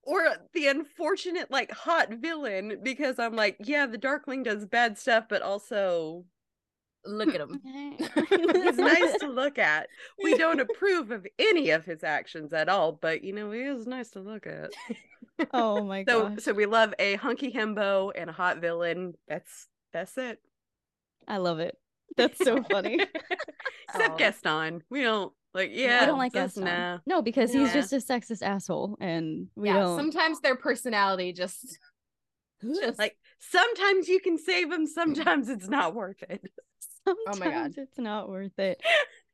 or 0.03 0.29
the 0.53 0.67
unfortunate 0.67 1.51
like 1.51 1.69
hot 1.69 2.13
villain 2.13 2.79
because 2.81 3.19
i'm 3.19 3.35
like 3.35 3.57
yeah 3.59 3.85
the 3.87 3.97
darkling 3.97 4.41
does 4.41 4.65
bad 4.65 4.97
stuff 4.97 5.25
but 5.29 5.41
also 5.41 6.23
Look 7.05 7.33
at 7.33 7.41
him. 7.41 7.59
he's 8.29 8.77
nice 8.77 9.17
to 9.19 9.27
look 9.27 9.57
at 9.57 9.87
we 10.23 10.37
don't 10.37 10.59
approve 10.59 11.11
of 11.11 11.25
any 11.39 11.71
of 11.71 11.83
his 11.85 12.03
actions 12.03 12.53
at 12.53 12.69
all 12.69 12.91
but 12.91 13.23
you 13.23 13.33
know 13.33 13.51
he 13.51 13.61
is 13.61 13.87
nice 13.87 14.11
to 14.11 14.19
look 14.19 14.45
at 14.45 14.69
oh 15.53 15.83
my 15.85 16.03
so 16.07 16.29
gosh. 16.29 16.43
so 16.43 16.53
we 16.53 16.65
love 16.67 16.93
a 16.99 17.15
hunky 17.15 17.51
himbo 17.51 18.11
and 18.15 18.29
a 18.29 18.33
hot 18.33 18.57
villain 18.61 19.13
that's 19.27 19.67
that's 19.93 20.17
it 20.17 20.39
I 21.27 21.37
love 21.37 21.59
it. 21.59 21.75
That's 22.17 22.43
so 22.43 22.61
funny. 22.63 22.99
except 23.89 24.13
Oh. 24.13 24.17
gaston 24.17 24.83
we 24.89 25.01
don't 25.01 25.33
like 25.53 25.71
yeah 25.73 25.99
I 26.03 26.05
don't 26.05 26.17
like 26.19 26.33
Gaston. 26.33 26.63
nah. 26.65 26.99
No, 27.05 27.21
because 27.21 27.51
he's 27.51 27.73
just 27.73 27.91
a 27.93 27.97
sexist 27.97 28.41
asshole, 28.41 28.97
and 29.01 29.47
we 29.55 29.67
yeah, 29.69 29.79
don't. 29.79 29.97
sometimes 29.97 30.39
their 30.39 30.55
personality 30.55 31.33
just 31.33 31.77
just 32.81 32.97
like 32.99 33.17
sometimes 33.39 34.07
you 34.07 34.19
can 34.21 34.37
save 34.37 34.69
them 34.69 34.85
sometimes 34.87 35.49
it's 35.49 35.67
not 35.67 35.93
worth 35.95 36.21
it 36.29 36.41
Oh 37.25 37.35
Sometimes 37.35 37.39
my 37.39 37.49
God. 37.49 37.73
it's 37.77 37.97
not 37.97 38.29
worth 38.29 38.57
it. 38.59 38.81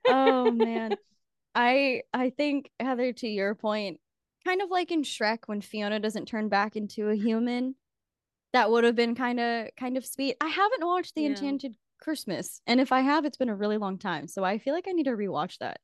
Oh 0.08 0.52
man. 0.52 0.98
I 1.56 2.04
I 2.14 2.30
think 2.32 2.72
Heather 2.80 3.14
to 3.14 3.28
your 3.28 3.56
point, 3.56 4.00
kind 4.46 4.62
of 4.62 4.70
like 4.72 4.92
in 4.92 5.04
Shrek 5.04 5.40
when 5.48 5.62
Fiona 5.62 6.00
doesn't 6.00 6.28
turn 6.28 6.50
back 6.50 6.76
into 6.76 7.10
a 7.10 7.16
human, 7.16 7.76
that 8.54 8.72
would 8.72 8.84
have 8.86 8.96
been 8.96 9.16
kind 9.16 9.40
of 9.40 9.70
kind 9.78 9.98
of 9.98 10.06
sweet. 10.06 10.38
I 10.42 10.48
haven't 10.48 10.86
watched 10.86 11.16
The 11.16 11.24
Yeah. 11.24 11.30
Enchanted 11.30 11.76
Christmas, 12.02 12.62
and 12.68 12.80
if 12.82 12.92
I 12.92 13.02
have, 13.02 13.26
it's 13.26 13.38
been 13.38 13.50
a 13.50 13.56
really 13.56 13.78
long 13.78 13.98
time, 14.00 14.28
so 14.28 14.44
I 14.44 14.60
feel 14.60 14.74
like 14.74 14.88
I 14.88 14.92
need 14.94 15.06
to 15.06 15.12
rewatch 15.12 15.58
that. 15.60 15.80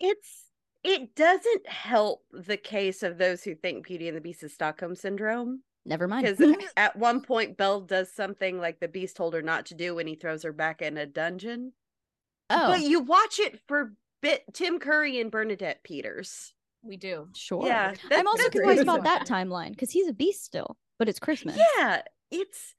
it's 0.00 0.44
it 0.82 1.14
doesn't 1.14 1.66
help 1.68 2.22
the 2.32 2.56
case 2.58 3.02
of 3.02 3.16
those 3.18 3.42
who 3.42 3.54
think 3.54 3.86
beauty 3.86 4.06
and 4.08 4.16
the 4.16 4.20
beast 4.20 4.42
is 4.42 4.52
stockholm 4.52 4.94
syndrome 4.94 5.62
Never 5.86 6.08
mind. 6.08 6.26
because 6.26 6.56
at 6.76 6.96
one 6.96 7.20
point 7.20 7.56
belle 7.56 7.80
does 7.80 8.10
something 8.12 8.58
like 8.58 8.80
the 8.80 8.88
beast 8.88 9.16
told 9.16 9.34
her 9.34 9.42
not 9.42 9.66
to 9.66 9.74
do 9.74 9.94
when 9.94 10.06
he 10.06 10.14
throws 10.14 10.42
her 10.42 10.52
back 10.52 10.80
in 10.80 10.96
a 10.96 11.06
dungeon 11.06 11.72
oh, 12.50 12.68
but 12.68 12.80
you 12.80 13.00
watch 13.00 13.38
it 13.38 13.60
for 13.68 13.92
bit 14.22 14.42
tim 14.54 14.78
curry 14.78 15.20
and 15.20 15.30
bernadette 15.30 15.82
peters 15.84 16.54
we 16.82 16.96
do. 16.96 17.28
sure. 17.34 17.66
yeah 17.66 17.94
I'm 18.10 18.26
also 18.26 18.48
confused 18.50 18.82
about 18.82 19.04
that 19.04 19.26
timeline 19.26 19.70
because 19.70 19.90
he's 19.90 20.06
a 20.06 20.12
beast 20.12 20.44
still, 20.44 20.76
but 20.98 21.08
it's 21.08 21.18
Christmas. 21.18 21.58
yeah 21.78 22.02
it's 22.30 22.74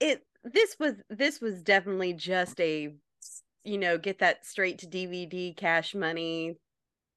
it 0.00 0.22
this 0.44 0.76
was 0.78 0.94
this 1.08 1.40
was 1.40 1.62
definitely 1.62 2.12
just 2.12 2.60
a 2.60 2.94
you 3.64 3.78
know 3.78 3.98
get 3.98 4.18
that 4.20 4.46
straight 4.46 4.78
to 4.78 4.86
dvd 4.86 5.56
cash 5.56 5.94
money 5.94 6.56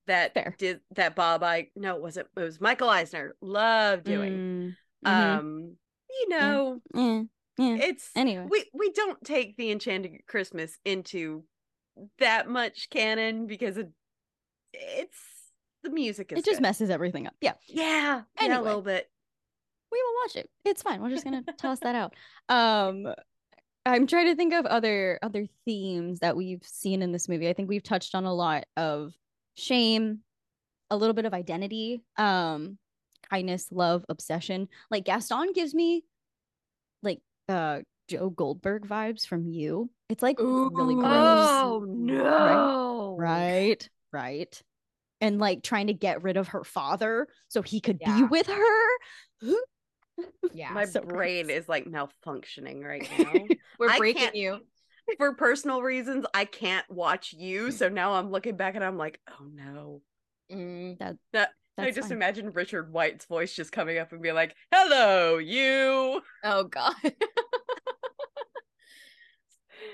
that 0.10 0.34
Fair. 0.34 0.53
did 0.57 0.82
that 0.95 1.16
bob 1.16 1.41
i 1.41 1.68
no 1.76 1.95
it 1.95 2.01
wasn't 2.01 2.28
it 2.38 2.39
was 2.41 2.60
michael 2.62 2.89
eisner 2.89 3.36
loved 3.41 4.03
doing 4.03 4.76
Mm, 5.05 5.10
mhm. 5.10 5.38
um 5.39 5.76
you 6.10 6.30
know 6.30 6.82
Eh, 6.95 7.24
yeah. 7.57 7.76
it's 7.88 8.10
Anyway, 8.16 8.45
we 8.49 8.66
we 8.74 8.91
don't 8.91 9.24
take 9.24 9.55
the 9.57 9.72
enchanted 9.72 10.12
christmas 10.28 10.78
into 10.86 11.43
that 12.20 12.47
much 12.49 12.89
canon 12.89 13.47
because 13.47 13.78
it 13.78 13.89
it's 14.74 15.18
the 15.84 15.89
music 15.89 16.32
is 16.32 16.39
it 16.39 16.45
just 16.45 16.57
good. 16.57 16.62
messes 16.64 16.89
everything 16.89 17.28
up. 17.28 17.34
Yeah. 17.41 17.53
yeah 17.68 18.22
yeah 18.41 18.60
a 18.60 18.62
little 18.62 18.82
bit 18.82 19.10
we 19.91 19.97
will 20.03 20.14
watch 20.24 20.36
it. 20.36 20.49
It's 20.66 20.84
fine. 20.84 21.01
We're 21.01 21.10
just 21.10 21.24
gonna 21.24 21.41
toss 21.57 21.80
that 21.80 21.95
out. 21.95 22.14
Um, 22.47 23.07
I'm 23.88 24.05
trying 24.05 24.28
to 24.28 24.36
think 24.36 24.53
of 24.53 24.68
other 24.68 25.18
other 25.24 25.47
themes 25.66 26.20
that 26.20 26.38
we've 26.38 26.62
seen 26.64 27.01
in 27.01 27.12
this 27.12 27.28
movie. 27.28 27.49
I 27.49 27.53
think 27.53 27.70
we've 27.70 27.82
touched 27.82 28.14
on 28.14 28.26
a 28.26 28.34
lot 28.34 28.66
of 28.78 29.14
shame, 29.60 30.20
a 30.89 30.97
little 30.97 31.14
bit 31.14 31.26
of 31.26 31.34
identity, 31.34 32.01
um, 32.18 32.78
kindness, 33.30 33.68
love, 33.72 34.05
obsession. 34.10 34.68
Like 34.89 35.05
Gaston 35.05 35.53
gives 35.53 35.74
me 35.76 36.03
like 37.03 37.20
uh 37.47 37.80
Joe 38.07 38.30
Goldberg 38.30 38.88
vibes 38.88 39.26
from 39.28 39.45
you. 39.47 39.89
It's 40.10 40.24
like 40.24 40.39
really 40.39 40.95
gross. 40.95 41.05
oh 41.07 41.86
no 41.88 43.16
Right, 43.20 43.88
right. 44.12 44.62
And 45.22 45.38
like 45.39 45.62
trying 45.64 45.88
to 45.88 45.93
get 45.93 46.24
rid 46.24 46.38
of 46.38 46.47
her 46.49 46.64
father 46.64 47.28
so 47.49 47.62
he 47.62 47.82
could 47.82 47.99
be 47.99 48.24
with 48.24 48.47
her. 48.47 48.88
Yeah. 50.51 50.72
my 50.74 50.84
so 50.86 50.99
brain 51.01 51.45
gross. 51.45 51.60
is 51.60 51.70
like 51.70 51.86
malfunctioning 51.86 52.84
right 52.84 53.07
now 53.20 53.34
We're 53.80 53.89
I 53.89 53.97
breaking 53.97 54.22
can't- 54.24 54.36
you. 54.36 54.60
For 55.18 55.34
personal 55.34 55.82
reasons 55.82 56.26
i 56.34 56.45
can't 56.45 56.86
watch 56.89 57.34
you 57.38 57.72
so 57.72 57.89
now 57.89 58.14
i'm 58.14 58.32
looking 58.32 58.55
back 58.55 58.76
and 58.76 58.84
i'm 58.84 58.97
like 58.97 59.20
oh 59.30 59.45
no 59.53 60.01
Mm. 60.51 60.97
that 60.97 61.18
That's 61.32 61.51
i 61.78 61.91
just 61.91 62.07
fine. 62.10 62.18
imagine 62.18 62.49
richard 62.51 62.91
white's 62.91 63.26
voice 63.26 63.53
just 63.55 63.72
coming 63.72 63.97
up 63.99 64.12
and 64.12 64.22
be 64.22 64.32
like 64.32 64.55
hello 64.74 65.38
you 65.38 66.22
Oh 66.43 66.64
god. 66.64 66.95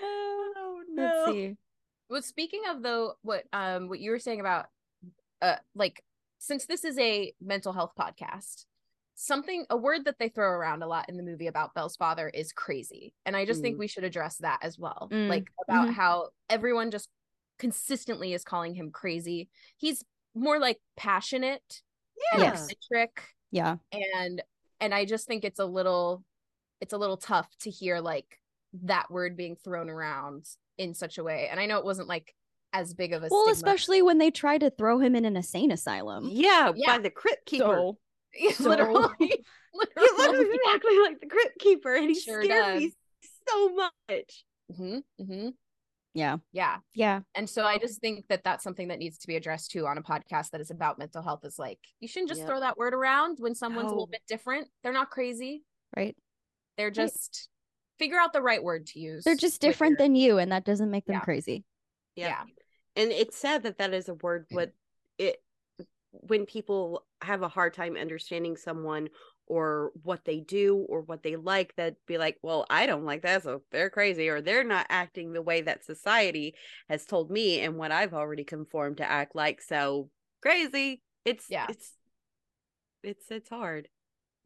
oh 0.04 0.82
Let's 0.96 1.26
see. 1.26 1.56
well, 2.10 2.22
speaking 2.22 2.62
of 2.70 2.82
though, 2.82 3.14
what 3.22 3.44
um 3.52 3.90
what 3.90 4.00
you 4.00 4.12
were 4.12 4.20
saying 4.20 4.40
about 4.40 4.68
uh 5.42 5.56
like 5.76 6.04
since 6.40 6.66
this 6.66 6.84
is 6.86 6.98
a 7.00 7.34
mental 7.42 7.74
health 7.74 7.92
podcast, 8.00 8.66
something 9.16 9.66
a 9.70 9.78
word 9.78 10.06
that 10.06 10.20
they 10.20 10.30
throw 10.30 10.50
around 10.50 10.84
a 10.84 10.88
lot 10.88 11.08
in 11.10 11.18
the 11.18 11.24
movie 11.24 11.48
about 11.48 11.74
Belle's 11.74 11.96
father 11.96 12.30
is 12.30 12.52
crazy. 12.52 13.14
And 13.26 13.36
I 13.36 13.46
just 13.46 13.62
think 13.62 13.78
Mm. 13.78 13.80
we 13.80 13.88
should 13.88 14.04
address 14.04 14.38
that 14.38 14.60
as 14.62 14.78
well. 14.78 15.08
Mm, 15.12 15.30
Like 15.30 15.48
about 15.68 15.88
mhm. 15.88 15.94
how 15.94 16.30
everyone 16.50 16.92
just 16.92 17.10
consistently 17.58 18.34
is 18.34 18.44
calling 18.44 18.76
him 18.76 18.92
crazy. 18.92 19.50
He's 19.78 20.04
more 20.34 20.60
like 20.60 20.80
passionate, 20.98 21.82
and 22.34 22.42
Yes. 22.42 22.70
eccentric, 22.70 23.24
Yeah. 23.52 23.78
and 23.92 24.44
and 24.82 24.94
I 24.94 25.06
just 25.06 25.26
think 25.28 25.46
it's 25.46 25.60
a 25.60 25.66
little 25.66 26.24
it's 26.82 26.92
a 26.94 26.98
little 26.98 27.16
tough 27.18 27.48
to 27.60 27.70
hear 27.70 28.02
like 28.02 28.40
that 28.74 29.10
word 29.10 29.38
being 29.38 29.56
thrown 29.56 29.90
around 29.90 30.46
in 30.78 30.94
such 30.94 31.18
a 31.18 31.24
way. 31.24 31.48
And 31.48 31.58
I 31.58 31.66
know 31.66 31.78
it 31.80 31.86
wasn't 31.86 32.10
like 32.10 32.36
as 32.74 32.94
big 32.94 33.14
of 33.14 33.24
a 33.24 33.30
Well, 33.32 33.44
stigma. 33.46 33.54
especially 33.54 34.02
when 34.02 34.18
they 34.18 34.30
try 34.30 34.58
to 34.58 34.70
throw 34.70 35.00
him 35.00 35.16
in 35.16 35.24
an 35.24 35.38
insane 35.38 35.72
asylum. 35.72 36.28
Yeah, 36.30 36.74
Yeah. 36.76 36.98
by 36.98 37.02
the 37.04 37.10
crypt 37.10 37.46
keeper. 37.46 37.64
So- 37.64 37.98
literally, 38.60 39.08
he 39.20 39.44
looks 39.74 39.94
exactly 39.96 41.00
like 41.04 41.20
the 41.22 41.28
crypt 41.30 41.60
keeper, 41.60 41.94
and 41.96 42.10
he 42.10 42.16
Sure 42.20 42.44
scared 42.44 42.78
me 42.78 42.94
so 43.48 43.70
much. 43.76 44.46
hmm 44.76 44.98
hmm 45.24 45.50
yeah. 46.14 46.38
Yeah. 46.54 46.78
Yeah. 46.94 47.20
And 47.36 47.50
so 47.50 47.66
I 47.66 47.78
just 47.78 48.00
think 48.00 48.26
that 48.30 48.42
that's 48.46 48.64
something 48.64 48.88
that 48.88 49.00
needs 49.00 49.18
to 49.18 49.28
be 49.28 49.36
addressed 49.36 49.72
too 49.72 49.86
on 49.86 49.98
a 49.98 50.02
podcast 50.02 50.52
that 50.52 50.62
is 50.62 50.72
about 50.72 50.98
mental 50.98 51.22
health 51.22 51.44
is 51.44 51.60
like 51.60 51.78
you 52.00 52.08
shouldn't 52.08 52.30
just 52.30 52.40
Yep. 52.40 52.48
throw 52.48 52.60
that 52.62 52.78
word 52.78 52.94
around 52.94 53.40
when 53.42 53.54
someone's 53.54 53.88
a 53.88 53.94
little 53.94 54.08
bit 54.08 54.22
different. 54.26 54.70
They're 54.82 54.94
not 54.94 55.10
crazy. 55.10 55.64
Right. 55.94 56.16
They're 56.78 56.90
just 56.90 57.50
figure 58.00 58.18
out 58.18 58.32
the 58.32 58.42
right 58.42 58.64
word 58.64 58.88
to 58.88 59.00
use. 59.00 59.26
They're 59.26 59.36
just 59.36 59.60
different 59.60 60.00
your- 60.00 60.06
than 60.08 60.16
you, 60.16 60.38
and 60.38 60.54
that 60.54 60.64
doesn't 60.64 60.90
make 60.90 61.06
them 61.06 61.16
Yeah. 61.16 61.20
crazy. 61.22 61.66
yeah. 62.16 62.44
and 62.96 63.12
it's 63.12 63.38
sad 63.38 63.64
that 63.64 63.78
that 63.80 63.94
is 63.94 64.08
a 64.08 64.14
word 64.14 64.46
what 64.52 64.72
it 65.18 65.44
when 66.22 66.46
people 66.46 67.06
have 67.22 67.42
a 67.42 67.48
hard 67.48 67.74
time 67.74 67.96
understanding 67.96 68.58
someone 68.58 69.10
or 69.48 69.92
what 70.04 70.26
they 70.26 70.40
do 70.40 70.78
or 70.90 71.02
what 71.02 71.22
they 71.22 71.36
like 71.36 71.76
that 71.76 71.96
be 72.08 72.18
like 72.18 72.38
well 72.42 72.66
i 72.70 72.86
don't 72.86 73.06
like 73.06 73.22
that 73.22 73.44
so 73.44 73.62
they're 73.72 73.90
crazy 73.90 74.28
or 74.30 74.42
they're 74.42 74.64
not 74.64 74.88
acting 74.90 75.34
the 75.34 75.42
way 75.42 75.62
that 75.62 75.86
society 75.86 76.56
has 76.90 77.06
told 77.06 77.30
me 77.30 77.62
and 77.62 77.76
what 77.78 77.92
i've 77.92 78.14
already 78.14 78.44
conformed 78.44 78.98
to 78.98 79.10
act 79.10 79.36
like 79.36 79.62
so 79.62 80.10
crazy 80.42 81.02
it's 81.26 81.46
Yeah. 81.50 81.68
it's 81.70 81.94
it's 83.04 83.30
it's 83.30 83.50
hard 83.50 83.88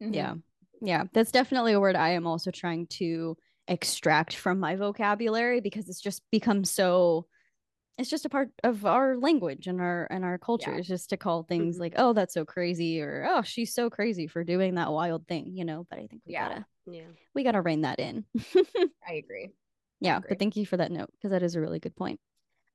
Mhm. 0.02 0.14
Yeah. 0.14 0.34
Yeah. 0.82 1.04
That's 1.12 1.30
definitely 1.30 1.72
a 1.72 1.80
word 1.80 1.96
I 1.96 2.10
am 2.10 2.26
also 2.26 2.50
trying 2.50 2.86
to 2.88 3.36
extract 3.68 4.34
from 4.34 4.58
my 4.58 4.76
vocabulary 4.76 5.60
because 5.60 5.88
it's 5.88 6.00
just 6.00 6.22
become 6.30 6.64
so 6.64 7.26
it's 8.00 8.10
just 8.10 8.24
a 8.24 8.30
part 8.30 8.50
of 8.64 8.84
our 8.86 9.16
language 9.18 9.66
and 9.66 9.80
our 9.80 10.06
and 10.10 10.24
our 10.24 10.38
culture 10.38 10.72
Yeah. 10.72 10.78
is 10.78 10.86
just 10.88 11.10
to 11.10 11.16
call 11.16 11.42
things 11.42 11.76
Mhm. 11.76 11.80
like 11.80 11.92
oh 11.96 12.12
that's 12.12 12.34
so 12.34 12.44
crazy 12.44 13.00
or 13.00 13.26
oh 13.28 13.42
she's 13.42 13.74
so 13.74 13.90
crazy 13.90 14.26
for 14.26 14.42
doing 14.44 14.74
that 14.76 14.90
wild 14.92 15.26
thing 15.28 15.52
you 15.54 15.64
know 15.64 15.86
but 15.90 15.98
i 15.98 16.06
think 16.06 16.22
we 16.26 16.32
Yeah. 16.32 16.48
gotta 16.48 16.66
yeah 16.86 17.06
we 17.34 17.44
gotta 17.44 17.60
rein 17.60 17.82
that 17.82 18.00
in 18.00 18.24
I 19.06 19.12
agree. 19.14 19.50
yeah 20.00 20.16
agree. 20.18 20.28
but 20.30 20.38
thank 20.38 20.56
you 20.56 20.64
for 20.66 20.78
that 20.78 20.90
note 20.90 21.10
because 21.12 21.30
that 21.30 21.42
is 21.42 21.54
a 21.56 21.60
really 21.60 21.78
good 21.78 21.94
point 21.94 22.18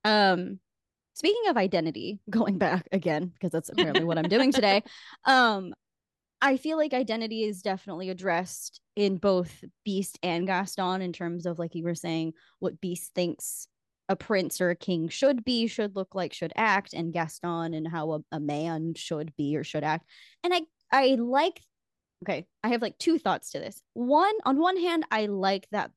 um 0.04 0.60
speaking 1.14 1.50
of 1.50 1.58
identity 1.58 2.20
going 2.30 2.58
back 2.58 2.88
again 2.92 3.28
because 3.28 3.52
that's 3.52 3.70
apparently 3.70 4.06
what 4.06 4.18
i'm 4.18 4.30
doing 4.30 4.52
today 4.52 4.84
um 5.26 5.74
i 6.42 6.58
feel 6.58 6.78
like 6.78 6.94
identity 6.94 7.44
is 7.44 7.62
definitely 7.62 8.10
addressed 8.10 8.80
in 8.96 9.18
both 9.18 9.64
beast 9.84 10.20
and 10.22 10.46
gaston 10.46 11.02
in 11.02 11.12
terms 11.14 11.46
of 11.46 11.58
like 11.58 11.74
you 11.74 11.84
were 11.84 11.96
saying 11.96 12.34
what 12.60 12.80
beast 12.80 13.14
thinks 13.16 13.68
a 14.10 14.16
prince 14.16 14.62
or 14.62 14.70
a 14.70 14.76
king 14.76 15.10
should 15.10 15.44
be 15.44 15.68
should 15.68 15.96
look 15.96 16.14
like 16.14 16.34
should 16.34 16.54
act 16.56 16.94
and 16.94 17.12
gaston 17.14 17.74
and 17.74 17.88
how 17.88 18.12
a, 18.12 18.20
a 18.32 18.40
man 18.40 18.94
should 18.96 19.36
be 19.36 19.58
or 19.58 19.64
should 19.64 19.84
act 19.84 20.06
and 20.44 20.54
i 20.54 20.62
i 20.92 21.16
like 21.16 21.60
okay 22.24 22.46
i 22.64 22.70
have 22.70 22.82
like 22.82 22.98
two 22.98 23.18
thoughts 23.18 23.52
to 23.52 23.60
this 23.60 23.82
one 23.94 24.34
on 24.46 24.58
one 24.60 24.78
hand 24.78 25.06
i 25.12 25.26
like 25.26 25.68
that 25.72 25.92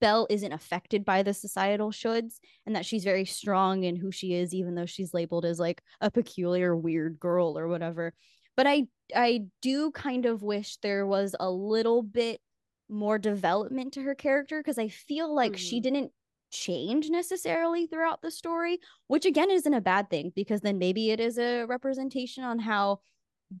Belle 0.00 0.26
isn't 0.30 0.52
affected 0.52 1.04
by 1.04 1.22
the 1.22 1.32
societal 1.32 1.92
shoulds 1.92 2.40
and 2.66 2.74
that 2.74 2.84
she's 2.84 3.04
very 3.04 3.24
strong 3.24 3.84
in 3.84 3.94
who 3.94 4.10
she 4.10 4.34
is, 4.34 4.52
even 4.52 4.74
though 4.74 4.84
she's 4.84 5.14
labeled 5.14 5.44
as 5.44 5.60
like 5.60 5.80
a 6.00 6.10
peculiar 6.10 6.74
weird 6.76 7.20
girl 7.20 7.56
or 7.56 7.68
whatever. 7.68 8.12
But 8.56 8.66
I 8.66 8.88
I 9.14 9.44
do 9.60 9.92
kind 9.92 10.26
of 10.26 10.42
wish 10.42 10.78
there 10.78 11.06
was 11.06 11.36
a 11.38 11.48
little 11.48 12.02
bit 12.02 12.40
more 12.88 13.16
development 13.16 13.94
to 13.94 14.02
her 14.02 14.16
character 14.16 14.58
because 14.58 14.76
I 14.76 14.88
feel 14.88 15.32
like 15.32 15.56
she 15.56 15.78
Mhm. 15.78 15.82
didn't 15.84 16.12
change 16.52 17.10
necessarily 17.10 17.86
throughout 17.86 18.22
the 18.22 18.30
story, 18.30 18.78
which 19.08 19.24
again 19.26 19.50
isn't 19.50 19.74
a 19.74 19.80
bad 19.80 20.08
thing 20.10 20.32
because 20.36 20.60
then 20.60 20.78
maybe 20.78 21.10
it 21.10 21.18
is 21.18 21.38
a 21.38 21.64
representation 21.64 22.44
on 22.44 22.58
how 22.60 23.00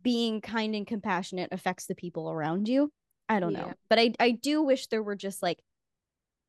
being 0.02 0.40
kind 0.40 0.74
and 0.74 0.86
compassionate 0.86 1.48
affects 1.52 1.86
the 1.86 1.94
people 1.94 2.30
around 2.30 2.68
you. 2.68 2.92
I 3.28 3.40
don't 3.40 3.52
know. 3.54 3.72
But 3.88 3.98
I 3.98 4.12
I 4.20 4.30
do 4.30 4.62
wish 4.62 4.86
there 4.86 5.02
were 5.02 5.16
just 5.16 5.42
like 5.42 5.58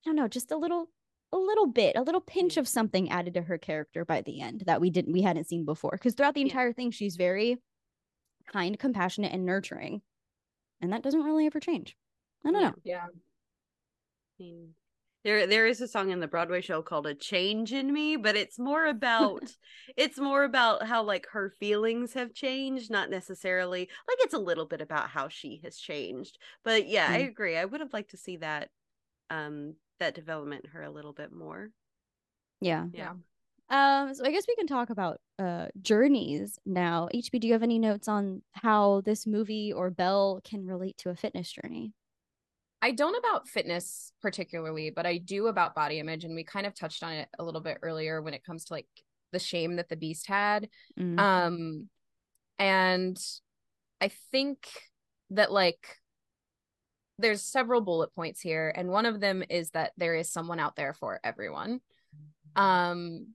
I 0.05 0.09
don't 0.09 0.15
know, 0.17 0.27
just 0.27 0.51
a 0.51 0.57
little 0.57 0.89
a 1.31 1.37
little 1.37 1.65
bit, 1.65 1.95
a 1.95 2.01
little 2.03 2.21
pinch 2.21 2.57
of 2.57 2.67
something 2.67 3.09
added 3.09 3.33
to 3.33 3.41
her 3.41 3.57
character 3.57 4.05
by 4.05 4.21
the 4.21 4.39
end 4.41 4.63
that 4.67 4.79
we 4.81 4.89
didn't 4.91 5.13
we 5.13 5.21
hadn't 5.23 5.47
seen 5.47 5.65
before. 5.65 5.91
Because 5.93 6.13
throughout 6.13 6.35
the 6.35 6.41
Yeah. 6.41 6.47
entire 6.47 6.73
thing, 6.73 6.91
she's 6.91 7.15
very 7.15 7.57
kind, 8.51 8.77
compassionate, 8.77 9.31
and 9.31 9.45
nurturing. 9.45 10.01
And 10.81 10.91
that 10.93 11.01
doesn't 11.01 11.23
really 11.23 11.45
ever 11.45 11.59
change. 11.59 11.95
I 12.45 12.51
don't 12.51 12.61
Yeah. 12.61 12.69
know. 12.69 12.75
Yeah. 12.83 13.05
I 13.07 14.43
mean, 14.43 14.75
there 15.23 15.47
there 15.47 15.65
is 15.67 15.81
a 15.81 15.87
song 15.87 16.09
in 16.11 16.19
the 16.19 16.27
Broadway 16.27 16.61
show 16.61 16.81
called 16.81 17.07
"A 17.07 17.15
Change 17.15 17.71
in 17.73 17.91
Me," 17.93 18.15
but 18.17 18.35
it's 18.35 18.59
more 18.59 18.85
about 18.87 19.55
it's 19.97 20.17
more 20.19 20.43
about 20.43 20.85
how 20.87 21.03
like 21.03 21.27
her 21.31 21.49
feelings 21.49 22.13
have 22.13 22.33
changed, 22.33 22.91
not 22.91 23.09
necessarily 23.09 23.81
like 24.07 24.17
it's 24.21 24.33
a 24.33 24.39
little 24.39 24.65
bit 24.65 24.81
about 24.81 25.09
how 25.09 25.27
she 25.29 25.61
has 25.63 25.77
changed. 25.77 26.37
But 26.63 26.87
yeah, 26.87 27.09
I 27.09 27.17
Mm. 27.17 27.27
agree. 27.29 27.57
I 27.57 27.65
would 27.65 27.81
have 27.81 27.93
liked 27.93 28.11
to 28.11 28.17
see 28.17 28.37
that 28.37 28.69
um 29.31 29.77
that 29.99 30.15
development 30.15 30.65
in 30.65 30.71
her 30.71 30.83
a 30.83 30.91
little 30.91 31.13
bit 31.13 31.31
more. 31.33 31.71
Yeah. 32.61 32.87
Yeah. 32.91 33.15
Um, 33.69 34.13
so 34.15 34.25
I 34.25 34.31
guess 34.31 34.45
we 34.47 34.55
can 34.55 34.67
talk 34.67 34.89
about 34.91 35.21
uh 35.39 35.69
journeys 35.81 36.59
now. 36.65 37.09
HB, 37.13 37.39
do 37.39 37.47
you 37.47 37.53
have 37.53 37.63
any 37.63 37.79
notes 37.79 38.07
on 38.07 38.43
how 38.53 39.01
this 39.01 39.27
movie 39.27 39.73
or 39.73 39.91
Belle 39.91 40.41
can 40.43 40.65
relate 40.67 40.97
to 40.99 41.09
a 41.11 41.15
fitness 41.17 41.51
journey? 41.51 41.93
I 42.83 42.91
don't 42.91 43.15
about 43.15 43.47
fitness 43.47 44.11
particularly, 44.21 44.89
but 44.89 45.05
I 45.05 45.17
do 45.17 45.47
about 45.47 45.73
body 45.73 45.99
image. 45.99 46.25
And 46.25 46.35
we 46.35 46.43
kind 46.43 46.65
of 46.65 46.75
touched 46.75 47.01
on 47.01 47.13
it 47.13 47.29
a 47.39 47.43
little 47.43 47.61
bit 47.61 47.77
earlier 47.81 48.21
when 48.21 48.33
it 48.33 48.43
comes 48.43 48.65
to 48.65 48.73
like 48.73 48.87
the 49.31 49.39
shame 49.39 49.77
that 49.77 49.87
the 49.87 49.95
beast 49.95 50.27
had. 50.27 50.67
Mm. 50.99 51.17
Um, 51.17 51.89
and 52.59 53.17
I 54.01 54.11
think 54.33 54.67
that 55.29 55.49
like 55.49 55.97
there's 57.17 57.41
several 57.41 57.79
bullet 57.79 58.13
points 58.13 58.41
here, 58.41 58.73
and 58.75 58.89
one 58.89 59.05
of 59.05 59.21
them 59.21 59.45
is 59.49 59.69
that 59.69 59.93
there 59.95 60.15
is 60.15 60.29
someone 60.29 60.59
out 60.59 60.75
there 60.75 60.93
for 60.93 61.21
everyone. 61.23 61.79
Um, 62.57 63.27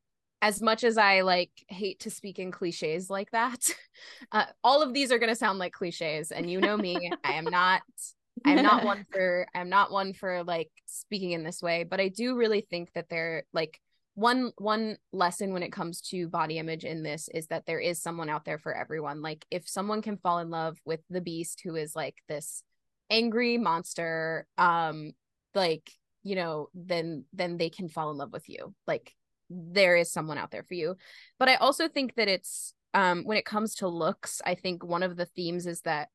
as 0.42 0.60
much 0.60 0.84
as 0.84 0.98
I 0.98 1.22
like 1.22 1.52
hate 1.68 2.00
to 2.00 2.10
speak 2.10 2.38
in 2.38 2.50
cliches 2.50 3.08
like 3.08 3.30
that, 3.30 3.74
uh, 4.32 4.44
all 4.62 4.82
of 4.82 4.92
these 4.92 5.10
are 5.10 5.18
gonna 5.18 5.34
sound 5.34 5.58
like 5.58 5.72
cliches, 5.72 6.32
and 6.32 6.50
you 6.50 6.60
know 6.60 6.76
me, 6.76 7.10
I 7.24 7.32
am 7.32 7.44
not. 7.44 7.80
I'm 8.44 8.62
not 8.62 8.84
one 8.84 9.04
for 9.12 9.46
I'm 9.54 9.68
not 9.68 9.90
one 9.90 10.12
for 10.12 10.44
like 10.44 10.70
speaking 10.86 11.32
in 11.32 11.44
this 11.44 11.62
way, 11.62 11.84
but 11.84 12.00
I 12.00 12.08
do 12.08 12.36
really 12.36 12.60
think 12.60 12.92
that 12.94 13.08
there 13.08 13.44
like 13.52 13.80
one 14.14 14.50
one 14.58 14.96
lesson 15.12 15.52
when 15.52 15.62
it 15.62 15.72
comes 15.72 16.00
to 16.00 16.28
body 16.28 16.58
image 16.58 16.84
in 16.84 17.04
this 17.04 17.28
is 17.32 17.46
that 17.46 17.66
there 17.66 17.78
is 17.78 18.02
someone 18.02 18.28
out 18.28 18.44
there 18.44 18.58
for 18.58 18.74
everyone. 18.74 19.22
Like 19.22 19.44
if 19.50 19.68
someone 19.68 20.02
can 20.02 20.16
fall 20.16 20.40
in 20.40 20.50
love 20.50 20.76
with 20.84 21.00
the 21.08 21.20
beast 21.20 21.60
who 21.64 21.76
is 21.76 21.94
like 21.94 22.16
this 22.28 22.64
angry 23.10 23.58
monster, 23.58 24.46
um 24.58 25.12
like, 25.54 25.88
you 26.24 26.34
know, 26.34 26.68
then 26.74 27.24
then 27.32 27.58
they 27.58 27.70
can 27.70 27.88
fall 27.88 28.10
in 28.10 28.16
love 28.16 28.32
with 28.32 28.48
you. 28.48 28.74
Like 28.88 29.14
there 29.50 29.96
is 29.96 30.12
someone 30.12 30.36
out 30.36 30.50
there 30.50 30.64
for 30.64 30.74
you. 30.74 30.96
But 31.38 31.48
I 31.48 31.54
also 31.54 31.88
think 31.88 32.16
that 32.16 32.26
it's 32.26 32.74
um 32.94 33.22
when 33.22 33.38
it 33.38 33.44
comes 33.44 33.76
to 33.76 33.88
looks, 33.88 34.42
I 34.44 34.56
think 34.56 34.84
one 34.84 35.04
of 35.04 35.16
the 35.16 35.26
themes 35.26 35.66
is 35.66 35.82
that 35.82 36.08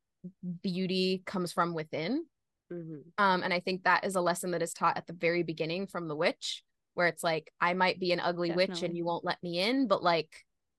beauty 0.62 1.24
comes 1.26 1.52
from 1.52 1.74
within. 1.74 2.26
Mhm. 2.72 3.04
Um, 3.18 3.44
and 3.44 3.54
I 3.54 3.60
think 3.60 3.84
that 3.84 4.06
is 4.06 4.16
a 4.16 4.22
lesson 4.22 4.52
that 4.52 4.62
is 4.62 4.74
taught 4.74 4.98
at 4.98 5.08
the 5.08 5.14
very 5.14 5.44
beginning 5.44 5.88
from 5.88 6.08
the 6.08 6.16
witch, 6.16 6.64
where 6.94 7.08
it's 7.08 7.24
like, 7.24 7.52
I 7.60 7.74
might 7.74 8.00
be 8.00 8.12
an 8.12 8.20
ugly 8.20 8.52
witch 8.52 8.82
and 8.84 8.96
you 8.96 9.06
won't 9.06 9.26
let 9.26 9.42
me 9.44 9.60
in, 9.60 9.88
but 9.88 10.04
like, 10.04 10.30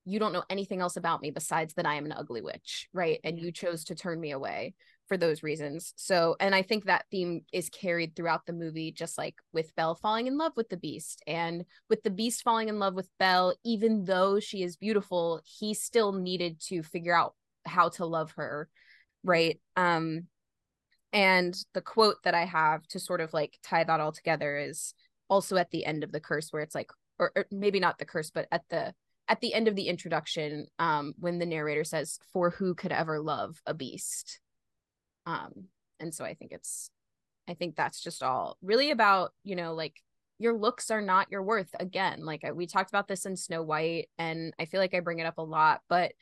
you 0.07 0.18
don't 0.18 0.32
know 0.32 0.45
anything 0.51 0.80
else 0.80 0.97
about 0.97 1.22
me 1.22 1.30
besides 1.30 1.74
that 1.74 1.86
I 1.86 1.95
am 1.95 2.05
an 2.05 2.12
ugly 2.12 2.42
witch, 2.42 2.88
right? 2.92 3.20
And 3.24 3.38
you 3.38 3.51
chose 3.53 3.84
to 3.84 3.95
turn 3.95 4.20
me 4.20 4.32
away 4.32 4.74
for 5.09 5.16
those 5.16 5.42
reasons. 5.42 5.95
So, 5.97 6.36
and 6.40 6.55
I 6.55 6.62
think 6.62 6.84
that 6.84 7.07
theme 7.11 7.42
is 7.53 7.70
carried 7.70 8.14
throughout 8.14 8.45
the 8.47 8.53
movie, 8.53 8.92
just 8.92 9.16
like 9.16 9.34
with 9.53 9.74
Belle 9.76 9.95
falling 9.95 10.26
in 10.26 10.36
love 10.36 10.53
with 10.57 10.68
the 10.68 10.76
beast 10.76 11.22
and 11.26 11.64
with 11.88 12.03
the 12.03 12.11
beast 12.11 12.42
falling 12.42 12.68
in 12.68 12.78
love 12.78 12.95
with 12.95 13.09
Belle, 13.18 13.55
even 13.64 14.05
though 14.05 14.40
she 14.40 14.62
is 14.62 14.76
beautiful, 14.76 15.40
he 15.45 15.72
still 15.72 16.12
needed 16.12 16.61
to 16.68 16.82
figure 16.82 17.16
out 17.16 17.34
how 17.64 17.88
to 17.90 18.05
love 18.05 18.32
her, 18.32 18.68
right? 19.24 19.58
Um, 19.76 20.28
and 21.12 21.56
the 21.74 21.80
quote 21.80 22.22
that 22.24 22.34
I 22.34 22.44
have 22.44 22.86
to 22.88 23.00
sort 23.00 23.20
of 23.20 23.32
like 23.32 23.58
tie 23.62 23.84
that 23.84 24.00
all 24.00 24.12
together 24.12 24.56
is 24.58 24.94
also 25.28 25.56
at 25.56 25.70
the 25.70 25.84
end 25.84 26.04
of 26.04 26.12
the 26.12 26.20
curse, 26.20 26.52
where 26.52 26.62
it's 26.62 26.74
like, 26.74 26.90
or, 27.18 27.32
or 27.34 27.46
maybe 27.50 27.80
not 27.80 27.98
the 27.98 28.04
curse, 28.04 28.30
but 28.30 28.46
at 28.52 28.62
the 28.70 28.94
at 29.26 29.40
the 29.40 29.54
end 29.54 29.68
of 29.68 29.74
the 29.74 29.88
introduction, 29.88 30.66
um, 30.78 31.14
when 31.18 31.38
the 31.38 31.46
narrator 31.46 31.84
says, 31.84 32.18
"For 32.32 32.50
who 32.50 32.74
could 32.74 32.92
ever 32.92 33.20
love 33.20 33.62
a 33.64 33.72
beast?" 33.72 34.40
um 35.26 35.64
and 36.00 36.14
so 36.14 36.24
i 36.24 36.34
think 36.34 36.52
it's 36.52 36.90
i 37.48 37.54
think 37.54 37.76
that's 37.76 38.02
just 38.02 38.22
all 38.22 38.56
really 38.62 38.90
about 38.90 39.32
you 39.42 39.56
know 39.56 39.74
like 39.74 39.94
your 40.38 40.56
looks 40.56 40.90
are 40.90 41.00
not 41.00 41.30
your 41.30 41.42
worth 41.42 41.74
again 41.78 42.24
like 42.24 42.42
we 42.54 42.66
talked 42.66 42.90
about 42.90 43.08
this 43.08 43.24
in 43.24 43.36
snow 43.36 43.62
white 43.62 44.08
and 44.18 44.52
i 44.58 44.64
feel 44.64 44.80
like 44.80 44.94
i 44.94 45.00
bring 45.00 45.18
it 45.18 45.26
up 45.26 45.38
a 45.38 45.42
lot 45.42 45.80
but 45.88 46.12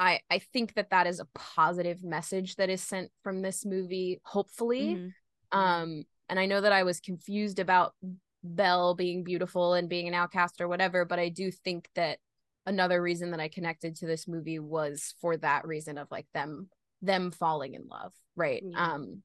i 0.00 0.18
i 0.30 0.38
think 0.38 0.74
that 0.74 0.90
that 0.90 1.06
is 1.06 1.20
a 1.20 1.28
positive 1.34 2.02
message 2.02 2.56
that 2.56 2.70
is 2.70 2.82
sent 2.82 3.10
from 3.22 3.42
this 3.42 3.64
movie 3.64 4.20
hopefully 4.24 4.96
mm-hmm. 4.96 5.58
um 5.58 6.02
and 6.28 6.40
i 6.40 6.46
know 6.46 6.60
that 6.60 6.72
i 6.72 6.82
was 6.82 6.98
confused 7.00 7.58
about 7.58 7.94
belle 8.42 8.94
being 8.94 9.22
beautiful 9.22 9.74
and 9.74 9.90
being 9.90 10.08
an 10.08 10.14
outcast 10.14 10.60
or 10.60 10.66
whatever 10.66 11.04
but 11.04 11.18
i 11.18 11.28
do 11.28 11.50
think 11.50 11.88
that 11.94 12.18
another 12.64 13.00
reason 13.00 13.30
that 13.30 13.40
i 13.40 13.48
connected 13.48 13.94
to 13.94 14.06
this 14.06 14.26
movie 14.26 14.58
was 14.58 15.14
for 15.20 15.36
that 15.36 15.66
reason 15.66 15.98
of 15.98 16.08
like 16.10 16.26
them 16.32 16.68
them 17.02 17.30
falling 17.30 17.74
in 17.74 17.86
love 17.86 18.12
right 18.34 18.62
yeah. 18.64 18.94
um 18.94 19.22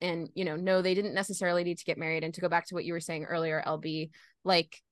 and 0.00 0.28
you 0.34 0.44
know 0.44 0.56
no 0.56 0.82
they 0.82 0.94
didn't 0.94 1.14
necessarily 1.14 1.62
need 1.62 1.78
to 1.78 1.84
get 1.84 1.98
married 1.98 2.24
and 2.24 2.34
to 2.34 2.40
go 2.40 2.48
back 2.48 2.66
to 2.66 2.74
what 2.74 2.84
you 2.84 2.92
were 2.92 3.00
saying 3.00 3.24
earlier 3.24 3.62
lb 3.64 4.10
like 4.44 4.82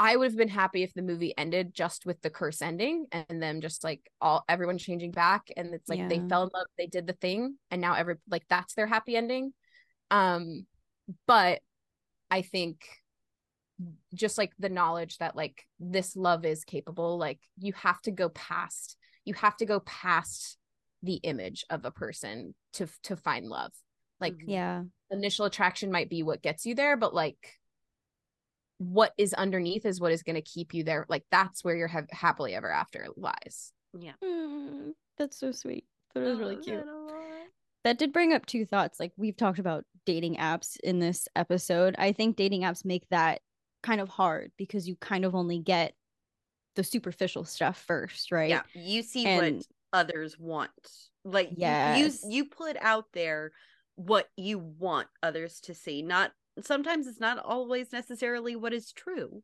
i 0.00 0.16
would 0.16 0.30
have 0.30 0.38
been 0.38 0.48
happy 0.48 0.82
if 0.82 0.94
the 0.94 1.02
movie 1.02 1.36
ended 1.36 1.74
just 1.74 2.06
with 2.06 2.20
the 2.22 2.30
curse 2.30 2.62
ending 2.62 3.06
and 3.12 3.42
them 3.42 3.60
just 3.60 3.84
like 3.84 4.10
all 4.20 4.44
everyone 4.48 4.78
changing 4.78 5.10
back 5.10 5.48
and 5.56 5.74
it's 5.74 5.88
like 5.88 5.98
yeah. 5.98 6.08
they 6.08 6.18
fell 6.28 6.44
in 6.44 6.50
love 6.54 6.66
they 6.78 6.86
did 6.86 7.06
the 7.06 7.12
thing 7.12 7.54
and 7.70 7.80
now 7.80 7.94
every 7.94 8.16
like 8.28 8.44
that's 8.48 8.74
their 8.74 8.86
happy 8.86 9.14
ending 9.14 9.52
um 10.10 10.66
but 11.26 11.60
i 12.30 12.40
think 12.40 12.86
just 14.14 14.38
like 14.38 14.52
the 14.58 14.68
knowledge 14.70 15.18
that 15.18 15.36
like 15.36 15.66
this 15.78 16.16
love 16.16 16.44
is 16.44 16.64
capable 16.64 17.18
like 17.18 17.38
you 17.58 17.72
have 17.74 18.00
to 18.00 18.10
go 18.10 18.30
past 18.30 18.96
you 19.26 19.34
have 19.34 19.56
to 19.56 19.66
go 19.66 19.80
past 19.80 20.56
the 21.02 21.16
image 21.16 21.64
of 21.70 21.84
a 21.84 21.90
person 21.90 22.54
to 22.72 22.88
to 23.02 23.16
find 23.16 23.46
love 23.46 23.72
like 24.18 24.34
mm-hmm. 24.34 24.50
yeah 24.50 24.82
initial 25.10 25.44
attraction 25.44 25.90
might 25.90 26.08
be 26.08 26.22
what 26.22 26.42
gets 26.42 26.64
you 26.64 26.74
there 26.74 26.96
but 26.96 27.14
like 27.14 27.59
what 28.80 29.12
is 29.18 29.34
underneath 29.34 29.84
is 29.84 30.00
what 30.00 30.12
is 30.12 30.22
going 30.22 30.36
to 30.36 30.42
keep 30.42 30.74
you 30.74 30.82
there 30.82 31.06
like 31.08 31.24
that's 31.30 31.62
where 31.62 31.76
your 31.76 31.88
ha- 31.88 32.02
happily 32.10 32.54
ever 32.54 32.70
after 32.70 33.06
lies 33.16 33.72
yeah 33.98 34.12
mm, 34.22 34.92
that's 35.18 35.38
so 35.38 35.52
sweet 35.52 35.84
that 36.14 36.24
was 36.24 36.38
really 36.38 36.56
cute 36.56 36.84
that 37.84 37.98
did 37.98 38.12
bring 38.12 38.32
up 38.32 38.46
two 38.46 38.64
thoughts 38.64 38.98
like 38.98 39.12
we've 39.16 39.36
talked 39.36 39.58
about 39.58 39.84
dating 40.06 40.36
apps 40.36 40.78
in 40.82 40.98
this 40.98 41.28
episode 41.36 41.94
i 41.98 42.12
think 42.12 42.36
dating 42.36 42.62
apps 42.62 42.84
make 42.84 43.06
that 43.10 43.40
kind 43.82 44.00
of 44.00 44.08
hard 44.08 44.50
because 44.56 44.88
you 44.88 44.96
kind 44.96 45.24
of 45.24 45.34
only 45.34 45.58
get 45.58 45.94
the 46.76 46.84
superficial 46.84 47.44
stuff 47.44 47.82
first 47.86 48.32
right 48.32 48.50
yeah 48.50 48.62
you 48.74 49.02
see 49.02 49.26
and, 49.26 49.56
what 49.56 49.66
others 49.92 50.38
want. 50.38 50.70
Like 51.24 51.50
yes. 51.56 51.98
you, 51.98 52.30
you 52.30 52.36
you 52.36 52.44
put 52.46 52.76
out 52.80 53.06
there 53.12 53.52
what 53.96 54.28
you 54.36 54.58
want 54.58 55.08
others 55.22 55.60
to 55.62 55.74
see. 55.74 56.02
Not 56.02 56.32
sometimes 56.64 57.06
it's 57.06 57.20
not 57.20 57.38
always 57.38 57.92
necessarily 57.92 58.56
what 58.56 58.72
is 58.72 58.92
true. 58.92 59.42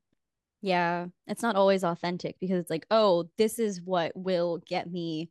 Yeah, 0.62 1.06
it's 1.26 1.42
not 1.42 1.56
always 1.56 1.84
authentic 1.84 2.36
because 2.40 2.58
it's 2.58 2.70
like, 2.70 2.86
oh, 2.90 3.28
this 3.38 3.58
is 3.58 3.80
what 3.80 4.12
will 4.16 4.58
get 4.66 4.90
me 4.90 5.30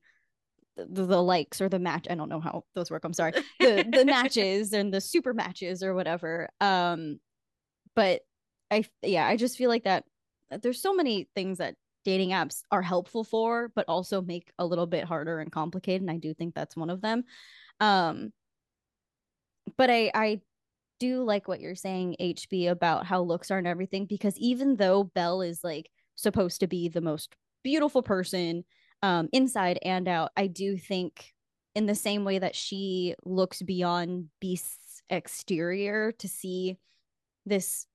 the, 0.78 1.06
the, 1.06 1.22
likes 1.22 1.62
or 1.62 1.70
the 1.70 1.80
match. 1.80 2.08
I 2.10 2.16
don't 2.16 2.30
know 2.30 2.40
how 2.40 2.64
those 2.74 2.92
work. 2.92 3.04
I'm 3.06 3.14
sorry. 3.14 3.34
The 3.60 3.88
the 3.90 4.06
matches 4.06 4.74
and 4.74 4.94
the 4.94 5.02
super 5.02 5.34
matches 5.34 5.84
or 5.84 5.94
whatever. 5.94 6.50
Um, 6.60 7.20
but 7.96 8.22
I 8.70 8.86
yeah, 9.02 9.26
I 9.26 9.38
just 9.38 9.58
feel 9.58 9.70
like 9.70 9.86
that. 9.86 10.04
There's 10.62 10.82
so 10.82 10.94
many 10.94 11.28
things 11.36 11.58
that 11.58 11.76
dating 12.04 12.30
apps 12.30 12.62
are 12.72 12.82
helpful 12.82 13.24
for, 13.24 13.72
but 13.76 13.86
also 13.88 14.22
make 14.22 14.52
a 14.60 14.66
little 14.66 14.86
bit 14.86 15.06
harder 15.06 15.40
and 15.40 15.52
complicated. 15.52 16.02
And 16.02 16.12
I 16.12 16.18
do 16.18 16.34
think 16.34 16.54
that's 16.54 16.76
one 16.76 16.90
of 16.90 17.02
them. 17.02 17.24
Um, 17.80 18.32
but 19.78 19.90
I 19.90 20.12
I 20.14 20.42
do 21.00 21.24
like 21.24 21.48
what 21.48 21.60
you're 21.60 21.76
saying, 21.76 22.16
HB, 22.20 22.70
about 22.70 23.06
how 23.06 23.22
looks 23.22 23.52
aren't 23.52 23.68
everything 23.68 24.06
because 24.06 24.38
even 24.38 24.76
though 24.76 25.04
Belle 25.04 25.42
is 25.42 25.64
like 25.64 25.90
supposed 26.16 26.60
to 26.62 26.68
be 26.68 26.90
the 26.90 27.02
most 27.02 27.36
beautiful 27.64 28.04
person 28.04 28.64
um 29.02 29.30
inside 29.34 29.80
and 29.84 30.08
out, 30.08 30.32
I 30.38 30.48
do 30.48 30.78
think 30.78 31.34
in 31.76 31.86
the 31.86 31.96
same 31.96 32.24
way 32.24 32.40
that 32.40 32.56
she 32.56 33.16
looks 33.26 33.62
beyond 33.62 34.30
Beast's 34.40 35.02
exterior 35.10 36.14
to 36.14 36.28
see 36.28 36.78
this 37.46 37.86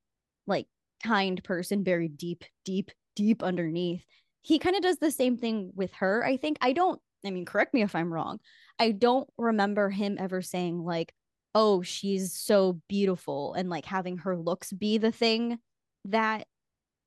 like 0.47 0.67
kind 1.03 1.43
person 1.43 1.83
buried 1.83 2.17
deep, 2.19 2.45
deep, 2.65 2.91
deep 3.17 3.43
underneath. 3.43 4.05
He 4.43 4.59
kind 4.59 4.77
of 4.77 4.83
does 4.83 4.99
the 4.99 5.11
same 5.11 5.37
thing 5.37 5.73
with 5.75 5.93
her. 5.95 6.25
I 6.25 6.37
think 6.37 6.59
I 6.61 6.73
don't, 6.73 7.01
I 7.25 7.31
mean, 7.31 7.45
correct 7.45 7.75
me 7.75 7.83
if 7.83 7.95
I'm 7.95 8.13
wrong. 8.13 8.39
I 8.79 8.93
don't 8.93 9.29
remember 9.37 9.91
him 9.91 10.17
ever 10.19 10.41
saying, 10.41 10.79
like, 10.79 11.13
oh, 11.55 11.83
she's 11.83 12.33
so 12.33 12.81
beautiful 12.89 13.55
and 13.55 13.69
like 13.69 13.85
having 13.85 14.19
her 14.19 14.37
looks 14.37 14.73
be 14.73 14.99
the 14.99 15.13
thing 15.13 15.59
that 16.07 16.47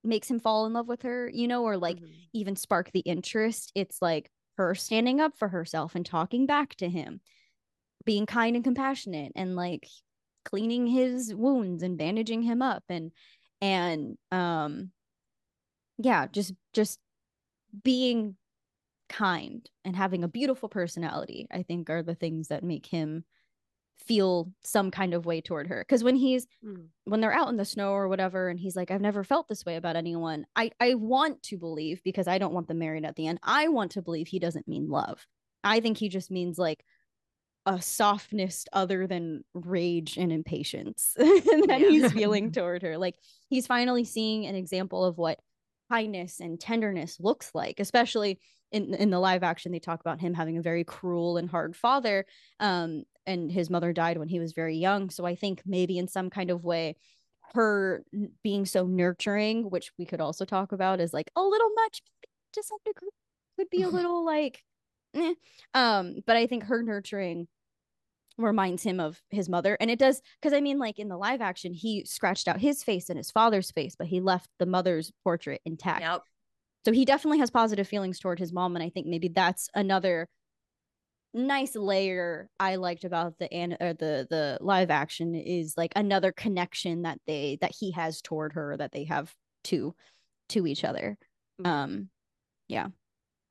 makes 0.03 0.29
him 0.29 0.39
fall 0.39 0.65
in 0.65 0.73
love 0.73 0.87
with 0.87 1.03
her, 1.03 1.29
you 1.33 1.47
know, 1.47 1.63
or 1.63 1.77
like 1.77 1.97
mm-hmm. 1.97 2.11
even 2.33 2.55
spark 2.55 2.91
the 2.91 2.99
interest. 3.01 3.71
It's 3.73 4.01
like 4.01 4.29
her 4.57 4.75
standing 4.75 5.19
up 5.19 5.37
for 5.37 5.47
herself 5.47 5.95
and 5.95 6.05
talking 6.05 6.45
back 6.45 6.75
to 6.75 6.89
him, 6.89 7.21
being 8.05 8.25
kind 8.25 8.55
and 8.55 8.63
compassionate 8.63 9.31
and 9.35 9.55
like 9.55 9.87
cleaning 10.45 10.87
his 10.87 11.33
wounds 11.33 11.83
and 11.83 11.97
bandaging 11.97 12.41
him 12.41 12.61
up 12.61 12.83
and 12.89 13.11
and 13.61 14.17
um 14.31 14.91
yeah 15.97 16.27
just 16.27 16.53
just 16.73 16.99
being 17.83 18.35
kind 19.07 19.69
and 19.85 19.95
having 19.95 20.23
a 20.23 20.27
beautiful 20.27 20.67
personality 20.67 21.47
i 21.51 21.63
think 21.63 21.89
are 21.89 22.03
the 22.03 22.15
things 22.15 22.49
that 22.49 22.63
make 22.63 22.85
him 22.85 23.23
feel 23.99 24.51
some 24.63 24.91
kind 24.91 25.13
of 25.13 25.25
way 25.25 25.39
toward 25.39 25.67
her 25.67 25.83
because 25.87 26.03
when 26.03 26.15
he's 26.15 26.45
mm. 26.65 26.85
when 27.05 27.21
they're 27.21 27.33
out 27.33 27.49
in 27.49 27.57
the 27.57 27.65
snow 27.65 27.91
or 27.91 28.07
whatever 28.07 28.49
and 28.49 28.59
he's 28.59 28.75
like 28.75 28.91
i've 28.91 29.01
never 29.01 29.23
felt 29.23 29.47
this 29.47 29.65
way 29.65 29.75
about 29.75 29.95
anyone 29.95 30.45
i 30.55 30.69
i 30.79 30.93
want 30.95 31.41
to 31.41 31.57
believe 31.57 32.01
because 32.03 32.27
i 32.27 32.37
don't 32.37 32.53
want 32.53 32.67
them 32.67 32.79
married 32.79 33.05
at 33.05 33.15
the 33.15 33.27
end 33.27 33.39
i 33.43 33.67
want 33.67 33.91
to 33.91 34.01
believe 34.01 34.27
he 34.27 34.39
doesn't 34.39 34.67
mean 34.67 34.89
love 34.89 35.25
i 35.63 35.79
think 35.79 35.97
he 35.97 36.09
just 36.09 36.31
means 36.31 36.57
like 36.57 36.83
a 37.65 37.81
softness 37.81 38.65
other 38.73 39.07
than 39.07 39.43
rage 39.53 40.17
and 40.17 40.33
impatience 40.33 41.13
that 41.17 41.77
yeah. 41.79 41.89
he's 41.89 42.11
feeling 42.13 42.51
toward 42.51 42.81
her 42.81 42.97
like 42.97 43.15
he's 43.49 43.67
finally 43.67 44.03
seeing 44.03 44.45
an 44.45 44.55
example 44.55 45.05
of 45.05 45.17
what 45.17 45.39
kindness 45.89 46.39
and 46.41 46.59
tenderness 46.59 47.19
looks 47.21 47.51
like 47.53 47.79
especially 47.79 48.39
in 48.71 48.93
in 48.95 49.11
the 49.11 49.19
live 49.19 49.43
action 49.43 49.71
they 49.71 49.79
talk 49.79 50.01
about 50.01 50.19
him 50.19 50.33
having 50.33 50.57
a 50.57 50.61
very 50.61 50.83
cruel 50.83 51.37
and 51.37 51.49
hard 51.49 51.75
father 51.75 52.25
um 52.59 53.03
and 53.25 53.51
his 53.51 53.69
mother 53.69 53.93
died 53.93 54.17
when 54.17 54.27
he 54.27 54.39
was 54.39 54.53
very 54.53 54.77
young 54.77 55.09
so 55.09 55.25
i 55.25 55.35
think 55.35 55.61
maybe 55.65 55.97
in 55.97 56.07
some 56.07 56.29
kind 56.29 56.49
of 56.49 56.63
way 56.63 56.95
her 57.53 58.03
being 58.43 58.65
so 58.65 58.85
nurturing 58.85 59.69
which 59.69 59.91
we 59.97 60.05
could 60.05 60.21
also 60.21 60.45
talk 60.45 60.71
about 60.71 60.99
is 60.99 61.13
like 61.13 61.31
a 61.35 61.41
little 61.41 61.69
much 61.75 62.01
to 62.53 62.63
some 62.63 62.79
degree 62.85 63.09
could 63.57 63.69
be 63.69 63.83
a 63.83 63.89
little 63.89 64.25
like 64.25 64.63
eh. 65.15 65.33
um 65.73 66.15
but 66.25 66.35
i 66.35 66.47
think 66.47 66.63
her 66.63 66.81
nurturing 66.81 67.47
reminds 68.37 68.81
him 68.81 68.99
of 68.99 69.21
his 69.29 69.47
mother 69.47 69.77
and 69.79 69.91
it 69.91 69.99
does 69.99 70.21
because 70.41 70.57
i 70.57 70.61
mean 70.61 70.79
like 70.79 70.97
in 70.97 71.07
the 71.07 71.17
live 71.17 71.41
action 71.41 71.71
he 71.71 72.03
scratched 72.03 72.47
out 72.47 72.59
his 72.59 72.83
face 72.83 73.09
and 73.09 73.17
his 73.17 73.29
father's 73.29 73.69
face 73.71 73.95
but 73.95 74.07
he 74.07 74.19
left 74.19 74.49
the 74.57 74.65
mother's 74.65 75.11
portrait 75.23 75.61
intact 75.65 76.01
yep. 76.01 76.21
so 76.83 76.91
he 76.91 77.05
definitely 77.05 77.37
has 77.37 77.51
positive 77.51 77.87
feelings 77.87 78.19
toward 78.19 78.39
his 78.39 78.51
mom 78.51 78.75
and 78.75 78.83
i 78.83 78.89
think 78.89 79.05
maybe 79.05 79.27
that's 79.27 79.69
another 79.75 80.27
nice 81.33 81.75
layer 81.75 82.47
i 82.59 82.75
liked 82.75 83.03
about 83.03 83.37
the 83.39 83.51
an 83.51 83.75
or 83.79 83.93
the 83.93 84.27
the 84.29 84.57
live 84.61 84.91
action 84.91 85.33
is 85.33 85.73
like 85.75 85.91
another 85.95 86.31
connection 86.31 87.03
that 87.03 87.19
they 87.25 87.57
that 87.59 87.73
he 87.77 87.91
has 87.91 88.21
toward 88.21 88.53
her 88.53 88.77
that 88.77 88.91
they 88.91 89.03
have 89.03 89.33
to 89.63 89.95
to 90.49 90.67
each 90.67 90.83
other 90.83 91.17
mm-hmm. 91.59 91.71
um 91.71 92.09
yeah 92.67 92.87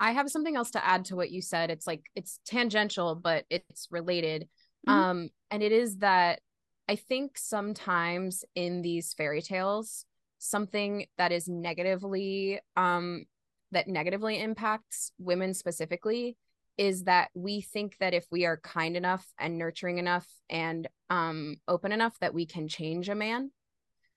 I 0.03 0.11
have 0.11 0.29
something 0.29 0.57
else 0.57 0.73
to 0.73 0.85
add 0.85 1.05
to 1.07 1.17
what 1.17 1.31
you 1.31 1.41
said. 1.41 1.71
It's 1.71 1.87
like 1.87 2.03
it's 2.17 2.41
tangential, 2.45 3.15
but 3.15 3.45
it's 3.49 3.87
related. 3.89 4.49
Mm-hmm. 4.89 4.99
Um, 4.99 5.29
and 5.53 5.63
it 5.63 5.71
is 5.71 5.99
that 5.99 6.41
I 6.89 6.97
think 6.97 7.39
sometimes 7.39 8.45
in 8.57 8.83
these 8.83 9.15
fairy 9.15 9.41
tales, 9.43 10.05
something 10.39 11.07
that 11.19 11.31
is 11.31 11.47
negatively 11.47 12.59
um 12.77 13.27
that 13.71 13.87
negatively 13.87 14.41
impacts 14.41 15.13
women 15.19 15.55
specifically 15.55 16.37
is 16.79 17.05
that 17.05 17.31
we 17.35 17.61
think 17.61 17.97
that 17.99 18.15
if 18.15 18.27
we 18.31 18.47
are 18.47 18.59
kind 18.59 18.97
enough 18.97 19.27
and 19.39 19.59
nurturing 19.59 19.99
enough 19.99 20.27
and 20.49 20.89
um 21.11 21.57
open 21.69 21.93
enough 21.93 22.17
that 22.21 22.35
we 22.35 22.47
can 22.47 22.69
change 22.69 23.09
a 23.09 23.15
man. 23.15 23.51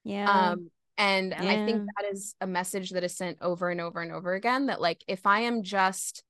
Yeah. 0.03 0.29
Um 0.29 0.69
and 0.97 1.31
yeah. 1.31 1.51
I 1.51 1.65
think 1.65 1.87
that 1.97 2.11
is 2.11 2.35
a 2.39 2.47
message 2.47 2.91
that 2.91 3.03
is 3.03 3.17
sent 3.17 3.37
over 3.41 3.69
and 3.69 3.81
over 3.81 4.01
and 4.01 4.11
over 4.11 4.33
again 4.33 4.67
that 4.67 4.81
like 4.81 5.03
if 5.07 5.25
I 5.25 5.41
am 5.41 5.63
just 5.63 6.23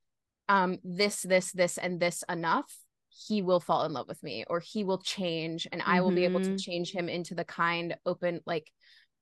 um 0.48 0.78
this 0.82 1.22
this 1.22 1.52
this 1.52 1.78
and 1.78 2.00
this 2.00 2.24
enough 2.28 2.72
he 3.08 3.42
will 3.42 3.60
fall 3.60 3.84
in 3.84 3.92
love 3.92 4.08
with 4.08 4.22
me 4.22 4.44
or 4.48 4.60
he 4.60 4.84
will 4.84 4.98
change 4.98 5.66
and 5.72 5.82
I 5.84 6.00
will 6.00 6.08
mm-hmm. 6.08 6.16
be 6.16 6.24
able 6.24 6.40
to 6.40 6.46
mm-hmm. 6.48 6.56
change 6.56 6.92
him 6.92 7.08
into 7.08 7.34
the 7.34 7.44
kind 7.44 7.96
open 8.04 8.40
like 8.46 8.70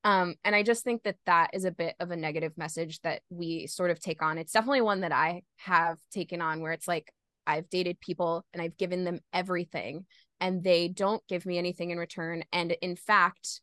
um 0.05 0.35
and 0.45 0.55
I 0.55 0.63
just 0.63 0.85
think 0.85 1.03
that 1.03 1.17
that 1.27 1.51
is 1.53 1.65
a 1.65 1.71
bit 1.71 1.97
of 1.99 2.11
a 2.11 2.17
negative 2.17 2.53
message 2.57 3.01
that 3.03 3.23
we 3.31 3.67
sort 3.67 3.91
of 3.91 4.01
take 4.01 4.23
on. 4.23 4.39
It's 4.39 4.53
definitely 4.53 4.83
one 4.83 5.01
that 5.01 5.13
I 5.13 5.43
have 5.57 5.99
taken 6.13 6.41
on 6.41 6.61
where 6.61 6.73
it's 6.73 6.89
like 6.89 7.11
I've 7.47 7.69
dated 7.69 8.01
people 8.01 8.45
and 8.53 8.63
I've 8.63 8.77
given 8.77 9.05
them 9.05 9.21
everything 9.33 10.07
and 10.41 10.63
they 10.63 10.89
don't 10.89 11.23
give 11.29 11.47
me 11.47 11.59
anything 11.59 11.91
in 11.91 11.99
return 11.99 12.45
and 12.53 12.73
in 12.83 12.97
fact 12.97 13.61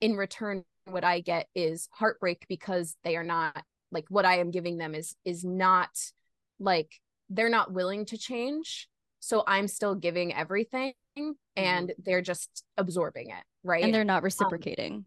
in 0.00 0.16
return 0.16 0.64
what 0.84 1.04
I 1.04 1.20
get 1.20 1.46
is 1.54 1.88
heartbreak 1.92 2.46
because 2.48 2.96
they 3.04 3.16
are 3.16 3.24
not 3.24 3.62
like 3.90 4.04
what 4.08 4.24
I 4.24 4.38
am 4.38 4.50
giving 4.50 4.78
them 4.78 4.94
is 4.94 5.16
is 5.24 5.44
not 5.44 5.90
like 6.58 7.00
they're 7.28 7.48
not 7.48 7.72
willing 7.72 8.04
to 8.06 8.18
change 8.18 8.88
so 9.20 9.42
I'm 9.46 9.68
still 9.68 9.94
giving 9.94 10.34
everything 10.34 10.92
mm-hmm. 11.18 11.32
and 11.56 11.92
they're 11.98 12.22
just 12.22 12.64
absorbing 12.76 13.30
it 13.30 13.44
right 13.64 13.84
and 13.84 13.94
they're 13.94 14.04
not 14.04 14.18
um, 14.18 14.24
reciprocating 14.24 14.92
um, 14.94 15.06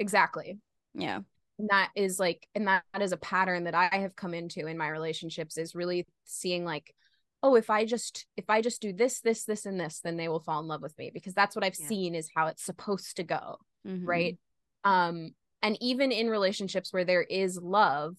exactly. 0.00 0.58
Yeah. 0.94 1.20
And 1.58 1.68
that 1.68 1.90
is 1.94 2.18
like 2.18 2.46
and 2.54 2.66
that 2.66 2.82
is 3.00 3.12
a 3.12 3.18
pattern 3.18 3.64
that 3.64 3.74
i 3.74 3.90
have 3.92 4.16
come 4.16 4.32
into 4.32 4.66
in 4.66 4.78
my 4.78 4.88
relationships 4.88 5.58
is 5.58 5.74
really 5.74 6.06
seeing 6.24 6.64
like 6.64 6.94
oh 7.42 7.54
if 7.54 7.68
i 7.68 7.84
just 7.84 8.24
if 8.38 8.48
i 8.48 8.62
just 8.62 8.80
do 8.80 8.94
this 8.94 9.20
this 9.20 9.44
this 9.44 9.66
and 9.66 9.78
this 9.78 10.00
then 10.02 10.16
they 10.16 10.26
will 10.26 10.40
fall 10.40 10.60
in 10.60 10.66
love 10.66 10.80
with 10.80 10.96
me 10.96 11.10
because 11.12 11.34
that's 11.34 11.54
what 11.54 11.62
i've 11.62 11.76
yeah. 11.78 11.86
seen 11.86 12.14
is 12.14 12.30
how 12.34 12.46
it's 12.46 12.64
supposed 12.64 13.16
to 13.16 13.24
go 13.24 13.58
mm-hmm. 13.86 14.06
right? 14.06 14.38
Um 14.84 15.30
and 15.62 15.76
even 15.80 16.10
in 16.12 16.30
relationships 16.30 16.92
where 16.92 17.04
there 17.04 17.22
is 17.22 17.58
love 17.60 18.16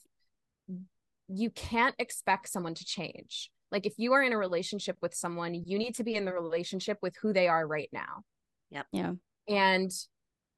you 1.34 1.50
can't 1.50 1.96
expect 1.98 2.50
someone 2.50 2.74
to 2.76 2.84
change. 2.86 3.50
Like 3.72 3.86
if 3.86 3.94
you 3.98 4.14
are 4.14 4.22
in 4.22 4.34
a 4.34 4.38
relationship 4.38 4.98
with 5.02 5.14
someone 5.14 5.54
you 5.54 5.78
need 5.78 5.96
to 5.96 6.04
be 6.04 6.16
in 6.16 6.26
the 6.26 6.34
relationship 6.34 6.98
with 7.02 7.16
who 7.22 7.34
they 7.34 7.48
are 7.48 7.66
right 7.66 7.90
now. 7.92 8.24
Yep. 8.72 8.86
Yeah. 8.92 9.14
And 9.48 9.92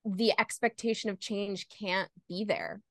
the 0.06 0.34
expectation 0.40 1.10
of 1.10 1.20
change 1.20 1.68
can't 1.70 2.10
be 2.28 2.44
there. 2.46 2.82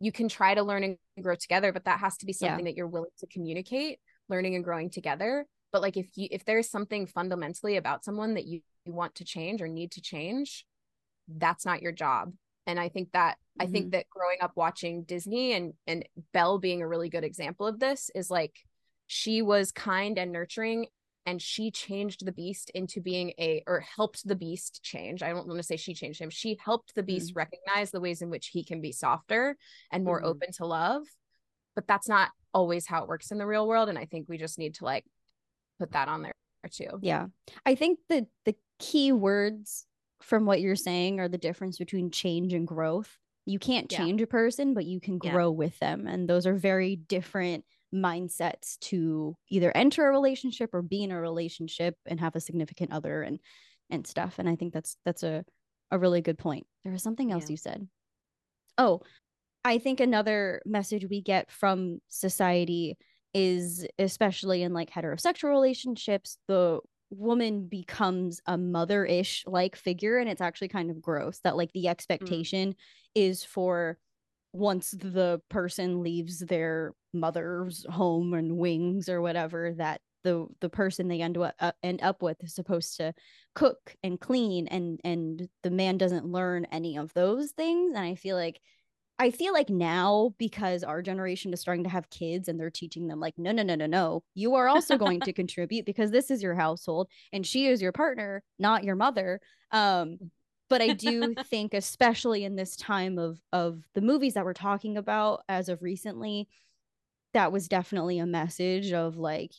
You 0.00 0.12
can 0.12 0.28
try 0.28 0.54
to 0.54 0.62
learn 0.62 0.84
and 0.84 0.98
grow 1.22 1.34
together, 1.34 1.72
but 1.72 1.84
that 1.84 2.00
has 2.00 2.16
to 2.18 2.26
be 2.26 2.32
something 2.32 2.66
yeah. 2.66 2.70
that 2.72 2.76
you're 2.76 2.86
willing 2.86 3.10
to 3.18 3.26
communicate, 3.26 3.98
learning 4.28 4.54
and 4.54 4.64
growing 4.64 4.90
together. 4.90 5.46
But 5.72 5.82
like 5.82 5.96
if 5.96 6.08
you 6.16 6.28
if 6.30 6.44
there's 6.44 6.70
something 6.70 7.06
fundamentally 7.06 7.76
about 7.76 8.04
someone 8.04 8.34
that 8.34 8.46
you, 8.46 8.60
you 8.84 8.92
want 8.92 9.16
to 9.16 9.24
change 9.24 9.60
or 9.60 9.68
need 9.68 9.92
to 9.92 10.00
change, 10.00 10.66
that's 11.28 11.66
not 11.66 11.82
your 11.82 11.92
job. 11.92 12.32
And 12.66 12.80
I 12.80 12.88
think 12.88 13.12
that 13.12 13.34
mm-hmm. 13.34 13.62
I 13.62 13.66
think 13.70 13.86
mm-hmm. 13.86 13.90
that 13.92 14.10
growing 14.10 14.38
up 14.40 14.52
watching 14.54 15.04
Disney 15.04 15.52
and 15.52 15.74
and 15.86 16.06
Belle 16.32 16.58
being 16.58 16.82
a 16.82 16.88
really 16.88 17.08
good 17.08 17.24
example 17.24 17.66
of 17.66 17.78
this 17.78 18.10
is 18.14 18.30
like 18.30 18.54
she 19.06 19.42
was 19.42 19.72
kind 19.72 20.18
and 20.18 20.32
nurturing 20.32 20.86
and 21.26 21.42
she 21.42 21.70
changed 21.70 22.24
the 22.24 22.32
beast 22.32 22.70
into 22.70 23.00
being 23.00 23.32
a 23.38 23.62
or 23.66 23.80
helped 23.80 24.26
the 24.26 24.36
beast 24.36 24.82
change 24.82 25.22
i 25.22 25.28
don't 25.28 25.46
want 25.46 25.58
to 25.58 25.62
say 25.62 25.76
she 25.76 25.92
changed 25.92 26.20
him 26.20 26.30
she 26.30 26.56
helped 26.64 26.94
the 26.94 27.02
beast 27.02 27.30
mm-hmm. 27.30 27.38
recognize 27.38 27.90
the 27.90 28.00
ways 28.00 28.22
in 28.22 28.30
which 28.30 28.48
he 28.48 28.64
can 28.64 28.80
be 28.80 28.92
softer 28.92 29.56
and 29.90 30.04
more 30.04 30.18
mm-hmm. 30.18 30.28
open 30.28 30.52
to 30.52 30.64
love 30.64 31.02
but 31.74 31.86
that's 31.86 32.08
not 32.08 32.30
always 32.54 32.86
how 32.86 33.02
it 33.02 33.08
works 33.08 33.30
in 33.30 33.38
the 33.38 33.46
real 33.46 33.66
world 33.66 33.88
and 33.88 33.98
i 33.98 34.04
think 34.06 34.28
we 34.28 34.38
just 34.38 34.58
need 34.58 34.74
to 34.74 34.84
like 34.84 35.04
put 35.78 35.92
that 35.92 36.08
on 36.08 36.22
there 36.22 36.32
too 36.70 36.98
yeah 37.02 37.26
i 37.64 37.74
think 37.74 37.98
the 38.08 38.26
the 38.44 38.54
key 38.78 39.12
words 39.12 39.86
from 40.22 40.46
what 40.46 40.60
you're 40.60 40.74
saying 40.74 41.20
are 41.20 41.28
the 41.28 41.38
difference 41.38 41.78
between 41.78 42.10
change 42.10 42.52
and 42.52 42.66
growth 42.66 43.18
you 43.44 43.58
can't 43.60 43.88
change 43.88 44.20
yeah. 44.20 44.24
a 44.24 44.26
person 44.26 44.74
but 44.74 44.84
you 44.84 45.00
can 45.00 45.18
grow 45.18 45.50
yeah. 45.50 45.56
with 45.56 45.78
them 45.78 46.06
and 46.06 46.28
those 46.28 46.46
are 46.46 46.54
very 46.54 46.96
different 46.96 47.64
mindsets 47.96 48.78
to 48.80 49.36
either 49.48 49.74
enter 49.76 50.06
a 50.06 50.10
relationship 50.10 50.70
or 50.72 50.82
be 50.82 51.02
in 51.02 51.10
a 51.10 51.20
relationship 51.20 51.96
and 52.06 52.20
have 52.20 52.36
a 52.36 52.40
significant 52.40 52.92
other 52.92 53.22
and 53.22 53.40
and 53.90 54.06
stuff 54.06 54.38
and 54.38 54.48
i 54.48 54.56
think 54.56 54.72
that's 54.72 54.96
that's 55.04 55.22
a 55.22 55.44
a 55.90 55.98
really 55.98 56.20
good 56.20 56.38
point 56.38 56.66
there 56.84 56.92
was 56.92 57.02
something 57.02 57.32
else 57.32 57.44
yeah. 57.44 57.50
you 57.50 57.56
said 57.56 57.88
oh 58.78 59.00
i 59.64 59.78
think 59.78 60.00
another 60.00 60.60
message 60.66 61.06
we 61.08 61.20
get 61.20 61.50
from 61.50 62.00
society 62.08 62.96
is 63.34 63.86
especially 63.98 64.62
in 64.62 64.72
like 64.72 64.90
heterosexual 64.90 65.50
relationships 65.50 66.38
the 66.48 66.80
woman 67.10 67.68
becomes 67.68 68.40
a 68.46 68.58
mother-ish 68.58 69.44
like 69.46 69.76
figure 69.76 70.18
and 70.18 70.28
it's 70.28 70.40
actually 70.40 70.68
kind 70.68 70.90
of 70.90 71.00
gross 71.00 71.38
that 71.44 71.56
like 71.56 71.72
the 71.72 71.84
mm. 71.84 71.90
expectation 71.90 72.70
mm. 72.70 72.76
is 73.14 73.44
for 73.44 73.96
once 74.56 74.90
the 74.92 75.40
person 75.48 76.02
leaves 76.02 76.38
their 76.40 76.94
mother's 77.12 77.84
home 77.90 78.34
and 78.34 78.56
wings 78.56 79.08
or 79.08 79.20
whatever 79.20 79.72
that 79.76 80.00
the 80.24 80.46
the 80.60 80.68
person 80.68 81.06
they 81.08 81.20
end 81.20 81.38
up 81.38 81.54
uh, 81.60 81.72
end 81.82 82.00
up 82.02 82.20
with 82.20 82.42
is 82.42 82.54
supposed 82.54 82.96
to 82.96 83.14
cook 83.54 83.94
and 84.02 84.20
clean 84.20 84.66
and 84.68 85.00
and 85.04 85.48
the 85.62 85.70
man 85.70 85.98
doesn't 85.98 86.26
learn 86.26 86.66
any 86.72 86.96
of 86.96 87.12
those 87.14 87.52
things. 87.52 87.94
And 87.94 88.04
i 88.04 88.14
feel 88.14 88.36
like 88.36 88.60
I 89.18 89.30
feel 89.30 89.54
like 89.54 89.70
now 89.70 90.34
because 90.36 90.84
our 90.84 91.00
generation 91.00 91.52
is 91.54 91.60
starting 91.60 91.84
to 91.84 91.90
have 91.90 92.10
kids 92.10 92.48
and 92.48 92.60
they're 92.60 92.70
teaching 92.70 93.06
them 93.06 93.18
like 93.20 93.34
no 93.38 93.52
no 93.52 93.62
no 93.62 93.74
no 93.74 93.86
no. 93.86 94.22
You 94.34 94.56
are 94.56 94.68
also 94.68 94.98
going 94.98 95.20
to 95.20 95.32
contribute 95.32 95.86
because 95.86 96.10
this 96.10 96.30
is 96.30 96.42
your 96.42 96.54
household 96.54 97.08
and 97.32 97.46
she 97.46 97.66
is 97.66 97.80
your 97.80 97.92
partner 97.92 98.42
not 98.58 98.84
your 98.84 98.96
mother. 98.96 99.40
Um 99.70 100.18
but 100.68 100.82
I 100.82 100.92
do 100.92 101.34
think, 101.46 101.74
especially 101.74 102.44
in 102.44 102.56
this 102.56 102.76
time 102.76 103.18
of 103.18 103.40
of 103.52 103.82
the 103.94 104.00
movies 104.00 104.34
that 104.34 104.44
we're 104.44 104.52
talking 104.52 104.96
about 104.96 105.42
as 105.48 105.68
of 105.68 105.82
recently, 105.82 106.48
that 107.34 107.52
was 107.52 107.68
definitely 107.68 108.18
a 108.18 108.26
message 108.26 108.92
of 108.92 109.16
like 109.16 109.52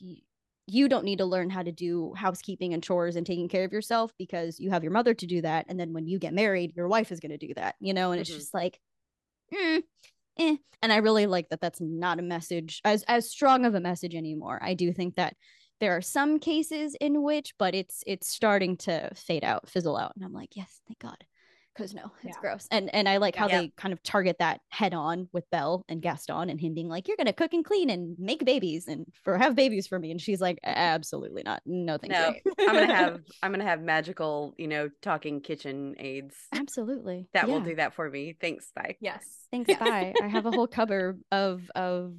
you 0.69 0.89
don't 0.89 1.05
need 1.05 1.19
to 1.19 1.25
learn 1.25 1.49
how 1.49 1.63
to 1.63 1.71
do 1.71 2.13
housekeeping 2.15 2.73
and 2.73 2.83
chores 2.83 3.15
and 3.15 3.25
taking 3.25 3.47
care 3.47 3.63
of 3.63 3.71
yourself 3.71 4.11
because 4.17 4.59
you 4.59 4.69
have 4.69 4.83
your 4.83 4.91
mother 4.91 5.13
to 5.13 5.25
do 5.25 5.41
that 5.41 5.65
and 5.69 5.79
then 5.79 5.93
when 5.93 6.05
you 6.05 6.19
get 6.19 6.33
married 6.33 6.75
your 6.75 6.87
wife 6.87 7.11
is 7.11 7.19
going 7.19 7.31
to 7.31 7.37
do 7.37 7.53
that 7.53 7.75
you 7.79 7.93
know 7.93 8.11
and 8.11 8.21
mm-hmm. 8.21 8.33
it's 8.33 8.43
just 8.43 8.53
like 8.53 8.79
mm, 9.53 9.81
eh. 10.39 10.55
and 10.81 10.91
i 10.91 10.97
really 10.97 11.25
like 11.25 11.47
that 11.49 11.61
that's 11.61 11.79
not 11.79 12.19
a 12.19 12.23
message 12.23 12.81
as 12.83 13.03
as 13.07 13.29
strong 13.29 13.65
of 13.65 13.75
a 13.75 13.79
message 13.79 14.13
anymore 14.13 14.59
i 14.61 14.73
do 14.73 14.91
think 14.91 15.15
that 15.15 15.35
there 15.79 15.95
are 15.95 16.01
some 16.01 16.39
cases 16.39 16.95
in 16.99 17.23
which 17.23 17.53
but 17.57 17.75
it's 17.75 18.03
it's 18.05 18.27
starting 18.27 18.77
to 18.77 19.09
fade 19.15 19.43
out 19.43 19.69
fizzle 19.69 19.97
out 19.97 20.13
and 20.15 20.25
i'm 20.25 20.33
like 20.33 20.55
yes 20.55 20.81
thank 20.87 20.99
god. 20.99 21.17
Because 21.75 21.93
no 21.93 22.11
it's 22.23 22.35
yeah. 22.35 22.41
gross 22.41 22.67
and 22.71 22.89
and 22.95 23.07
i 23.07 23.17
like 23.17 23.35
how 23.35 23.47
yeah. 23.47 23.61
they 23.61 23.71
kind 23.77 23.93
of 23.93 24.01
target 24.01 24.37
that 24.39 24.61
head 24.69 24.95
on 24.95 25.29
with 25.31 25.47
belle 25.51 25.85
and 25.87 26.01
gaston 26.01 26.49
and 26.49 26.59
him 26.59 26.73
being 26.73 26.89
like 26.89 27.07
you're 27.07 27.17
gonna 27.17 27.31
cook 27.31 27.53
and 27.53 27.63
clean 27.63 27.91
and 27.91 28.17
make 28.17 28.43
babies 28.43 28.87
and 28.87 29.05
for 29.23 29.37
have 29.37 29.55
babies 29.55 29.85
for 29.85 29.99
me 29.99 30.09
and 30.09 30.19
she's 30.19 30.41
like 30.41 30.57
absolutely 30.63 31.43
not. 31.43 31.61
No 31.67 31.99
thank 31.99 32.13
no, 32.13 32.33
you 32.43 32.53
i'm 32.61 32.73
gonna 32.73 32.95
have 32.95 33.19
i'm 33.43 33.51
gonna 33.51 33.63
have 33.63 33.81
magical 33.83 34.55
you 34.57 34.67
know 34.67 34.89
talking 35.03 35.39
kitchen 35.39 35.93
aids 35.99 36.35
absolutely 36.51 37.27
that 37.33 37.47
yeah. 37.47 37.53
will 37.53 37.61
do 37.61 37.75
that 37.75 37.93
for 37.93 38.09
me. 38.09 38.35
Thanks 38.41 38.71
bye. 38.75 38.95
Yes. 38.99 39.23
Thanks 39.51 39.71
bye. 39.79 40.15
I 40.19 40.27
have 40.27 40.47
a 40.47 40.51
whole 40.51 40.67
cupboard 40.67 41.21
of 41.31 41.61
of 41.75 42.13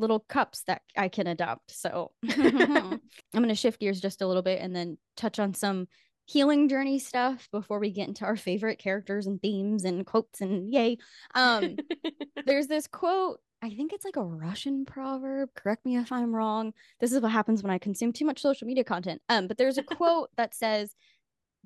little 0.00 0.20
cups 0.20 0.62
that 0.66 0.82
I 0.96 1.08
can 1.08 1.26
adopt. 1.26 1.70
So 1.70 2.12
I'm 2.28 3.00
going 3.32 3.48
to 3.48 3.54
shift 3.54 3.80
gears 3.80 4.00
just 4.00 4.22
a 4.22 4.26
little 4.26 4.42
bit 4.42 4.60
and 4.60 4.74
then 4.74 4.98
touch 5.16 5.38
on 5.38 5.54
some 5.54 5.86
healing 6.26 6.68
journey 6.68 6.98
stuff 6.98 7.48
before 7.50 7.80
we 7.80 7.90
get 7.90 8.08
into 8.08 8.24
our 8.24 8.36
favorite 8.36 8.78
characters 8.78 9.26
and 9.26 9.42
themes 9.42 9.84
and 9.84 10.06
quotes 10.06 10.40
and 10.40 10.72
yay. 10.72 10.96
Um 11.34 11.76
there's 12.46 12.68
this 12.68 12.86
quote 12.86 13.40
I 13.62 13.70
think 13.70 13.92
it's 13.92 14.04
like 14.04 14.16
a 14.16 14.22
Russian 14.22 14.86
proverb. 14.86 15.50
Correct 15.54 15.84
me 15.84 15.96
if 15.96 16.10
I'm 16.10 16.34
wrong. 16.34 16.72
This 16.98 17.12
is 17.12 17.20
what 17.20 17.32
happens 17.32 17.62
when 17.62 17.70
I 17.70 17.78
consume 17.78 18.12
too 18.12 18.24
much 18.24 18.40
social 18.40 18.66
media 18.66 18.84
content. 18.84 19.20
Um, 19.28 19.48
but 19.48 19.58
there's 19.58 19.76
a 19.76 19.82
quote 19.82 20.30
that 20.38 20.54
says, 20.54 20.94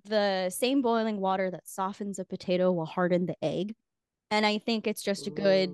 "The 0.04 0.50
same 0.50 0.82
boiling 0.82 1.20
water 1.20 1.52
that 1.52 1.68
softens 1.68 2.18
a 2.18 2.24
potato 2.24 2.72
will 2.72 2.86
harden 2.86 3.26
the 3.26 3.36
egg," 3.44 3.76
and 4.32 4.44
I 4.44 4.58
think 4.58 4.88
it's 4.88 5.02
just 5.02 5.28
a 5.28 5.30
good. 5.30 5.72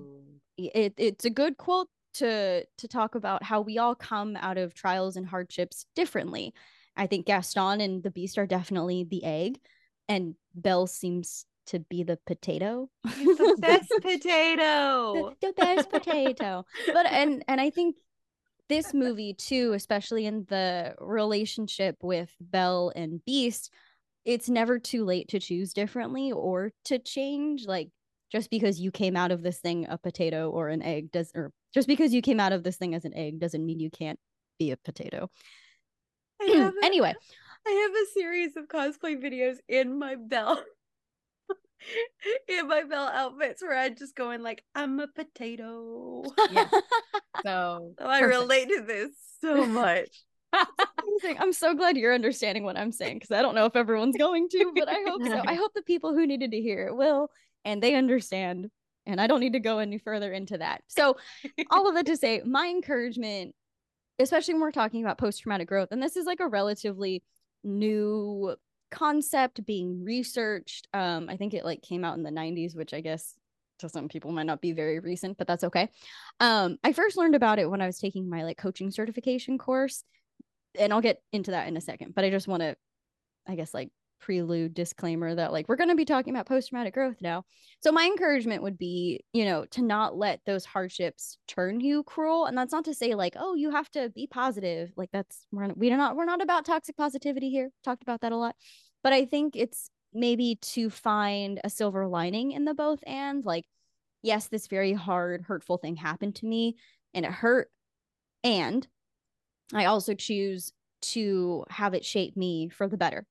It, 0.57 0.93
it's 0.97 1.25
a 1.25 1.31
good 1.31 1.57
quote 1.57 1.87
to 2.13 2.65
to 2.65 2.87
talk 2.87 3.15
about 3.15 3.43
how 3.43 3.61
we 3.61 3.77
all 3.77 3.95
come 3.95 4.35
out 4.35 4.57
of 4.57 4.73
trials 4.73 5.15
and 5.15 5.25
hardships 5.25 5.85
differently. 5.95 6.53
I 6.95 7.07
think 7.07 7.25
Gaston 7.25 7.81
and 7.81 8.03
the 8.03 8.11
Beast 8.11 8.37
are 8.37 8.45
definitely 8.45 9.03
the 9.03 9.23
egg, 9.23 9.59
and 10.09 10.35
Belle 10.53 10.87
seems 10.87 11.45
to 11.67 11.79
be 11.79 12.03
the 12.03 12.19
potato. 12.25 12.89
the 13.03 13.57
best 13.59 13.91
potato. 14.01 15.33
The, 15.41 15.47
the 15.47 15.53
best 15.53 15.89
potato. 15.89 16.65
But 16.93 17.05
and 17.07 17.43
and 17.47 17.61
I 17.61 17.69
think 17.69 17.95
this 18.67 18.93
movie 18.93 19.33
too, 19.33 19.73
especially 19.73 20.25
in 20.25 20.45
the 20.49 20.95
relationship 20.99 21.97
with 22.01 22.33
Belle 22.39 22.91
and 22.95 23.23
Beast, 23.25 23.71
it's 24.25 24.49
never 24.49 24.79
too 24.79 25.05
late 25.05 25.29
to 25.29 25.39
choose 25.39 25.73
differently 25.73 26.31
or 26.31 26.71
to 26.85 26.99
change. 26.99 27.65
Like 27.65 27.89
just 28.31 28.49
because 28.49 28.79
you 28.79 28.91
came 28.91 29.17
out 29.17 29.31
of 29.31 29.43
this 29.43 29.59
thing 29.59 29.87
a 29.89 29.97
potato 29.97 30.49
or 30.49 30.69
an 30.69 30.81
egg 30.81 31.11
does 31.11 31.31
or 31.35 31.51
just 31.73 31.87
because 31.87 32.13
you 32.13 32.21
came 32.21 32.39
out 32.39 32.53
of 32.53 32.63
this 32.63 32.77
thing 32.77 32.95
as 32.95 33.05
an 33.05 33.13
egg 33.15 33.39
doesn't 33.39 33.65
mean 33.65 33.79
you 33.79 33.89
can't 33.89 34.19
be 34.59 34.71
a 34.71 34.77
potato. 34.77 35.29
A, 36.41 36.71
anyway, 36.83 37.13
I 37.67 37.69
have 37.69 37.91
a 37.91 38.11
series 38.13 38.57
of 38.57 38.67
cosplay 38.67 39.21
videos 39.21 39.57
in 39.67 39.99
my 39.99 40.15
Belle 40.15 40.63
in 42.47 42.67
my 42.67 42.83
Belle 42.83 43.07
outfits 43.07 43.61
where 43.61 43.77
I 43.77 43.89
just 43.89 44.15
going 44.15 44.41
like 44.41 44.63
I'm 44.73 44.99
a 44.99 45.07
potato. 45.07 46.23
Yeah. 46.51 46.69
So, 47.45 47.93
so 47.97 48.05
I 48.05 48.19
relate 48.19 48.67
to 48.67 48.83
this 48.85 49.09
so 49.39 49.65
much. 49.65 50.09
I'm 51.39 51.53
so 51.53 51.73
glad 51.73 51.97
you're 51.97 52.13
understanding 52.13 52.65
what 52.65 52.77
I'm 52.77 52.91
saying 52.91 53.15
because 53.15 53.31
I 53.31 53.41
don't 53.41 53.55
know 53.55 53.65
if 53.65 53.75
everyone's 53.75 54.17
going 54.17 54.47
to, 54.49 54.73
but 54.75 54.89
I 54.89 55.01
hope 55.07 55.23
so. 55.23 55.41
I 55.47 55.55
hope 55.55 55.71
the 55.73 55.81
people 55.81 56.13
who 56.13 56.27
needed 56.27 56.51
to 56.51 56.61
hear 56.61 56.85
it 56.87 56.95
will 56.95 57.29
and 57.65 57.81
they 57.81 57.95
understand. 57.95 58.69
And 59.05 59.19
I 59.19 59.27
don't 59.27 59.39
need 59.39 59.53
to 59.53 59.59
go 59.59 59.79
any 59.79 59.97
further 59.97 60.31
into 60.31 60.57
that. 60.59 60.83
So, 60.87 61.17
all 61.71 61.87
of 61.87 61.95
that 61.95 62.05
to 62.05 62.17
say, 62.17 62.41
my 62.45 62.67
encouragement, 62.67 63.55
especially 64.19 64.53
when 64.53 64.61
we're 64.61 64.71
talking 64.71 65.03
about 65.03 65.17
post 65.17 65.41
traumatic 65.41 65.67
growth, 65.67 65.89
and 65.91 66.01
this 66.01 66.15
is 66.15 66.25
like 66.25 66.39
a 66.39 66.47
relatively 66.47 67.23
new 67.63 68.55
concept 68.91 69.65
being 69.65 70.03
researched. 70.03 70.87
Um, 70.93 71.27
I 71.29 71.37
think 71.37 71.53
it 71.53 71.65
like 71.65 71.81
came 71.81 72.03
out 72.03 72.17
in 72.17 72.23
the 72.23 72.29
90s, 72.29 72.75
which 72.75 72.93
I 72.93 73.01
guess 73.01 73.33
to 73.79 73.89
some 73.89 74.07
people 74.07 74.31
might 74.31 74.45
not 74.45 74.61
be 74.61 74.73
very 74.73 74.99
recent, 74.99 75.37
but 75.37 75.47
that's 75.47 75.63
okay. 75.63 75.89
Um, 76.39 76.77
I 76.83 76.93
first 76.93 77.17
learned 77.17 77.35
about 77.35 77.59
it 77.59 77.69
when 77.69 77.81
I 77.81 77.87
was 77.87 77.97
taking 77.97 78.29
my 78.29 78.43
like 78.43 78.57
coaching 78.57 78.91
certification 78.91 79.57
course, 79.57 80.03
and 80.77 80.93
I'll 80.93 81.01
get 81.01 81.21
into 81.31 81.51
that 81.51 81.67
in 81.67 81.77
a 81.77 81.81
second. 81.81 82.13
But 82.15 82.23
I 82.25 82.29
just 82.29 82.47
want 82.47 82.61
to, 82.61 82.75
I 83.47 83.55
guess, 83.55 83.73
like 83.73 83.89
prelude 84.21 84.73
disclaimer 84.73 85.35
that 85.35 85.51
like 85.51 85.67
we're 85.67 85.75
going 85.75 85.89
to 85.89 85.95
be 85.95 86.05
talking 86.05 86.33
about 86.33 86.45
post 86.45 86.69
traumatic 86.69 86.93
growth 86.93 87.17
now. 87.21 87.43
So 87.81 87.91
my 87.91 88.05
encouragement 88.05 88.63
would 88.63 88.77
be, 88.77 89.25
you 89.33 89.45
know, 89.45 89.65
to 89.71 89.81
not 89.81 90.15
let 90.15 90.39
those 90.45 90.63
hardships 90.63 91.37
turn 91.47 91.81
you 91.81 92.03
cruel, 92.03 92.45
and 92.45 92.57
that's 92.57 92.71
not 92.71 92.85
to 92.85 92.93
say 92.93 93.15
like, 93.15 93.35
oh, 93.37 93.55
you 93.55 93.71
have 93.71 93.89
to 93.91 94.09
be 94.09 94.27
positive. 94.27 94.91
Like 94.95 95.09
that's 95.11 95.45
we're 95.51 95.73
we're 95.75 95.97
not 95.97 96.15
we're 96.15 96.25
not 96.25 96.41
about 96.41 96.65
toxic 96.65 96.95
positivity 96.95 97.49
here. 97.49 97.71
Talked 97.83 98.03
about 98.03 98.21
that 98.21 98.31
a 98.31 98.37
lot, 98.37 98.55
but 99.03 99.11
I 99.11 99.25
think 99.25 99.55
it's 99.55 99.89
maybe 100.13 100.57
to 100.61 100.89
find 100.89 101.59
a 101.63 101.69
silver 101.69 102.07
lining 102.07 102.51
in 102.51 102.65
the 102.65 102.73
both 102.73 102.99
and 103.07 103.45
like 103.45 103.65
yes 104.21 104.47
this 104.47 104.67
very 104.67 104.93
hard 104.93 105.41
hurtful 105.41 105.77
thing 105.77 105.95
happened 105.95 106.35
to 106.35 106.45
me 106.45 106.75
and 107.13 107.25
it 107.25 107.31
hurt 107.31 107.69
and 108.43 108.87
i 109.73 109.85
also 109.85 110.13
choose 110.13 110.73
to 111.01 111.63
have 111.69 111.93
it 111.93 112.05
shape 112.05 112.35
me 112.35 112.69
for 112.69 112.87
the 112.87 112.97
better 112.97 113.25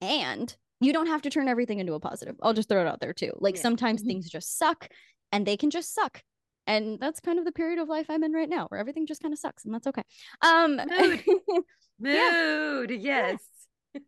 and 0.00 0.54
you 0.80 0.92
don't 0.92 1.06
have 1.06 1.22
to 1.22 1.30
turn 1.30 1.48
everything 1.48 1.78
into 1.78 1.94
a 1.94 2.00
positive. 2.00 2.36
I'll 2.42 2.52
just 2.52 2.68
throw 2.68 2.80
it 2.80 2.86
out 2.86 3.00
there 3.00 3.12
too. 3.12 3.32
Like 3.36 3.56
yeah. 3.56 3.62
sometimes 3.62 4.00
mm-hmm. 4.00 4.08
things 4.08 4.28
just 4.28 4.58
suck 4.58 4.88
and 5.32 5.46
they 5.46 5.56
can 5.56 5.70
just 5.70 5.94
suck. 5.94 6.22
And 6.66 6.98
that's 6.98 7.20
kind 7.20 7.38
of 7.38 7.44
the 7.44 7.52
period 7.52 7.78
of 7.78 7.88
life 7.88 8.06
i'm 8.08 8.24
in 8.24 8.32
right 8.32 8.48
now 8.48 8.66
where 8.66 8.80
everything 8.80 9.06
just 9.06 9.22
kind 9.22 9.32
of 9.32 9.38
sucks 9.38 9.64
and 9.64 9.72
that's 9.72 9.86
okay. 9.86 10.02
Um 10.42 10.76
mood. 10.76 11.24
mood 12.00 12.90
yeah. 12.90 12.90
yes. 12.90 13.38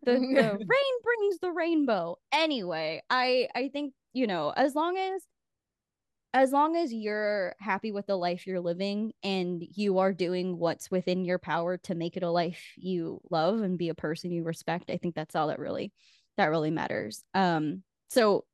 The, 0.02 0.12
the 0.12 0.19
rain 0.66 0.94
brings 1.02 1.39
the 1.40 1.51
rainbow. 1.51 2.16
Anyway 2.31 3.02
i 3.09 3.48
i 3.55 3.69
think 3.69 3.94
you 4.12 4.27
know 4.27 4.52
as 4.55 4.74
long 4.74 4.98
as 4.98 5.23
as 6.34 6.52
long 6.52 6.76
as 6.76 6.92
you're 6.92 7.55
happy 7.59 7.90
with 7.90 8.06
the 8.06 8.16
life 8.16 8.46
you're 8.46 8.60
living 8.60 9.12
and 9.22 9.64
you 9.74 9.98
are 9.98 10.12
doing 10.12 10.59
what's 10.59 10.90
within 10.90 11.24
your 11.24 11.38
power 11.38 11.78
to 11.78 11.94
make 11.94 12.16
it 12.16 12.22
a 12.22 12.30
life 12.30 12.62
you 12.76 13.20
love 13.30 13.60
and 13.60 13.78
be 13.78 13.88
a 13.88 13.94
person 13.94 14.30
you 14.30 14.44
respect 14.44 14.90
i 14.90 14.96
think 14.96 15.14
that's 15.14 15.34
all 15.34 15.48
that 15.48 15.59
really 15.59 15.92
that 16.38 16.46
really 16.46 16.70
matters. 16.70 17.24
Um 17.34 17.82
so 18.10 18.44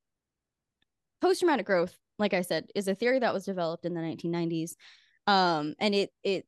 post 1.21 1.41
traumatic 1.41 1.65
growth 1.65 1.97
like 2.19 2.35
i 2.35 2.43
said 2.43 2.67
is 2.75 2.89
a 2.89 2.95
theory 2.95 3.19
that 3.19 3.33
was 3.33 3.45
developed 3.45 3.87
in 3.87 3.95
the 3.95 4.01
1990s 4.01 4.75
um 5.27 5.75
and 5.79 5.95
it 5.95 6.11
it 6.23 6.45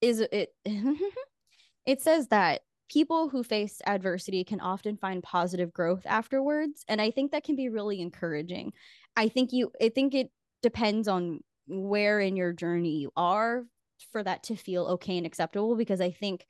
is 0.00 0.20
it 0.20 0.52
it 1.86 2.02
says 2.02 2.28
that 2.28 2.60
people 2.88 3.28
who 3.28 3.42
face 3.42 3.80
adversity 3.86 4.44
can 4.44 4.60
often 4.60 4.96
find 4.96 5.22
positive 5.22 5.72
growth 5.72 6.02
afterwards 6.06 6.84
and 6.86 7.00
i 7.00 7.10
think 7.10 7.32
that 7.32 7.44
can 7.44 7.56
be 7.56 7.68
really 7.68 8.00
encouraging 8.00 8.72
i 9.16 9.28
think 9.28 9.52
you 9.52 9.70
i 9.80 9.88
think 9.88 10.14
it 10.14 10.30
depends 10.62 11.08
on 11.08 11.40
where 11.66 12.20
in 12.20 12.36
your 12.36 12.52
journey 12.52 12.98
you 12.98 13.10
are 13.16 13.64
for 14.12 14.22
that 14.22 14.42
to 14.42 14.56
feel 14.56 14.86
okay 14.86 15.16
and 15.16 15.26
acceptable 15.26 15.76
because 15.76 16.00
i 16.00 16.10
think 16.10 16.44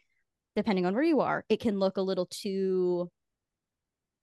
depending 0.56 0.86
on 0.86 0.94
where 0.94 1.02
you 1.02 1.20
are 1.20 1.44
it 1.48 1.60
can 1.60 1.78
look 1.78 1.96
a 1.96 2.02
little 2.02 2.26
too 2.26 3.10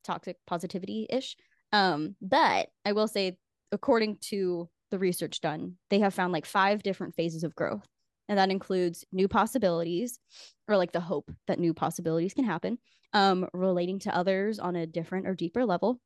toxic 0.04 0.38
positivity 0.46 1.06
ish 1.10 1.36
um 1.74 2.16
but 2.22 2.68
i 2.86 2.94
will 2.94 3.08
say 3.08 3.38
according 3.72 4.18
to 4.22 4.70
the 4.92 5.00
research 5.00 5.42
done 5.42 5.76
they 5.90 6.00
have 6.00 6.14
found 6.14 6.32
like 6.32 6.46
five 6.46 6.82
different 6.82 7.14
phases 7.16 7.44
of 7.44 7.56
growth 7.56 7.86
and 8.30 8.38
that 8.38 8.52
includes 8.52 9.06
new 9.12 9.28
possibilities 9.28 10.20
or 10.68 10.78
like 10.78 10.92
the 10.92 11.00
hope 11.00 11.32
that 11.48 11.60
new 11.60 11.74
possibilities 11.74 12.34
can 12.34 12.46
happen 12.46 12.78
um, 13.14 13.48
relating 13.54 14.00
to 14.00 14.16
others 14.16 14.60
on 14.60 14.76
a 14.76 14.86
different 14.86 15.28
or 15.28 15.34
deeper 15.34 15.66
level 15.66 16.00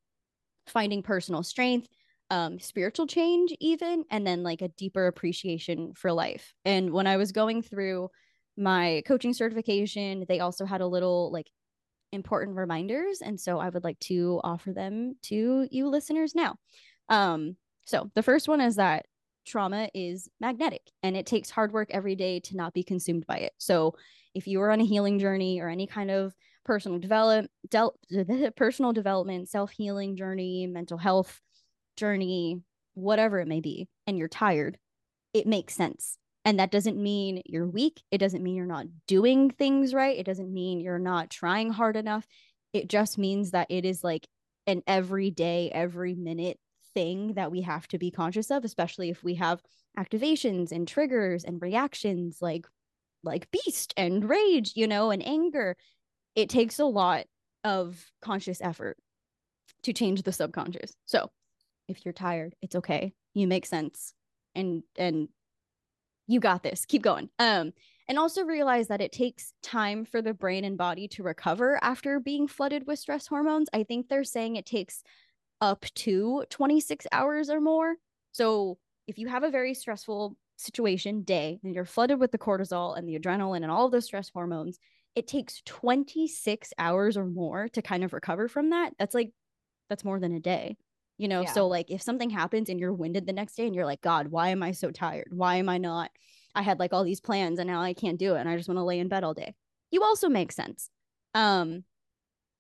finding 0.68 1.02
personal 1.02 1.44
strength 1.44 1.88
um, 2.32 2.60
spiritual 2.60 3.06
change 3.06 3.54
even 3.60 4.06
and 4.10 4.26
then 4.26 4.42
like 4.42 4.62
a 4.62 4.70
deeper 4.70 5.06
appreciation 5.08 5.94
for 5.94 6.12
life 6.12 6.54
and 6.66 6.92
when 6.92 7.06
i 7.06 7.18
was 7.18 7.32
going 7.32 7.62
through 7.62 8.10
my 8.58 9.04
coaching 9.06 9.34
certification 9.34 10.26
they 10.28 10.40
also 10.40 10.66
had 10.66 10.82
a 10.82 10.88
little 10.88 11.32
like 11.32 11.48
important 12.14 12.58
reminders 12.58 13.22
and 13.22 13.40
so 13.40 13.60
i 13.60 13.70
would 13.70 13.84
like 13.84 14.00
to 14.00 14.40
offer 14.44 14.72
them 14.72 15.14
to 15.22 15.68
you 15.72 15.90
listeners 15.90 16.34
now 16.34 16.56
um 17.10 17.56
so 17.86 18.10
the 18.16 18.24
first 18.24 18.48
one 18.48 18.62
is 18.62 18.78
that 18.78 19.06
trauma 19.46 19.90
is 19.94 20.30
magnetic 20.40 20.82
and 21.04 21.16
it 21.18 21.26
takes 21.26 21.50
hard 21.50 21.72
work 21.72 21.90
every 21.92 22.16
day 22.16 22.40
to 22.40 22.56
not 22.56 22.74
be 22.74 22.84
consumed 22.84 23.26
by 23.28 23.38
it. 23.38 23.54
So 23.58 23.96
if 24.34 24.48
you 24.48 24.62
are 24.62 24.72
on 24.72 24.82
a 24.82 24.86
healing 24.86 25.20
journey 25.20 25.60
or 25.60 25.70
any 25.70 25.88
kind 25.88 26.12
of 26.12 26.34
personal 26.64 27.00
develop 27.00 27.48
del- 27.70 27.96
personal 28.56 28.94
development, 28.94 29.50
self-healing 29.50 30.16
journey, 30.16 30.68
mental 30.68 30.98
health 30.98 31.42
journey, 31.96 32.62
whatever 32.94 33.40
it 33.40 33.48
may 33.48 33.62
be, 33.62 33.88
and 34.08 34.18
you're 34.18 34.28
tired, 34.28 34.78
it 35.34 35.48
makes 35.48 35.76
sense. 35.76 36.18
And 36.44 36.60
that 36.60 36.72
doesn't 36.72 37.02
mean 37.02 37.42
you're 37.46 37.68
weak. 37.68 38.02
It 38.10 38.18
doesn't 38.18 38.42
mean 38.42 38.56
you're 38.56 38.66
not 38.66 38.88
doing 39.08 39.52
things 39.52 39.94
right. 39.94 40.18
It 40.18 40.26
doesn't 40.26 40.52
mean 40.52 40.80
you're 40.80 41.00
not 41.00 41.30
trying 41.30 41.72
hard 41.72 41.96
enough. 41.96 42.26
It 42.74 42.88
just 42.88 43.18
means 43.18 43.52
that 43.52 43.68
it 43.70 43.86
is 43.86 44.04
like 44.04 44.28
an 44.66 44.82
everyday, 44.88 45.70
every 45.72 46.16
minute 46.16 46.58
thing 46.94 47.34
that 47.34 47.52
we 47.52 47.62
have 47.62 47.88
to 47.88 47.98
be 47.98 48.12
conscious 48.12 48.52
of 48.52 48.66
especially 48.66 49.10
if 49.10 49.24
we 49.24 49.36
have 49.36 49.62
activations 49.98 50.72
and 50.72 50.88
triggers 50.88 51.44
and 51.44 51.62
reactions 51.62 52.40
like 52.42 52.66
like 53.24 53.50
beast 53.52 53.94
and 53.98 54.28
rage 54.30 54.74
you 54.76 54.88
know 54.88 55.12
and 55.12 55.26
anger 55.26 55.76
it 56.36 56.50
takes 56.50 56.80
a 56.80 56.86
lot 56.86 57.26
of 57.64 58.04
conscious 58.22 58.62
effort 58.62 58.98
to 59.84 59.94
change 59.94 60.24
the 60.24 60.32
subconscious 60.32 60.94
so 61.06 61.30
if 61.92 62.06
you're 62.06 62.14
tired 62.14 62.56
it's 62.62 62.76
okay. 62.76 63.14
You 63.34 63.48
make 63.48 63.66
sense. 63.66 64.14
And 64.56 64.84
and 64.98 65.30
you 66.28 66.40
got 66.40 66.64
this. 66.64 66.86
Keep 66.86 67.04
going. 67.04 67.30
Um 67.40 67.74
and 68.08 68.20
also 68.20 68.44
realize 68.44 68.90
that 68.90 69.00
it 69.00 69.14
takes 69.14 69.54
time 69.64 70.04
for 70.04 70.22
the 70.22 70.34
brain 70.34 70.66
and 70.66 70.78
body 70.78 71.08
to 71.10 71.24
recover 71.24 71.80
after 71.82 72.20
being 72.20 72.48
flooded 72.48 72.86
with 72.86 73.00
stress 73.00 73.28
hormones. 73.28 73.70
I 73.74 73.84
think 73.84 74.10
they're 74.10 74.26
saying 74.26 74.56
it 74.56 74.66
takes 74.66 75.04
up 75.62 75.86
to 75.96 76.44
26 76.50 77.08
hours 77.12 77.50
or 77.50 77.62
more. 77.62 77.96
So 78.34 78.80
if 79.08 79.18
you 79.18 79.28
have 79.28 79.44
a 79.44 79.52
very 79.52 79.74
stressful 79.74 80.36
situation 80.58 81.24
day 81.24 81.60
and 81.64 81.74
you're 81.74 81.86
flooded 81.86 82.20
with 82.20 82.32
the 82.32 82.38
cortisol 82.38 82.98
and 82.98 83.08
the 83.08 83.18
adrenaline 83.18 83.64
and 83.64 83.72
all 83.72 83.86
of 83.86 83.92
those 83.92 84.06
stress 84.06 84.30
hormones, 84.30 84.80
it 85.16 85.28
takes 85.28 85.62
26 85.66 86.74
hours 86.78 87.18
or 87.18 87.26
more 87.26 87.68
to 87.70 87.82
kind 87.82 88.04
of 88.04 88.14
recover 88.14 88.48
from 88.48 88.70
that. 88.72 88.94
That's 88.98 89.16
like, 89.16 89.32
that's 89.90 90.06
more 90.06 90.20
than 90.20 90.34
a 90.34 90.40
day, 90.40 90.78
you 91.22 91.28
know? 91.28 91.42
Yeah. 91.42 91.52
So, 91.52 91.68
like, 91.68 91.92
if 91.92 92.02
something 92.02 92.30
happens 92.30 92.70
and 92.70 92.80
you're 92.80 92.94
winded 92.94 93.28
the 93.28 93.34
next 93.34 93.56
day 93.56 93.66
and 93.68 93.76
you're 93.76 93.86
like, 93.86 94.02
God, 94.02 94.30
why 94.30 94.50
am 94.50 94.64
I 94.64 94.72
so 94.72 94.92
tired? 94.92 95.28
Why 95.30 95.56
am 95.58 95.70
I 95.70 95.78
not? 95.78 96.10
I 96.56 96.64
had 96.64 96.80
like 96.80 96.94
all 96.94 97.04
these 97.04 97.22
plans 97.22 97.60
and 97.60 97.68
now 97.68 97.82
I 97.82 97.94
can't 97.94 98.20
do 98.20 98.36
it 98.36 98.40
and 98.40 98.50
I 98.50 98.58
just 98.58 98.68
want 98.68 98.78
to 98.78 98.84
lay 98.84 99.00
in 99.00 99.08
bed 99.08 99.24
all 99.24 99.34
day. 99.34 99.54
You 99.92 100.04
also 100.04 100.28
make 100.28 100.52
sense. 100.52 100.90
Um, 101.34 101.84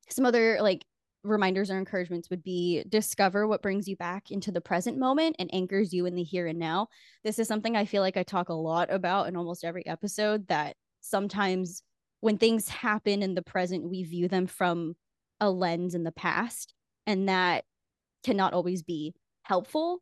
some 0.09 0.25
other 0.25 0.59
like 0.61 0.85
reminders 1.23 1.69
or 1.69 1.77
encouragements 1.77 2.29
would 2.29 2.43
be 2.43 2.83
discover 2.87 3.47
what 3.47 3.61
brings 3.61 3.87
you 3.87 3.95
back 3.95 4.31
into 4.31 4.51
the 4.51 4.61
present 4.61 4.97
moment 4.97 5.35
and 5.39 5.53
anchors 5.53 5.93
you 5.93 6.05
in 6.05 6.15
the 6.15 6.23
here 6.23 6.47
and 6.47 6.59
now. 6.59 6.87
This 7.23 7.39
is 7.39 7.47
something 7.47 7.75
I 7.75 7.85
feel 7.85 8.01
like 8.01 8.17
I 8.17 8.23
talk 8.23 8.49
a 8.49 8.53
lot 8.53 8.91
about 8.91 9.27
in 9.27 9.35
almost 9.35 9.63
every 9.63 9.85
episode 9.85 10.47
that 10.47 10.75
sometimes 11.01 11.83
when 12.21 12.37
things 12.37 12.69
happen 12.69 13.23
in 13.23 13.35
the 13.35 13.41
present, 13.41 13.89
we 13.89 14.03
view 14.03 14.27
them 14.27 14.47
from 14.47 14.95
a 15.39 15.49
lens 15.49 15.95
in 15.95 16.03
the 16.03 16.11
past, 16.11 16.73
and 17.07 17.27
that 17.27 17.65
cannot 18.23 18.53
always 18.53 18.83
be 18.83 19.13
helpful. 19.43 20.01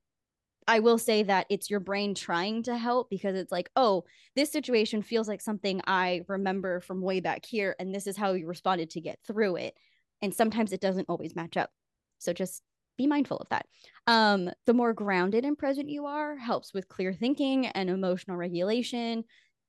I 0.68 0.80
will 0.80 1.00
say 1.00 1.24
that 1.24 1.48
it's 1.50 1.70
your 1.70 1.80
brain 1.80 2.14
trying 2.14 2.64
to 2.64 2.78
help 2.78 3.10
because 3.10 3.36
it's 3.36 3.52
like, 3.52 3.72
oh, 3.76 4.04
this 4.36 4.52
situation 4.52 5.02
feels 5.02 5.28
like 5.28 5.42
something 5.42 5.82
I 5.88 6.22
remember 6.28 6.80
from 6.80 7.02
way 7.02 7.22
back 7.22 7.46
here, 7.46 7.76
and 7.80 7.94
this 7.94 8.06
is 8.06 8.16
how 8.16 8.34
you 8.34 8.46
responded 8.46 8.92
to 8.92 9.02
get 9.02 9.18
through 9.26 9.56
it. 9.56 9.74
And 10.22 10.34
sometimes 10.34 10.72
it 10.72 10.82
doesn't 10.82 11.10
always 11.10 11.36
match 11.36 11.58
up. 11.58 11.72
So 12.20 12.34
just 12.34 12.62
be 13.00 13.08
mindful 13.08 13.38
of 13.38 13.50
that. 13.50 13.66
Um, 14.06 14.52
the 14.68 14.74
more 14.74 14.94
grounded 14.94 15.46
and 15.46 15.58
present 15.58 15.90
you 15.90 16.06
are 16.06 16.36
helps 16.36 16.74
with 16.74 16.90
clear 16.90 17.14
thinking 17.14 17.66
and 17.66 17.90
emotional 17.90 18.38
regulation. 18.38 19.24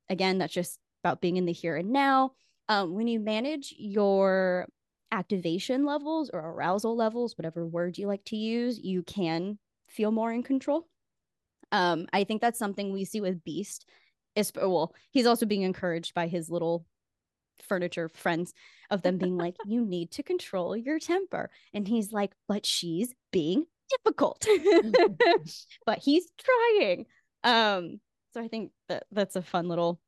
Again 0.09 0.37
that's 0.37 0.53
just 0.53 0.77
about 1.03 1.21
being 1.21 1.37
in 1.37 1.45
the 1.45 1.53
here 1.53 1.77
and 1.77 1.91
now. 1.91 2.33
Um, 2.69 2.93
when 2.93 3.07
you 3.07 3.19
manage 3.19 3.73
your 3.77 4.67
activation 5.11 5.85
levels 5.85 6.29
or 6.33 6.39
arousal 6.39 6.95
levels 6.95 7.37
whatever 7.37 7.65
word 7.65 7.97
you 7.97 8.07
like 8.07 8.23
to 8.23 8.37
use 8.37 8.79
you 8.79 9.03
can 9.03 9.57
feel 9.89 10.11
more 10.11 10.31
in 10.31 10.43
control 10.43 10.87
um, 11.71 12.07
i 12.13 12.23
think 12.23 12.41
that's 12.41 12.59
something 12.59 12.91
we 12.91 13.05
see 13.05 13.21
with 13.21 13.43
beast 13.43 13.85
is 14.35 14.51
well 14.55 14.93
he's 15.11 15.25
also 15.25 15.45
being 15.45 15.63
encouraged 15.63 16.13
by 16.13 16.27
his 16.27 16.49
little 16.49 16.85
furniture 17.61 18.09
friends 18.09 18.53
of 18.89 19.01
them 19.01 19.17
being 19.17 19.37
like, 19.37 19.55
you 19.65 19.85
need 19.85 20.11
to 20.11 20.23
control 20.23 20.75
your 20.75 20.99
temper. 20.99 21.49
And 21.73 21.87
he's 21.87 22.11
like, 22.11 22.31
but 22.47 22.65
she's 22.65 23.13
being 23.31 23.65
difficult. 23.89 24.45
but 25.85 25.99
he's 25.99 26.27
trying. 26.37 27.05
Um, 27.43 27.99
so 28.33 28.41
I 28.41 28.47
think 28.47 28.71
that 28.89 29.03
that's 29.11 29.35
a 29.35 29.41
fun 29.41 29.67
little 29.67 29.99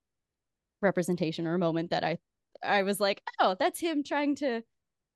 representation 0.82 1.48
or 1.48 1.58
moment 1.58 1.92
that 1.92 2.04
I 2.04 2.18
I 2.64 2.84
was 2.84 3.00
like, 3.00 3.22
oh, 3.40 3.56
that's 3.60 3.80
him 3.80 4.04
trying 4.04 4.36
to 4.36 4.62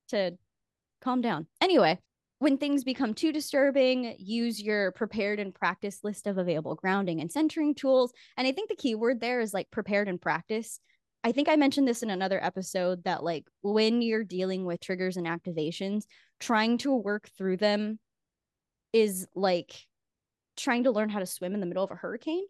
to 0.07 0.37
calm 1.01 1.21
down. 1.21 1.47
Anyway, 1.61 1.99
when 2.39 2.57
things 2.57 2.83
become 2.83 3.13
too 3.13 3.31
disturbing, 3.31 4.15
use 4.19 4.61
your 4.61 4.91
prepared 4.91 5.39
and 5.39 5.53
practice 5.53 5.99
list 6.03 6.27
of 6.27 6.37
available 6.37 6.75
grounding 6.75 7.19
and 7.19 7.31
centering 7.31 7.73
tools. 7.73 8.13
And 8.37 8.47
I 8.47 8.51
think 8.51 8.69
the 8.69 8.75
key 8.75 8.95
word 8.95 9.19
there 9.19 9.39
is 9.39 9.53
like 9.53 9.71
prepared 9.71 10.07
and 10.07 10.21
practice. 10.21 10.79
I 11.23 11.31
think 11.31 11.49
I 11.49 11.55
mentioned 11.55 11.87
this 11.87 12.03
in 12.03 12.09
another 12.09 12.43
episode 12.43 13.03
that 13.05 13.23
like 13.23 13.45
when 13.63 14.01
you're 14.01 14.23
dealing 14.23 14.65
with 14.65 14.79
triggers 14.79 15.17
and 15.17 15.25
activations, 15.25 16.03
trying 16.39 16.77
to 16.79 16.93
work 16.93 17.29
through 17.37 17.57
them 17.57 17.99
is 18.93 19.27
like 19.35 19.73
trying 20.55 20.83
to 20.83 20.91
learn 20.91 21.09
how 21.09 21.19
to 21.19 21.25
swim 21.25 21.53
in 21.53 21.59
the 21.59 21.65
middle 21.65 21.83
of 21.83 21.91
a 21.91 21.95
hurricane. 21.95 22.45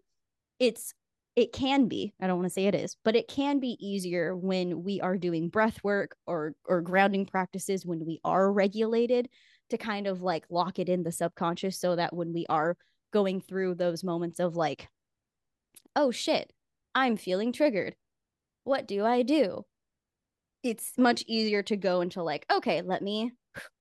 It's 0.60 0.94
it 1.38 1.54
can 1.54 1.88
be 1.88 2.14
i 2.20 2.28
don't 2.28 2.38
want 2.38 2.48
to 2.48 2.54
say 2.54 2.66
it 2.66 2.76
is 2.76 2.98
but 3.06 3.16
it 3.16 3.28
can 3.28 3.60
be 3.60 3.78
easier 3.80 4.36
when 4.36 4.84
we 4.84 5.00
are 5.00 5.18
doing 5.18 5.48
breath 5.48 5.82
work 5.84 6.18
or 6.26 6.54
or 6.66 6.82
grounding 6.82 7.26
practices 7.26 7.86
when 7.86 8.04
we 8.06 8.20
are 8.26 8.52
regulated 8.52 9.30
to 9.70 9.78
kind 9.78 10.08
of 10.08 10.22
like 10.22 10.46
lock 10.50 10.80
it 10.80 10.90
in 10.90 11.04
the 11.04 11.12
subconscious 11.12 11.80
so 11.80 11.96
that 11.96 12.14
when 12.14 12.34
we 12.34 12.46
are 12.50 12.76
going 13.14 13.40
through 13.40 13.76
those 13.76 14.04
moments 14.04 14.40
of 14.40 14.56
like 14.56 14.90
oh 15.96 16.12
shit 16.12 16.52
i'm 16.96 17.16
feeling 17.16 17.54
triggered. 17.54 17.96
What 18.64 18.88
do 18.88 19.06
i 19.06 19.22
do? 19.22 19.64
It's 20.64 20.92
much 20.98 21.24
easier 21.28 21.62
to 21.64 21.78
go 21.78 22.02
into 22.02 22.24
like 22.24 22.46
okay 22.52 22.82
let 22.82 23.04
me 23.04 23.32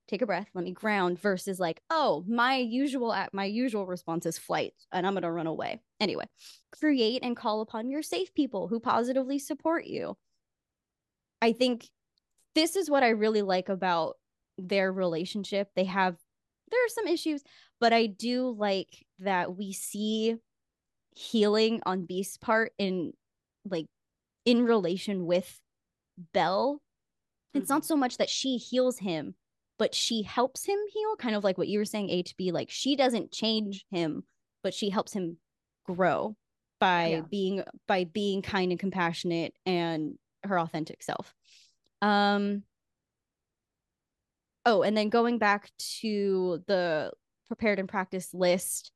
take 0.09 0.23
a 0.23 0.27
breath 0.27 0.49
let 0.55 0.65
me 0.65 0.71
ground 0.73 1.19
versus 1.21 1.59
like 1.59 1.81
oh 1.91 2.25
my 2.29 2.57
usual 2.57 3.13
at 3.13 3.35
my 3.35 3.45
usual 3.45 3.87
response 3.87 4.27
is 4.27 4.39
flight 4.39 4.73
and 4.93 5.07
i'm 5.07 5.15
going 5.15 5.23
to 5.23 5.31
run 5.31 5.47
away. 5.47 5.81
Anyway 6.01 6.27
create 6.73 7.23
and 7.23 7.37
call 7.37 7.61
upon 7.61 7.91
your 7.91 8.03
safe 8.03 8.35
people 8.35 8.69
who 8.69 8.81
positively 8.81 9.39
support 9.39 9.87
you. 9.87 10.17
I 11.41 11.53
think 11.53 11.89
this 12.55 12.77
is 12.77 12.91
what 12.91 13.03
i 13.03 13.09
really 13.09 13.43
like 13.43 13.69
about 13.69 14.17
their 14.59 14.93
relationship. 14.93 15.69
They 15.75 15.85
have 15.85 16.17
there 16.71 16.85
are 16.85 16.89
some 16.89 17.07
issues 17.07 17.43
but 17.79 17.93
i 17.93 18.07
do 18.07 18.55
like 18.59 19.07
that 19.21 19.57
we 19.57 19.73
see 19.73 20.37
healing 21.15 21.81
on 21.87 22.05
beast's 22.07 22.37
part 22.37 22.73
in 22.79 23.13
like 23.65 23.87
in 24.45 24.65
relation 24.65 25.27
with 25.27 25.61
belle. 26.33 26.81
It's 27.55 27.65
mm-hmm. 27.65 27.75
not 27.75 27.85
so 27.85 27.97
much 27.97 28.19
that 28.19 28.31
she 28.31 28.57
heals 28.57 28.99
him 28.99 29.35
but 29.79 29.95
she 29.95 30.23
helps 30.23 30.65
him 30.65 30.79
heal, 30.93 31.17
kind 31.17 31.37
of 31.37 31.45
like 31.45 31.59
what 31.59 31.69
you 31.69 31.79
were 31.79 31.85
saying, 31.85 32.09
HB. 32.09 32.53
Like 32.53 32.71
she 32.71 32.97
doesn't 32.97 33.33
change 33.33 33.85
him, 33.91 34.25
but 34.63 34.75
she 34.75 34.91
helps 34.91 35.13
him 35.13 35.39
grow 35.85 36.37
by 36.81 37.07
yeah. 37.07 37.21
being 37.21 37.63
by 37.87 38.05
being 38.05 38.43
kind 38.43 38.71
and 38.71 38.81
compassionate 38.81 39.55
and 39.65 40.19
her 40.45 40.59
authentic 40.59 41.03
self. 41.03 41.35
Um 42.03 42.63
oh, 44.65 44.83
and 44.83 44.97
then 44.97 45.09
going 45.09 45.39
back 45.39 45.71
to 46.01 46.63
the 46.67 47.13
prepared 47.49 47.79
and 47.79 47.89
practice 47.89 48.35
list, 48.35 48.93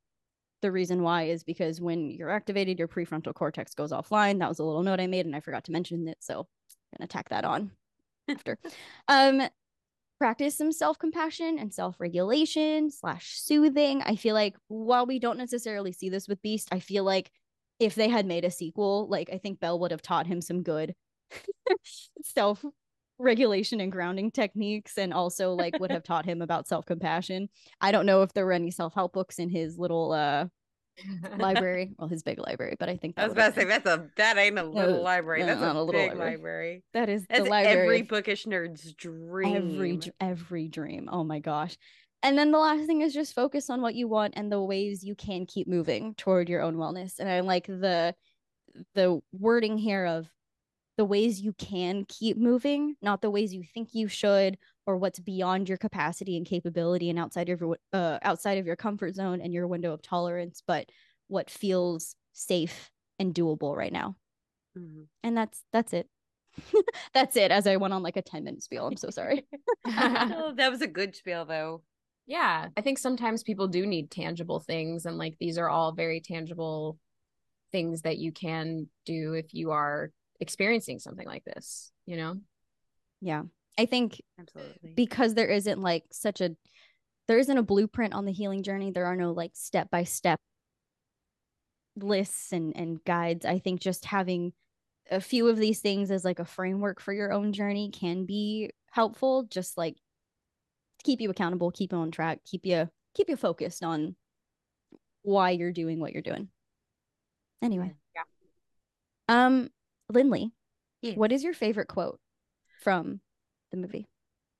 the 0.62 0.72
reason 0.72 1.02
why 1.02 1.24
is 1.24 1.44
because 1.44 1.80
when 1.80 2.10
you're 2.10 2.30
activated, 2.30 2.78
your 2.78 2.88
prefrontal 2.88 3.34
cortex 3.34 3.74
goes 3.74 3.92
offline. 3.92 4.38
That 4.40 4.48
was 4.48 4.58
a 4.58 4.64
little 4.64 4.82
note 4.82 5.00
I 5.00 5.06
made 5.06 5.26
and 5.26 5.36
I 5.36 5.40
forgot 5.40 5.64
to 5.64 5.72
mention 5.72 6.08
it. 6.08 6.18
So 6.20 6.40
I'm 6.40 6.98
gonna 6.98 7.08
tack 7.08 7.28
that 7.30 7.44
on 7.44 7.70
after. 8.28 8.58
um, 9.08 9.42
practice 10.20 10.56
some 10.56 10.70
self-compassion 10.70 11.58
and 11.58 11.72
self-regulation 11.72 12.90
slash 12.90 13.40
soothing. 13.40 14.02
I 14.02 14.14
feel 14.16 14.34
like 14.34 14.54
while 14.68 15.06
we 15.06 15.18
don't 15.18 15.38
necessarily 15.38 15.92
see 15.92 16.08
this 16.08 16.28
with 16.28 16.42
beast 16.42 16.68
i 16.72 16.78
feel 16.78 17.04
like 17.04 17.30
if 17.78 17.94
they 17.94 18.08
had 18.08 18.26
made 18.26 18.44
a 18.44 18.50
sequel 18.50 19.08
like 19.08 19.30
i 19.32 19.38
think 19.38 19.60
belle 19.60 19.78
would 19.80 19.90
have 19.90 20.02
taught 20.02 20.26
him 20.26 20.40
some 20.40 20.62
good 20.62 20.94
self 22.22 22.64
regulation 23.18 23.80
and 23.80 23.92
grounding 23.92 24.30
techniques 24.30 24.96
and 24.96 25.12
also 25.12 25.52
like 25.52 25.78
would 25.78 25.90
have 25.90 26.02
taught 26.10 26.24
him 26.24 26.40
about 26.40 26.66
self-compassion. 26.66 27.48
I 27.80 27.92
don't 27.92 28.06
know 28.06 28.22
if 28.22 28.32
there 28.32 28.46
were 28.46 28.52
any 28.52 28.70
self-help 28.70 29.12
books 29.12 29.38
in 29.38 29.50
his 29.50 29.78
little 29.78 30.12
uh 30.12 30.46
library. 31.38 31.92
Well, 31.98 32.08
his 32.08 32.22
big 32.22 32.38
library, 32.38 32.76
but 32.78 32.88
I 32.88 32.96
think 32.96 33.14
I 33.18 33.24
was 33.24 33.32
about 33.32 33.54
to 33.54 33.60
say 33.60 33.66
that's 33.66 33.86
a 33.86 34.08
that 34.16 34.38
ain't 34.38 34.58
a 34.58 34.62
little 34.62 35.02
library. 35.02 35.42
That's 35.42 35.60
a, 35.60 35.64
a, 35.64 35.68
little 35.68 35.86
big 35.88 36.10
library. 36.10 36.30
library. 36.36 36.84
That 36.94 37.08
is 37.08 37.26
that's 37.28 37.44
the 37.44 37.50
library. 37.50 37.82
Every 37.82 38.02
bookish 38.02 38.46
nerd's 38.46 38.92
dream. 38.94 39.56
Every 39.56 40.00
every 40.20 40.68
dream. 40.68 41.08
Oh 41.10 41.24
my 41.24 41.40
gosh. 41.40 41.76
And 42.22 42.36
then 42.36 42.50
the 42.50 42.58
last 42.58 42.86
thing 42.86 43.00
is 43.00 43.14
just 43.14 43.34
focus 43.34 43.70
on 43.70 43.80
what 43.80 43.94
you 43.94 44.06
want 44.06 44.34
and 44.36 44.52
the 44.52 44.60
ways 44.60 45.02
you 45.02 45.14
can 45.14 45.46
keep 45.46 45.66
moving 45.66 46.14
toward 46.14 46.48
your 46.48 46.60
own 46.62 46.76
wellness. 46.76 47.18
And 47.18 47.28
I 47.28 47.40
like 47.40 47.66
the 47.66 48.14
the 48.94 49.20
wording 49.32 49.78
here 49.78 50.06
of 50.06 50.28
the 50.96 51.04
ways 51.04 51.40
you 51.40 51.54
can 51.54 52.04
keep 52.08 52.36
moving, 52.36 52.94
not 53.00 53.22
the 53.22 53.30
ways 53.30 53.54
you 53.54 53.64
think 53.74 53.90
you 53.92 54.06
should 54.06 54.58
or 54.90 54.96
what's 54.96 55.20
beyond 55.20 55.68
your 55.68 55.78
capacity 55.78 56.36
and 56.36 56.44
capability 56.44 57.10
and 57.10 57.18
outside 57.18 57.48
of 57.48 57.60
your 57.60 57.76
uh, 57.92 58.18
outside 58.22 58.58
of 58.58 58.66
your 58.66 58.76
comfort 58.76 59.14
zone 59.14 59.40
and 59.40 59.52
your 59.52 59.66
window 59.66 59.92
of 59.92 60.02
tolerance, 60.02 60.62
but 60.66 60.90
what 61.28 61.48
feels 61.48 62.16
safe 62.32 62.90
and 63.18 63.34
doable 63.34 63.76
right 63.76 63.92
now. 63.92 64.16
Mm-hmm. 64.76 65.02
And 65.22 65.36
that's 65.36 65.62
that's 65.72 65.92
it. 65.92 66.08
that's 67.14 67.36
it. 67.36 67.52
As 67.52 67.66
I 67.66 67.76
went 67.76 67.94
on 67.94 68.02
like 68.02 68.16
a 68.16 68.22
10 68.22 68.42
minute 68.42 68.62
spiel. 68.62 68.86
I'm 68.86 68.96
so 68.96 69.10
sorry. 69.10 69.46
oh, 69.86 70.52
that 70.56 70.70
was 70.70 70.82
a 70.82 70.88
good 70.88 71.14
spiel 71.14 71.44
though. 71.44 71.82
Yeah. 72.26 72.68
I 72.76 72.80
think 72.80 72.98
sometimes 72.98 73.42
people 73.42 73.68
do 73.68 73.86
need 73.86 74.10
tangible 74.10 74.60
things. 74.60 75.06
And 75.06 75.18
like 75.18 75.36
these 75.38 75.58
are 75.58 75.68
all 75.68 75.92
very 75.92 76.20
tangible 76.20 76.98
things 77.72 78.02
that 78.02 78.18
you 78.18 78.32
can 78.32 78.88
do 79.06 79.34
if 79.34 79.54
you 79.54 79.70
are 79.70 80.10
experiencing 80.40 80.98
something 80.98 81.26
like 81.26 81.44
this, 81.44 81.92
you 82.06 82.16
know? 82.16 82.36
Yeah. 83.20 83.42
I 83.80 83.86
think 83.86 84.20
absolutely 84.38 84.92
because 84.94 85.32
there 85.32 85.48
isn't 85.48 85.80
like 85.80 86.04
such 86.12 86.42
a 86.42 86.50
there 87.28 87.38
isn't 87.38 87.56
a 87.56 87.62
blueprint 87.62 88.12
on 88.12 88.26
the 88.26 88.32
healing 88.32 88.62
journey. 88.62 88.90
There 88.90 89.06
are 89.06 89.16
no 89.16 89.32
like 89.32 89.52
step 89.54 89.90
by 89.90 90.04
step 90.04 90.38
lists 91.96 92.52
and 92.52 92.76
and 92.76 93.02
guides. 93.04 93.46
I 93.46 93.58
think 93.58 93.80
just 93.80 94.04
having 94.04 94.52
a 95.10 95.18
few 95.18 95.48
of 95.48 95.56
these 95.56 95.80
things 95.80 96.10
as 96.10 96.26
like 96.26 96.40
a 96.40 96.44
framework 96.44 97.00
for 97.00 97.14
your 97.14 97.32
own 97.32 97.54
journey 97.54 97.90
can 97.90 98.26
be 98.26 98.70
helpful. 98.90 99.44
Just 99.44 99.78
like 99.78 99.94
to 99.94 101.04
keep 101.04 101.22
you 101.22 101.30
accountable, 101.30 101.70
keep 101.70 101.92
you 101.92 101.98
on 101.98 102.10
track, 102.10 102.40
keep 102.44 102.66
you 102.66 102.86
keep 103.14 103.30
you 103.30 103.36
focused 103.36 103.82
on 103.82 104.14
why 105.22 105.52
you're 105.52 105.72
doing 105.72 106.00
what 106.00 106.12
you're 106.12 106.20
doing. 106.20 106.48
Anyway. 107.62 107.94
Yeah. 108.14 108.24
Um 109.26 109.70
Lindley, 110.10 110.52
yeah. 111.00 111.14
what 111.14 111.32
is 111.32 111.42
your 111.42 111.54
favorite 111.54 111.88
quote 111.88 112.20
from 112.82 113.20
the 113.70 113.76
movie? 113.76 114.08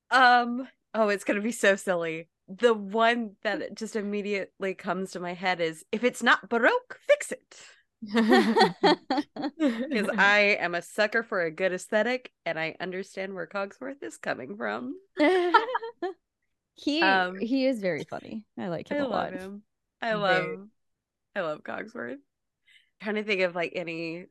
Um, 0.09 0.67
oh, 0.93 1.09
it's 1.09 1.23
gonna 1.23 1.41
be 1.41 1.51
so 1.51 1.75
silly. 1.75 2.27
The 2.47 2.73
one 2.73 3.35
that 3.43 3.75
just 3.75 3.95
immediately 3.95 4.73
comes 4.73 5.11
to 5.11 5.19
my 5.19 5.33
head 5.33 5.61
is 5.61 5.85
if 5.91 6.03
it's 6.03 6.21
not 6.21 6.49
Baroque, 6.49 6.99
fix 7.07 7.31
it. 7.31 7.57
Because 9.57 10.09
I 10.17 10.57
am 10.59 10.73
a 10.73 10.81
sucker 10.81 11.23
for 11.23 11.41
a 11.43 11.51
good 11.51 11.71
aesthetic 11.71 12.31
and 12.45 12.59
I 12.59 12.75
understand 12.79 13.33
where 13.33 13.47
Cogsworth 13.47 14.01
is 14.01 14.17
coming 14.17 14.57
from. 14.57 14.95
he 16.75 17.01
um, 17.01 17.39
he 17.39 17.67
is 17.67 17.79
very 17.79 18.03
funny. 18.03 18.43
I 18.57 18.67
like 18.69 18.89
him 18.89 18.97
I 18.97 18.99
a 18.99 19.03
love 19.03 19.11
lot. 19.11 19.33
Him. 19.33 19.63
I 20.01 20.13
love 20.13 20.43
very... 20.43 20.57
I 21.35 21.41
love 21.41 21.63
Cogsworth. 21.63 22.13
I'm 22.13 22.19
trying 23.01 23.15
to 23.15 23.23
think 23.23 23.41
of 23.41 23.55
like 23.55 23.73
any 23.75 24.25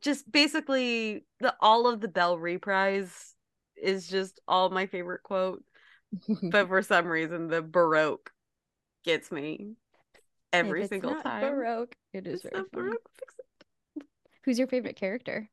just 0.00 0.30
basically 0.30 1.24
the 1.40 1.54
all 1.60 1.86
of 1.86 2.00
the 2.00 2.08
Belle 2.08 2.38
reprise 2.38 3.33
is 3.76 4.08
just 4.08 4.40
all 4.48 4.70
my 4.70 4.86
favorite 4.86 5.22
quote. 5.22 5.62
but 6.50 6.68
for 6.68 6.82
some 6.82 7.06
reason 7.06 7.48
the 7.48 7.62
Baroque 7.62 8.30
gets 9.04 9.32
me 9.32 9.74
every 10.52 10.86
single 10.86 11.20
time. 11.20 11.40
Baroque. 11.42 11.94
It 12.12 12.26
is 12.26 12.42
very 12.42 12.64
Baroque. 12.72 13.10
Fix 13.18 13.34
it. 13.38 14.06
Who's 14.44 14.58
your 14.58 14.68
favorite 14.68 14.96
character? 14.96 15.50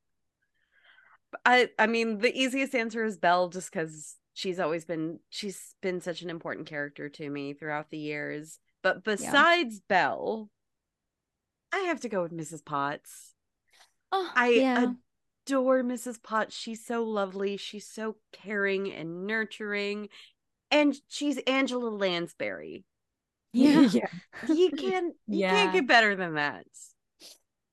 I 1.45 1.69
I 1.79 1.87
mean 1.87 2.19
the 2.19 2.35
easiest 2.37 2.75
answer 2.75 3.03
is 3.03 3.17
Belle 3.17 3.49
just 3.49 3.71
because 3.71 4.17
she's 4.33 4.59
always 4.59 4.85
been 4.85 5.19
she's 5.29 5.75
been 5.81 6.01
such 6.01 6.21
an 6.21 6.29
important 6.29 6.67
character 6.67 7.09
to 7.09 7.29
me 7.29 7.53
throughout 7.53 7.89
the 7.89 7.97
years. 7.97 8.59
But 8.83 9.03
besides 9.03 9.75
yeah. 9.75 9.81
Belle, 9.87 10.49
I 11.73 11.79
have 11.79 12.01
to 12.01 12.09
go 12.09 12.23
with 12.23 12.33
Mrs. 12.33 12.65
Potts. 12.65 13.33
Oh, 14.11 14.29
I 14.35 14.49
yeah. 14.49 14.91
Adore 15.45 15.83
Mrs. 15.83 16.21
Potts. 16.21 16.55
She's 16.55 16.85
so 16.85 17.03
lovely. 17.03 17.57
She's 17.57 17.87
so 17.87 18.17
caring 18.31 18.91
and 18.91 19.25
nurturing. 19.25 20.09
And 20.69 20.95
she's 21.07 21.37
Angela 21.39 21.89
Lansbury. 21.89 22.85
Yeah. 23.53 23.81
yeah. 23.81 24.07
You 24.47 24.69
can 24.77 25.07
you 25.27 25.39
yeah. 25.39 25.49
can't 25.49 25.73
get 25.73 25.85
better 25.85 26.15
than 26.15 26.35
that. 26.35 26.65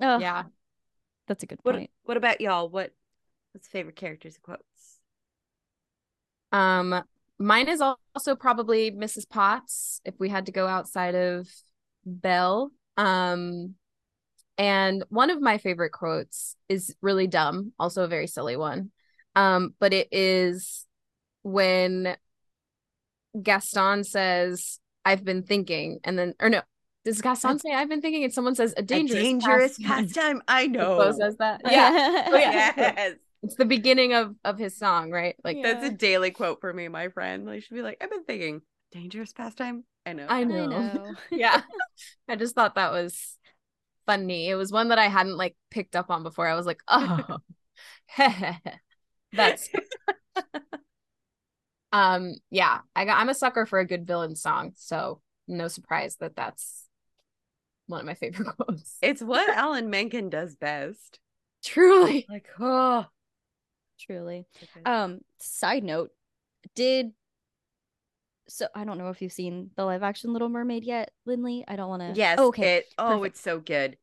Oh, 0.01 0.19
yeah. 0.19 0.43
That's 1.29 1.45
a 1.45 1.47
good 1.47 1.63
point. 1.63 1.91
What, 2.03 2.15
what 2.15 2.17
about 2.17 2.41
y'all? 2.41 2.69
What 2.69 2.91
what's 3.53 3.69
favorite 3.69 3.95
characters 3.95 4.35
and 4.35 4.43
quotes? 4.43 4.99
Um 6.51 7.05
mine 7.39 7.69
is 7.69 7.81
also 7.81 8.35
probably 8.35 8.91
Mrs. 8.91 9.29
Potts 9.29 10.01
if 10.05 10.19
we 10.19 10.29
had 10.29 10.47
to 10.47 10.53
go 10.53 10.67
outside 10.67 11.15
of 11.15 11.49
Belle. 12.05 12.73
Um 12.97 13.77
And 14.59 15.05
one 15.09 15.31
of 15.31 15.41
my 15.41 15.59
favorite 15.59 15.93
quotes 15.93 16.57
is 16.69 16.95
really 17.01 17.29
dumb, 17.29 17.73
also 17.79 18.03
a 18.05 18.09
very 18.09 18.27
silly 18.27 18.57
one. 18.57 18.91
Um, 19.37 19.75
but 19.79 19.93
it 19.93 20.09
is 20.11 20.85
when 21.43 22.17
Gaston 23.41 24.05
says, 24.05 24.81
I've 25.05 25.25
been 25.25 25.45
thinking, 25.45 26.01
and 26.05 26.19
then, 26.19 26.35
or 26.41 26.51
no, 26.51 26.63
does 27.05 27.23
Gaston 27.23 27.59
say, 27.61 27.73
I've 27.73 27.89
been 27.89 28.01
thinking, 28.03 28.25
and 28.25 28.33
someone 28.33 28.55
says, 28.57 28.75
a 28.77 28.83
dangerous, 28.83 29.21
a 29.21 29.23
dangerous 29.23 29.79
pastime. 29.79 30.07
pastime. 30.07 30.43
I 30.49 30.67
know. 30.67 31.13
Says 31.13 31.37
that. 31.39 31.61
Yeah. 31.65 32.25
Oh, 32.29 32.37
yeah. 32.37 32.73
Yes. 32.77 33.15
It's 33.45 33.55
the 33.55 33.65
beginning 33.65 34.15
of 34.15 34.35
of 34.45 34.59
his 34.59 34.77
song, 34.77 35.13
right? 35.13 35.37
Like 35.45 35.59
Yeah. 35.59 35.75
That's 35.75 35.87
a 35.87 35.97
daily 35.97 36.33
quote 36.33 36.61
for 36.61 36.73
me, 36.73 36.89
my 36.89 37.09
friend. 37.11 37.47
Like 37.47 37.63
she'd 37.63 37.75
be 37.77 37.83
like, 37.83 37.99
I've 38.01 38.11
been 38.11 38.25
thinking, 38.25 38.63
dangerous 38.91 39.33
pastime. 39.33 39.85
I 40.05 40.13
know. 40.15 40.27
I 40.29 40.41
I 40.41 40.45
know. 40.45 40.67
know. 40.67 41.15
yeah. 41.31 41.63
I 42.29 42.35
just 42.35 42.57
thought 42.57 42.75
that 42.75 42.91
was 42.91 43.38
funny. 44.09 44.49
It 44.49 44.55
was 44.55 44.73
one 44.73 44.89
that 44.89 44.99
I 44.99 45.09
hadn't 45.09 45.37
like 45.37 45.55
picked 45.71 45.95
up 45.95 46.11
on 46.11 46.23
before. 46.23 46.49
I 46.49 46.55
was 46.55 46.67
like, 46.67 46.81
oh, 46.89 47.39
that's 49.33 49.69
um, 51.93 52.35
yeah. 52.51 52.79
I 52.97 53.05
got. 53.05 53.19
I'm 53.19 53.29
a 53.29 53.35
sucker 53.35 53.67
for 53.67 53.79
a 53.79 53.87
good 53.87 54.07
villain 54.07 54.35
song, 54.35 54.73
so 54.77 55.21
no 55.47 55.69
surprise 55.69 56.17
that 56.17 56.35
that's 56.35 56.89
one 57.87 58.01
of 58.01 58.07
my 58.07 58.15
favorite 58.15 58.49
quotes. 58.57 58.97
It's 59.03 59.23
what 59.23 59.49
Alan 59.51 59.91
Menken 59.91 60.31
does 60.31 60.57
best. 60.57 61.21
Truly, 61.65 62.25
Like, 62.29 62.47
oh. 62.59 63.07
Truly. 64.01 64.47
Um, 64.87 65.21
side 65.39 65.83
note, 65.83 66.11
did 66.77 67.13
so 68.49 68.67
I 68.75 68.85
don't 68.85 68.99
know 68.99 69.09
if 69.11 69.21
you've 69.23 69.33
seen 69.33 69.71
the 69.77 69.85
live 69.85 70.03
action 70.03 70.33
Little 70.33 70.49
Mermaid 70.49 70.85
yet, 70.85 71.11
Lindley. 71.27 71.65
I 71.69 71.77
don't 71.77 71.89
want 71.89 72.03
to. 72.03 72.13
yes. 72.15 72.39
Oh, 72.41 72.49
okay. 72.49 72.77
It, 72.79 72.87
oh, 72.99 73.19
perfect. 73.19 73.27
it's 73.27 73.41
so 73.41 73.61
good. 73.61 73.97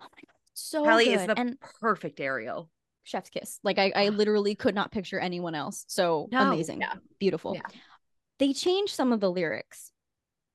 Oh 0.00 0.06
my 0.12 0.20
god, 0.26 0.36
so 0.54 0.84
Halle 0.84 1.04
good. 1.04 1.20
is 1.20 1.26
the 1.26 1.38
and 1.38 1.58
perfect 1.80 2.20
Ariel. 2.20 2.70
chef's 3.04 3.30
kiss. 3.30 3.58
Like 3.62 3.78
I, 3.78 3.92
I 3.94 4.08
literally 4.08 4.54
could 4.54 4.74
not 4.74 4.92
picture 4.92 5.18
anyone 5.18 5.54
else. 5.54 5.84
So 5.88 6.28
No, 6.32 6.52
amazing, 6.52 6.80
yeah. 6.80 6.94
beautiful. 7.18 7.54
Yeah. 7.54 7.62
They 8.38 8.52
changed 8.52 8.94
some 8.94 9.12
of 9.12 9.20
the 9.20 9.30
lyrics, 9.30 9.92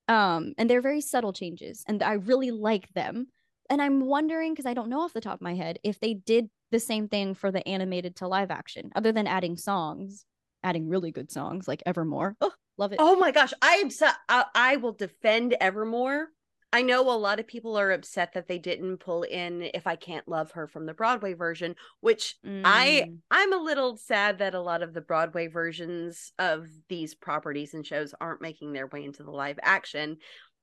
um, 0.07 0.53
and 0.57 0.69
they're 0.69 0.81
very 0.81 1.01
subtle 1.01 1.33
changes, 1.33 1.83
and 1.87 2.01
I 2.01 2.13
really 2.13 2.51
like 2.51 2.89
them. 2.93 3.27
And 3.69 3.81
I'm 3.81 4.05
wondering 4.05 4.53
because 4.53 4.65
I 4.67 4.73
don't 4.73 4.89
know 4.89 5.01
off 5.01 5.13
the 5.13 5.21
top 5.21 5.35
of 5.35 5.41
my 5.41 5.55
head 5.55 5.79
if 5.83 5.99
they 5.99 6.13
did 6.13 6.49
the 6.71 6.79
same 6.79 7.07
thing 7.07 7.33
for 7.35 7.51
the 7.51 7.67
animated 7.67 8.15
to 8.17 8.27
live 8.27 8.49
action, 8.51 8.91
other 8.95 9.11
than 9.11 9.27
adding 9.27 9.55
songs, 9.57 10.25
adding 10.63 10.87
really 10.89 11.11
good 11.11 11.31
songs 11.31 11.67
like 11.67 11.83
Evermore. 11.85 12.35
Oh, 12.41 12.51
love 12.77 12.91
it. 12.91 12.99
Oh 13.01 13.15
my 13.17 13.31
gosh, 13.31 13.53
I 13.61 13.75
am 13.75 13.89
so 13.89 14.09
I, 14.29 14.45
I 14.53 14.77
will 14.77 14.93
defend 14.93 15.55
Evermore. 15.59 16.27
I 16.73 16.81
know 16.81 17.09
a 17.09 17.15
lot 17.15 17.39
of 17.39 17.47
people 17.47 17.77
are 17.77 17.91
upset 17.91 18.33
that 18.33 18.49
they 18.49 18.57
didn't 18.57 18.97
pull 18.97 19.23
in 19.23 19.69
If 19.73 19.87
I 19.87 19.95
Can't 19.95 20.27
Love 20.27 20.51
Her 20.51 20.67
from 20.67 20.85
the 20.85 20.93
Broadway 20.93 21.33
version, 21.33 21.75
which 22.01 22.35
I 22.65 23.05
Mm. 23.07 23.19
I'm 23.31 23.53
a 23.53 23.63
little 23.63 23.95
sad 23.95 24.39
that 24.39 24.55
a 24.55 24.59
lot 24.59 24.83
of 24.83 24.93
the 24.93 24.99
Broadway 24.99 25.47
versions 25.47 26.33
of 26.37 26.67
these 26.89 27.15
properties 27.15 27.73
and 27.73 27.85
shows 27.85 28.13
aren't 28.19 28.41
making 28.41 28.73
their 28.73 28.87
way 28.87 29.05
into 29.05 29.23
the 29.23 29.31
live 29.31 29.59
action. 29.61 30.17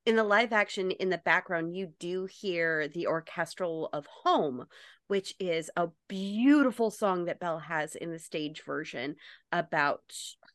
In 0.04 0.16
the 0.16 0.24
live 0.24 0.52
action, 0.52 0.90
in 0.90 1.08
the 1.08 1.18
background, 1.18 1.74
you 1.74 1.92
do 1.98 2.26
hear 2.26 2.88
the 2.88 3.06
orchestral 3.06 3.88
of 3.92 4.04
Home, 4.24 4.66
which 5.12 5.34
is 5.38 5.70
a 5.76 5.90
beautiful 6.08 6.90
song 6.90 7.26
that 7.26 7.38
Belle 7.38 7.58
has 7.58 7.94
in 7.94 8.10
the 8.10 8.18
stage 8.18 8.62
version 8.64 9.16
about 9.52 10.00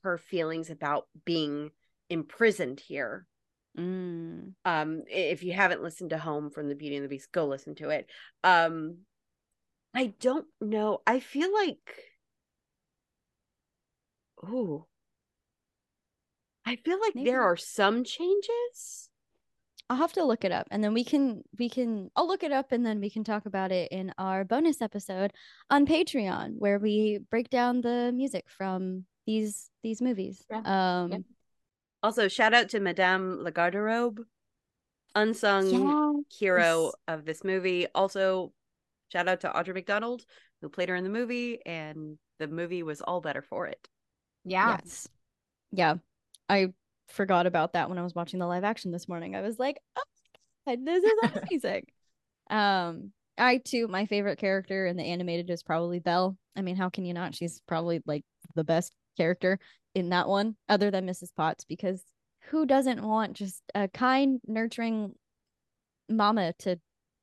her 0.01 0.17
feelings 0.17 0.71
about 0.71 1.05
being 1.25 1.69
imprisoned 2.09 2.79
here. 2.79 3.27
Mm. 3.77 4.53
Um, 4.65 5.03
if 5.11 5.43
you 5.43 5.53
haven't 5.53 5.83
listened 5.83 6.09
to 6.09 6.17
Home 6.17 6.49
from 6.49 6.69
the 6.69 6.73
Beauty 6.73 6.95
and 6.95 7.05
the 7.05 7.07
Beast, 7.07 7.31
go 7.31 7.45
listen 7.45 7.75
to 7.75 7.89
it. 7.89 8.09
Um, 8.43 9.01
I 9.93 10.15
don't 10.19 10.47
know. 10.59 11.01
I 11.05 11.19
feel 11.19 11.53
like, 11.53 11.93
oh, 14.43 14.87
I 16.65 16.77
feel 16.77 16.99
like 16.99 17.13
Maybe. 17.13 17.29
there 17.29 17.43
are 17.43 17.57
some 17.57 18.03
changes. 18.03 19.09
I'll 19.89 19.97
have 19.97 20.13
to 20.13 20.23
look 20.25 20.43
it 20.43 20.51
up 20.51 20.67
and 20.69 20.83
then 20.83 20.93
we 20.93 21.03
can 21.03 21.43
we 21.57 21.69
can 21.69 22.11
I'll 22.15 22.27
look 22.27 22.43
it 22.43 22.51
up 22.51 22.71
and 22.71 22.85
then 22.85 22.99
we 22.99 23.09
can 23.09 23.23
talk 23.23 23.45
about 23.45 23.71
it 23.71 23.91
in 23.91 24.13
our 24.17 24.43
bonus 24.43 24.81
episode 24.81 25.31
on 25.69 25.85
Patreon 25.85 26.55
where 26.57 26.77
we 26.79 27.19
break 27.31 27.49
down 27.49 27.81
the 27.81 28.11
music 28.13 28.45
from 28.49 29.05
these 29.25 29.69
these 29.83 30.01
movies. 30.01 30.45
Yeah. 30.49 30.61
Um 30.65 31.11
Yep. 31.11 31.21
Also, 32.03 32.27
shout 32.27 32.53
out 32.53 32.69
to 32.69 32.79
Madame 32.79 33.39
Lagarderobe, 33.43 34.19
unsung 35.15 36.23
hero 36.29 36.91
of 37.07 37.25
this 37.25 37.43
movie. 37.43 37.87
Also, 37.95 38.53
shout 39.11 39.27
out 39.27 39.41
to 39.41 39.49
Audra 39.49 39.73
McDonald, 39.73 40.25
who 40.61 40.69
played 40.69 40.89
her 40.89 40.95
in 40.95 41.03
the 41.03 41.09
movie, 41.09 41.59
and 41.65 42.17
the 42.39 42.47
movie 42.47 42.83
was 42.83 43.01
all 43.01 43.19
better 43.21 43.41
for 43.41 43.67
it. 43.67 43.87
yeah. 44.45 44.77
Yes. 44.77 45.07
Yeah. 45.71 45.95
I 46.49 46.73
forgot 47.07 47.45
about 47.47 47.73
that 47.73 47.89
when 47.89 47.97
I 47.97 48.03
was 48.03 48.15
watching 48.15 48.39
the 48.39 48.47
live 48.47 48.63
action 48.63 48.91
this 48.91 49.07
morning. 49.07 49.35
I 49.35 49.41
was 49.41 49.59
like, 49.59 49.79
"Oh, 49.97 50.03
God, 50.67 50.85
this 50.85 51.03
is 51.03 51.13
amazing." 51.51 51.85
um 52.49 53.11
I 53.37 53.57
too 53.57 53.87
my 53.87 54.05
favorite 54.05 54.39
character 54.39 54.85
in 54.87 54.97
the 54.97 55.03
animated 55.03 55.49
is 55.49 55.63
probably 55.63 55.99
Belle. 55.99 56.37
I 56.55 56.61
mean, 56.61 56.75
how 56.75 56.89
can 56.89 57.05
you 57.05 57.13
not? 57.13 57.35
She's 57.35 57.61
probably 57.67 58.01
like 58.05 58.23
the 58.55 58.63
best 58.63 58.93
character 59.17 59.59
in 59.95 60.09
that 60.09 60.27
one 60.27 60.55
other 60.69 60.91
than 60.91 61.05
Mrs. 61.05 61.31
Potts 61.31 61.65
because 61.65 62.03
who 62.49 62.65
doesn't 62.65 63.03
want 63.03 63.33
just 63.33 63.61
a 63.75 63.87
kind, 63.87 64.39
nurturing 64.47 65.13
mama 66.09 66.53
to 66.59 66.79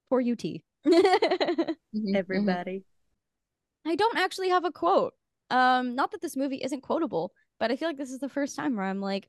pour 0.08 0.20
you 0.20 0.36
tea? 0.36 0.62
Mhm, 0.86 1.76
mhm. 1.94 2.14
Everybody. 2.16 2.84
I 3.86 3.96
don't 3.96 4.18
actually 4.18 4.48
have 4.48 4.64
a 4.64 4.72
quote. 4.72 5.14
Um, 5.50 5.94
not 5.94 6.10
that 6.12 6.20
this 6.20 6.36
movie 6.36 6.62
isn't 6.62 6.82
quotable, 6.82 7.32
but 7.60 7.70
I 7.70 7.76
feel 7.76 7.88
like 7.88 7.98
this 7.98 8.10
is 8.10 8.18
the 8.18 8.28
first 8.28 8.56
time 8.56 8.76
where 8.76 8.84
I'm 8.84 9.00
like, 9.00 9.28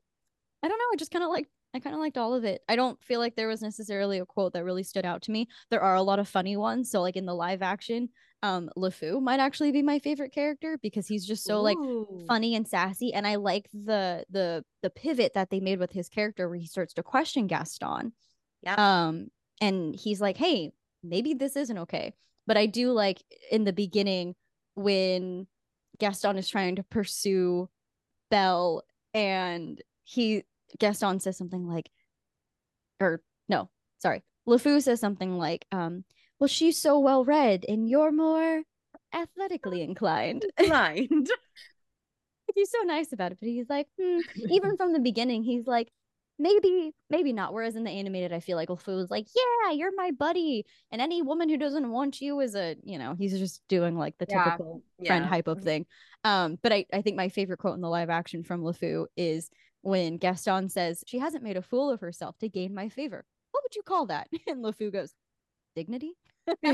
I 0.66 0.68
don't 0.68 0.78
know, 0.78 0.84
I 0.92 0.96
just 0.96 1.12
kind 1.12 1.22
of 1.24 1.30
like 1.30 1.46
I 1.74 1.78
kind 1.80 1.94
of 1.94 2.00
liked 2.00 2.18
all 2.18 2.34
of 2.34 2.44
it. 2.44 2.62
I 2.68 2.74
don't 2.74 3.00
feel 3.04 3.20
like 3.20 3.36
there 3.36 3.48
was 3.48 3.62
necessarily 3.62 4.18
a 4.18 4.26
quote 4.26 4.54
that 4.54 4.64
really 4.64 4.82
stood 4.82 5.04
out 5.04 5.22
to 5.22 5.30
me. 5.30 5.46
There 5.70 5.82
are 5.82 5.94
a 5.94 6.02
lot 6.02 6.18
of 6.18 6.26
funny 6.28 6.56
ones. 6.56 6.90
So 6.90 7.02
like 7.02 7.16
in 7.16 7.26
the 7.26 7.34
live 7.34 7.60
action, 7.60 8.08
um, 8.42 8.70
LeFou 8.76 9.20
might 9.22 9.40
actually 9.40 9.72
be 9.72 9.82
my 9.82 9.98
favorite 9.98 10.32
character 10.32 10.78
because 10.82 11.06
he's 11.06 11.24
just 11.26 11.44
so 11.44 11.60
like 11.60 11.76
funny 12.26 12.54
and 12.56 12.66
sassy 12.66 13.12
and 13.14 13.26
i 13.26 13.36
like 13.36 13.68
the 13.72 14.24
the 14.30 14.64
the 14.82 14.90
pivot 14.90 15.32
that 15.34 15.50
they 15.50 15.60
made 15.60 15.78
with 15.78 15.92
his 15.92 16.08
character 16.08 16.48
where 16.48 16.58
he 16.58 16.66
starts 16.66 16.94
to 16.94 17.02
question 17.02 17.46
gaston 17.46 18.12
Yep. 18.62 18.78
um 18.78 19.28
and 19.60 19.94
he's 19.94 20.20
like 20.20 20.36
hey 20.36 20.72
maybe 21.02 21.34
this 21.34 21.56
isn't 21.56 21.78
okay 21.78 22.14
but 22.46 22.56
i 22.56 22.66
do 22.66 22.90
like 22.92 23.22
in 23.50 23.64
the 23.64 23.72
beginning 23.72 24.34
when 24.74 25.46
gaston 25.98 26.36
is 26.36 26.48
trying 26.48 26.76
to 26.76 26.82
pursue 26.82 27.68
belle 28.30 28.82
and 29.14 29.80
he 30.04 30.42
gaston 30.78 31.20
says 31.20 31.36
something 31.36 31.66
like 31.66 31.90
or 33.00 33.20
no 33.48 33.68
sorry 33.98 34.22
lefou 34.48 34.82
says 34.82 35.00
something 35.00 35.38
like 35.38 35.66
um 35.72 36.04
well 36.38 36.48
she's 36.48 36.78
so 36.78 36.98
well 36.98 37.24
read 37.24 37.64
and 37.68 37.88
you're 37.88 38.12
more 38.12 38.62
athletically 39.12 39.82
inclined 39.82 40.44
blind. 40.58 41.28
he's 42.54 42.70
so 42.70 42.78
nice 42.84 43.12
about 43.12 43.32
it, 43.32 43.38
but 43.40 43.48
he's 43.48 43.68
like, 43.68 43.86
hmm. 44.00 44.20
even 44.50 44.76
from 44.76 44.92
the 44.92 44.98
beginning, 44.98 45.42
he's 45.42 45.66
like, 45.66 45.90
maybe, 46.38 46.92
maybe 47.10 47.32
not. 47.32 47.52
Whereas 47.52 47.76
in 47.76 47.84
the 47.84 47.90
animated, 47.90 48.32
I 48.32 48.40
feel 48.40 48.56
like 48.56 48.68
LeFou 48.68 48.96
was 48.96 49.10
like, 49.10 49.26
yeah, 49.34 49.72
you're 49.72 49.94
my 49.94 50.10
buddy, 50.12 50.64
and 50.90 51.00
any 51.02 51.22
woman 51.22 51.48
who 51.48 51.56
doesn't 51.58 51.90
want 51.90 52.20
you 52.20 52.40
is 52.40 52.54
a, 52.54 52.76
you 52.84 52.98
know, 52.98 53.14
he's 53.18 53.38
just 53.38 53.62
doing 53.68 53.96
like 53.96 54.16
the 54.18 54.26
Yeah. 54.28 54.44
typical 54.44 54.82
friend 55.06 55.24
Yeah. 55.24 55.28
hype 55.28 55.48
up 55.48 55.62
thing. 55.62 55.86
Um, 56.24 56.58
but 56.62 56.72
I, 56.72 56.86
I 56.92 57.02
think 57.02 57.16
my 57.16 57.28
favorite 57.28 57.58
quote 57.58 57.74
in 57.74 57.80
the 57.80 57.88
live 57.88 58.10
action 58.10 58.42
from 58.42 58.62
LeFou 58.62 59.06
is 59.16 59.50
when 59.86 60.16
Gaston 60.16 60.68
says, 60.68 61.04
she 61.06 61.18
hasn't 61.20 61.44
made 61.44 61.56
a 61.56 61.62
fool 61.62 61.90
of 61.90 62.00
herself 62.00 62.36
to 62.38 62.48
gain 62.48 62.74
my 62.74 62.88
favor. 62.88 63.24
What 63.52 63.62
would 63.64 63.76
you 63.76 63.82
call 63.82 64.06
that? 64.06 64.26
And 64.48 64.64
LeFou 64.64 64.92
goes, 64.92 65.12
dignity. 65.76 66.14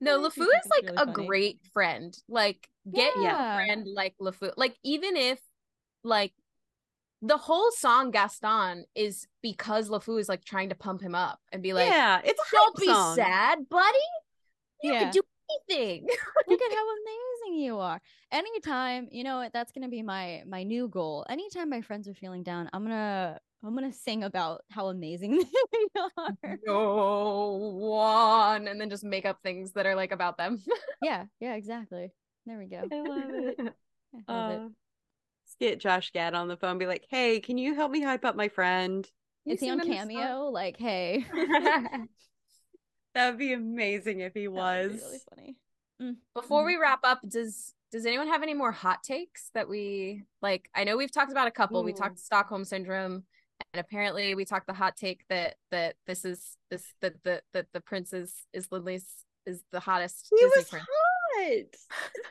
No, 0.00 0.20
LeFou 0.20 0.40
is 0.42 0.66
like 0.70 0.82
really 0.82 0.96
a 0.96 1.06
funny. 1.06 1.26
great 1.26 1.60
friend. 1.72 2.16
Like, 2.28 2.68
get 2.92 3.14
Yeah. 3.18 3.52
a 3.52 3.56
friend 3.56 3.86
like 3.86 4.14
LeFou. 4.20 4.52
Like, 4.56 4.76
even 4.84 5.16
if 5.16 5.40
like 6.02 6.32
the 7.22 7.38
whole 7.38 7.70
song 7.70 8.10
Gaston 8.10 8.84
is 8.94 9.26
because 9.40 9.88
LeFou 9.88 10.20
is 10.20 10.28
like 10.28 10.44
trying 10.44 10.68
to 10.70 10.74
pump 10.74 11.00
him 11.00 11.14
up 11.14 11.38
and 11.52 11.62
be 11.62 11.72
like, 11.72 11.88
yeah, 11.88 12.20
it's 12.22 12.38
a 12.40 12.44
"Don't 12.56 12.76
be 12.76 12.86
song. 12.86 13.14
sad, 13.14 13.68
buddy. 13.70 13.98
You 14.82 14.92
Yeah. 14.92 15.10
do 15.10 15.22
anything." 15.68 16.06
look 16.48 16.60
at 16.62 16.72
how 16.72 16.84
amazing 16.92 17.62
you 17.64 17.78
are 17.78 18.00
anytime 18.32 19.08
you 19.10 19.24
know 19.24 19.36
what 19.38 19.52
that's 19.52 19.72
gonna 19.72 19.88
be 19.88 20.02
my 20.02 20.42
my 20.46 20.62
new 20.62 20.88
goal 20.88 21.24
anytime 21.28 21.70
my 21.70 21.80
friends 21.80 22.08
are 22.08 22.14
feeling 22.14 22.42
down 22.42 22.68
i'm 22.72 22.82
gonna 22.82 23.38
i'm 23.64 23.74
gonna 23.74 23.92
sing 23.92 24.24
about 24.24 24.62
how 24.70 24.88
amazing 24.88 25.38
they 25.72 26.00
are 26.00 26.58
no 26.66 27.50
one, 27.74 28.68
and 28.68 28.80
then 28.80 28.90
just 28.90 29.04
make 29.04 29.24
up 29.26 29.38
things 29.42 29.72
that 29.72 29.86
are 29.86 29.94
like 29.94 30.12
about 30.12 30.36
them. 30.36 30.62
yeah 31.02 31.24
yeah 31.40 31.54
exactly 31.54 32.10
there 32.46 32.58
we 32.58 32.66
go 32.66 32.82
I 32.90 32.96
love 33.00 33.30
it. 33.30 33.56
I 34.28 34.32
love 34.32 34.50
it 34.50 34.60
Uh, 34.60 34.68
let's 35.44 35.56
get 35.60 35.80
Josh 35.80 36.10
Gad 36.12 36.34
on 36.34 36.48
the 36.48 36.56
phone. 36.56 36.78
Be 36.78 36.86
like, 36.86 37.06
hey, 37.10 37.40
can 37.40 37.58
you 37.58 37.74
help 37.74 37.90
me 37.90 38.00
hype 38.02 38.24
up 38.24 38.36
my 38.36 38.48
friend? 38.48 39.08
You 39.44 39.54
is 39.54 39.60
he 39.60 39.66
seen 39.66 39.72
on 39.72 39.78
them 39.78 39.88
in 39.90 39.98
song? 39.98 40.08
cameo 40.08 40.48
like 40.50 40.76
hey 40.78 41.24
That 43.14 43.30
would 43.30 43.38
be 43.38 43.52
amazing 43.52 44.20
if 44.20 44.34
he 44.34 44.44
That 44.46 44.50
would 44.52 44.56
was. 44.58 44.92
be 44.92 44.98
really 45.06 45.18
funny. 45.30 45.56
Mm. 46.02 46.16
Before 46.34 46.64
we 46.64 46.76
wrap 46.76 47.00
up, 47.04 47.20
does 47.28 47.72
does 47.92 48.06
anyone 48.06 48.26
have 48.26 48.42
any 48.42 48.54
more 48.54 48.72
hot 48.72 49.04
takes 49.04 49.50
that 49.54 49.68
we 49.68 50.24
like? 50.42 50.68
I 50.74 50.82
know 50.84 50.96
we've 50.96 51.12
talked 51.12 51.30
about 51.30 51.46
a 51.46 51.52
couple. 51.52 51.84
We 51.84 51.92
Ooh. 51.92 51.96
talked 51.96 52.18
Stockholm 52.18 52.64
syndrome, 52.64 53.22
and 53.72 53.80
apparently 53.80 54.34
we 54.34 54.44
talked 54.44 54.66
the 54.66 54.72
hot 54.72 54.96
take 54.96 55.24
that 55.28 55.54
that 55.70 55.94
this 56.06 56.24
is 56.24 56.56
this 56.70 56.84
that 57.02 57.22
the 57.22 57.40
that 57.52 57.66
the 57.72 57.80
prince 57.80 58.12
is 58.12 58.34
is 58.52 58.66
Lindley's 58.72 59.06
is 59.46 59.62
the 59.70 59.78
hottest 59.80 60.26
He 60.30 60.36
Disney 60.36 60.58
was 60.58 60.68
prince. 60.68 60.86
hot. 61.38 62.10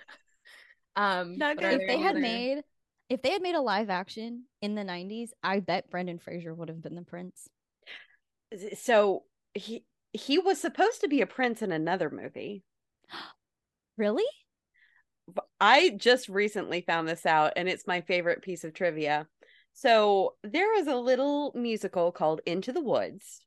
Um, 0.96 1.38
Not 1.40 1.58
good. 1.58 1.74
if 1.82 1.88
they 1.88 1.94
any 1.96 2.02
had 2.04 2.12
other- 2.12 2.20
made 2.20 2.64
if 3.10 3.22
they 3.24 3.32
had 3.32 3.42
made 3.42 3.56
a 3.56 3.62
live 3.62 3.90
action 3.90 4.44
in 4.62 4.76
the 4.76 4.84
90s 4.84 5.30
i 5.44 5.60
bet 5.60 5.90
brendan 5.90 6.20
fraser 6.20 6.54
would 6.54 6.70
have 6.70 6.82
been 6.84 6.94
the 6.96 7.02
prince 7.02 7.50
So 8.78 9.24
he 9.56 9.84
he 10.14 10.38
was 10.38 10.60
supposed 10.60 11.02
to 11.02 11.08
be 11.08 11.22
a 11.22 11.28
prince 11.28 11.62
in 11.62 11.72
another 11.72 12.10
movie. 12.10 12.64
really 13.98 14.26
I 15.60 15.92
just 15.92 16.30
recently 16.30 16.82
found 16.82 17.08
this 17.08 17.26
out, 17.26 17.54
and 17.56 17.70
it's 17.70 17.88
my 17.88 18.02
favorite 18.02 18.42
piece 18.42 18.64
of 18.64 18.74
trivia. 18.74 19.28
So 19.74 20.36
there 20.44 20.68
was 20.74 20.88
a 20.88 20.96
little 20.96 21.52
musical 21.56 22.12
called 22.12 22.42
Into 22.46 22.72
the 22.72 22.82
Woods, 22.82 23.42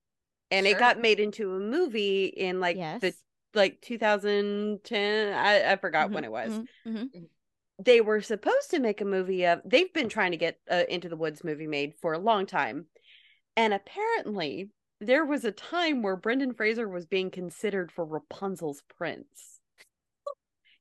and 0.50 0.66
Sure. 0.66 0.76
it 0.76 0.80
got 0.80 1.00
made 1.00 1.20
into 1.20 1.54
a 1.54 1.60
movie 1.60 2.26
in 2.26 2.60
like 2.60 2.76
yes 2.76 3.00
the 3.00 3.14
like 3.54 3.80
2010. 3.80 5.32
I, 5.34 5.72
I 5.72 5.76
forgot 5.76 6.12
when 6.12 6.22
Mhm, 6.22 6.26
it 6.26 6.32
was. 6.32 6.52
mhm, 6.52 6.68
mhm. 6.86 7.28
They 7.78 8.00
were 8.00 8.22
supposed 8.22 8.70
to 8.70 8.80
make 8.80 9.00
a 9.02 9.04
movie 9.04 9.46
of. 9.46 9.60
They've 9.64 9.92
been 9.92 10.08
trying 10.08 10.30
to 10.30 10.38
get 10.38 10.58
a 10.68 10.92
Into 10.92 11.08
the 11.08 11.16
Woods 11.16 11.44
movie 11.44 11.66
made 11.66 11.94
for 12.00 12.14
a 12.14 12.18
long 12.18 12.46
time, 12.46 12.86
and 13.56 13.74
apparently 13.74 14.70
there 15.00 15.24
was 15.24 15.44
a 15.44 15.52
time 15.52 16.02
where 16.02 16.16
Brendan 16.16 16.54
Fraser 16.54 16.88
was 16.88 17.06
being 17.06 17.30
considered 17.30 17.92
for 17.92 18.04
Rapunzel's 18.04 18.82
prince. 18.96 19.60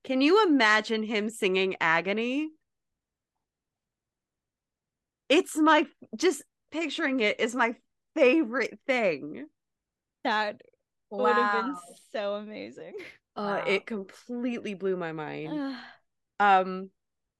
Can 0.04 0.22
you 0.22 0.46
imagine 0.48 1.04
him 1.04 1.30
singing 1.30 1.76
Agony? 1.82 2.50
It's 5.30 5.58
my 5.58 5.88
just 6.16 6.44
picturing 6.72 7.20
it 7.20 7.40
is 7.40 7.56
my 7.56 7.76
favorite 8.16 8.80
thing. 8.86 9.48
that 10.24 10.62
would 11.10 11.36
have 11.38 11.52
been 11.52 11.76
so 12.12 12.36
amazing 12.36 12.94
Uh, 13.36 13.42
Wow. 13.42 13.64
it 13.68 13.86
completely 13.86 14.74
blew 14.76 14.96
my 14.96 15.12
mind. 15.12 15.60
Um, 16.40 16.90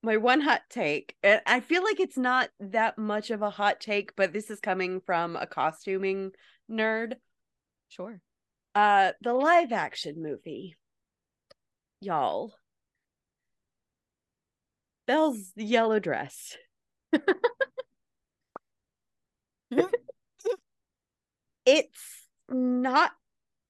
my 0.04 0.18
one 0.18 0.42
hot 0.42 0.62
take, 0.70 1.16
and 1.24 1.42
I 1.46 1.60
feel 1.62 1.84
like 1.84 2.00
it's 2.00 2.18
not 2.18 2.50
that 2.60 2.98
much 2.98 3.32
of 3.32 3.42
a 3.42 3.50
hot 3.50 3.80
take, 3.80 4.16
but 4.16 4.34
this 4.34 4.50
is 4.50 4.60
coming 4.60 5.02
from 5.02 5.36
a 5.36 5.48
costuming 5.48 6.32
nerd. 6.70 7.16
sure 7.90 8.22
Uh, 8.74 9.12
the 9.22 9.34
live 9.34 9.72
action 9.72 10.22
movie, 10.22 10.76
y'all. 12.02 12.54
Belle's 15.08 15.52
yellow 15.56 16.00
dress. 16.00 16.58
it's 21.66 22.28
not 22.50 23.12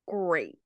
great. 0.08 0.58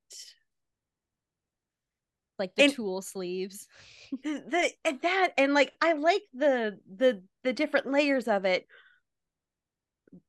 like 2.38 2.56
the 2.56 2.64
And- 2.64 2.74
tulle 2.74 3.02
sleeves 3.02 3.68
the, 4.24 4.44
the 4.48 4.72
and 4.86 5.02
that 5.02 5.34
and 5.38 5.54
like 5.54 5.74
I 5.82 5.94
like 5.94 6.24
the 6.34 6.80
the 6.96 7.22
the 7.44 7.54
different 7.54 7.92
layers 7.92 8.28
of 8.28 8.46
it, 8.46 8.66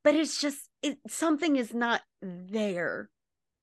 but 0.05 0.15
it's 0.15 0.41
just 0.41 0.59
it 0.83 0.99
something 1.09 1.57
is 1.57 1.75
not 1.75 2.03
there, 2.23 3.11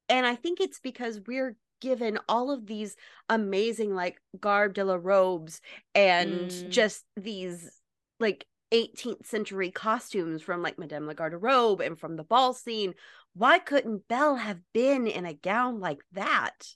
and 0.10 0.26
I 0.26 0.36
think 0.36 0.60
it's 0.60 0.80
because 0.80 1.20
we're 1.28 1.56
given 1.80 2.18
all 2.28 2.50
of 2.52 2.66
these 2.66 2.96
amazing 3.30 3.94
like 3.94 4.20
garb 4.40 4.74
de 4.74 4.84
la 4.84 4.98
robes 5.02 5.62
and 5.94 6.50
Mm. 6.50 6.70
just 6.70 7.06
these 7.16 7.82
like 8.20 8.48
18th 8.72 9.26
century 9.28 9.70
costumes 9.72 10.42
from 10.42 10.62
like 10.64 10.80
Madame 10.80 11.06
la 11.06 11.14
Garde-Robe 11.14 11.80
and 11.82 11.98
from 12.00 12.16
the 12.16 12.24
ball 12.24 12.54
scene. 12.54 12.96
Why 13.34 13.60
couldn't 13.60 14.08
Belle 14.08 14.36
have 14.38 14.60
been 14.74 15.06
in 15.08 15.26
a 15.26 15.34
gown 15.34 15.80
like 15.80 16.02
that? 16.14 16.76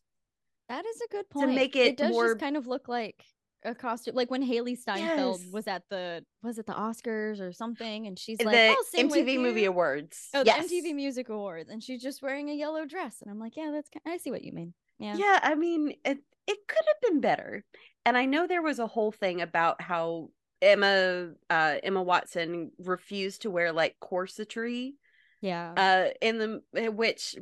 that 0.69 0.85
is 0.85 1.01
a 1.01 1.07
good 1.11 1.29
point 1.29 1.49
To 1.49 1.53
make 1.55 1.75
it 1.75 1.87
it 1.87 1.97
does 1.97 2.11
more- 2.11 2.27
just 2.29 2.39
kind 2.39 2.55
of 2.55 2.65
look 2.67 2.87
like 2.87 3.25
a 3.63 3.75
costume 3.75 4.15
like 4.15 4.31
when 4.31 4.41
Hailee 4.43 4.77
Steinfeld 4.77 5.41
Yes. 5.41 5.51
was 5.51 5.67
at 5.67 5.83
the 5.89 6.25
was 6.41 6.57
it 6.57 6.65
the 6.65 6.73
oscars 6.73 7.39
or 7.39 7.51
something 7.53 8.07
and 8.07 8.17
she's 8.17 8.41
like 8.41 8.55
the 8.55 9.03
with 9.03 9.11
MTV 9.13 9.39
Movie. 9.39 9.65
Awards. 9.65 10.29
Oh, 10.33 10.43
yes. 10.45 10.67
the 10.67 10.75
MTV 10.81 10.95
Music 10.95 11.29
Awards, 11.29 11.69
and 11.69 11.81
she's 11.83 12.01
just 12.01 12.21
wearing 12.21 12.49
a 12.49 12.53
yellow 12.53 12.85
dress, 12.85 13.21
and 13.21 13.29
I'm 13.29 13.39
like, 13.39 13.55
yeah, 13.55 13.71
that's. 13.71 13.89
I 14.07 14.17
see 14.17 14.31
what 14.31 14.43
you 14.43 14.51
mean. 14.51 14.73
Yeah. 14.99 15.15
Yeah, 15.15 15.39
I 15.43 15.55
mean, 15.55 15.89
it 16.05 16.19
it 16.47 16.57
could 16.67 16.85
have 16.87 17.11
been 17.11 17.21
better. 17.21 17.63
And 18.05 18.17
I 18.17 18.25
know 18.25 18.47
there 18.47 18.63
was 18.63 18.79
a 18.79 18.87
whole 18.87 19.11
thing 19.11 19.41
about 19.41 19.81
how 19.81 20.29
Emma 20.61 21.31
uh 21.49 21.75
Emma 21.83 22.01
Watson 22.01 22.71
refused 22.79 23.43
to 23.43 23.51
wear 23.51 23.71
like 23.71 23.95
corsetry 24.01 24.93
Yeah. 25.41 25.73
uh 25.77 26.09
in 26.21 26.37
the 26.73 26.91
which 26.91 27.35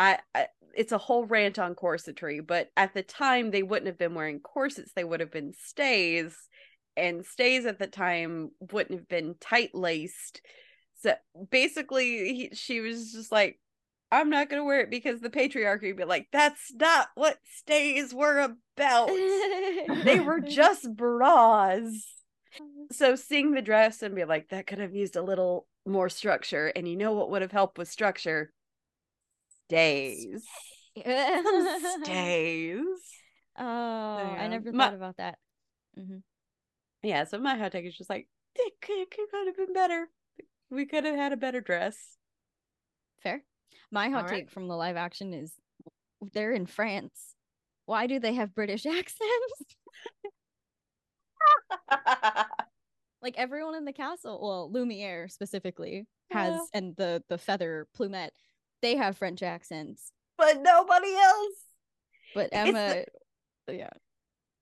I, 0.00 0.18
I 0.34 0.46
it's 0.74 0.92
a 0.92 0.98
whole 0.98 1.26
rant 1.26 1.58
on 1.58 1.74
corsetry, 1.74 2.44
but 2.44 2.70
at 2.76 2.94
the 2.94 3.02
time 3.02 3.50
they 3.50 3.62
wouldn't 3.62 3.88
have 3.88 3.98
been 3.98 4.14
wearing 4.14 4.40
corsets, 4.40 4.92
they 4.94 5.04
would 5.04 5.20
have 5.20 5.30
been 5.30 5.52
stays 5.52 6.34
and 6.96 7.24
stays 7.24 7.66
at 7.66 7.78
the 7.78 7.86
time 7.86 8.50
wouldn't 8.72 8.98
have 8.98 9.08
been 9.08 9.34
tight 9.40 9.74
laced. 9.74 10.40
So 11.02 11.14
basically 11.50 12.34
he, 12.34 12.50
she 12.54 12.80
was 12.80 13.12
just 13.12 13.30
like 13.30 13.60
I'm 14.10 14.30
not 14.30 14.48
going 14.48 14.60
to 14.60 14.64
wear 14.64 14.80
it 14.80 14.90
because 14.90 15.20
the 15.20 15.30
patriarchy 15.30 15.88
would 15.88 15.96
be 15.98 16.04
like 16.04 16.28
that's 16.32 16.72
not 16.74 17.08
what 17.14 17.36
stays 17.44 18.14
were 18.14 18.40
about. 18.40 19.08
they 20.04 20.18
were 20.18 20.40
just 20.48 20.90
bras. 20.96 22.06
So 22.90 23.16
seeing 23.16 23.52
the 23.52 23.62
dress 23.62 24.02
and 24.02 24.14
be 24.14 24.24
like, 24.24 24.48
that 24.48 24.66
could 24.66 24.78
have 24.78 24.94
used 24.94 25.16
a 25.16 25.22
little 25.22 25.66
more 25.86 26.08
structure. 26.08 26.68
And 26.68 26.88
you 26.88 26.96
know 26.96 27.12
what 27.12 27.30
would 27.30 27.42
have 27.42 27.52
helped 27.52 27.76
with 27.76 27.88
structure? 27.88 28.52
Stays. 29.70 30.44
Stays. 32.02 32.84
Oh, 33.58 33.64
I 33.64 34.34
Yeah. 34.42 34.48
never 34.48 34.72
My- 34.72 34.86
thought 34.86 34.94
about 34.94 35.16
that. 35.18 35.38
Mm-hmm. 35.98 36.18
Yeah, 37.02 37.24
so 37.24 37.38
my 37.38 37.56
hot 37.56 37.72
take 37.72 37.86
is 37.86 37.96
just 37.96 38.10
like, 38.10 38.28
it 38.56 38.72
could, 38.82 38.98
it 38.98 39.10
could 39.10 39.46
have 39.46 39.56
been 39.56 39.72
better. 39.72 40.08
We 40.70 40.86
could 40.86 41.04
have 41.04 41.16
had 41.16 41.32
a 41.32 41.36
better 41.36 41.60
dress. 41.60 41.96
Fair. 43.22 43.42
My 43.90 44.08
hot 44.08 44.24
All 44.24 44.28
right. 44.30 44.40
take 44.40 44.50
from 44.50 44.68
the 44.68 44.76
live 44.76 44.96
action 44.96 45.32
is 45.32 45.52
they're 46.32 46.52
in 46.52 46.66
France. 46.66 47.34
Why 47.86 48.06
do 48.06 48.18
they 48.20 48.34
have 48.34 48.54
British 48.54 48.86
accents? 48.98 49.76
like 53.22 53.36
everyone 53.36 53.74
in 53.74 53.84
the 53.84 53.92
castle, 53.92 54.38
well, 54.42 54.70
Lumiere 54.72 55.28
specifically 55.28 56.06
has, 56.30 56.54
Yeah. 56.54 56.60
and 56.74 56.96
the 56.96 57.22
the 57.28 57.38
feather 57.38 57.86
plumette, 57.98 58.30
they 58.82 58.96
have 58.96 59.16
French 59.18 59.42
accents. 59.42 60.12
but 60.38 60.60
nobody 60.62 61.14
else. 61.14 61.56
But 62.34 62.48
It's 62.52 62.52
the- 62.52 62.58
Emma, 62.58 63.04
yeah, 63.70 63.90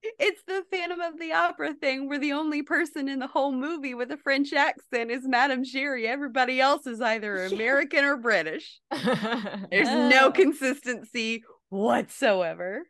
It's 0.02 0.42
the 0.46 0.64
Phantom 0.70 1.00
of 1.00 1.18
the 1.18 1.32
Opera 1.32 1.74
thing 1.74 2.08
where 2.08 2.18
the 2.18 2.32
only 2.32 2.62
person 2.62 3.08
in 3.08 3.18
the 3.18 3.26
whole 3.26 3.52
movie 3.52 3.94
with 3.94 4.10
a 4.10 4.16
French 4.16 4.52
accent 4.52 5.10
is 5.10 5.26
Madame 5.26 5.64
Giry. 5.64 6.06
Everybody 6.06 6.60
else 6.60 6.86
is 6.86 7.00
either 7.00 7.44
American 7.46 8.04
or 8.04 8.16
British. 8.16 8.80
There's 8.90 9.88
no 9.88 10.30
consistency 10.32 11.44
whatsoever. 11.68 12.82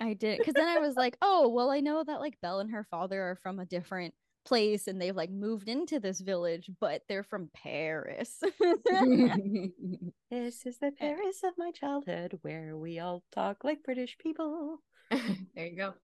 I 0.00 0.14
did 0.14 0.38
because 0.38 0.54
then 0.54 0.68
I 0.68 0.78
was 0.78 0.96
like, 0.96 1.16
oh, 1.20 1.48
well, 1.48 1.70
I 1.70 1.80
know 1.80 2.02
that 2.02 2.20
like 2.20 2.38
Belle 2.40 2.60
and 2.60 2.70
her 2.70 2.86
father 2.90 3.20
are 3.20 3.36
from 3.42 3.58
a 3.58 3.66
different 3.66 4.14
place 4.44 4.86
and 4.86 5.00
they've 5.00 5.16
like 5.16 5.30
moved 5.30 5.68
into 5.68 6.00
this 6.00 6.20
village, 6.20 6.70
but 6.80 7.02
they're 7.08 7.24
from 7.24 7.50
Paris. 7.54 8.40
This 10.30 10.64
is 10.64 10.78
the 10.78 10.86
eh. 10.86 10.90
Paris 10.96 11.42
of 11.42 11.54
my 11.58 11.72
childhood 11.72 12.38
where 12.42 12.76
we 12.76 13.00
all 13.00 13.24
talk 13.32 13.64
like 13.64 13.82
British 13.82 14.16
people. 14.18 14.78
there 15.10 15.66
you 15.66 15.76
go. 15.76 15.94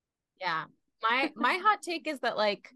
Yeah. 0.40 0.64
My 1.00 1.32
my 1.36 1.60
hot 1.62 1.80
take 1.80 2.08
is 2.08 2.18
that 2.20 2.36
like 2.36 2.68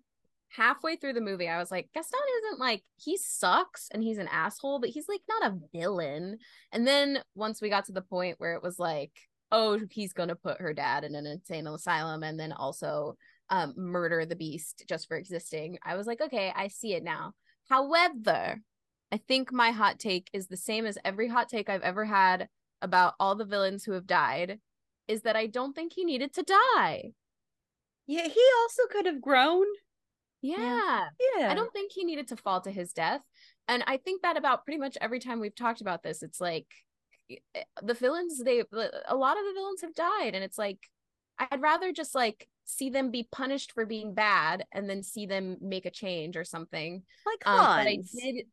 halfway 0.51 0.95
through 0.95 1.15
the 1.15 1.21
movie, 1.21 1.49
I 1.49 1.59
was 1.59 1.73
like, 1.73 1.89
Gaston 1.93 2.21
isn't 2.45 2.61
like 2.61 2.85
he 2.97 3.17
sucks 3.17 3.89
and 3.91 4.03
he's 4.03 4.19
an 4.19 4.29
asshole, 4.29 4.79
but 4.79 4.91
he's 4.91 5.09
like 5.09 5.23
not 5.29 5.51
a 5.51 5.59
villain. 5.77 6.39
And 6.71 6.87
then 6.87 7.19
once 7.35 7.61
we 7.61 7.69
got 7.69 7.87
to 7.87 7.93
the 7.93 8.01
point 8.01 8.39
where 8.39 8.55
it 8.55 8.63
was 8.63 8.79
like, 8.79 9.13
oh, 9.51 9.81
he's 9.91 10.13
gonna 10.13 10.37
put 10.37 10.61
her 10.61 10.73
dad 10.73 11.03
in 11.03 11.17
an 11.17 11.27
insane 11.27 11.67
asylum 11.67 12.23
and 12.23 12.39
then 12.39 12.53
also 12.53 13.17
um 13.51 13.75
murder 13.77 14.25
the 14.25 14.37
beast 14.37 14.85
just 14.89 15.09
for 15.09 15.17
existing, 15.17 15.79
I 15.85 15.97
was 15.97 16.07
like, 16.07 16.21
okay, 16.21 16.53
I 16.55 16.69
see 16.69 16.95
it 16.95 17.03
now. 17.03 17.35
However, 17.69 18.61
I 19.13 19.17
think 19.17 19.53
my 19.53 19.71
hot 19.73 19.99
take 19.99 20.31
is 20.33 20.47
the 20.47 20.57
same 20.57 20.87
as 20.87 20.99
every 21.05 21.29
hot 21.29 21.49
take 21.49 21.69
I've 21.69 21.83
ever 21.83 22.05
had 22.05 22.49
about 22.81 23.15
all 23.21 23.35
the 23.35 23.45
villains 23.45 23.85
who 23.85 23.93
have 23.93 24.07
died, 24.07 24.61
is 25.09 25.23
that 25.23 25.37
I 25.37 25.47
don't 25.47 25.75
think 25.75 25.93
he 25.93 26.05
needed 26.05 26.33
to 26.35 26.45
die. 26.75 27.13
Yeah, 28.07 28.27
he 28.27 28.43
also 28.63 28.83
could 28.91 29.07
have 29.07 29.21
grown. 29.21 29.67
Yeah. 30.43 31.09
Yeah. 31.37 31.51
I 31.51 31.55
don't 31.55 31.73
think 31.73 31.93
he 31.93 32.05
needed 32.05 32.29
to 32.29 32.37
fall 32.37 32.61
to 32.63 32.71
his 32.71 32.93
death. 32.93 33.21
And 33.69 33.85
I 33.87 33.99
think 33.99 34.23
that 34.23 34.37
about 34.37 34.65
pretty 34.65 34.79
much 34.79 34.97
every 35.01 35.21
time 35.21 35.39
we've 35.39 35.55
talked 35.55 35.81
about 35.81 36.03
this, 36.03 36.23
it's 36.23 36.41
like 36.41 36.67
eh, 37.31 37.63
the 37.83 37.95
villains 37.95 38.43
they 38.43 38.61
a 38.61 39.17
lot 39.17 39.37
of 39.39 39.45
the 39.45 39.53
villains 39.55 39.83
have 39.83 39.95
died 39.95 40.35
and 40.35 40.43
it's 40.43 40.59
like 40.59 40.79
I'd 41.39 41.63
rather 41.63 41.93
just 41.93 42.15
like 42.15 42.49
see 42.71 42.91
them 42.91 43.11
be 43.11 43.29
punished 43.31 43.73
for 43.73 43.87
being 43.87 44.15
bad 44.15 44.65
and 44.73 44.89
then 44.89 45.03
see 45.03 45.27
them 45.27 45.57
make 45.61 45.87
a 45.87 45.91
change 45.91 46.37
or 46.37 46.45
something. 46.45 47.03
Like 47.27 47.47
Um, 47.47 47.59
but 47.59 47.87
I 47.87 47.99
did 48.15 48.47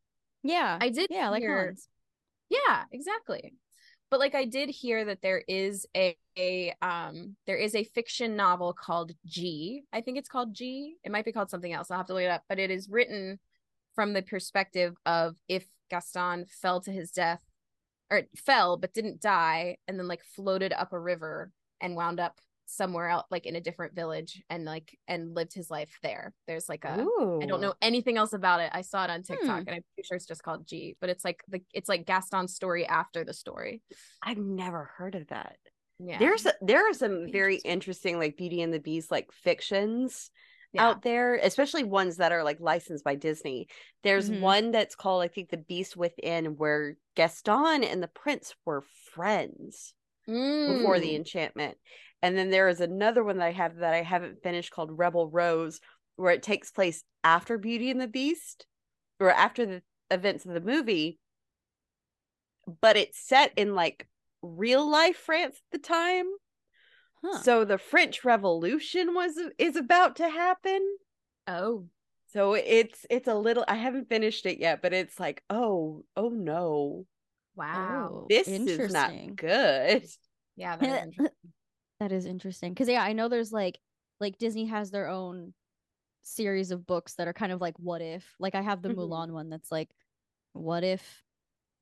Yeah. 0.43 0.77
I 0.79 0.89
did 0.89 1.07
yeah, 1.09 1.29
like 1.29 1.43
Hans. 1.43 1.87
Yeah, 2.49 2.83
exactly. 2.91 3.53
But 4.09 4.19
like 4.19 4.35
I 4.35 4.45
did 4.45 4.69
hear 4.69 5.03
that 5.05 5.21
there 5.21 5.43
is 5.47 5.85
a, 5.95 6.17
a 6.37 6.73
um 6.81 7.35
there 7.45 7.57
is 7.57 7.75
a 7.75 7.83
fiction 7.83 8.35
novel 8.35 8.73
called 8.73 9.11
G. 9.25 9.83
I 9.91 10.01
think 10.01 10.17
it's 10.17 10.29
called 10.29 10.53
G. 10.53 10.95
It 11.03 11.11
might 11.11 11.25
be 11.25 11.33
called 11.33 11.49
something 11.49 11.73
else. 11.73 11.91
I'll 11.91 11.97
have 11.97 12.07
to 12.07 12.13
look 12.13 12.23
it 12.23 12.31
up. 12.31 12.43
But 12.47 12.59
it 12.59 12.71
is 12.71 12.89
written 12.89 13.39
from 13.95 14.13
the 14.13 14.21
perspective 14.21 14.95
of 15.05 15.35
if 15.47 15.65
Gaston 15.89 16.45
fell 16.61 16.81
to 16.81 16.91
his 16.91 17.11
death 17.11 17.41
or 18.09 18.23
fell 18.35 18.77
but 18.77 18.93
didn't 18.93 19.21
die 19.21 19.77
and 19.87 19.99
then 19.99 20.07
like 20.07 20.23
floated 20.23 20.71
up 20.71 20.93
a 20.93 20.99
river 20.99 21.51
and 21.81 21.95
wound 21.95 22.19
up 22.19 22.39
somewhere 22.69 23.07
else 23.07 23.25
like 23.31 23.45
in 23.45 23.55
a 23.55 23.61
different 23.61 23.95
village 23.95 24.43
and 24.49 24.65
like 24.65 24.97
and 25.07 25.33
lived 25.33 25.53
his 25.53 25.71
life 25.71 25.97
there. 26.03 26.33
There's 26.47 26.67
like 26.67 26.83
a 26.85 27.05
I 27.41 27.45
don't 27.45 27.61
know 27.61 27.73
anything 27.81 28.17
else 28.17 28.33
about 28.33 28.59
it. 28.59 28.69
I 28.73 28.81
saw 28.81 29.03
it 29.05 29.09
on 29.09 29.23
TikTok 29.23 29.45
Hmm. 29.63 29.67
and 29.67 29.69
I'm 29.69 29.83
pretty 29.95 30.05
sure 30.05 30.17
it's 30.17 30.25
just 30.25 30.43
called 30.43 30.67
G, 30.67 30.95
but 30.99 31.09
it's 31.09 31.23
like 31.25 31.41
the 31.47 31.61
it's 31.73 31.89
like 31.89 32.05
Gaston's 32.05 32.53
story 32.53 32.85
after 32.85 33.23
the 33.23 33.33
story. 33.33 33.81
I've 34.21 34.37
never 34.37 34.91
heard 34.97 35.15
of 35.15 35.27
that. 35.27 35.55
Yeah. 35.99 36.19
There's 36.19 36.45
a, 36.45 36.53
there 36.61 36.87
are 36.89 36.93
some 36.93 37.31
very 37.31 37.55
Interesting. 37.57 38.19
like 38.19 38.37
Beauty 38.37 38.61
and 38.61 38.73
the 38.73 38.79
Beast 38.79 39.09
like 39.09 39.31
fictions 39.31 40.29
yeah. 40.73 40.85
out 40.85 41.01
there, 41.01 41.35
especially 41.35 41.85
ones 41.85 42.17
that 42.17 42.33
are 42.33 42.43
like 42.43 42.59
licensed 42.59 43.03
by 43.05 43.15
Disney. 43.15 43.67
There's 44.03 44.29
Mhm. 44.29 44.41
one 44.41 44.71
that's 44.71 44.93
called 44.95 45.23
I 45.23 45.29
think 45.29 45.49
The 45.49 45.57
Beast 45.57 45.95
Within 45.95 46.57
where 46.57 46.97
Gaston 47.15 47.83
and 47.85 48.03
the 48.03 48.09
prince 48.09 48.53
were 48.65 48.83
friends 49.13 49.93
before 50.25 50.99
the 50.99 51.11
Mm. 51.13 51.15
enchantment. 51.15 51.77
And 52.21 52.37
then 52.37 52.49
there 52.49 52.67
is 52.67 52.81
another 52.81 53.23
one 53.23 53.37
that 53.37 53.45
I 53.45 53.51
have 53.51 53.77
that 53.77 53.93
I 53.93 54.01
haven't 54.01 54.41
finished 54.43 54.71
called 54.71 54.97
Rebel 54.97 55.29
Rose 55.29 55.79
where 56.15 56.33
it 56.33 56.41
takes 56.41 56.71
place 56.71 57.03
after 57.23 57.57
Beauty 57.57 57.91
and 57.91 58.01
the 58.01 58.07
Beast 58.07 58.65
or 59.19 59.31
after 59.31 59.65
the 59.65 59.81
events 60.09 60.45
of 60.45 60.53
the 60.53 60.61
movie 60.61 61.19
but 62.81 62.97
it's 62.97 63.19
set 63.19 63.53
in 63.55 63.73
like 63.73 64.07
real 64.41 64.89
life 64.89 65.17
France 65.17 65.55
at 65.57 65.79
the 65.79 65.87
time. 65.87 66.25
Huh. 67.23 67.41
So 67.41 67.65
the 67.65 67.77
French 67.77 68.23
Revolution 68.23 69.13
was 69.13 69.39
is 69.57 69.75
about 69.75 70.17
to 70.17 70.29
happen. 70.29 70.81
Oh. 71.47 71.85
So 72.27 72.53
it's 72.53 73.05
it's 73.09 73.27
a 73.27 73.35
little 73.35 73.63
I 73.67 73.75
haven't 73.75 74.09
finished 74.09 74.45
it 74.45 74.59
yet, 74.59 74.81
but 74.81 74.93
it's 74.93 75.19
like, 75.19 75.41
oh, 75.49 76.03
oh 76.15 76.29
no. 76.29 76.57
Oh, 76.59 77.05
wow. 77.55 78.09
Oh, 78.11 78.25
This 78.29 78.47
is 78.47 78.93
not 78.93 79.11
good. 79.35 80.05
Yeah, 80.55 80.77
that 81.99 82.11
is 82.11 82.25
interesting. 82.25 82.25
That 82.25 82.25
is 82.25 82.25
interesting 82.25 82.73
because 82.73 82.89
yeah, 82.89 83.03
I 83.03 83.13
know 83.13 83.27
there's 83.29 83.51
like 83.51 83.79
like 84.19 84.37
Disney 84.37 84.65
has 84.67 84.91
their 84.91 85.07
own 85.07 85.53
series 86.23 86.71
of 86.71 86.85
books 86.85 87.15
that 87.15 87.27
are 87.27 87.33
kind 87.33 87.51
of 87.51 87.61
like 87.61 87.77
what 87.77 88.01
if. 88.01 88.35
Like 88.39 88.55
I 88.55 88.61
have 88.61 88.81
the 88.81 88.89
Mhm. 88.89 88.95
Mulan 88.97 89.31
one 89.31 89.49
that's 89.49 89.71
like, 89.71 89.89
what 90.53 90.83
if 90.83 91.23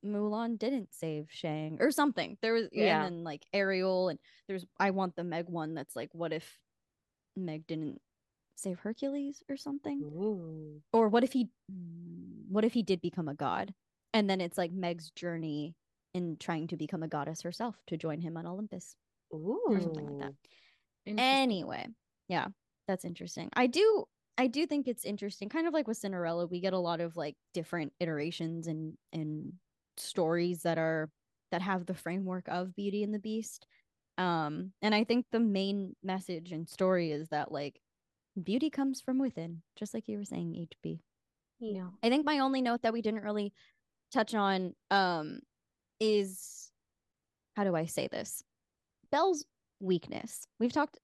Mulan 0.04 0.58
didn't 0.58 0.92
save 0.94 1.26
Shang 1.30 1.78
or 1.80 1.90
something. 1.90 2.38
There 2.42 2.52
was 2.52 2.68
Yeah. 2.72 3.04
and 3.04 3.16
then 3.16 3.24
like 3.24 3.44
Ariel 3.52 4.08
and 4.08 4.18
there's 4.46 4.64
I 4.78 4.90
want 4.90 5.16
the 5.16 5.24
Meg 5.24 5.48
one 5.48 5.74
that's 5.74 5.96
like 5.96 6.14
what 6.14 6.32
if 6.32 6.60
Meg 7.34 7.66
didn't 7.66 8.00
save 8.56 8.78
Hercules 8.78 9.42
or 9.48 9.56
something 9.56 10.00
Ooh. 10.02 10.82
or 10.92 11.08
what 11.08 11.24
if 11.24 11.32
he 11.32 11.50
what 12.48 12.64
if 12.64 12.72
he 12.72 12.82
did 12.82 13.00
become 13.02 13.28
a 13.28 13.34
god 13.34 13.74
and 14.14 14.30
then 14.30 14.40
it's 14.40 14.56
like 14.56 14.72
Meg's 14.72 15.10
journey 15.10 15.74
in 16.14 16.36
trying 16.38 16.66
to 16.68 16.76
become 16.76 17.02
a 17.02 17.08
goddess 17.08 17.42
herself 17.42 17.76
to 17.88 17.96
join 17.98 18.20
him 18.22 18.36
on 18.36 18.46
Olympus 18.46 18.96
Ooh. 19.32 19.60
or 19.66 19.80
something 19.80 20.06
like 20.06 20.18
that. 20.18 20.32
Anyway, 21.18 21.86
yeah, 22.28 22.46
that's 22.88 23.04
interesting. 23.04 23.50
I 23.54 23.66
do 23.66 24.04
I 24.38 24.48
do 24.48 24.66
think 24.66 24.86
it's 24.86 25.04
interesting. 25.04 25.48
Kind 25.48 25.66
of 25.66 25.72
like 25.72 25.88
with 25.88 25.96
Cinderella, 25.96 26.46
we 26.46 26.60
get 26.60 26.72
a 26.72 26.78
lot 26.78 27.00
of 27.00 27.16
like 27.16 27.36
different 27.54 27.92
iterations 28.00 28.66
and 28.66 28.94
and 29.12 29.52
stories 29.96 30.62
that 30.62 30.78
are 30.78 31.10
that 31.52 31.62
have 31.62 31.86
the 31.86 31.94
framework 31.94 32.48
of 32.48 32.74
Beauty 32.74 33.02
and 33.02 33.14
the 33.14 33.18
Beast. 33.18 33.66
Um 34.18 34.72
and 34.82 34.94
I 34.94 35.04
think 35.04 35.26
the 35.30 35.40
main 35.40 35.94
message 36.02 36.52
and 36.52 36.68
story 36.68 37.12
is 37.12 37.28
that 37.28 37.52
like 37.52 37.80
beauty 38.42 38.70
comes 38.70 39.00
from 39.00 39.18
within, 39.18 39.62
just 39.78 39.94
like 39.94 40.08
you 40.08 40.18
were 40.18 40.24
saying 40.24 40.68
HB. 40.84 41.00
Yeah. 41.60 41.88
I 42.02 42.10
think 42.10 42.26
my 42.26 42.40
only 42.40 42.60
note 42.60 42.82
that 42.82 42.92
we 42.92 43.02
didn't 43.02 43.22
really 43.22 43.52
touch 44.12 44.34
on 44.34 44.74
um 44.90 45.40
is 46.00 46.70
how 47.56 47.64
do 47.64 47.74
I 47.74 47.86
say 47.86 48.08
this? 48.08 48.42
Belle's 49.10 49.44
weakness. 49.80 50.46
We've 50.58 50.72
talked 50.72 50.98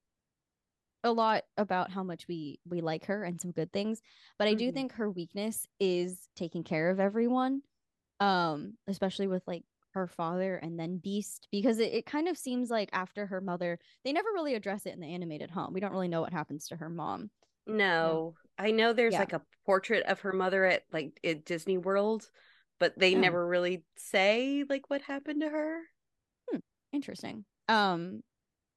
a 1.05 1.13
lot 1.13 1.45
about 1.57 1.91
how 1.91 2.03
much 2.03 2.29
we 2.29 2.61
we 2.69 2.81
like 2.81 3.07
her 3.07 3.25
and 3.25 3.41
some 3.41 3.51
good 3.51 3.73
things, 3.73 4.01
but 4.39 4.47
I 4.49 4.55
do 4.55 4.71
Mhm. 4.71 4.75
think 4.75 4.93
her 4.93 5.11
weakness 5.11 5.67
is 5.81 6.29
taking 6.37 6.63
care 6.65 6.91
of 6.91 7.01
everyone. 7.01 7.63
Um 8.21 8.79
especially 8.87 9.27
with 9.27 9.43
like 9.47 9.65
her 9.95 10.07
father 10.07 10.57
and 10.57 10.79
then 10.79 10.99
Beast 10.99 11.49
because 11.51 11.79
it, 11.79 11.93
it 11.93 12.07
kind 12.07 12.29
of 12.29 12.39
seems 12.39 12.71
like 12.71 12.89
after 12.93 13.27
her 13.27 13.41
mother, 13.41 13.79
they 14.05 14.13
never 14.13 14.29
really 14.33 14.55
address 14.55 14.87
it 14.87 14.95
in 14.95 15.01
the 15.01 15.13
animated 15.13 15.51
home. 15.51 15.73
We 15.75 15.81
don't 15.81 15.93
really 15.93 16.09
know 16.09 16.21
what 16.21 16.33
happens 16.33 16.69
to 16.69 16.77
her 16.77 16.89
mom. 16.89 17.31
No. 17.67 18.35
I 18.59 18.71
know 18.71 18.93
there's 18.93 19.13
Yeah. 19.13 19.21
like 19.21 19.33
a 19.33 19.43
portrait 19.67 20.05
of 20.07 20.21
her 20.21 20.33
mother 20.33 20.65
at 20.65 20.85
like 20.93 21.19
at 21.25 21.45
Disney 21.45 21.79
World, 21.79 22.31
but 22.79 22.99
they 22.99 23.15
Oh. 23.15 23.19
never 23.19 23.47
really 23.47 23.83
say 23.97 24.65
like 24.69 24.89
what 24.89 25.03
happened 25.03 25.41
to 25.41 25.49
her. 25.49 25.81
interesting 26.93 27.45
um 27.69 28.23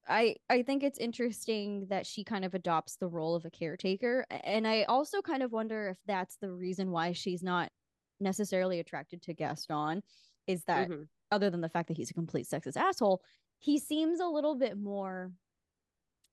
i 0.07 0.35
i 0.49 0.63
think 0.63 0.83
it's 0.83 0.99
interesting 0.99 1.87
that 1.87 2.05
she 2.07 2.23
kind 2.23 2.45
of 2.45 2.53
adopts 2.53 2.97
the 2.97 3.07
role 3.09 3.35
of 3.35 3.45
a 3.45 3.51
caretaker 3.51 4.25
and 4.31 4.67
i 4.67 4.83
also 4.83 5.21
kind 5.21 5.43
of 5.43 5.51
wonder 5.51 5.89
if 5.89 5.99
that's 6.05 6.37
the 6.37 6.51
reason 6.51 6.91
why 6.91 7.11
she's 7.13 7.43
not 7.43 7.71
necessarily 8.19 8.79
attracted 8.79 9.21
to 9.21 9.33
gaston 9.33 10.01
is 10.47 10.65
that 10.65 10.89
Mhm. 10.89 11.09
other 11.31 11.49
than 11.49 11.61
the 11.61 11.69
fact 11.69 11.87
that 11.89 11.97
he's 11.97 12.11
a 12.11 12.15
complete 12.15 12.47
sexist 12.47 12.77
asshole 12.77 13.23
he 13.59 13.79
seems 13.79 14.19
a 14.19 14.27
little 14.27 14.55
bit 14.55 14.77
more 14.77 15.33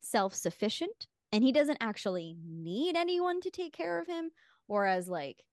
self-sufficient 0.00 1.06
and 1.30 1.44
he 1.44 1.52
doesn't 1.52 1.78
actually 1.80 2.36
need 2.44 2.96
anyone 2.96 3.40
to 3.40 3.50
take 3.50 3.72
care 3.72 4.00
of 4.00 4.06
him 4.06 4.30
whereas 4.66 5.08
like 5.08 5.44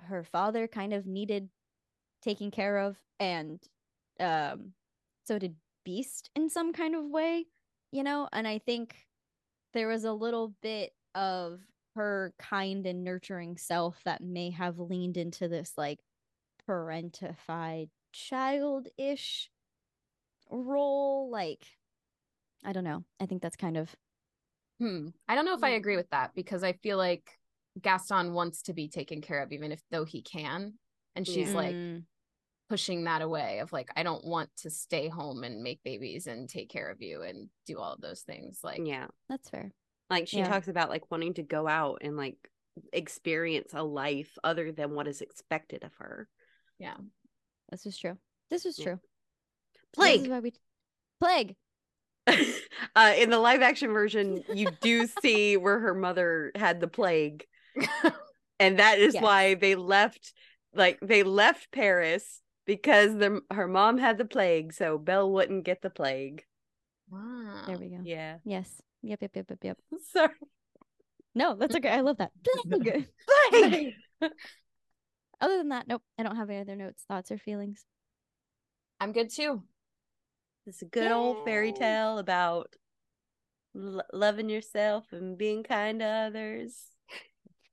her 0.00 0.24
father 0.24 0.66
kind 0.68 0.92
of 0.92 1.06
needed 1.06 1.50
taking 2.22 2.50
care 2.50 2.78
of 2.78 2.98
and 3.20 3.68
um 4.20 4.74
so 5.24 5.38
did 5.38 5.56
beast 5.84 6.30
in 6.34 6.48
some 6.48 6.72
kind 6.72 6.94
of 6.94 7.04
way 7.04 7.46
you 7.90 8.02
know 8.02 8.28
and 8.32 8.46
i 8.46 8.58
think 8.58 9.06
there 9.72 9.88
was 9.88 10.04
a 10.04 10.12
little 10.12 10.54
bit 10.62 10.92
of 11.14 11.60
her 11.94 12.32
kind 12.38 12.86
and 12.86 13.04
nurturing 13.04 13.56
self 13.56 14.00
that 14.04 14.22
may 14.22 14.50
have 14.50 14.78
leaned 14.78 15.16
into 15.16 15.48
this 15.48 15.72
like 15.76 15.98
parentified 16.68 17.88
childish 18.12 19.50
role 20.50 21.30
like 21.30 21.66
i 22.64 22.72
don't 22.72 22.84
know 22.84 23.04
i 23.20 23.26
think 23.26 23.42
that's 23.42 23.56
kind 23.56 23.76
of 23.76 23.94
Hmm. 24.82 25.08
I 25.28 25.36
don't 25.36 25.44
know 25.44 25.54
if 25.54 25.62
I 25.62 25.70
agree 25.70 25.94
with 25.94 26.10
that 26.10 26.34
because 26.34 26.64
I 26.64 26.72
feel 26.72 26.98
like 26.98 27.38
Gaston 27.80 28.32
wants 28.32 28.62
to 28.62 28.72
be 28.72 28.88
taken 28.88 29.20
care 29.20 29.40
of 29.40 29.52
even 29.52 29.70
if 29.70 29.80
though 29.92 30.04
he 30.04 30.22
can. 30.22 30.74
And 31.14 31.24
she's 31.24 31.50
Yeah. 31.50 31.56
like 31.56 31.76
Mm, 31.76 32.02
pushing 32.72 33.04
that 33.04 33.20
away 33.20 33.58
of 33.58 33.70
like, 33.70 33.90
I 33.96 34.02
don't 34.02 34.24
want 34.24 34.48
to 34.62 34.70
stay 34.70 35.06
home 35.08 35.44
and 35.44 35.62
make 35.62 35.82
babies 35.84 36.26
and 36.26 36.48
take 36.48 36.70
care 36.70 36.88
of 36.90 37.02
you 37.02 37.20
and 37.20 37.50
do 37.66 37.78
all 37.78 37.92
of 37.92 38.00
those 38.00 38.22
things. 38.22 38.60
Like 38.64 38.80
Yeah. 38.82 39.08
that's 39.28 39.50
fair 39.50 39.72
Like 40.08 40.26
she 40.26 40.38
Yeah. 40.38 40.48
talks 40.48 40.68
about 40.68 40.88
like 40.88 41.10
wanting 41.10 41.34
to 41.34 41.42
go 41.42 41.68
out 41.68 41.98
and 42.00 42.16
like 42.16 42.38
experience 42.94 43.72
a 43.74 43.82
life 43.82 44.38
other 44.42 44.72
than 44.72 44.94
what 44.94 45.06
is 45.06 45.20
expected 45.20 45.84
of 45.84 45.92
her. 45.96 46.28
yeah. 46.78 46.96
this 47.70 47.84
is 47.84 47.98
true 47.98 48.16
this 48.48 48.64
is 48.64 48.78
Yeah. 48.78 48.84
true 48.84 49.00
This 49.74 49.82
is 49.82 50.18
Plague. 50.18 50.30
why 50.30 50.40
we 50.40 50.52
plague 51.20 51.56
uh, 52.96 53.12
in 53.18 53.28
the 53.30 53.38
live 53.38 53.60
action 53.62 53.90
version, 53.92 54.44
you 54.54 54.68
do 54.80 55.06
see 55.06 55.56
where 55.58 55.78
her 55.80 55.92
mother 55.92 56.52
had 56.54 56.80
the 56.80 56.86
plague, 56.88 57.44
and 58.60 58.78
that 58.78 58.98
is 58.98 59.14
Yes. 59.14 59.22
why 59.22 59.54
they 59.54 59.74
left. 59.74 60.32
Like 60.72 60.98
they 61.02 61.22
left 61.24 61.70
Paris 61.72 62.40
because 62.66 63.16
the 63.16 63.40
her 63.50 63.66
mom 63.68 63.98
had 63.98 64.18
the 64.18 64.24
plague, 64.24 64.72
so 64.72 64.98
Belle 64.98 65.30
wouldn't 65.30 65.64
get 65.64 65.82
the 65.82 65.90
plague. 65.90 66.44
wow. 67.10 67.64
there 67.66 67.78
we 67.78 67.88
go 67.88 67.98
Yeah, 68.04 68.36
yes 68.44 68.80
yep 69.02 69.20
yep 69.22 69.32
yep 69.34 69.46
yep 69.50 69.58
yep 69.64 69.78
sorry. 70.12 70.34
no 71.34 71.56
that's 71.56 71.74
okay 71.74 71.88
i 71.90 72.00
love 72.00 72.18
that 72.18 72.30
Plague. 72.68 73.06
Plague. 73.50 73.94
Other 75.40 75.56
than 75.56 75.70
that, 75.70 75.88
nope. 75.88 76.02
I 76.16 76.22
don't 76.22 76.36
have 76.36 76.48
any 76.50 76.60
other 76.60 76.76
notes, 76.76 77.02
thoughts, 77.08 77.32
or 77.32 77.36
feelings. 77.38 77.84
I'm 79.00 79.10
good 79.10 79.28
too. 79.28 79.64
It's 80.68 80.82
a 80.82 80.84
good 80.84 81.10
old 81.10 81.44
fairy 81.44 81.72
tale 81.72 82.18
about 82.18 82.76
lo- 83.74 84.02
loving 84.12 84.48
yourself 84.48 85.06
and 85.10 85.36
being 85.36 85.64
kind 85.64 85.98
to 85.98 86.06
others. 86.06 86.76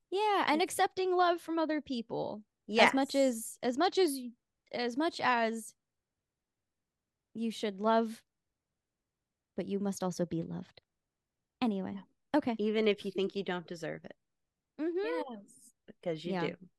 Yeah, 0.09 0.45
and 0.47 0.63
accepting 0.63 1.15
love 1.15 1.39
from 1.41 1.59
other 1.59 1.79
people. 1.81 2.41
Yes. 2.65 2.87
As 2.89 2.93
much 2.95 3.13
as 3.13 3.57
as 3.61 3.77
much 3.77 3.99
as 3.99 4.09
y- 4.13 4.31
as 4.71 4.97
much 4.97 5.19
as 5.19 5.73
you 7.33 7.51
should 7.51 7.79
love, 7.79 8.21
but 9.55 9.67
you 9.67 9.79
must 9.79 10.03
also 10.03 10.25
be 10.25 10.41
loved. 10.41 10.81
Anyway, 11.61 11.97
okay. 12.35 12.55
Even 12.57 12.87
if 12.87 13.05
you 13.05 13.11
think 13.11 13.35
you 13.35 13.43
don't 13.43 13.67
deserve 13.67 14.05
it, 14.05 14.15
Mhm. 14.79 15.23
Yes. 15.29 15.73
because 15.87 16.23
you 16.25 16.33
Yeah. 16.33 16.47
do. 16.47 16.69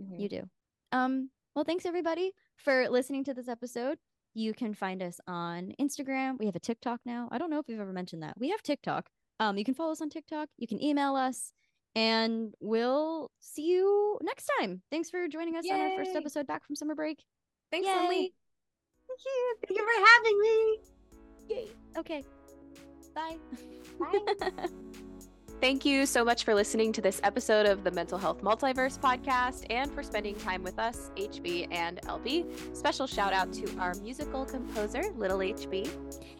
Mhm. 0.00 0.20
You 0.20 0.28
do. 0.28 0.50
Um, 0.92 1.30
well, 1.54 1.64
thanks 1.64 1.86
everybody 1.86 2.32
for 2.56 2.88
listening 2.88 3.24
to 3.24 3.34
this 3.34 3.48
episode. 3.48 3.98
You 4.34 4.52
can 4.54 4.74
find 4.74 5.02
us 5.02 5.20
on 5.26 5.72
Instagram. 5.78 6.38
We 6.38 6.46
have 6.46 6.56
a 6.56 6.60
TikTok 6.60 7.00
now. 7.04 7.28
I 7.30 7.38
don't 7.38 7.50
know 7.50 7.58
if 7.60 7.66
we've 7.68 7.78
ever 7.80 7.92
mentioned 7.92 8.22
that. 8.22 8.38
We 8.38 8.48
have 8.50 8.62
TikTok. 8.62 9.10
Um, 9.40 9.58
you 9.58 9.64
can 9.64 9.74
follow 9.74 9.92
us 9.92 10.00
on 10.00 10.10
TikTok. 10.10 10.48
You 10.56 10.66
can 10.66 10.82
email 10.82 11.16
us, 11.16 11.52
and 11.94 12.52
we'll 12.60 13.30
see 13.40 13.66
you 13.66 14.18
next 14.22 14.50
time. 14.58 14.82
Thanks 14.90 15.10
for 15.10 15.28
joining 15.28 15.56
us 15.56 15.64
on 15.70 15.80
our 15.80 15.96
first 15.96 16.14
episode 16.14 16.46
back 16.46 16.64
from 16.66 16.76
summer 16.76 16.94
break. 16.94 17.18
Thanks, 17.70 17.86
Yay. 17.86 17.94
Lily. 17.94 18.34
Thank 19.08 19.20
you. 19.24 19.56
Thank 19.66 19.78
you 19.78 19.84
for 19.84 20.06
having 20.06 20.40
me. 20.40 20.78
Yay. 21.48 21.68
Okay. 21.98 22.24
Bye. 23.14 23.36
Bye. 24.00 24.68
Thank 25.60 25.86
you 25.86 26.04
so 26.04 26.24
much 26.24 26.44
for 26.44 26.54
listening 26.54 26.92
to 26.92 27.00
this 27.00 27.20
episode 27.22 27.64
of 27.64 27.84
the 27.84 27.90
Mental 27.90 28.18
Health 28.18 28.42
Multiverse 28.42 28.98
podcast 28.98 29.64
and 29.70 29.90
for 29.90 30.02
spending 30.02 30.34
time 30.34 30.62
with 30.62 30.78
us, 30.78 31.10
HB 31.16 31.68
and 31.70 32.02
LB. 32.02 32.76
Special 32.76 33.06
shout 33.06 33.32
out 33.32 33.50
to 33.54 33.78
our 33.78 33.94
musical 34.02 34.44
composer, 34.44 35.04
Little 35.16 35.38
HB. 35.38 35.88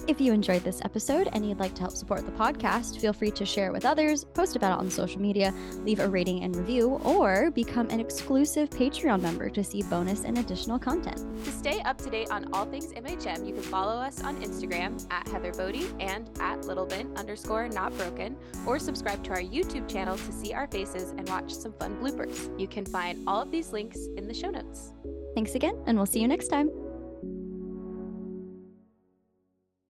If 0.07 0.21
you 0.21 0.35
enjoyed 0.35 0.63
this 0.63 0.83
episode 0.85 1.31
and 1.33 1.49
you'd 1.49 1.59
like 1.59 1.75
to 1.77 1.81
help 1.81 1.93
support 1.93 2.27
the 2.27 2.33
podcast, 2.33 3.01
feel 3.01 3.15
free 3.15 3.31
to 3.31 3.47
share 3.47 3.69
it 3.69 3.73
with 3.73 3.87
others, 3.87 4.25
post 4.25 4.57
about 4.57 4.79
it 4.79 4.81
on 4.81 4.91
social 4.91 5.21
media, 5.21 5.55
leave 5.79 6.01
a 6.01 6.09
rating 6.09 6.43
and 6.43 6.55
review, 6.55 7.01
or 7.05 7.51
become 7.51 7.89
an 7.89 8.01
exclusive 8.01 8.69
Patreon 8.69 9.23
member 9.23 9.49
to 9.49 9.65
see 9.65 9.83
bonus 9.85 10.25
and 10.25 10.37
additional 10.37 10.79
content. 10.79 11.25
To 11.45 11.51
stay 11.51 11.81
up 11.81 11.97
to 11.99 12.11
date 12.11 12.31
on 12.31 12.53
all 12.53 12.67
things 12.67 12.93
MHM, 12.93 13.47
you 13.47 13.55
can 13.55 13.63
follow 13.63 13.95
us 13.95 14.23
on 14.23 14.37
Instagram 14.43 15.03
at 15.11 15.27
Heather 15.29 15.53
Boddy 15.53 15.87
and 16.01 16.29
at 16.41 16.61
Littlebent 16.63 17.17
underscore 17.17 17.69
not 17.69 17.97
broken, 17.97 18.37
or 18.67 18.79
subscribe 19.05 19.25
to 19.25 19.33
our 19.33 19.43
YouTube 19.43 19.87
channel 19.87 20.17
to 20.17 20.33
see 20.33 20.55
our 20.55 20.67
faces 20.69 21.11
and 21.11 21.29
watch 21.29 21.53
some 21.53 21.75
fun 21.75 21.97
bloopers. 21.97 22.59
You 22.59 22.67
can 22.67 22.87
find 22.87 23.23
all 23.27 23.43
of 23.43 23.51
these 23.51 23.71
links 23.71 23.99
in 24.17 24.27
the 24.27 24.33
show 24.33 24.49
notes. 24.49 24.93
Thanks 25.35 25.55
again, 25.55 25.77
and 25.87 25.99
we'll 25.99 26.07
see 26.07 26.21
you 26.21 26.29
next 26.29 26.49
time. 26.49 26.71